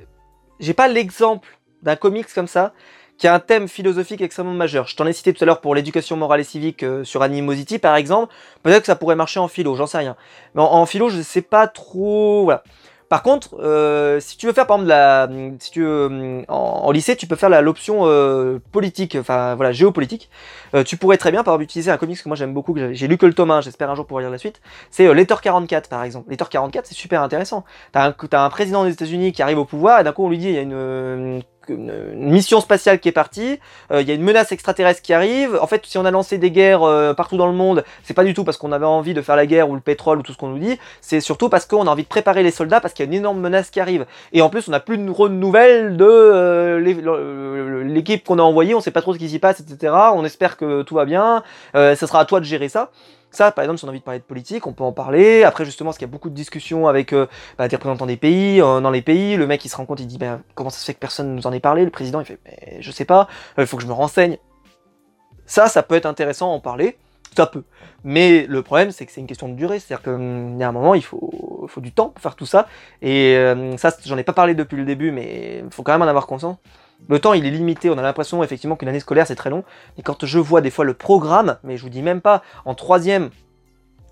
pas 0.77 0.89
l'exemple 0.89 1.49
d'un 1.83 1.97
comics 1.97 2.33
comme 2.35 2.49
ça 2.49 2.73
qui 3.19 3.27
a 3.27 3.35
un 3.35 3.39
thème 3.39 3.69
philosophique 3.69 4.21
extrêmement 4.21 4.53
majeur. 4.53 4.87
Je 4.89 4.97
t'en 4.97 5.07
ai 5.07 5.13
cité 5.13 5.33
tout 5.33 5.43
à 5.43 5.47
l'heure 5.47 5.61
pour 5.61 5.75
l'éducation 5.75 6.17
morale 6.17 6.41
et 6.41 6.45
civique 6.45 6.83
euh, 6.83 7.03
sur 7.05 7.23
Animosity 7.23 7.79
par 7.79 7.97
exemple. 7.97 8.35
Peut-être 8.63 8.83
que 8.83 8.87
ça 8.87 8.97
pourrait 8.97 9.17
marcher 9.17 9.41
en 9.41 9.49
philo, 9.49 9.75
j'en 9.75 9.87
sais 9.87 9.99
rien. 9.99 10.17
Mais 10.55 10.61
en, 10.61 10.67
en 10.67 10.87
philo, 10.87 11.09
je 11.09 11.23
sais 11.23 11.43
pas 11.43 11.67
trop. 11.67 12.45
Voilà. 12.45 12.63
Par 13.09 13.23
contre, 13.23 13.57
euh, 13.61 14.19
si 14.19 14.37
tu 14.37 14.47
veux 14.47 14.53
faire 14.53 14.67
par 14.67 14.79
exemple 14.79 14.89
la, 14.89 15.29
si 15.61 15.71
tu 15.71 15.83
veux, 15.83 16.45
en, 16.49 16.91
lycée, 16.91 17.15
tu 17.17 17.27
peux 17.27 17.37
faire 17.37 17.51
l'option 17.63 18.01
euh, 18.03 18.59
politique, 18.73 19.17
enfin 19.21 19.55
voilà, 19.55 19.73
géopolitique. 19.73 20.29
Euh, 20.75 20.83
tu 20.83 20.97
pourrais 20.97 21.17
très 21.17 21.31
bien 21.31 21.45
par 21.45 21.55
exemple 21.55 21.65
utiliser 21.65 21.91
un 21.91 21.99
comics 21.99 22.21
que 22.21 22.29
moi 22.29 22.37
j'aime 22.37 22.53
beaucoup, 22.53 22.75
que 22.75 22.93
j'ai 22.93 23.07
lu 23.07 23.17
que 23.17 23.27
le 23.27 23.35
tome 23.35 23.53
1, 23.53 23.61
j'espère 23.61 23.91
un 23.91 23.95
jour 23.95 24.07
pouvoir 24.07 24.23
lire 24.23 24.31
la 24.31 24.39
suite. 24.39 24.61
C'est 24.91 25.13
Letter 25.15 25.37
44 25.41 25.89
par 25.89 26.03
exemple. 26.03 26.31
Letter 26.31 26.47
44, 26.51 26.87
c'est 26.87 26.95
super 26.95 27.23
intéressant. 27.23 27.65
T'as 27.93 28.09
un, 28.09 28.15
un 28.33 28.51
président 28.51 28.85
des 28.85 28.93
États-Unis 28.93 29.33
qui 29.33 29.43
arrive 29.43 29.59
au 29.59 29.65
pouvoir 29.65 30.01
et 30.01 30.05
d'un 30.05 30.13
coup 30.13 30.25
on 30.25 30.29
lui 30.29 30.39
dit 30.39 30.49
il 30.49 30.55
y 30.55 30.59
a 30.59 30.63
une 30.63 30.73
une, 30.77 31.43
mission 31.71 32.61
spatiale 32.61 33.01
qui 33.01 33.09
est 33.09 33.13
partie, 33.13 33.59
euh, 33.91 34.03
il 34.03 34.09
y 34.09 34.11
a 34.11 34.15
une 34.15 34.23
menace 34.23 34.53
extraterrestre 34.53 35.03
qui 35.03 35.13
arrive. 35.13 35.59
En 35.61 35.67
fait, 35.67 35.85
si 35.87 35.99
on 35.99 36.05
a 36.05 36.11
lancé 36.11 36.39
des 36.39 36.51
guerres 36.51 36.83
euh, 36.83 37.15
partout 37.15 37.37
dans 37.37 37.47
le 37.47 37.53
monde, 37.53 37.85
c'est 38.03 38.15
pas 38.15 38.25
du 38.25 38.35
tout 38.35 38.45
parce 38.45 38.57
qu'on 38.57 38.73
avait 38.73 38.87
envie 38.87 39.15
de 39.15 39.23
faire 39.23 39.37
la 39.37 39.47
guerre 39.47 39.71
ou 39.71 39.75
le 39.75 39.81
pétrole 39.81 40.19
ou 40.19 40.23
tout 40.23 40.33
ce 40.33 40.39
qu'on 40.39 40.49
nous 40.49 40.59
dit, 40.59 40.79
c'est 41.01 41.21
surtout 41.21 41.49
parce 41.49 41.67
qu'on 41.67 41.87
a 41.87 41.91
envie 41.91 42.03
de 42.03 42.09
préparer 42.09 42.43
les 42.43 42.51
soldats 42.51 42.81
parce 42.81 42.95
qu'il 42.95 43.05
y 43.05 43.09
a 43.09 43.11
une 43.11 43.19
énorme 43.19 43.41
menace 43.41 43.71
qui 43.71 43.81
arrive. 43.81 44.07
Et 44.33 44.43
en 44.43 44.51
plus, 44.51 44.69
on 44.69 44.71
n'a 44.71 44.81
plus 44.81 44.99
de 44.99 45.03
nouvelles 45.03 45.97
de 45.97 46.07
euh, 46.07 47.85
l'équipe 47.85 48.25
qu'on 48.25 48.39
a 48.39 48.43
envoyée, 48.43 48.75
on 48.75 48.81
sait 48.81 48.91
pas 48.91 49.03
trop 49.03 49.15
ce 49.15 49.19
qui 49.19 49.29
s'y 49.29 49.39
passe, 49.39 49.61
etc. 49.61 49.93
On 50.15 50.25
espère 50.25 50.57
que 50.57 50.83
tout 50.83 50.95
va 50.95 51.05
bien, 51.05 51.43
ce 51.75 51.95
sera 51.95 52.21
à 52.21 52.25
toi 52.25 52.41
de 52.41 52.45
gérer 52.45 52.69
ça. 52.69 52.91
Par 53.37 53.61
exemple, 53.61 53.79
si 53.79 53.85
on 53.85 53.89
a 53.89 53.91
envie 53.91 54.01
de 54.01 54.05
parler 54.05 54.21
de 54.21 54.25
politique, 54.25 54.67
on 54.67 54.73
peut 54.73 54.85
en 54.85 54.93
parler. 54.93 55.45
Après, 55.45 55.65
justement, 55.65 55.89
parce 55.89 55.99
qu'il 55.99 56.07
y 56.07 56.11
a 56.11 56.13
beaucoup 56.13 56.31
de 56.31 56.35
discussions 56.35 56.89
avec 56.89 57.13
euh, 57.13 57.27
bah, 57.59 57.69
des 57.69 57.77
représentants 57.77 58.07
des 58.07 58.17
pays, 58.17 58.61
euh, 58.61 58.81
dans 58.81 58.91
les 58.91 59.03
pays, 59.03 59.37
le 59.37 59.47
mec 59.47 59.65
il 59.65 59.69
se 59.69 59.77
rend 59.77 59.87
compte, 59.87 60.01
il 60.01 60.07
dit 60.07 60.19
ben, 60.19 60.43
comment 60.55 60.71
ça 60.71 60.79
se 60.79 60.85
fait 60.85 60.95
que 60.95 60.99
personne 60.99 61.35
nous 61.35 61.47
en 61.47 61.53
ait 61.53 61.61
parlé? 61.61 61.85
Le 61.85 61.91
président 61.91 62.21
il 62.21 62.27
fait 62.27 62.39
mais 62.45 62.79
je 62.81 62.91
sais 62.91 63.05
pas, 63.05 63.29
euh, 63.59 63.63
il 63.63 63.67
faut 63.67 63.77
que 63.77 63.83
je 63.83 63.89
me 63.89 63.93
renseigne. 63.93 64.39
Ça, 65.47 65.69
ça 65.69 65.83
peut 65.83 65.95
être 65.95 66.07
intéressant 66.07 66.53
en 66.53 66.61
parler, 66.61 66.99
ça 67.37 67.47
peut. 67.47 67.65
Mais 68.03 68.47
le 68.49 68.63
problème, 68.63 68.91
c'est 68.91 69.07
que 69.07 69.13
c'est 69.13 69.21
une 69.21 69.27
question 69.27 69.49
de 69.49 69.55
durée, 69.55 69.79
c'est-à-dire 69.79 70.03
qu'il 70.03 70.13
hum, 70.13 70.59
y 70.59 70.65
a 70.65 70.69
un 70.69 70.73
moment, 70.73 70.95
il 70.95 71.05
faut, 71.05 71.67
faut 71.69 71.81
du 71.81 71.93
temps 71.93 72.09
pour 72.09 72.21
faire 72.21 72.35
tout 72.35 72.47
ça. 72.47 72.67
Et 73.01 73.37
ça, 73.77 73.91
j'en 74.05 74.19
ai 74.19 74.25
pas 74.25 74.33
parlé 74.33 74.55
depuis 74.55 74.77
le 74.77 74.85
début, 74.85 75.13
mais 75.13 75.63
il 75.65 75.71
faut 75.71 75.83
quand 75.85 75.93
même 75.93 76.03
en 76.03 76.07
avoir 76.07 76.27
conscience. 76.27 76.57
Le 77.09 77.19
temps, 77.19 77.35
il 77.35 77.47
est 77.47 77.51
limité. 77.51 77.91
On 77.91 77.99
a 77.99 78.03
l'impression 78.03 78.43
effectivement 78.43 78.77
qu'une 78.77 78.89
année 78.89 79.01
scolaire, 79.01 79.27
c'est 79.27 79.37
très 79.37 79.51
long. 79.51 79.65
Et 79.99 80.03
quand 80.03 80.25
je 80.25 80.39
vois 80.39 80.61
des 80.61 80.71
fois 80.71 80.85
le 80.85 80.95
programme, 80.95 81.59
mais 81.63 81.77
je 81.77 81.83
vous 81.83 81.89
dis 81.89 82.03
même 82.03 82.21
pas, 82.21 82.43
en 82.65 82.75
troisième, 82.75 83.31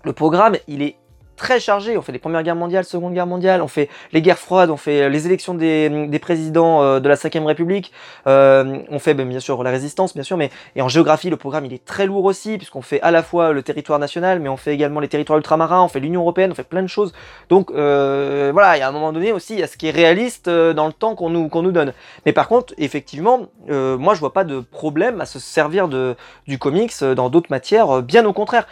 le 0.03 0.13
programme, 0.13 0.55
il 0.67 0.81
est 0.81 0.97
très 1.35 1.59
chargé. 1.59 1.97
On 1.97 2.01
fait 2.01 2.11
les 2.11 2.19
Premières 2.19 2.43
Guerres 2.43 2.55
mondiales, 2.55 2.85
Seconde 2.85 3.13
Guerre 3.13 3.27
mondiale, 3.27 3.61
on 3.61 3.67
fait 3.67 3.89
les 4.11 4.21
guerres 4.21 4.39
froides, 4.39 4.69
on 4.69 4.77
fait 4.77 5.09
les 5.09 5.25
élections 5.25 5.53
des, 5.53 6.07
des 6.07 6.19
présidents 6.19 6.81
euh, 6.81 6.99
de 6.99 7.09
la 7.09 7.15
5 7.15 7.33
République, 7.45 7.91
euh, 8.27 8.79
on 8.89 8.99
fait 8.99 9.13
ben, 9.13 9.27
bien 9.27 9.39
sûr 9.39 9.61
la 9.63 9.71
résistance, 9.71 10.13
bien 10.13 10.23
sûr, 10.23 10.37
mais 10.37 10.49
et 10.75 10.81
en 10.81 10.87
géographie, 10.87 11.29
le 11.29 11.37
programme 11.37 11.65
il 11.65 11.73
est 11.73 11.83
très 11.83 12.05
lourd 12.05 12.25
aussi, 12.25 12.57
puisqu'on 12.57 12.81
fait 12.81 13.01
à 13.01 13.11
la 13.11 13.23
fois 13.23 13.51
le 13.51 13.61
territoire 13.63 13.99
national, 13.99 14.39
mais 14.39 14.49
on 14.49 14.57
fait 14.57 14.73
également 14.73 14.99
les 14.99 15.07
territoires 15.07 15.37
ultramarins, 15.37 15.83
on 15.83 15.87
fait 15.87 15.99
l'Union 15.99 16.21
Européenne, 16.21 16.51
on 16.51 16.55
fait 16.55 16.63
plein 16.63 16.81
de 16.81 16.87
choses. 16.87 17.13
Donc 17.49 17.71
euh, 17.71 18.51
voilà, 18.53 18.77
il 18.77 18.79
y 18.79 18.83
a 18.83 18.87
un 18.87 18.91
moment 18.91 19.11
donné 19.11 19.31
aussi, 19.31 19.53
il 19.53 19.59
y 19.59 19.63
a 19.63 19.67
ce 19.67 19.77
qui 19.77 19.87
est 19.87 19.91
réaliste 19.91 20.49
dans 20.49 20.87
le 20.87 20.93
temps 20.93 21.15
qu'on 21.15 21.29
nous, 21.29 21.49
qu'on 21.49 21.61
nous 21.61 21.71
donne. 21.71 21.93
Mais 22.25 22.33
par 22.33 22.47
contre, 22.47 22.73
effectivement, 22.77 23.47
moi 23.67 24.13
je 24.13 24.19
vois 24.19 24.33
pas 24.33 24.43
de 24.43 24.59
problème 24.59 25.21
à 25.21 25.25
se 25.25 25.39
servir 25.39 25.87
de, 25.87 26.15
du 26.47 26.57
comics 26.57 27.03
dans 27.03 27.29
d'autres 27.29 27.49
matières, 27.49 28.01
bien 28.01 28.25
au 28.25 28.33
contraire. 28.33 28.67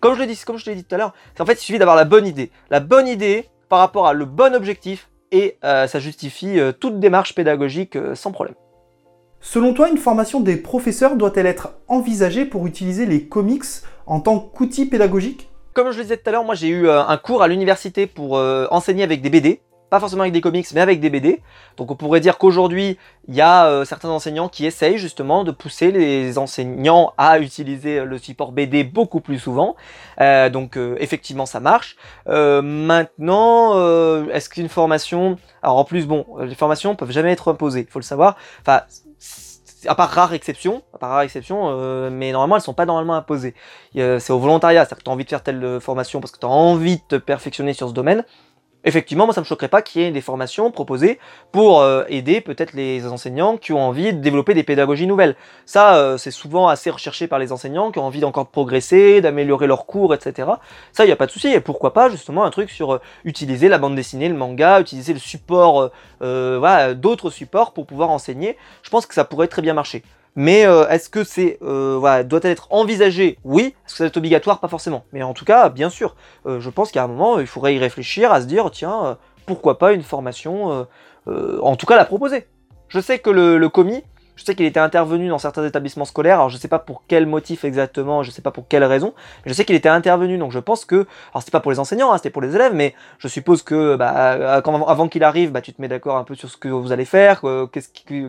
Comme 0.00 0.14
je 0.14 0.20
l'ai 0.20 0.26
dit, 0.26 0.38
comme 0.44 0.58
je 0.58 0.66
l'ai 0.66 0.74
dit 0.74 0.84
tout 0.84 0.94
à 0.94 0.98
l'heure, 0.98 1.14
en 1.38 1.46
fait 1.46 1.54
il 1.54 1.64
suffit 1.64 1.78
d'avoir 1.78 1.96
la 1.96 2.04
bonne 2.08 2.26
idée. 2.26 2.50
La 2.70 2.80
bonne 2.80 3.06
idée 3.06 3.46
par 3.68 3.78
rapport 3.78 4.08
à 4.08 4.12
le 4.12 4.24
bon 4.24 4.54
objectif 4.54 5.08
et 5.30 5.58
euh, 5.64 5.86
ça 5.86 6.00
justifie 6.00 6.58
euh, 6.58 6.72
toute 6.72 6.98
démarche 6.98 7.34
pédagogique 7.34 7.96
euh, 7.96 8.14
sans 8.14 8.32
problème. 8.32 8.54
Selon 9.40 9.72
toi, 9.72 9.88
une 9.88 9.98
formation 9.98 10.40
des 10.40 10.56
professeurs 10.56 11.16
doit-elle 11.16 11.46
être 11.46 11.74
envisagée 11.86 12.44
pour 12.44 12.66
utiliser 12.66 13.06
les 13.06 13.24
comics 13.24 13.62
en 14.06 14.20
tant 14.20 14.40
qu'outil 14.40 14.86
pédagogique? 14.86 15.48
Comme 15.74 15.92
je 15.92 15.98
le 15.98 16.02
disais 16.02 16.16
tout 16.16 16.28
à 16.28 16.32
l'heure, 16.32 16.44
moi 16.44 16.56
j'ai 16.56 16.68
eu 16.68 16.90
un 16.90 17.16
cours 17.18 17.42
à 17.42 17.46
l'université 17.46 18.08
pour 18.08 18.32
enseigner 18.32 19.04
avec 19.04 19.22
des 19.22 19.30
BD 19.30 19.60
pas 19.90 20.00
forcément 20.00 20.22
avec 20.22 20.32
des 20.32 20.40
comics, 20.40 20.66
mais 20.74 20.80
avec 20.80 21.00
des 21.00 21.10
BD. 21.10 21.42
Donc 21.76 21.90
on 21.90 21.96
pourrait 21.96 22.20
dire 22.20 22.38
qu'aujourd'hui, 22.38 22.98
il 23.28 23.34
y 23.34 23.40
a 23.40 23.66
euh, 23.66 23.84
certains 23.84 24.08
enseignants 24.08 24.48
qui 24.48 24.66
essayent 24.66 24.98
justement 24.98 25.44
de 25.44 25.50
pousser 25.50 25.90
les 25.90 26.38
enseignants 26.38 27.12
à 27.16 27.38
utiliser 27.38 28.04
le 28.04 28.18
support 28.18 28.52
BD 28.52 28.84
beaucoup 28.84 29.20
plus 29.20 29.38
souvent. 29.38 29.76
Euh, 30.20 30.50
donc 30.50 30.76
euh, 30.76 30.96
effectivement, 31.00 31.46
ça 31.46 31.60
marche. 31.60 31.96
maintenant, 32.26 33.74
est-ce 34.30 34.48
qu'une 34.48 34.68
formation... 34.68 35.38
Alors 35.62 35.78
en 35.78 35.84
plus, 35.84 36.06
bon, 36.06 36.26
les 36.40 36.54
formations 36.54 36.94
peuvent 36.94 37.10
jamais 37.10 37.32
être 37.32 37.48
imposées, 37.48 37.80
il 37.80 37.90
faut 37.90 37.98
le 37.98 38.04
savoir. 38.04 38.36
Enfin, 38.60 38.82
à 39.86 39.94
part 39.94 40.10
rare 40.10 40.34
exception, 40.34 40.82
à 40.94 40.98
part 40.98 41.10
rare 41.10 41.22
exception, 41.22 42.10
mais 42.10 42.32
normalement 42.32 42.56
elles 42.56 42.62
sont 42.62 42.74
pas 42.74 42.86
normalement 42.86 43.14
imposées. 43.14 43.54
c'est 43.94 44.30
au 44.30 44.38
volontariat, 44.38 44.84
c'est-à-dire 44.84 44.98
que 44.98 45.04
tu 45.04 45.10
as 45.10 45.12
envie 45.12 45.24
de 45.24 45.30
faire 45.30 45.42
telle 45.42 45.80
formation 45.80 46.20
parce 46.20 46.32
que 46.32 46.38
tu 46.38 46.46
as 46.46 46.50
envie 46.50 46.96
de 46.96 47.02
te 47.08 47.16
perfectionner 47.16 47.72
sur 47.72 47.88
ce 47.88 47.94
domaine, 47.94 48.24
Effectivement, 48.88 49.26
moi 49.26 49.34
ça 49.34 49.42
me 49.42 49.44
choquerait 49.44 49.68
pas 49.68 49.82
qu'il 49.82 50.00
y 50.00 50.04
ait 50.06 50.10
des 50.10 50.22
formations 50.22 50.70
proposées 50.70 51.18
pour 51.52 51.82
euh, 51.82 52.04
aider 52.08 52.40
peut-être 52.40 52.72
les 52.72 53.06
enseignants 53.06 53.58
qui 53.58 53.74
ont 53.74 53.82
envie 53.82 54.14
de 54.14 54.18
développer 54.18 54.54
des 54.54 54.62
pédagogies 54.62 55.06
nouvelles. 55.06 55.36
Ça, 55.66 55.96
euh, 55.96 56.16
c'est 56.16 56.30
souvent 56.30 56.68
assez 56.68 56.88
recherché 56.88 57.26
par 57.28 57.38
les 57.38 57.52
enseignants 57.52 57.90
qui 57.90 57.98
ont 57.98 58.06
envie 58.06 58.20
d'encore 58.20 58.46
progresser, 58.46 59.20
d'améliorer 59.20 59.66
leurs 59.66 59.84
cours, 59.84 60.14
etc. 60.14 60.48
Ça, 60.94 61.04
il 61.04 61.08
n'y 61.08 61.12
a 61.12 61.16
pas 61.16 61.26
de 61.26 61.30
souci. 61.30 61.48
Et 61.48 61.60
pourquoi 61.60 61.92
pas 61.92 62.08
justement 62.08 62.44
un 62.44 62.50
truc 62.50 62.70
sur 62.70 62.94
euh, 62.94 63.00
utiliser 63.26 63.68
la 63.68 63.76
bande 63.76 63.94
dessinée, 63.94 64.30
le 64.30 64.34
manga, 64.34 64.80
utiliser 64.80 65.12
le 65.12 65.18
support, 65.18 65.90
voilà, 66.20 66.94
d'autres 66.94 67.28
supports 67.28 67.74
pour 67.74 67.84
pouvoir 67.84 68.08
enseigner. 68.08 68.56
Je 68.82 68.88
pense 68.88 69.04
que 69.04 69.12
ça 69.12 69.26
pourrait 69.26 69.48
très 69.48 69.60
bien 69.60 69.74
marcher. 69.74 70.02
Mais 70.40 70.66
euh, 70.66 70.86
est-ce 70.88 71.10
que 71.10 71.24
c'est 71.24 71.58
euh, 71.62 72.22
doit-elle 72.22 72.52
être 72.52 72.68
envisagé 72.70 73.40
Oui. 73.42 73.74
Est-ce 73.84 73.94
que 73.94 73.98
ça 73.98 74.04
doit 74.04 74.06
être 74.06 74.16
obligatoire? 74.18 74.60
Pas 74.60 74.68
forcément. 74.68 75.02
Mais 75.12 75.24
en 75.24 75.34
tout 75.34 75.44
cas, 75.44 75.68
bien 75.68 75.90
sûr, 75.90 76.14
euh, 76.46 76.60
je 76.60 76.70
pense 76.70 76.92
qu'à 76.92 77.02
un 77.02 77.08
moment, 77.08 77.40
il 77.40 77.48
faudrait 77.48 77.74
y 77.74 77.78
réfléchir, 77.80 78.30
à 78.30 78.40
se 78.40 78.46
dire, 78.46 78.70
tiens, 78.70 79.18
pourquoi 79.46 79.78
pas 79.78 79.92
une 79.92 80.04
formation, 80.04 80.86
en 81.26 81.74
tout 81.74 81.86
cas 81.86 81.96
la 81.96 82.04
proposer. 82.04 82.46
Je 82.86 83.00
sais 83.00 83.18
que 83.18 83.30
le, 83.30 83.58
le 83.58 83.68
commis, 83.68 84.04
je 84.38 84.44
sais 84.44 84.54
qu'il 84.54 84.66
était 84.66 84.80
intervenu 84.80 85.28
dans 85.28 85.38
certains 85.38 85.66
établissements 85.66 86.04
scolaires, 86.04 86.36
alors 86.36 86.48
je 86.48 86.56
sais 86.56 86.68
pas 86.68 86.78
pour 86.78 87.02
quel 87.08 87.26
motif 87.26 87.64
exactement, 87.64 88.22
je 88.22 88.30
sais 88.30 88.40
pas 88.40 88.52
pour 88.52 88.68
quelle 88.68 88.84
raison, 88.84 89.12
mais 89.44 89.50
je 89.50 89.54
sais 89.54 89.64
qu'il 89.64 89.74
était 89.74 89.88
intervenu, 89.88 90.38
donc 90.38 90.52
je 90.52 90.60
pense 90.60 90.84
que, 90.84 91.06
alors 91.32 91.42
c'était 91.42 91.50
pas 91.50 91.60
pour 91.60 91.72
les 91.72 91.80
enseignants, 91.80 92.12
hein, 92.12 92.16
c'était 92.18 92.30
pour 92.30 92.42
les 92.42 92.54
élèves, 92.54 92.72
mais 92.72 92.94
je 93.18 93.26
suppose 93.26 93.62
que 93.62 93.96
bah, 93.96 94.62
avant 94.62 95.08
qu'il 95.08 95.24
arrive, 95.24 95.50
bah, 95.50 95.60
tu 95.60 95.72
te 95.72 95.82
mets 95.82 95.88
d'accord 95.88 96.16
un 96.16 96.24
peu 96.24 96.36
sur 96.36 96.48
ce 96.48 96.56
que 96.56 96.68
vous 96.68 96.92
allez 96.92 97.04
faire, 97.04 97.42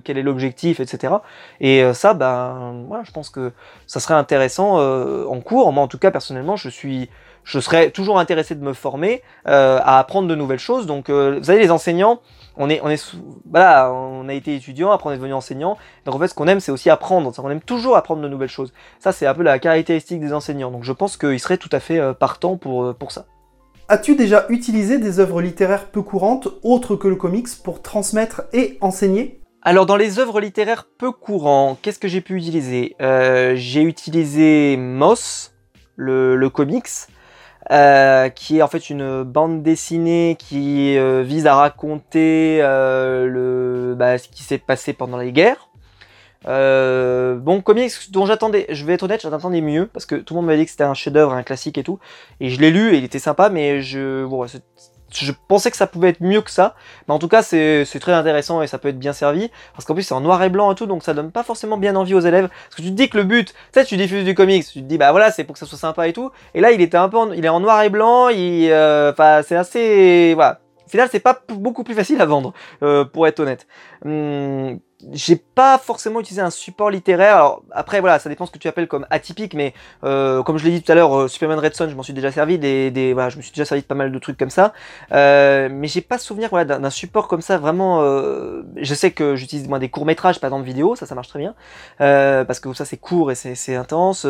quel 0.03 0.18
est 0.18 0.24
l'objectif, 0.24 0.80
etc. 0.80 1.14
Et 1.60 1.84
euh, 1.84 1.93
ça, 1.93 2.14
ben, 2.14 2.86
je 3.03 3.12
pense 3.12 3.30
que 3.30 3.51
ça 3.86 3.99
serait 3.99 4.16
intéressant 4.16 4.80
euh, 4.80 5.26
en 5.26 5.39
cours. 5.41 5.72
Moi, 5.72 5.84
en 5.84 5.88
tout 5.88 5.99
cas, 5.99 6.12
personnellement, 6.12 6.55
je 6.55 6.70
suis 6.70 7.10
je 7.50 7.60
serais 7.60 7.89
toujours 7.89 8.20
intéressé 8.20 8.54
de 8.54 8.64
me 8.64 8.74
former, 8.74 9.24
euh, 9.47 9.80
à 9.84 9.97
apprendre 10.00 10.28
de 10.28 10.36
nouvelles 10.36 10.60
choses. 10.60 10.86
Donc, 10.86 11.10
vous 11.10 11.43
savez, 11.43 11.60
les 11.60 11.72
enseignants, 11.72 12.22
on 12.62 12.70
est, 12.70 12.80
on 12.84 12.89
est, 12.89 13.16
voilà, 13.50 13.91
on 13.91 14.28
a 14.30 14.34
été 14.34 14.54
étudiant, 14.54 14.91
après 14.91 15.10
on 15.10 15.14
est 15.14 15.18
devenu 15.18 15.34
enseignant. 15.34 15.78
Donc 16.06 16.16
en 16.16 16.20
fait, 16.20 16.28
ce 16.28 16.34
qu'on 16.34 16.47
aime, 16.47 16.60
c'est 16.60 16.74
aussi 16.74 16.89
apprendre. 16.89 17.32
On 17.41 17.50
aime 17.50 17.62
toujours 17.62 17.95
apprendre 17.95 18.22
de 18.22 18.28
nouvelles 18.28 18.50
choses. 18.50 18.74
Ça, 19.00 19.14
c'est 19.14 19.26
un 19.26 19.34
peu 19.34 19.43
la 19.43 19.60
caractéristique 19.60 20.20
des 20.20 20.34
enseignants. 20.34 20.70
Donc 20.70 20.84
je 20.84 20.91
pense 20.91 21.16
qu'ils 21.16 21.39
seraient 21.39 21.58
tout 21.58 21.70
à 21.72 21.80
fait 21.80 22.00
euh, 22.00 22.14
partants 22.14 22.58
pour, 22.58 22.84
euh, 22.84 22.93
pour 22.93 23.12
ça. 23.12 23.26
As-tu 23.88 24.16
déjà 24.16 24.45
utilisé 24.50 25.00
des 25.00 25.20
œuvres 25.20 25.41
littéraires 25.41 25.86
peu 25.86 26.02
courantes, 26.02 26.50
autres 26.62 26.97
que 26.97 27.08
le 27.08 27.16
comics, 27.16 27.47
pour 27.64 27.82
transmettre 27.82 28.43
et 28.52 28.78
enseigner? 28.82 29.39
Alors 29.62 29.86
dans 29.86 29.95
les 29.95 30.20
œuvres 30.20 30.41
littéraires 30.41 30.86
peu 30.97 31.12
courantes, 31.12 31.80
qu'est-ce 31.82 32.00
que 32.00 32.10
j'ai 32.10 32.22
pu 32.22 32.36
utiliser? 32.36 32.95
Euh, 33.02 33.54
J'ai 33.56 33.82
utilisé 33.82 34.76
Moss, 34.78 35.54
le, 35.95 36.36
le 36.36 36.50
comics, 36.50 36.89
euh, 37.72 38.30
qui 38.30 38.57
est 38.57 38.61
en 38.63 38.67
fait 38.67 38.89
une 38.89 39.22
bande 39.24 39.61
dessinée 39.61 40.36
qui 40.39 40.97
euh, 40.97 41.22
vise 41.22 41.45
à 41.45 41.53
raconter 41.53 42.59
euh, 42.63 43.28
le, 43.28 43.93
bah, 43.95 44.17
ce 44.17 44.28
qui 44.28 44.41
s'est 44.41 44.57
passé 44.57 44.91
pendant 44.93 45.17
les 45.17 45.32
guerres. 45.32 45.70
bon, 46.45 47.61
comics 47.61 47.91
dont 48.09 48.26
j'attendais, 48.26 48.65
je 48.70 48.86
vais 48.86 48.93
être 48.93 49.03
honnête, 49.03 49.22
j'attendais 49.22 49.61
mieux 49.61 49.86
parce 49.86 50.07
que 50.07 50.15
tout 50.15 50.34
le 50.34 50.39
monde 50.39 50.47
m'avait 50.47 50.57
dit 50.57 50.65
que 50.65 50.72
c'était 50.72 50.84
un 50.84 50.95
chef-d'œuvre, 50.95 51.34
un 51.34 51.43
classique 51.43 51.78
et 51.78 51.84
tout, 51.84 51.99
et 52.39 52.49
je 52.49 52.59
l'ai 52.59 52.72
lu 52.72 52.95
et 52.95 52.97
il 52.97 53.03
était 53.03 53.20
sympa, 53.20 53.49
mais 53.49 53.84
je, 53.84 54.26
bon, 54.26 54.47
je 55.14 55.32
pensais 55.47 55.72
que 55.72 55.78
ça 55.78 55.88
pouvait 55.88 56.10
être 56.10 56.22
mieux 56.22 56.41
que 56.41 56.51
ça, 56.51 56.76
mais 57.07 57.14
en 57.14 57.20
tout 57.20 57.28
cas 57.28 57.41
c'est 57.41 57.86
très 57.99 58.14
intéressant 58.14 58.62
et 58.62 58.68
ça 58.68 58.78
peut 58.78 58.89
être 58.89 58.99
bien 58.99 59.14
servi, 59.14 59.49
parce 59.74 59.86
qu'en 59.86 59.93
plus 59.93 60.03
c'est 60.03 60.14
en 60.14 60.22
noir 60.22 60.41
et 60.43 60.49
blanc 60.49 60.72
et 60.72 60.76
tout, 60.76 60.86
donc 60.86 61.03
ça 61.03 61.14
donne 61.14 61.32
pas 61.32 61.43
forcément 61.43 61.78
bien 61.78 61.95
envie 61.95 62.14
aux 62.14 62.20
élèves, 62.20 62.47
parce 62.47 62.76
que 62.76 62.82
tu 62.82 62.89
te 62.89 62.95
dis 62.95 63.10
que 63.10 63.18
le 63.18 63.24
but, 63.24 63.47
tu 63.47 63.53
sais, 63.74 63.86
tu 63.86 63.97
diffuses 63.97 64.26
du 64.26 64.36
comics, 64.36 64.66
tu 64.66 64.82
te 64.82 64.86
dis 64.86 64.97
bah 64.97 65.12
voilà 65.12 65.32
c'est 65.32 65.43
pour 65.43 65.53
que 65.53 65.60
ça 65.60 65.66
soit 65.66 65.78
sympa 65.78 66.07
et 66.07 66.14
tout, 66.14 66.32
et 66.53 66.62
là 66.62 66.72
il 66.72 66.82
était 66.82 66.97
un 66.97 67.10
peu, 67.10 67.18
en, 67.18 67.32
il 67.32 67.45
est 67.45 67.49
en 67.49 67.60
noir 67.60 67.82
et 67.84 67.89
blanc, 67.89 68.30
euh, 68.32 69.12
enfin 69.12 69.41
c'est 69.45 69.55
assez, 69.55 70.34
voilà, 70.36 70.60
au 70.86 70.89
final 70.89 71.10
c'est 71.12 71.20
pas 71.20 71.41
beaucoup 71.49 71.84
plus 71.84 71.95
facile 71.95 72.22
à 72.22 72.26
vendre, 72.26 72.53
euh, 72.84 73.05
pour 73.05 73.28
être 73.28 73.39
honnête. 73.39 73.68
Hum, 74.05 74.80
j'ai 75.14 75.38
pas 75.38 75.78
forcément 75.78 76.20
utilisé 76.20 76.41
un 76.41 76.50
support 76.50 76.89
littéraire. 76.89 77.36
Alors 77.36 77.64
après 77.72 78.02
voilà, 78.02 78.20
ça 78.20 78.30
dépend 78.30 78.45
ce 78.45 78.52
que 78.52 78.58
tu 78.58 78.68
appelles 78.68 78.88
comme 78.88 79.06
atypique, 79.10 79.54
mais 79.54 79.74
euh, 80.04 80.43
comme 80.43 80.58
je 80.58 80.66
l'ai 80.66 80.72
dit 80.72 80.84
tout 80.84 80.91
à 80.91 80.95
l'heure, 80.95 81.18
euh, 81.18 81.28
Superman 81.28 81.60
Red 81.60 81.74
Son, 81.74 81.89
je 81.89 81.95
m'en 81.95 82.04
suis 82.04 82.14
déjà 82.14 82.32
servi, 82.32 82.60
des, 82.60 82.91
des, 82.91 83.14
voilà, 83.14 83.30
je 83.30 83.38
me 83.38 83.41
suis 83.41 83.52
déjà 83.52 83.66
servi 83.66 83.82
de 83.82 83.88
pas 83.88 83.95
mal 83.95 84.12
de 84.12 84.20
trucs 84.20 84.38
comme 84.38 84.50
ça. 84.50 84.74
Euh, 85.12 85.70
mais 85.72 85.88
j'ai 85.88 86.02
pas 86.02 86.18
souvenir 86.18 86.50
voilà, 86.50 86.78
d'un 86.78 86.89
support 86.89 87.28
comme 87.28 87.41
ça 87.41 87.58
vraiment. 87.58 88.02
Euh, 88.02 88.64
je 88.76 88.93
sais 88.93 89.12
que 89.12 89.36
j'utilise 89.36 89.68
moi 89.68 89.80
des 89.80 89.89
courts 89.89 90.06
métrages, 90.06 90.39
pas 90.39 90.47
exemple 90.47 90.66
vidéo, 90.66 90.95
ça 90.95 91.06
ça 91.06 91.16
marche 91.16 91.30
très 91.30 91.39
bien, 91.39 91.56
euh, 92.02 92.43
parce 92.43 92.60
que 92.60 92.74
ça 92.74 92.86
c'est 92.86 92.97
court 92.97 93.32
et 93.32 93.36
c'est 93.36 93.76
intense. 93.76 94.26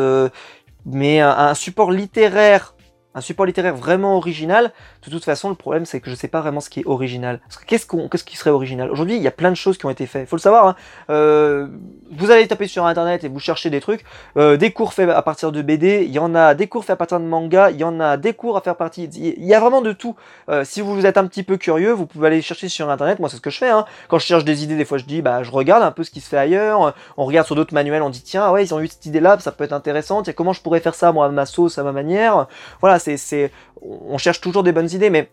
mais 0.86 1.20
un 1.20 1.54
support 1.54 1.90
littéraire 1.90 2.74
un 3.14 3.20
support 3.20 3.46
littéraire 3.46 3.74
vraiment 3.74 4.16
original, 4.16 4.72
de 5.06 5.10
toute 5.10 5.24
façon, 5.24 5.48
le 5.48 5.54
problème, 5.54 5.86
c'est 5.86 6.00
que 6.00 6.10
je 6.10 6.14
sais 6.14 6.28
pas 6.28 6.40
vraiment 6.40 6.60
ce 6.60 6.68
qui 6.68 6.80
est 6.80 6.86
original. 6.86 7.40
Qu'est-ce 7.66 7.86
qu'on, 7.86 8.08
qu'est-ce 8.08 8.24
qui 8.24 8.36
serait 8.36 8.50
original? 8.50 8.90
Aujourd'hui, 8.90 9.16
il 9.16 9.22
y 9.22 9.26
a 9.26 9.30
plein 9.30 9.50
de 9.50 9.56
choses 9.56 9.78
qui 9.78 9.86
ont 9.86 9.90
été 9.90 10.06
faites. 10.06 10.28
Faut 10.28 10.36
le 10.36 10.40
savoir. 10.40 10.66
Hein. 10.66 10.76
Euh, 11.08 11.68
vous 12.10 12.30
allez 12.30 12.46
taper 12.46 12.66
sur 12.66 12.84
internet 12.84 13.24
et 13.24 13.28
vous 13.28 13.38
cherchez 13.38 13.70
des 13.70 13.80
trucs. 13.80 14.04
Euh, 14.36 14.58
des 14.58 14.72
cours 14.72 14.92
faits 14.92 15.08
à 15.08 15.22
partir 15.22 15.52
de 15.52 15.62
BD, 15.62 16.04
il 16.04 16.12
y 16.12 16.18
en 16.18 16.34
a 16.34 16.54
des 16.54 16.66
cours 16.66 16.84
faits 16.84 16.94
à 16.94 16.96
partir 16.96 17.18
de 17.18 17.24
manga, 17.24 17.70
il 17.70 17.78
y 17.78 17.84
en 17.84 17.98
a 17.98 18.18
des 18.18 18.34
cours 18.34 18.58
à 18.58 18.60
faire 18.60 18.76
partie. 18.76 19.04
Il 19.04 19.44
y 19.44 19.54
a 19.54 19.60
vraiment 19.60 19.80
de 19.80 19.92
tout. 19.92 20.16
Euh, 20.50 20.64
si 20.64 20.82
vous 20.82 21.06
êtes 21.06 21.16
un 21.16 21.26
petit 21.26 21.44
peu 21.44 21.56
curieux, 21.56 21.92
vous 21.92 22.06
pouvez 22.06 22.26
aller 22.26 22.42
chercher 22.42 22.68
sur 22.68 22.90
internet. 22.90 23.20
Moi, 23.20 23.30
c'est 23.30 23.36
ce 23.36 23.40
que 23.40 23.50
je 23.50 23.58
fais. 23.58 23.70
Hein. 23.70 23.86
Quand 24.08 24.18
je 24.18 24.26
cherche 24.26 24.44
des 24.44 24.64
idées, 24.64 24.76
des 24.76 24.84
fois, 24.84 24.98
je 24.98 25.04
dis, 25.04 25.22
bah, 25.22 25.42
je 25.42 25.50
regarde 25.50 25.82
un 25.82 25.92
peu 25.92 26.04
ce 26.04 26.10
qui 26.10 26.20
se 26.20 26.28
fait 26.28 26.38
ailleurs. 26.38 26.94
On 27.16 27.24
regarde 27.24 27.46
sur 27.46 27.56
d'autres 27.56 27.74
manuels, 27.74 28.02
on 28.02 28.10
dit, 28.10 28.22
tiens, 28.22 28.50
ouais, 28.50 28.64
ils 28.64 28.74
ont 28.74 28.80
eu 28.80 28.88
cette 28.88 29.06
idée-là, 29.06 29.38
ça 29.40 29.50
peut 29.52 29.64
être 29.64 29.72
intéressant. 29.72 30.22
Tiens, 30.22 30.34
comment 30.34 30.52
je 30.52 30.60
pourrais 30.60 30.80
faire 30.80 30.94
ça, 30.94 31.10
moi, 31.12 31.26
à 31.26 31.28
ma 31.30 31.46
sauce, 31.46 31.78
à 31.78 31.82
ma 31.82 31.92
manière? 31.92 32.48
Voilà, 32.80 32.98
c'est, 32.98 33.50
on 33.82 34.18
cherche 34.18 34.40
toujours 34.40 34.62
des 34.62 34.72
bonnes 34.72 34.90
idées, 34.90 35.10
mais 35.10 35.30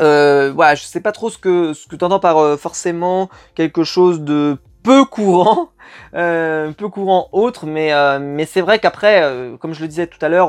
euh, 0.00 0.52
voilà, 0.54 0.74
je 0.74 0.84
sais 0.84 1.00
pas 1.00 1.12
trop 1.12 1.30
ce 1.30 1.38
que, 1.38 1.72
ce 1.72 1.86
que 1.86 1.96
tu 1.96 2.04
entends 2.04 2.20
par 2.20 2.38
euh, 2.38 2.56
forcément 2.56 3.28
quelque 3.54 3.84
chose 3.84 4.20
de 4.20 4.58
peu 4.82 5.04
courant 5.04 5.70
un 6.12 6.72
peu 6.72 6.88
courant 6.88 7.28
autre, 7.32 7.66
mais, 7.66 7.92
euh, 7.92 8.18
mais 8.20 8.46
c'est 8.46 8.60
vrai 8.60 8.78
qu'après, 8.78 9.22
euh, 9.22 9.56
comme 9.56 9.74
je 9.74 9.80
le 9.80 9.88
disais 9.88 10.06
tout 10.06 10.18
à 10.24 10.28
l'heure, 10.28 10.48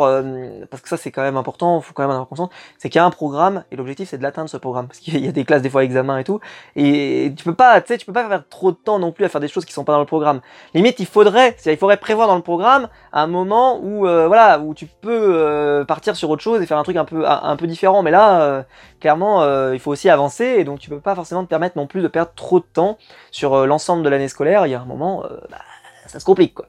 parce 0.70 0.82
que 0.82 0.90
ça 0.90 0.98
c'est 0.98 1.12
quand 1.12 1.22
même 1.22 1.38
important, 1.38 1.80
il 1.80 1.84
faut 1.84 1.94
quand 1.94 2.04
même 2.04 2.12
en 2.12 2.14
avoir 2.14 2.28
conscience, 2.28 2.50
c'est 2.78 2.90
qu'il 2.90 3.00
y 3.00 3.02
a 3.02 3.06
un 3.06 3.12
programme 3.12 3.64
et 3.72 3.76
l'objectif 3.76 4.10
c'est 4.10 4.18
de 4.18 4.24
l'atteindre 4.24 4.50
ce 4.50 4.58
programme, 4.58 4.88
parce 4.88 5.00
qu'il 5.00 5.24
y 5.24 5.28
a 5.28 5.32
des 5.32 5.46
classes 5.46 5.62
des 5.62 5.70
fois 5.70 5.84
examen 5.84 6.18
et 6.18 6.24
tout, 6.24 6.40
et 6.76 7.34
tu 7.36 7.44
peux 7.44 7.54
pas, 7.54 7.82
tu 7.82 7.88
sais, 7.88 7.98
tu 7.98 8.06
peux 8.06 8.14
pas 8.14 8.28
faire 8.28 8.44
trop 8.50 8.72
de 8.72 8.78
temps 8.78 9.00
non 9.00 9.12
plus 9.12 9.26
à 9.26 9.30
faire 9.30 9.42
des 9.42 9.48
choses 9.48 9.66
qui 9.66 9.74
sont 9.74 9.84
pas 9.84 9.94
dans 9.94 10.00
le 10.00 10.06
programme. 10.06 10.42
Limite, 10.74 11.00
il 11.00 11.06
faudrait, 11.06 11.56
il 11.66 11.78
faudrait 11.78 11.98
prévoir 11.98 12.28
dans 12.28 12.36
le 12.36 12.42
programme 12.42 12.90
un 13.14 13.28
moment 13.28 13.80
où, 13.82 14.02
voilà, 14.02 14.60
où 14.60 14.74
tu 14.74 14.86
peux 14.86 15.86
partir 15.88 16.16
sur 16.16 16.30
autre 16.30 16.42
chose 16.42 16.62
et 16.62 16.66
faire 16.66 16.78
un 16.78 16.84
truc 16.84 16.98
un 16.98 17.06
peu, 17.06 17.28
un, 17.28 17.56
peu 17.56 17.68
différent, 17.68 18.04
mais 18.04 18.12
là, 18.12 18.66
clairement, 19.00 19.44
il 19.72 19.80
faut 19.80 19.92
aussi 19.92 20.10
avancer, 20.10 20.46
et 20.58 20.64
donc 20.64 20.80
tu 20.80 20.90
peux 20.90 21.00
pas 21.00 21.16
forcément 21.16 21.44
te 21.44 21.50
permettre 21.50 21.78
non 21.78 21.88
plus 21.88 22.02
de 22.02 22.08
perdre 22.08 22.32
trop 22.36 22.60
de 22.60 22.66
temps 22.66 22.98
sur 23.32 23.66
l'ensemble 23.66 24.04
de 24.04 24.10
l'année 24.10 24.28
scolaire. 24.28 24.66
Il 24.66 24.72
y 24.72 24.76
a 24.76 24.82
un 24.82 24.86
moment, 24.86 25.24
bah, 25.50 25.62
ça 26.08 26.20
se 26.20 26.26
complique 26.26 26.54
quoi. 26.54 26.68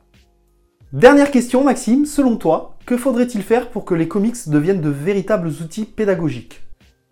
Dernière 0.92 1.30
question, 1.30 1.64
Maxime, 1.64 2.06
selon 2.06 2.36
toi, 2.36 2.74
que 2.86 2.96
faudrait-il 2.96 3.42
faire 3.42 3.68
pour 3.68 3.84
que 3.84 3.94
les 3.94 4.08
comics 4.08 4.48
deviennent 4.48 4.80
de 4.80 4.88
véritables 4.88 5.48
outils 5.48 5.84
pédagogiques? 5.84 6.62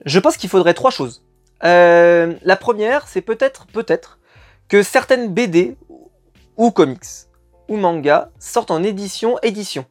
Je 0.07 0.19
pense 0.19 0.39
qu'il 0.39 0.49
faudrait 0.49 0.73
trois 0.73 0.91
choses. 0.91 1.23
Euh, 1.63 2.33
la 2.43 2.57
première, 2.57 3.07
c'est 3.07 3.21
peut-être, 3.21 3.67
peut-être, 3.67 4.19
que 4.69 4.83
certaines 4.83 5.33
BD 5.33 5.77
ou 6.57 6.71
comics 6.71 7.05
ou 7.69 7.77
mangas 7.77 8.31
sortent 8.39 8.71
en 8.71 8.83
édition, 8.83 9.39
édition, 9.43 9.85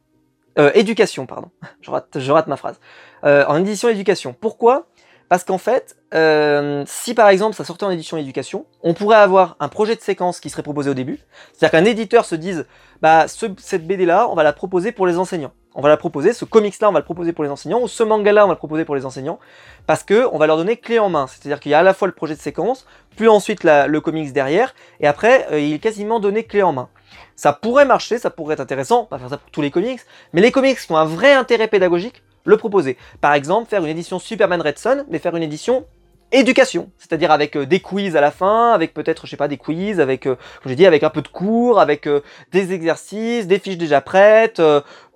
euh, 0.58 0.72
éducation, 0.74 1.26
pardon. 1.26 1.50
Je 1.80 1.90
rate, 1.92 2.18
je 2.18 2.32
rate 2.32 2.48
ma 2.48 2.56
phrase. 2.56 2.80
Euh, 3.24 3.44
en 3.46 3.56
édition 3.58 3.88
éducation. 3.88 4.34
Pourquoi? 4.38 4.88
Parce 5.28 5.42
qu'en 5.42 5.58
fait, 5.58 5.96
euh, 6.14 6.84
si 6.86 7.12
par 7.12 7.28
exemple 7.28 7.56
ça 7.56 7.64
sortait 7.64 7.84
en 7.84 7.90
édition 7.90 8.16
éducation, 8.16 8.64
on 8.82 8.94
pourrait 8.94 9.16
avoir 9.16 9.56
un 9.58 9.68
projet 9.68 9.96
de 9.96 10.00
séquence 10.00 10.38
qui 10.38 10.50
serait 10.50 10.62
proposé 10.62 10.88
au 10.90 10.94
début. 10.94 11.18
C'est-à-dire 11.52 11.80
qu'un 11.80 11.84
éditeur 11.84 12.24
se 12.24 12.36
dise, 12.36 12.66
bah 13.02 13.26
ce, 13.26 13.46
cette 13.58 13.86
BD 13.86 14.06
là, 14.06 14.28
on 14.30 14.34
va 14.34 14.44
la 14.44 14.52
proposer 14.52 14.92
pour 14.92 15.06
les 15.06 15.18
enseignants. 15.18 15.52
On 15.74 15.82
va 15.82 15.88
la 15.90 15.98
proposer, 15.98 16.32
ce 16.32 16.46
comics 16.46 16.80
là, 16.80 16.88
on 16.88 16.92
va 16.92 17.00
le 17.00 17.04
proposer 17.04 17.34
pour 17.34 17.44
les 17.44 17.50
enseignants, 17.50 17.82
ou 17.82 17.88
ce 17.88 18.02
manga 18.02 18.32
là, 18.32 18.44
on 18.44 18.48
va 18.48 18.54
le 18.54 18.58
proposer 18.58 18.86
pour 18.86 18.94
les 18.94 19.04
enseignants, 19.04 19.38
parce 19.86 20.04
que 20.04 20.26
on 20.32 20.38
va 20.38 20.46
leur 20.46 20.56
donner 20.56 20.78
clé 20.78 20.98
en 20.98 21.10
main. 21.10 21.26
C'est-à-dire 21.26 21.60
qu'il 21.60 21.70
y 21.70 21.74
a 21.74 21.80
à 21.80 21.82
la 21.82 21.92
fois 21.92 22.08
le 22.08 22.14
projet 22.14 22.34
de 22.34 22.40
séquence, 22.40 22.86
puis 23.16 23.28
ensuite 23.28 23.62
le 23.62 23.98
comics 23.98 24.32
derrière, 24.32 24.74
et 25.00 25.06
après 25.06 25.46
il 25.52 25.74
est 25.74 25.78
quasiment 25.78 26.18
donné 26.18 26.44
clé 26.44 26.62
en 26.62 26.72
main. 26.72 26.88
Ça 27.34 27.52
pourrait 27.52 27.84
marcher, 27.84 28.18
ça 28.18 28.30
pourrait 28.30 28.54
être 28.54 28.60
intéressant, 28.60 29.04
pas 29.04 29.18
faire 29.18 29.28
ça 29.28 29.36
pour 29.36 29.50
tous 29.50 29.60
les 29.60 29.70
comics, 29.70 30.00
mais 30.32 30.40
les 30.40 30.50
comics 30.50 30.78
qui 30.78 30.90
ont 30.90 30.96
un 30.96 31.04
vrai 31.04 31.34
intérêt 31.34 31.68
pédagogique, 31.68 32.22
le 32.46 32.56
proposer. 32.56 32.96
Par 33.20 33.34
exemple, 33.34 33.68
faire 33.68 33.84
une 33.84 33.90
édition 33.90 34.18
Superman 34.18 34.62
Red 34.62 34.78
Son, 34.78 35.04
mais 35.10 35.18
faire 35.18 35.36
une 35.36 35.42
édition 35.42 35.84
éducation, 36.32 36.90
c'est-à-dire 36.98 37.30
avec 37.30 37.56
euh, 37.56 37.66
des 37.66 37.80
quiz 37.80 38.16
à 38.16 38.20
la 38.20 38.30
fin, 38.30 38.72
avec 38.72 38.94
peut-être, 38.94 39.26
je 39.26 39.30
sais 39.30 39.36
pas, 39.36 39.48
des 39.48 39.58
quiz, 39.58 40.00
avec, 40.00 40.26
euh, 40.26 40.34
comme 40.62 40.70
j'ai 40.70 40.76
dit, 40.76 40.86
avec 40.86 41.02
un 41.02 41.10
peu 41.10 41.22
de 41.22 41.28
cours, 41.28 41.78
avec 41.78 42.06
euh, 42.06 42.20
des 42.52 42.72
exercices, 42.72 43.46
des 43.46 43.58
fiches 43.58 43.78
déjà 43.78 44.00
prêtes, 44.00 44.60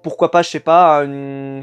pourquoi 0.02 0.30
pas, 0.30 0.42
je 0.42 0.48
sais 0.48 0.60
pas, 0.60 1.04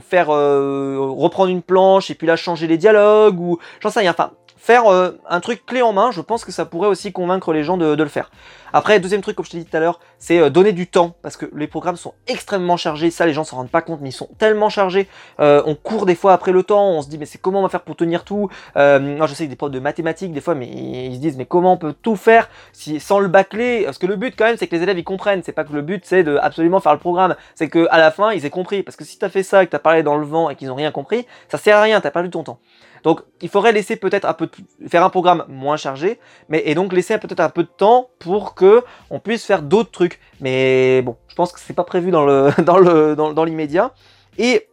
faire 0.08 0.28
reprendre 0.28 1.50
une 1.50 1.64
planche 1.64 2.12
et 2.12 2.16
puis 2.16 2.28
là 2.28 2.36
changer 2.36 2.68
les 2.68 2.78
dialogues, 2.78 3.40
ou 3.40 3.58
j'en 3.80 3.90
sais 3.90 4.02
rien, 4.02 4.12
enfin, 4.12 4.32
faire 4.68 4.92
euh, 4.92 5.18
un 5.30 5.40
truc 5.40 5.66
clé 5.66 5.82
en 5.82 5.94
main, 5.94 6.12
je 6.12 6.20
pense 6.20 6.44
que 6.44 6.52
ça 6.52 6.66
pourrait 6.66 6.90
aussi 6.90 7.14
convaincre 7.14 7.54
les 7.54 7.64
gens 7.64 7.78
de, 7.78 7.96
le 7.96 8.10
faire. 8.10 8.30
Après, 8.74 9.00
deuxième 9.00 9.22
truc, 9.22 9.38
comme 9.38 9.46
je 9.46 9.52
t'ai 9.52 9.60
dit 9.60 9.66
tout 9.66 9.78
à 9.78 9.80
l'heure, 9.80 10.02
c'est 10.20 10.40
euh, 10.40 10.50
donner 10.50 10.74
du 10.74 10.88
temps, 10.88 11.16
parce 11.22 11.38
que 11.38 11.46
les 11.56 11.68
programmes 11.68 11.96
sont 11.96 12.14
extrêmement 12.28 12.76
chargés, 12.76 13.10
ça 13.10 13.26
les 13.26 13.32
gens 13.32 13.46
s'en 13.46 13.56
rendent 13.56 13.70
pas 13.70 13.82
compte, 13.82 14.02
mais 14.02 14.10
ils 14.10 14.20
sont 14.24 14.28
tellement 14.38 14.68
chargés, 14.68 15.08
euh, 15.40 15.64
on 15.66 15.74
court 15.76 16.06
des 16.06 16.16
fois 16.16 16.34
après 16.34 16.52
le 16.52 16.64
temps, 16.64 16.90
on 16.90 17.02
se 17.02 17.08
dit 17.08 17.18
mais 17.18 17.26
c'est 17.26 17.38
comment 17.38 17.60
on 17.60 17.64
va 17.64 17.70
faire 17.70 17.84
pour 17.84 17.96
tenir 17.96 18.26
tout? 18.26 18.50
Moi 18.76 19.28
je 19.28 19.34
sais 19.34 19.46
que 19.46 19.50
des 19.50 19.56
profs 19.56 19.72
de 19.72 19.80
mathématiques 19.80 20.34
des 20.34 20.42
fois, 20.42 20.54
mais 20.54 20.68
ils 20.68 21.16
se 21.16 21.22
disent 21.22 21.38
mais 21.38 21.46
comment 21.46 21.72
on 21.72 21.78
peut 21.78 21.94
tout 21.94 22.18
faire 22.18 22.50
si, 22.74 23.00
sans 23.00 23.20
le 23.20 23.30
bâcler? 23.30 23.84
Parce 23.86 23.98
que 23.98 24.06
le 24.06 24.18
but 24.18 24.36
quand 24.38 24.46
même 24.46 24.58
c'est 24.58 24.68
que 24.68 24.76
les 24.76 24.84
élèves 24.84 25.00
ils 25.00 25.06
comprennent, 25.06 25.44
c'est 25.44 25.54
pas 25.54 25.64
que 25.64 25.72
le 25.72 25.82
but 25.82 26.04
c'est 26.06 26.24
de 26.24 26.38
absolument 26.42 26.82
faire 26.82 26.92
le 26.94 27.00
programme, 27.00 27.38
c'est 27.56 27.70
que 27.70 27.88
à 27.90 28.00
la 28.00 28.12
fin 28.12 28.34
ils 28.34 28.46
aient 28.46 28.50
compris, 28.50 28.84
parce 28.84 28.98
que 28.98 29.06
si 29.06 29.18
t'as 29.18 29.30
fait 29.30 29.44
ça 29.44 29.64
et 29.64 29.66
que 29.66 29.72
t'as 29.72 29.80
parlé 29.80 30.04
dans 30.04 30.18
le 30.18 30.26
vent 30.26 30.50
et 30.50 30.58
qu'ils 30.58 30.70
ont 30.72 30.76
rien 30.76 30.92
compris, 30.92 31.26
ça 31.48 31.58
sert 31.58 31.78
à 31.78 31.82
rien, 31.82 32.02
t'as 32.02 32.12
perdu 32.12 32.30
ton 32.30 32.44
temps. 32.44 32.60
Donc 33.04 33.22
il 33.42 33.50
faudrait 33.50 33.72
laisser 33.72 33.96
peut-être 33.96 34.26
un 34.26 34.34
peu 34.34 34.50
faire 34.88 35.04
un 35.04 35.10
programme 35.10 35.46
moins 35.48 35.78
chargé, 35.78 36.20
mais 36.50 36.64
et 36.66 36.76
donc 36.76 36.94
laisser 36.94 37.18
peut-être 37.18 37.40
un 37.40 37.50
peu 37.50 37.64
de 37.64 37.70
temps 37.70 38.10
pour 38.20 38.56
que 38.56 38.84
on 39.10 39.20
puisse 39.20 39.46
faire 39.46 39.62
d'autres 39.62 39.92
trucs. 39.92 40.20
Mais 40.42 41.02
bon, 41.02 41.18
je 41.28 41.36
pense 41.36 41.52
que 41.52 41.60
c'est 41.60 41.74
pas 41.74 41.84
prévu 41.84 42.12
dans 42.12 42.26
le 42.26 42.52
dans 42.64 42.78
le 42.78 43.16
dans, 43.16 43.44
l'immédiat. 43.44 43.94
Et 44.38 44.68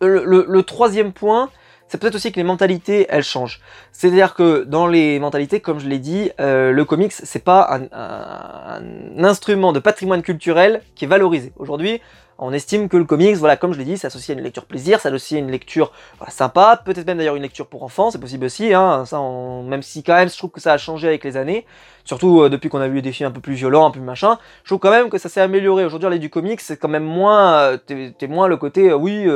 le, 0.00 0.60
troisième 0.62 1.12
point, 1.12 1.48
c'est 1.88 1.98
peut-être 1.98 2.16
aussi 2.16 2.32
que 2.32 2.36
les 2.36 2.44
mentalités 2.44 3.06
elles 3.08 3.22
changent. 3.22 3.60
C'est-à-dire 3.92 4.34
que 4.34 4.64
dans 4.64 4.86
les 4.86 5.18
mentalités, 5.18 5.60
comme 5.60 5.78
je 5.78 5.88
l'ai 5.88 5.98
dit, 5.98 6.30
euh, 6.40 6.72
le 6.72 6.84
comics 6.84 7.12
c'est 7.12 7.44
pas 7.44 7.80
un, 7.92 9.24
instrument 9.24 9.72
de 9.72 9.78
patrimoine 9.78 10.22
culturel 10.22 10.82
qui 10.94 11.04
est 11.04 11.08
valorisé. 11.08 11.52
Aujourd'hui, 11.56 12.00
on 12.38 12.52
estime 12.52 12.88
que 12.88 12.96
le 12.96 13.04
comics, 13.04 13.36
voilà, 13.36 13.56
comme 13.56 13.72
je 13.72 13.78
l'ai 13.78 13.84
dit, 13.84 13.98
c'est 13.98 14.06
associé 14.06 14.34
à 14.34 14.38
une 14.38 14.44
lecture 14.44 14.64
plaisir, 14.64 15.00
c'est 15.00 15.08
associé 15.08 15.38
à 15.38 15.40
une 15.40 15.50
lecture 15.50 15.92
sympa, 16.28 16.80
peut-être 16.84 17.06
même 17.06 17.18
d'ailleurs 17.18 17.36
une 17.36 17.42
lecture 17.42 17.66
pour 17.66 17.82
enfants, 17.82 18.10
c'est 18.10 18.18
possible 18.18 18.46
aussi, 18.46 18.74
hein, 18.74 19.04
ça, 19.06 19.20
même 19.20 19.82
si 19.82 20.02
quand 20.02 20.14
même 20.14 20.28
je 20.28 20.36
trouve 20.36 20.50
que 20.50 20.60
ça 20.60 20.72
a 20.72 20.78
changé 20.78 21.08
avec 21.08 21.24
les 21.24 21.36
années, 21.36 21.64
surtout 22.04 22.42
euh, 22.42 22.48
depuis 22.48 22.68
qu'on 22.68 22.80
a 22.80 22.88
vu 22.88 23.02
des 23.02 23.12
films 23.12 23.28
un 23.28 23.32
peu 23.32 23.40
plus 23.40 23.54
violents, 23.54 23.86
un 23.86 23.90
peu 23.90 24.00
machin, 24.00 24.38
je 24.62 24.68
trouve 24.68 24.78
quand 24.78 24.90
même 24.90 25.10
que 25.10 25.18
ça 25.18 25.28
s'est 25.28 25.40
amélioré. 25.40 25.84
Aujourd'hui, 25.84 26.06
aller 26.06 26.18
du 26.18 26.30
comics, 26.30 26.60
c'est 26.60 26.76
quand 26.76 26.88
même 26.88 27.04
moins, 27.04 27.54
euh, 27.54 27.76
t'es 27.76 28.26
moins 28.26 28.48
le 28.48 28.56
côté, 28.56 28.90
euh, 28.90 28.96
oui, 28.96 29.26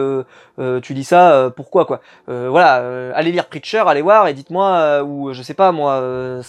tu 0.82 0.94
dis 0.94 1.04
ça, 1.04 1.52
pourquoi 1.54 1.86
quoi. 1.86 2.00
voilà, 2.26 3.12
allez 3.14 3.32
lire 3.32 3.46
Preacher, 3.46 3.84
allez 3.86 4.02
voir 4.02 4.28
et 4.28 4.34
dites-moi, 4.34 5.02
ou 5.04 5.32
je 5.32 5.42
sais 5.42 5.54
pas 5.54 5.72
moi 5.72 6.42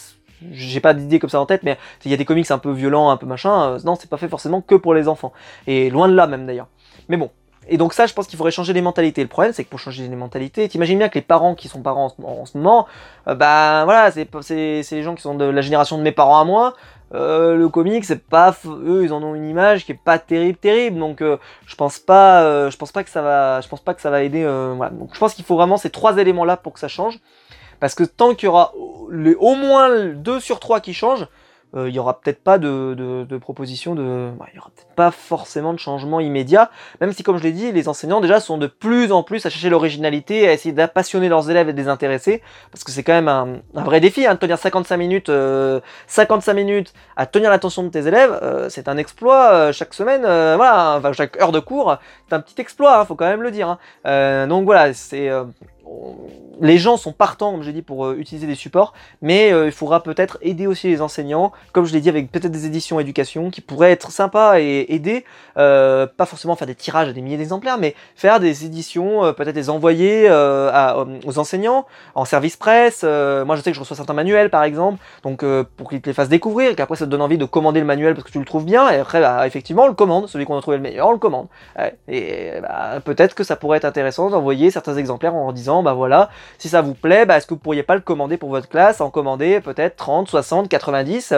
j'ai 0.51 0.79
pas 0.79 0.93
d'idée 0.93 1.19
comme 1.19 1.29
ça 1.29 1.39
en 1.39 1.45
tête, 1.45 1.63
mais 1.63 1.77
il 2.05 2.11
y 2.11 2.13
a 2.13 2.17
des 2.17 2.25
comics 2.25 2.49
un 2.51 2.57
peu 2.57 2.71
violents, 2.71 3.09
un 3.09 3.17
peu 3.17 3.25
machin. 3.25 3.73
Euh, 3.73 3.79
non, 3.83 3.95
c'est 3.95 4.09
pas 4.09 4.17
fait 4.17 4.27
forcément 4.27 4.61
que 4.61 4.75
pour 4.75 4.93
les 4.93 5.07
enfants. 5.07 5.33
Et 5.67 5.89
loin 5.89 6.07
de 6.07 6.13
là 6.13 6.27
même 6.27 6.45
d'ailleurs. 6.45 6.67
Mais 7.07 7.17
bon. 7.17 7.29
Et 7.71 7.77
donc 7.77 7.93
ça, 7.93 8.07
je 8.07 8.13
pense 8.13 8.25
qu'il 8.25 8.37
faudrait 8.37 8.51
changer 8.51 8.73
les 8.73 8.81
mentalités. 8.81 9.21
Le 9.21 9.27
problème, 9.27 9.53
c'est 9.53 9.63
que 9.63 9.69
pour 9.69 9.79
changer 9.79 10.07
les 10.07 10.15
mentalités, 10.15 10.67
t'imagines 10.67 10.97
bien 10.97 11.09
que 11.09 11.15
les 11.15 11.23
parents 11.23 11.53
qui 11.53 11.67
sont 11.67 11.81
parents 11.81 12.11
en, 12.23 12.45
ce 12.45 12.57
moment, 12.57 12.87
euh, 13.27 13.35
bah 13.35 13.83
voilà, 13.85 14.09
c'est 14.11 14.27
les 14.91 15.03
gens 15.03 15.13
qui 15.13 15.21
sont 15.21 15.35
de 15.35 15.45
la 15.45 15.61
génération 15.61 15.97
de 15.97 16.03
mes 16.03 16.11
parents 16.11 16.39
à 16.39 16.45
moi. 16.45 16.73
Euh, 17.13 17.55
le 17.55 17.69
comic, 17.69 18.05
c'est 18.05 18.23
pas 18.23 18.55
eux, 18.65 19.03
ils 19.03 19.13
en 19.13 19.21
ont 19.21 19.35
une 19.35 19.47
image 19.47 19.85
qui 19.85 19.91
est 19.91 19.99
pas 20.03 20.17
terrible, 20.17 20.57
terrible. 20.57 20.99
Donc 20.99 21.21
je 21.21 21.75
pense 21.75 21.99
pas, 21.99 22.69
je 22.69 22.77
pense 22.77 22.91
pas 22.91 23.03
que 23.03 23.09
ça 23.11 23.21
va, 23.21 23.61
je 23.61 23.67
pense 23.67 23.81
pas 23.81 23.93
que 23.93 24.01
ça 24.01 24.09
va 24.09 24.23
aider. 24.23 24.43
voilà. 24.75 24.91
Donc 24.91 25.11
je 25.13 25.19
pense 25.19 25.35
qu'il 25.35 25.45
faut 25.45 25.55
vraiment 25.55 25.77
ces 25.77 25.91
trois 25.91 26.17
éléments 26.17 26.45
là 26.45 26.57
pour 26.57 26.73
que 26.73 26.79
ça 26.79 26.87
change. 26.87 27.19
Parce 27.79 27.95
que 27.95 28.03
tant 28.03 28.35
qu'il 28.35 28.47
y 28.47 28.49
aura 28.49 28.73
au 28.75 29.55
moins 29.55 30.05
2 30.05 30.39
sur 30.39 30.59
3 30.59 30.81
qui 30.81 30.93
changent, 30.93 31.27
euh, 31.75 31.87
il 31.87 31.91
n'y 31.91 31.99
aura 31.99 32.19
peut-être 32.19 32.43
pas 32.43 32.57
de, 32.57 33.27
proposition 33.39 33.93
de. 33.93 34.31
il 34.51 34.55
y 34.55 34.59
aura 34.59 34.71
peut-être 34.75 34.95
pas 34.95 35.11
forcément 35.11 35.71
de 35.71 35.79
changement 35.79 36.19
immédiat, 36.19 36.71
même 36.99 37.13
si, 37.13 37.21
comme 37.21 37.37
je 37.37 37.43
l'ai 37.43 37.51
dit, 37.51 37.71
les 37.71 37.87
enseignants 37.87 38.21
déjà 38.21 38.39
sont 38.39 38.57
de 38.57 38.65
plus 38.65 39.11
en 39.11 39.21
plus 39.21 39.45
à 39.45 39.49
chercher 39.49 39.69
l'originalité, 39.69 40.47
à 40.47 40.53
essayer 40.53 40.73
d'appassionner 40.73 41.29
leurs 41.29 41.49
élèves 41.49 41.69
et 41.69 41.73
de 41.73 41.77
les 41.77 41.87
intéresser, 41.87 42.41
parce 42.71 42.83
que 42.83 42.91
c'est 42.91 43.03
quand 43.03 43.13
même 43.13 43.27
un, 43.27 43.61
vrai 43.83 43.99
défi, 43.99 44.25
hein, 44.25 44.33
de 44.33 44.39
tenir 44.39 44.57
55 44.57 44.97
minutes, 44.97 45.29
euh, 45.29 45.79
55 46.07 46.53
minutes 46.53 46.93
à 47.15 47.27
tenir 47.27 47.51
l'attention 47.51 47.83
de 47.83 47.89
tes 47.89 48.07
élèves, 48.07 48.37
euh, 48.41 48.67
c'est 48.69 48.87
un 48.87 48.97
exploit 48.97 49.51
euh, 49.51 49.71
chaque 49.71 49.93
semaine, 49.93 50.21
voilà, 50.21 50.95
enfin, 50.97 51.13
chaque 51.13 51.39
heure 51.39 51.51
de 51.51 51.59
cours, 51.59 51.97
c'est 52.27 52.35
un 52.35 52.39
petit 52.39 52.59
exploit, 52.59 52.99
hein, 52.99 53.05
faut 53.05 53.15
quand 53.15 53.29
même 53.29 53.43
le 53.43 53.51
dire. 53.51 53.77
Hein. 54.03 54.47
donc 54.47 54.65
voilà, 54.65 54.93
c'est 54.93 55.29
les 56.61 56.77
gens 56.77 56.97
sont 56.97 57.11
partants, 57.11 57.51
comme 57.51 57.63
j'ai 57.63 57.73
dit, 57.73 57.81
pour 57.81 58.05
euh, 58.05 58.15
utiliser 58.17 58.47
des 58.47 58.55
supports, 58.55 58.93
mais 59.21 59.51
euh, 59.51 59.67
il 59.67 59.71
faudra 59.71 60.03
peut-être 60.03 60.37
aider 60.41 60.67
aussi 60.67 60.87
les 60.87 61.01
enseignants, 61.01 61.51
comme 61.71 61.85
je 61.85 61.93
l'ai 61.93 62.01
dit, 62.01 62.09
avec 62.09 62.31
peut-être 62.31 62.51
des 62.51 62.65
éditions 62.65 62.99
éducation 62.99 63.49
qui 63.49 63.61
pourraient 63.61 63.91
être 63.91 64.11
sympas 64.11 64.59
et 64.59 64.85
aider, 64.89 65.25
euh, 65.57 66.05
pas 66.05 66.25
forcément 66.25 66.55
faire 66.55 66.67
des 66.67 66.75
tirages 66.75 67.07
à 67.09 67.13
des 67.13 67.21
milliers 67.21 67.37
d'exemplaires, 67.37 67.77
mais 67.77 67.95
faire 68.15 68.39
des 68.39 68.65
éditions, 68.65 69.33
peut-être 69.33 69.55
les 69.55 69.69
envoyer 69.69 70.29
aux 70.29 71.39
enseignants 71.39 71.85
en 72.15 72.25
service 72.25 72.57
presse. 72.57 73.03
moi, 73.03 73.55
je 73.55 73.61
sais 73.61 73.71
que 73.71 73.75
je 73.75 73.79
reçois 73.79 73.95
certains 73.95 74.13
manuels, 74.13 74.49
par 74.49 74.63
exemple, 74.63 74.99
donc 75.23 75.45
pour 75.77 75.89
qu'ils 75.89 76.01
te 76.01 76.09
les 76.09 76.13
fassent 76.13 76.29
découvrir, 76.29 76.75
qu'après 76.75 76.95
ça 76.95 77.05
te 77.05 77.09
donne 77.09 77.21
envie 77.21 77.37
de 77.37 77.45
commander 77.45 77.79
le 77.79 77.85
manuel 77.85 78.13
parce 78.13 78.25
que 78.25 78.31
tu 78.31 78.39
le 78.39 78.45
trouves 78.45 78.65
bien, 78.65 78.89
et 78.89 78.97
après, 78.97 79.21
bah, 79.21 79.45
effectivement, 79.47 79.83
on 79.83 79.87
le 79.87 79.93
commande, 79.93 80.27
celui 80.27 80.45
qu'on 80.45 80.57
a 80.57 80.61
trouvé 80.61 80.77
le 80.77 80.83
meilleur, 80.83 81.07
on 81.07 81.11
le 81.11 81.17
commande. 81.17 81.47
et 82.07 82.51
bah, 82.61 82.99
peut-être 83.03 83.35
que 83.35 83.43
ça 83.43 83.55
pourrait 83.55 83.77
être 83.77 83.85
intéressant 83.85 84.29
d'envoyer 84.29 84.71
certains 84.71 84.95
exemplaires 84.95 85.35
en 85.35 85.51
disant, 85.51 85.78
bah 85.83 85.93
voilà, 85.93 86.29
si 86.57 86.69
ça 86.69 86.81
vous 86.81 86.93
plaît, 86.93 87.25
bah, 87.25 87.37
est-ce 87.37 87.47
que 87.47 87.53
vous 87.53 87.59
pourriez 87.59 87.83
pas 87.83 87.95
le 87.95 88.01
commander 88.01 88.37
pour 88.37 88.49
votre 88.49 88.69
classe, 88.69 89.01
en 89.01 89.09
commander 89.09 89.59
peut-être 89.61 89.95
30, 89.95 90.29
60, 90.29 90.69
90 90.69 91.33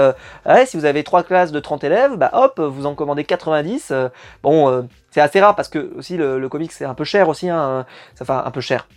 Si 0.65 0.77
vous 0.77 0.85
avez 0.85 1.03
trois 1.03 1.23
classes 1.23 1.51
de 1.51 1.59
30 1.59 1.83
élèves, 1.83 2.15
bah 2.17 2.31
hop, 2.33 2.59
vous 2.59 2.85
en 2.85 2.95
commandez 2.95 3.23
90. 3.23 3.89
Euh, 3.91 4.09
bon, 4.43 4.69
euh, 4.69 4.81
c'est 5.11 5.21
assez 5.21 5.39
rare 5.39 5.55
parce 5.55 5.69
que 5.69 5.93
aussi 5.97 6.17
le, 6.17 6.39
le 6.39 6.49
comics 6.49 6.71
c'est 6.71 6.85
un 6.85 6.93
peu 6.93 7.03
cher 7.03 7.29
aussi, 7.29 7.49
hein, 7.49 7.85
ça 8.15 8.25
fait 8.25 8.31
un 8.31 8.51
peu 8.51 8.61
cher. 8.61 8.87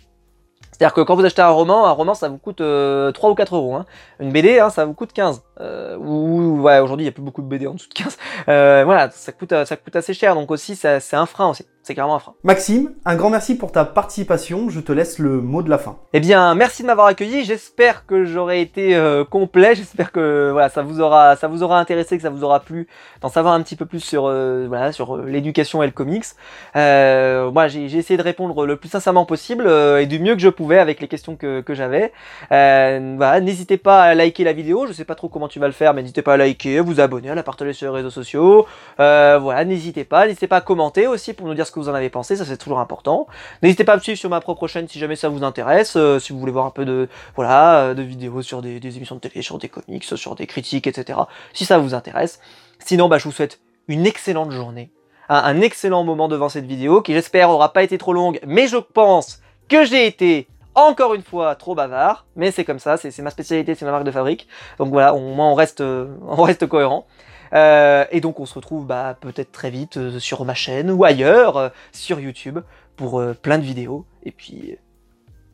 C'est-à-dire 0.77 0.93
que 0.93 1.01
quand 1.01 1.15
vous 1.15 1.23
achetez 1.23 1.41
un 1.41 1.49
roman, 1.49 1.85
un 1.85 1.91
roman 1.91 2.15
ça 2.15 2.27
vous 2.27 2.37
coûte 2.37 2.57
3 2.57 2.65
euh, 2.65 3.11
ou 3.23 3.35
4 3.35 3.55
euros. 3.55 3.75
Hein. 3.75 3.85
Une 4.19 4.31
BD, 4.31 4.59
hein, 4.59 4.69
ça 4.69 4.83
vous 4.83 4.93
coûte 4.93 5.13
15. 5.13 5.41
Euh, 5.61 5.97
ou 5.97 6.61
ouais, 6.61 6.79
aujourd'hui 6.79 7.05
il 7.05 7.07
n'y 7.07 7.09
a 7.09 7.13
plus 7.13 7.23
beaucoup 7.23 7.41
de 7.41 7.47
BD 7.47 7.67
en 7.67 7.73
dessous 7.73 7.89
de 7.89 7.93
15. 7.93 8.17
Euh, 8.47 8.83
voilà, 8.85 9.09
ça 9.11 9.31
coûte, 9.31 9.53
ça 9.65 9.75
coûte 9.75 9.95
assez 9.95 10.13
cher. 10.13 10.35
Donc 10.35 10.51
aussi, 10.51 10.75
c'est 10.75 11.13
un 11.13 11.25
frein 11.25 11.49
aussi. 11.49 11.65
C'est 11.83 11.93
carrément 11.93 12.15
un 12.15 12.19
frein. 12.19 12.33
Maxime, 12.43 12.93
un 13.05 13.15
grand 13.15 13.29
merci 13.29 13.55
pour 13.55 13.71
ta 13.71 13.85
participation. 13.85 14.69
Je 14.69 14.79
te 14.79 14.91
laisse 14.91 15.19
le 15.19 15.39
mot 15.39 15.61
de 15.61 15.69
la 15.69 15.77
fin. 15.77 15.97
Eh 16.13 16.19
bien, 16.19 16.55
merci 16.55 16.81
de 16.81 16.87
m'avoir 16.87 17.05
accueilli. 17.05 17.45
J'espère 17.45 18.07
que 18.07 18.25
j'aurai 18.25 18.61
été 18.61 18.99
complet. 19.29 19.75
J'espère 19.75 20.11
que 20.11 20.49
voilà, 20.51 20.69
ça 20.69 20.81
vous 20.81 20.99
aura, 20.99 21.35
ça 21.35 21.47
vous 21.47 21.61
aura 21.61 21.79
intéressé, 21.79 22.17
que 22.17 22.23
ça 22.23 22.31
vous 22.31 22.43
aura 22.43 22.61
plu 22.61 22.87
d'en 23.21 23.29
savoir 23.29 23.53
un 23.53 23.61
petit 23.61 23.75
peu 23.75 23.85
plus 23.85 23.99
sur, 23.99 24.23
voilà, 24.23 24.91
sur 24.91 25.17
l'éducation 25.17 25.83
et 25.83 25.85
le 25.85 25.91
comics. 25.91 26.25
moi, 26.73 27.67
j'ai 27.67 27.85
essayé 27.95 28.17
de 28.17 28.23
répondre 28.23 28.65
le 28.65 28.77
plus 28.77 28.89
sincèrement 28.89 29.25
possible 29.25 29.69
et 29.69 30.07
du 30.07 30.17
mieux 30.17 30.33
que 30.33 30.41
je 30.41 30.49
pouvais 30.49 30.79
avec 30.79 30.99
les 30.99 31.07
questions 31.07 31.35
que, 31.35 31.63
j'avais. 31.69 32.11
Euh, 32.51 33.39
n'hésitez 33.39 33.77
pas 33.77 34.03
à 34.03 34.15
liker 34.15 34.43
la 34.43 34.53
vidéo, 34.53 34.85
je 34.87 34.93
sais 34.93 35.05
pas 35.05 35.15
trop 35.15 35.29
comment 35.29 35.44
tu 35.47 35.59
vas 35.59 35.67
le 35.67 35.73
faire, 35.73 35.93
mais 35.93 36.01
n'hésitez 36.01 36.21
pas 36.21 36.33
à 36.33 36.37
liker, 36.37 36.79
vous 36.79 36.99
abonner, 36.99 37.29
à 37.29 37.35
la 37.35 37.43
partager 37.43 37.73
sur 37.73 37.91
les 37.91 37.97
réseaux 37.97 38.09
sociaux. 38.09 38.65
Euh, 38.99 39.37
voilà, 39.41 39.65
n'hésitez 39.65 40.03
pas, 40.03 40.25
n'hésitez 40.25 40.47
pas 40.47 40.57
à 40.57 40.61
commenter 40.61 41.07
aussi 41.07 41.33
pour 41.33 41.47
nous 41.47 41.53
dire 41.53 41.65
ce 41.65 41.71
que 41.71 41.79
vous 41.79 41.89
en 41.89 41.93
avez 41.93 42.09
pensé, 42.09 42.35
ça 42.35 42.45
c'est 42.45 42.57
toujours 42.57 42.79
important. 42.79 43.27
N'hésitez 43.61 43.83
pas 43.83 43.93
à 43.93 43.95
me 43.97 44.01
suivre 44.01 44.17
sur 44.17 44.29
ma 44.29 44.41
propre 44.41 44.67
chaîne 44.67 44.87
si 44.87 44.99
jamais 44.99 45.15
ça 45.15 45.29
vous 45.29 45.43
intéresse, 45.43 45.95
euh, 45.95 46.19
si 46.19 46.33
vous 46.33 46.39
voulez 46.39 46.51
voir 46.51 46.65
un 46.65 46.71
peu 46.71 46.85
de 46.85 47.07
voilà 47.35 47.93
de 47.93 48.01
vidéos 48.01 48.41
sur 48.41 48.61
des, 48.61 48.77
émissions 48.77 49.15
de 49.15 49.21
télé, 49.21 49.41
sur 49.41 49.57
des 49.57 49.69
comics, 49.69 50.03
sur 50.03 50.35
des 50.35 50.47
critiques, 50.47 50.87
etc. 50.87 51.19
Si 51.53 51.65
ça 51.65 51.77
vous 51.77 51.93
intéresse. 51.93 52.39
Sinon, 52.79 53.07
bah, 53.07 53.17
je 53.17 53.25
vous 53.25 53.31
souhaite 53.31 53.59
une 53.87 54.05
excellente 54.05 54.51
journée 54.51 54.91
un, 55.29 55.37
un 55.37 55.61
excellent 55.61 56.03
moment 56.03 56.27
devant 56.27 56.49
cette 56.49 56.65
vidéo 56.65 57.01
qui 57.01 57.13
j'espère 57.13 57.49
aura 57.49 57.73
pas 57.73 57.83
été 57.83 57.97
trop 57.97 58.13
longue, 58.13 58.39
mais 58.45 58.67
je 58.67 58.77
pense 58.77 59.41
que 59.67 59.85
j'ai 59.85 60.05
été 60.05 60.47
encore 60.75 61.13
une 61.13 61.23
fois 61.23 61.55
trop 61.55 61.73
bavard, 61.73 62.25
mais 62.35 62.51
c'est 62.51 62.65
comme 62.65 62.79
ça, 62.79 62.97
c'est 62.97 63.17
ma 63.19 63.29
spécialité, 63.29 63.75
c'est 63.75 63.85
ma 63.85 63.91
marque 63.91 64.03
de 64.03 64.11
fabrique. 64.11 64.47
Donc 64.77 64.89
voilà, 64.89 65.15
au 65.15 65.19
moins 65.19 65.49
on 65.49 65.55
reste, 65.55 65.81
euh, 65.81 66.15
on 66.27 66.43
reste 66.43 66.67
cohérent. 66.67 67.07
Euh, 67.53 68.05
et 68.11 68.21
donc 68.21 68.39
on 68.39 68.45
se 68.45 68.53
retrouve 68.53 68.85
bah, 68.85 69.17
peut-être 69.19 69.51
très 69.51 69.69
vite 69.69 69.97
euh, 69.97 70.19
sur 70.19 70.43
ma 70.45 70.53
chaîne 70.53 70.91
ou 70.91 71.03
ailleurs, 71.05 71.71
sur 71.91 72.19
YouTube, 72.19 72.59
pour 72.95 73.23
plein 73.41 73.57
de 73.57 73.63
vidéos. 73.63 74.05
Et 74.23 74.31
puis, 74.31 74.77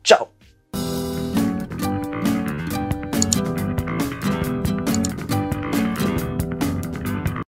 ciao 0.04 0.26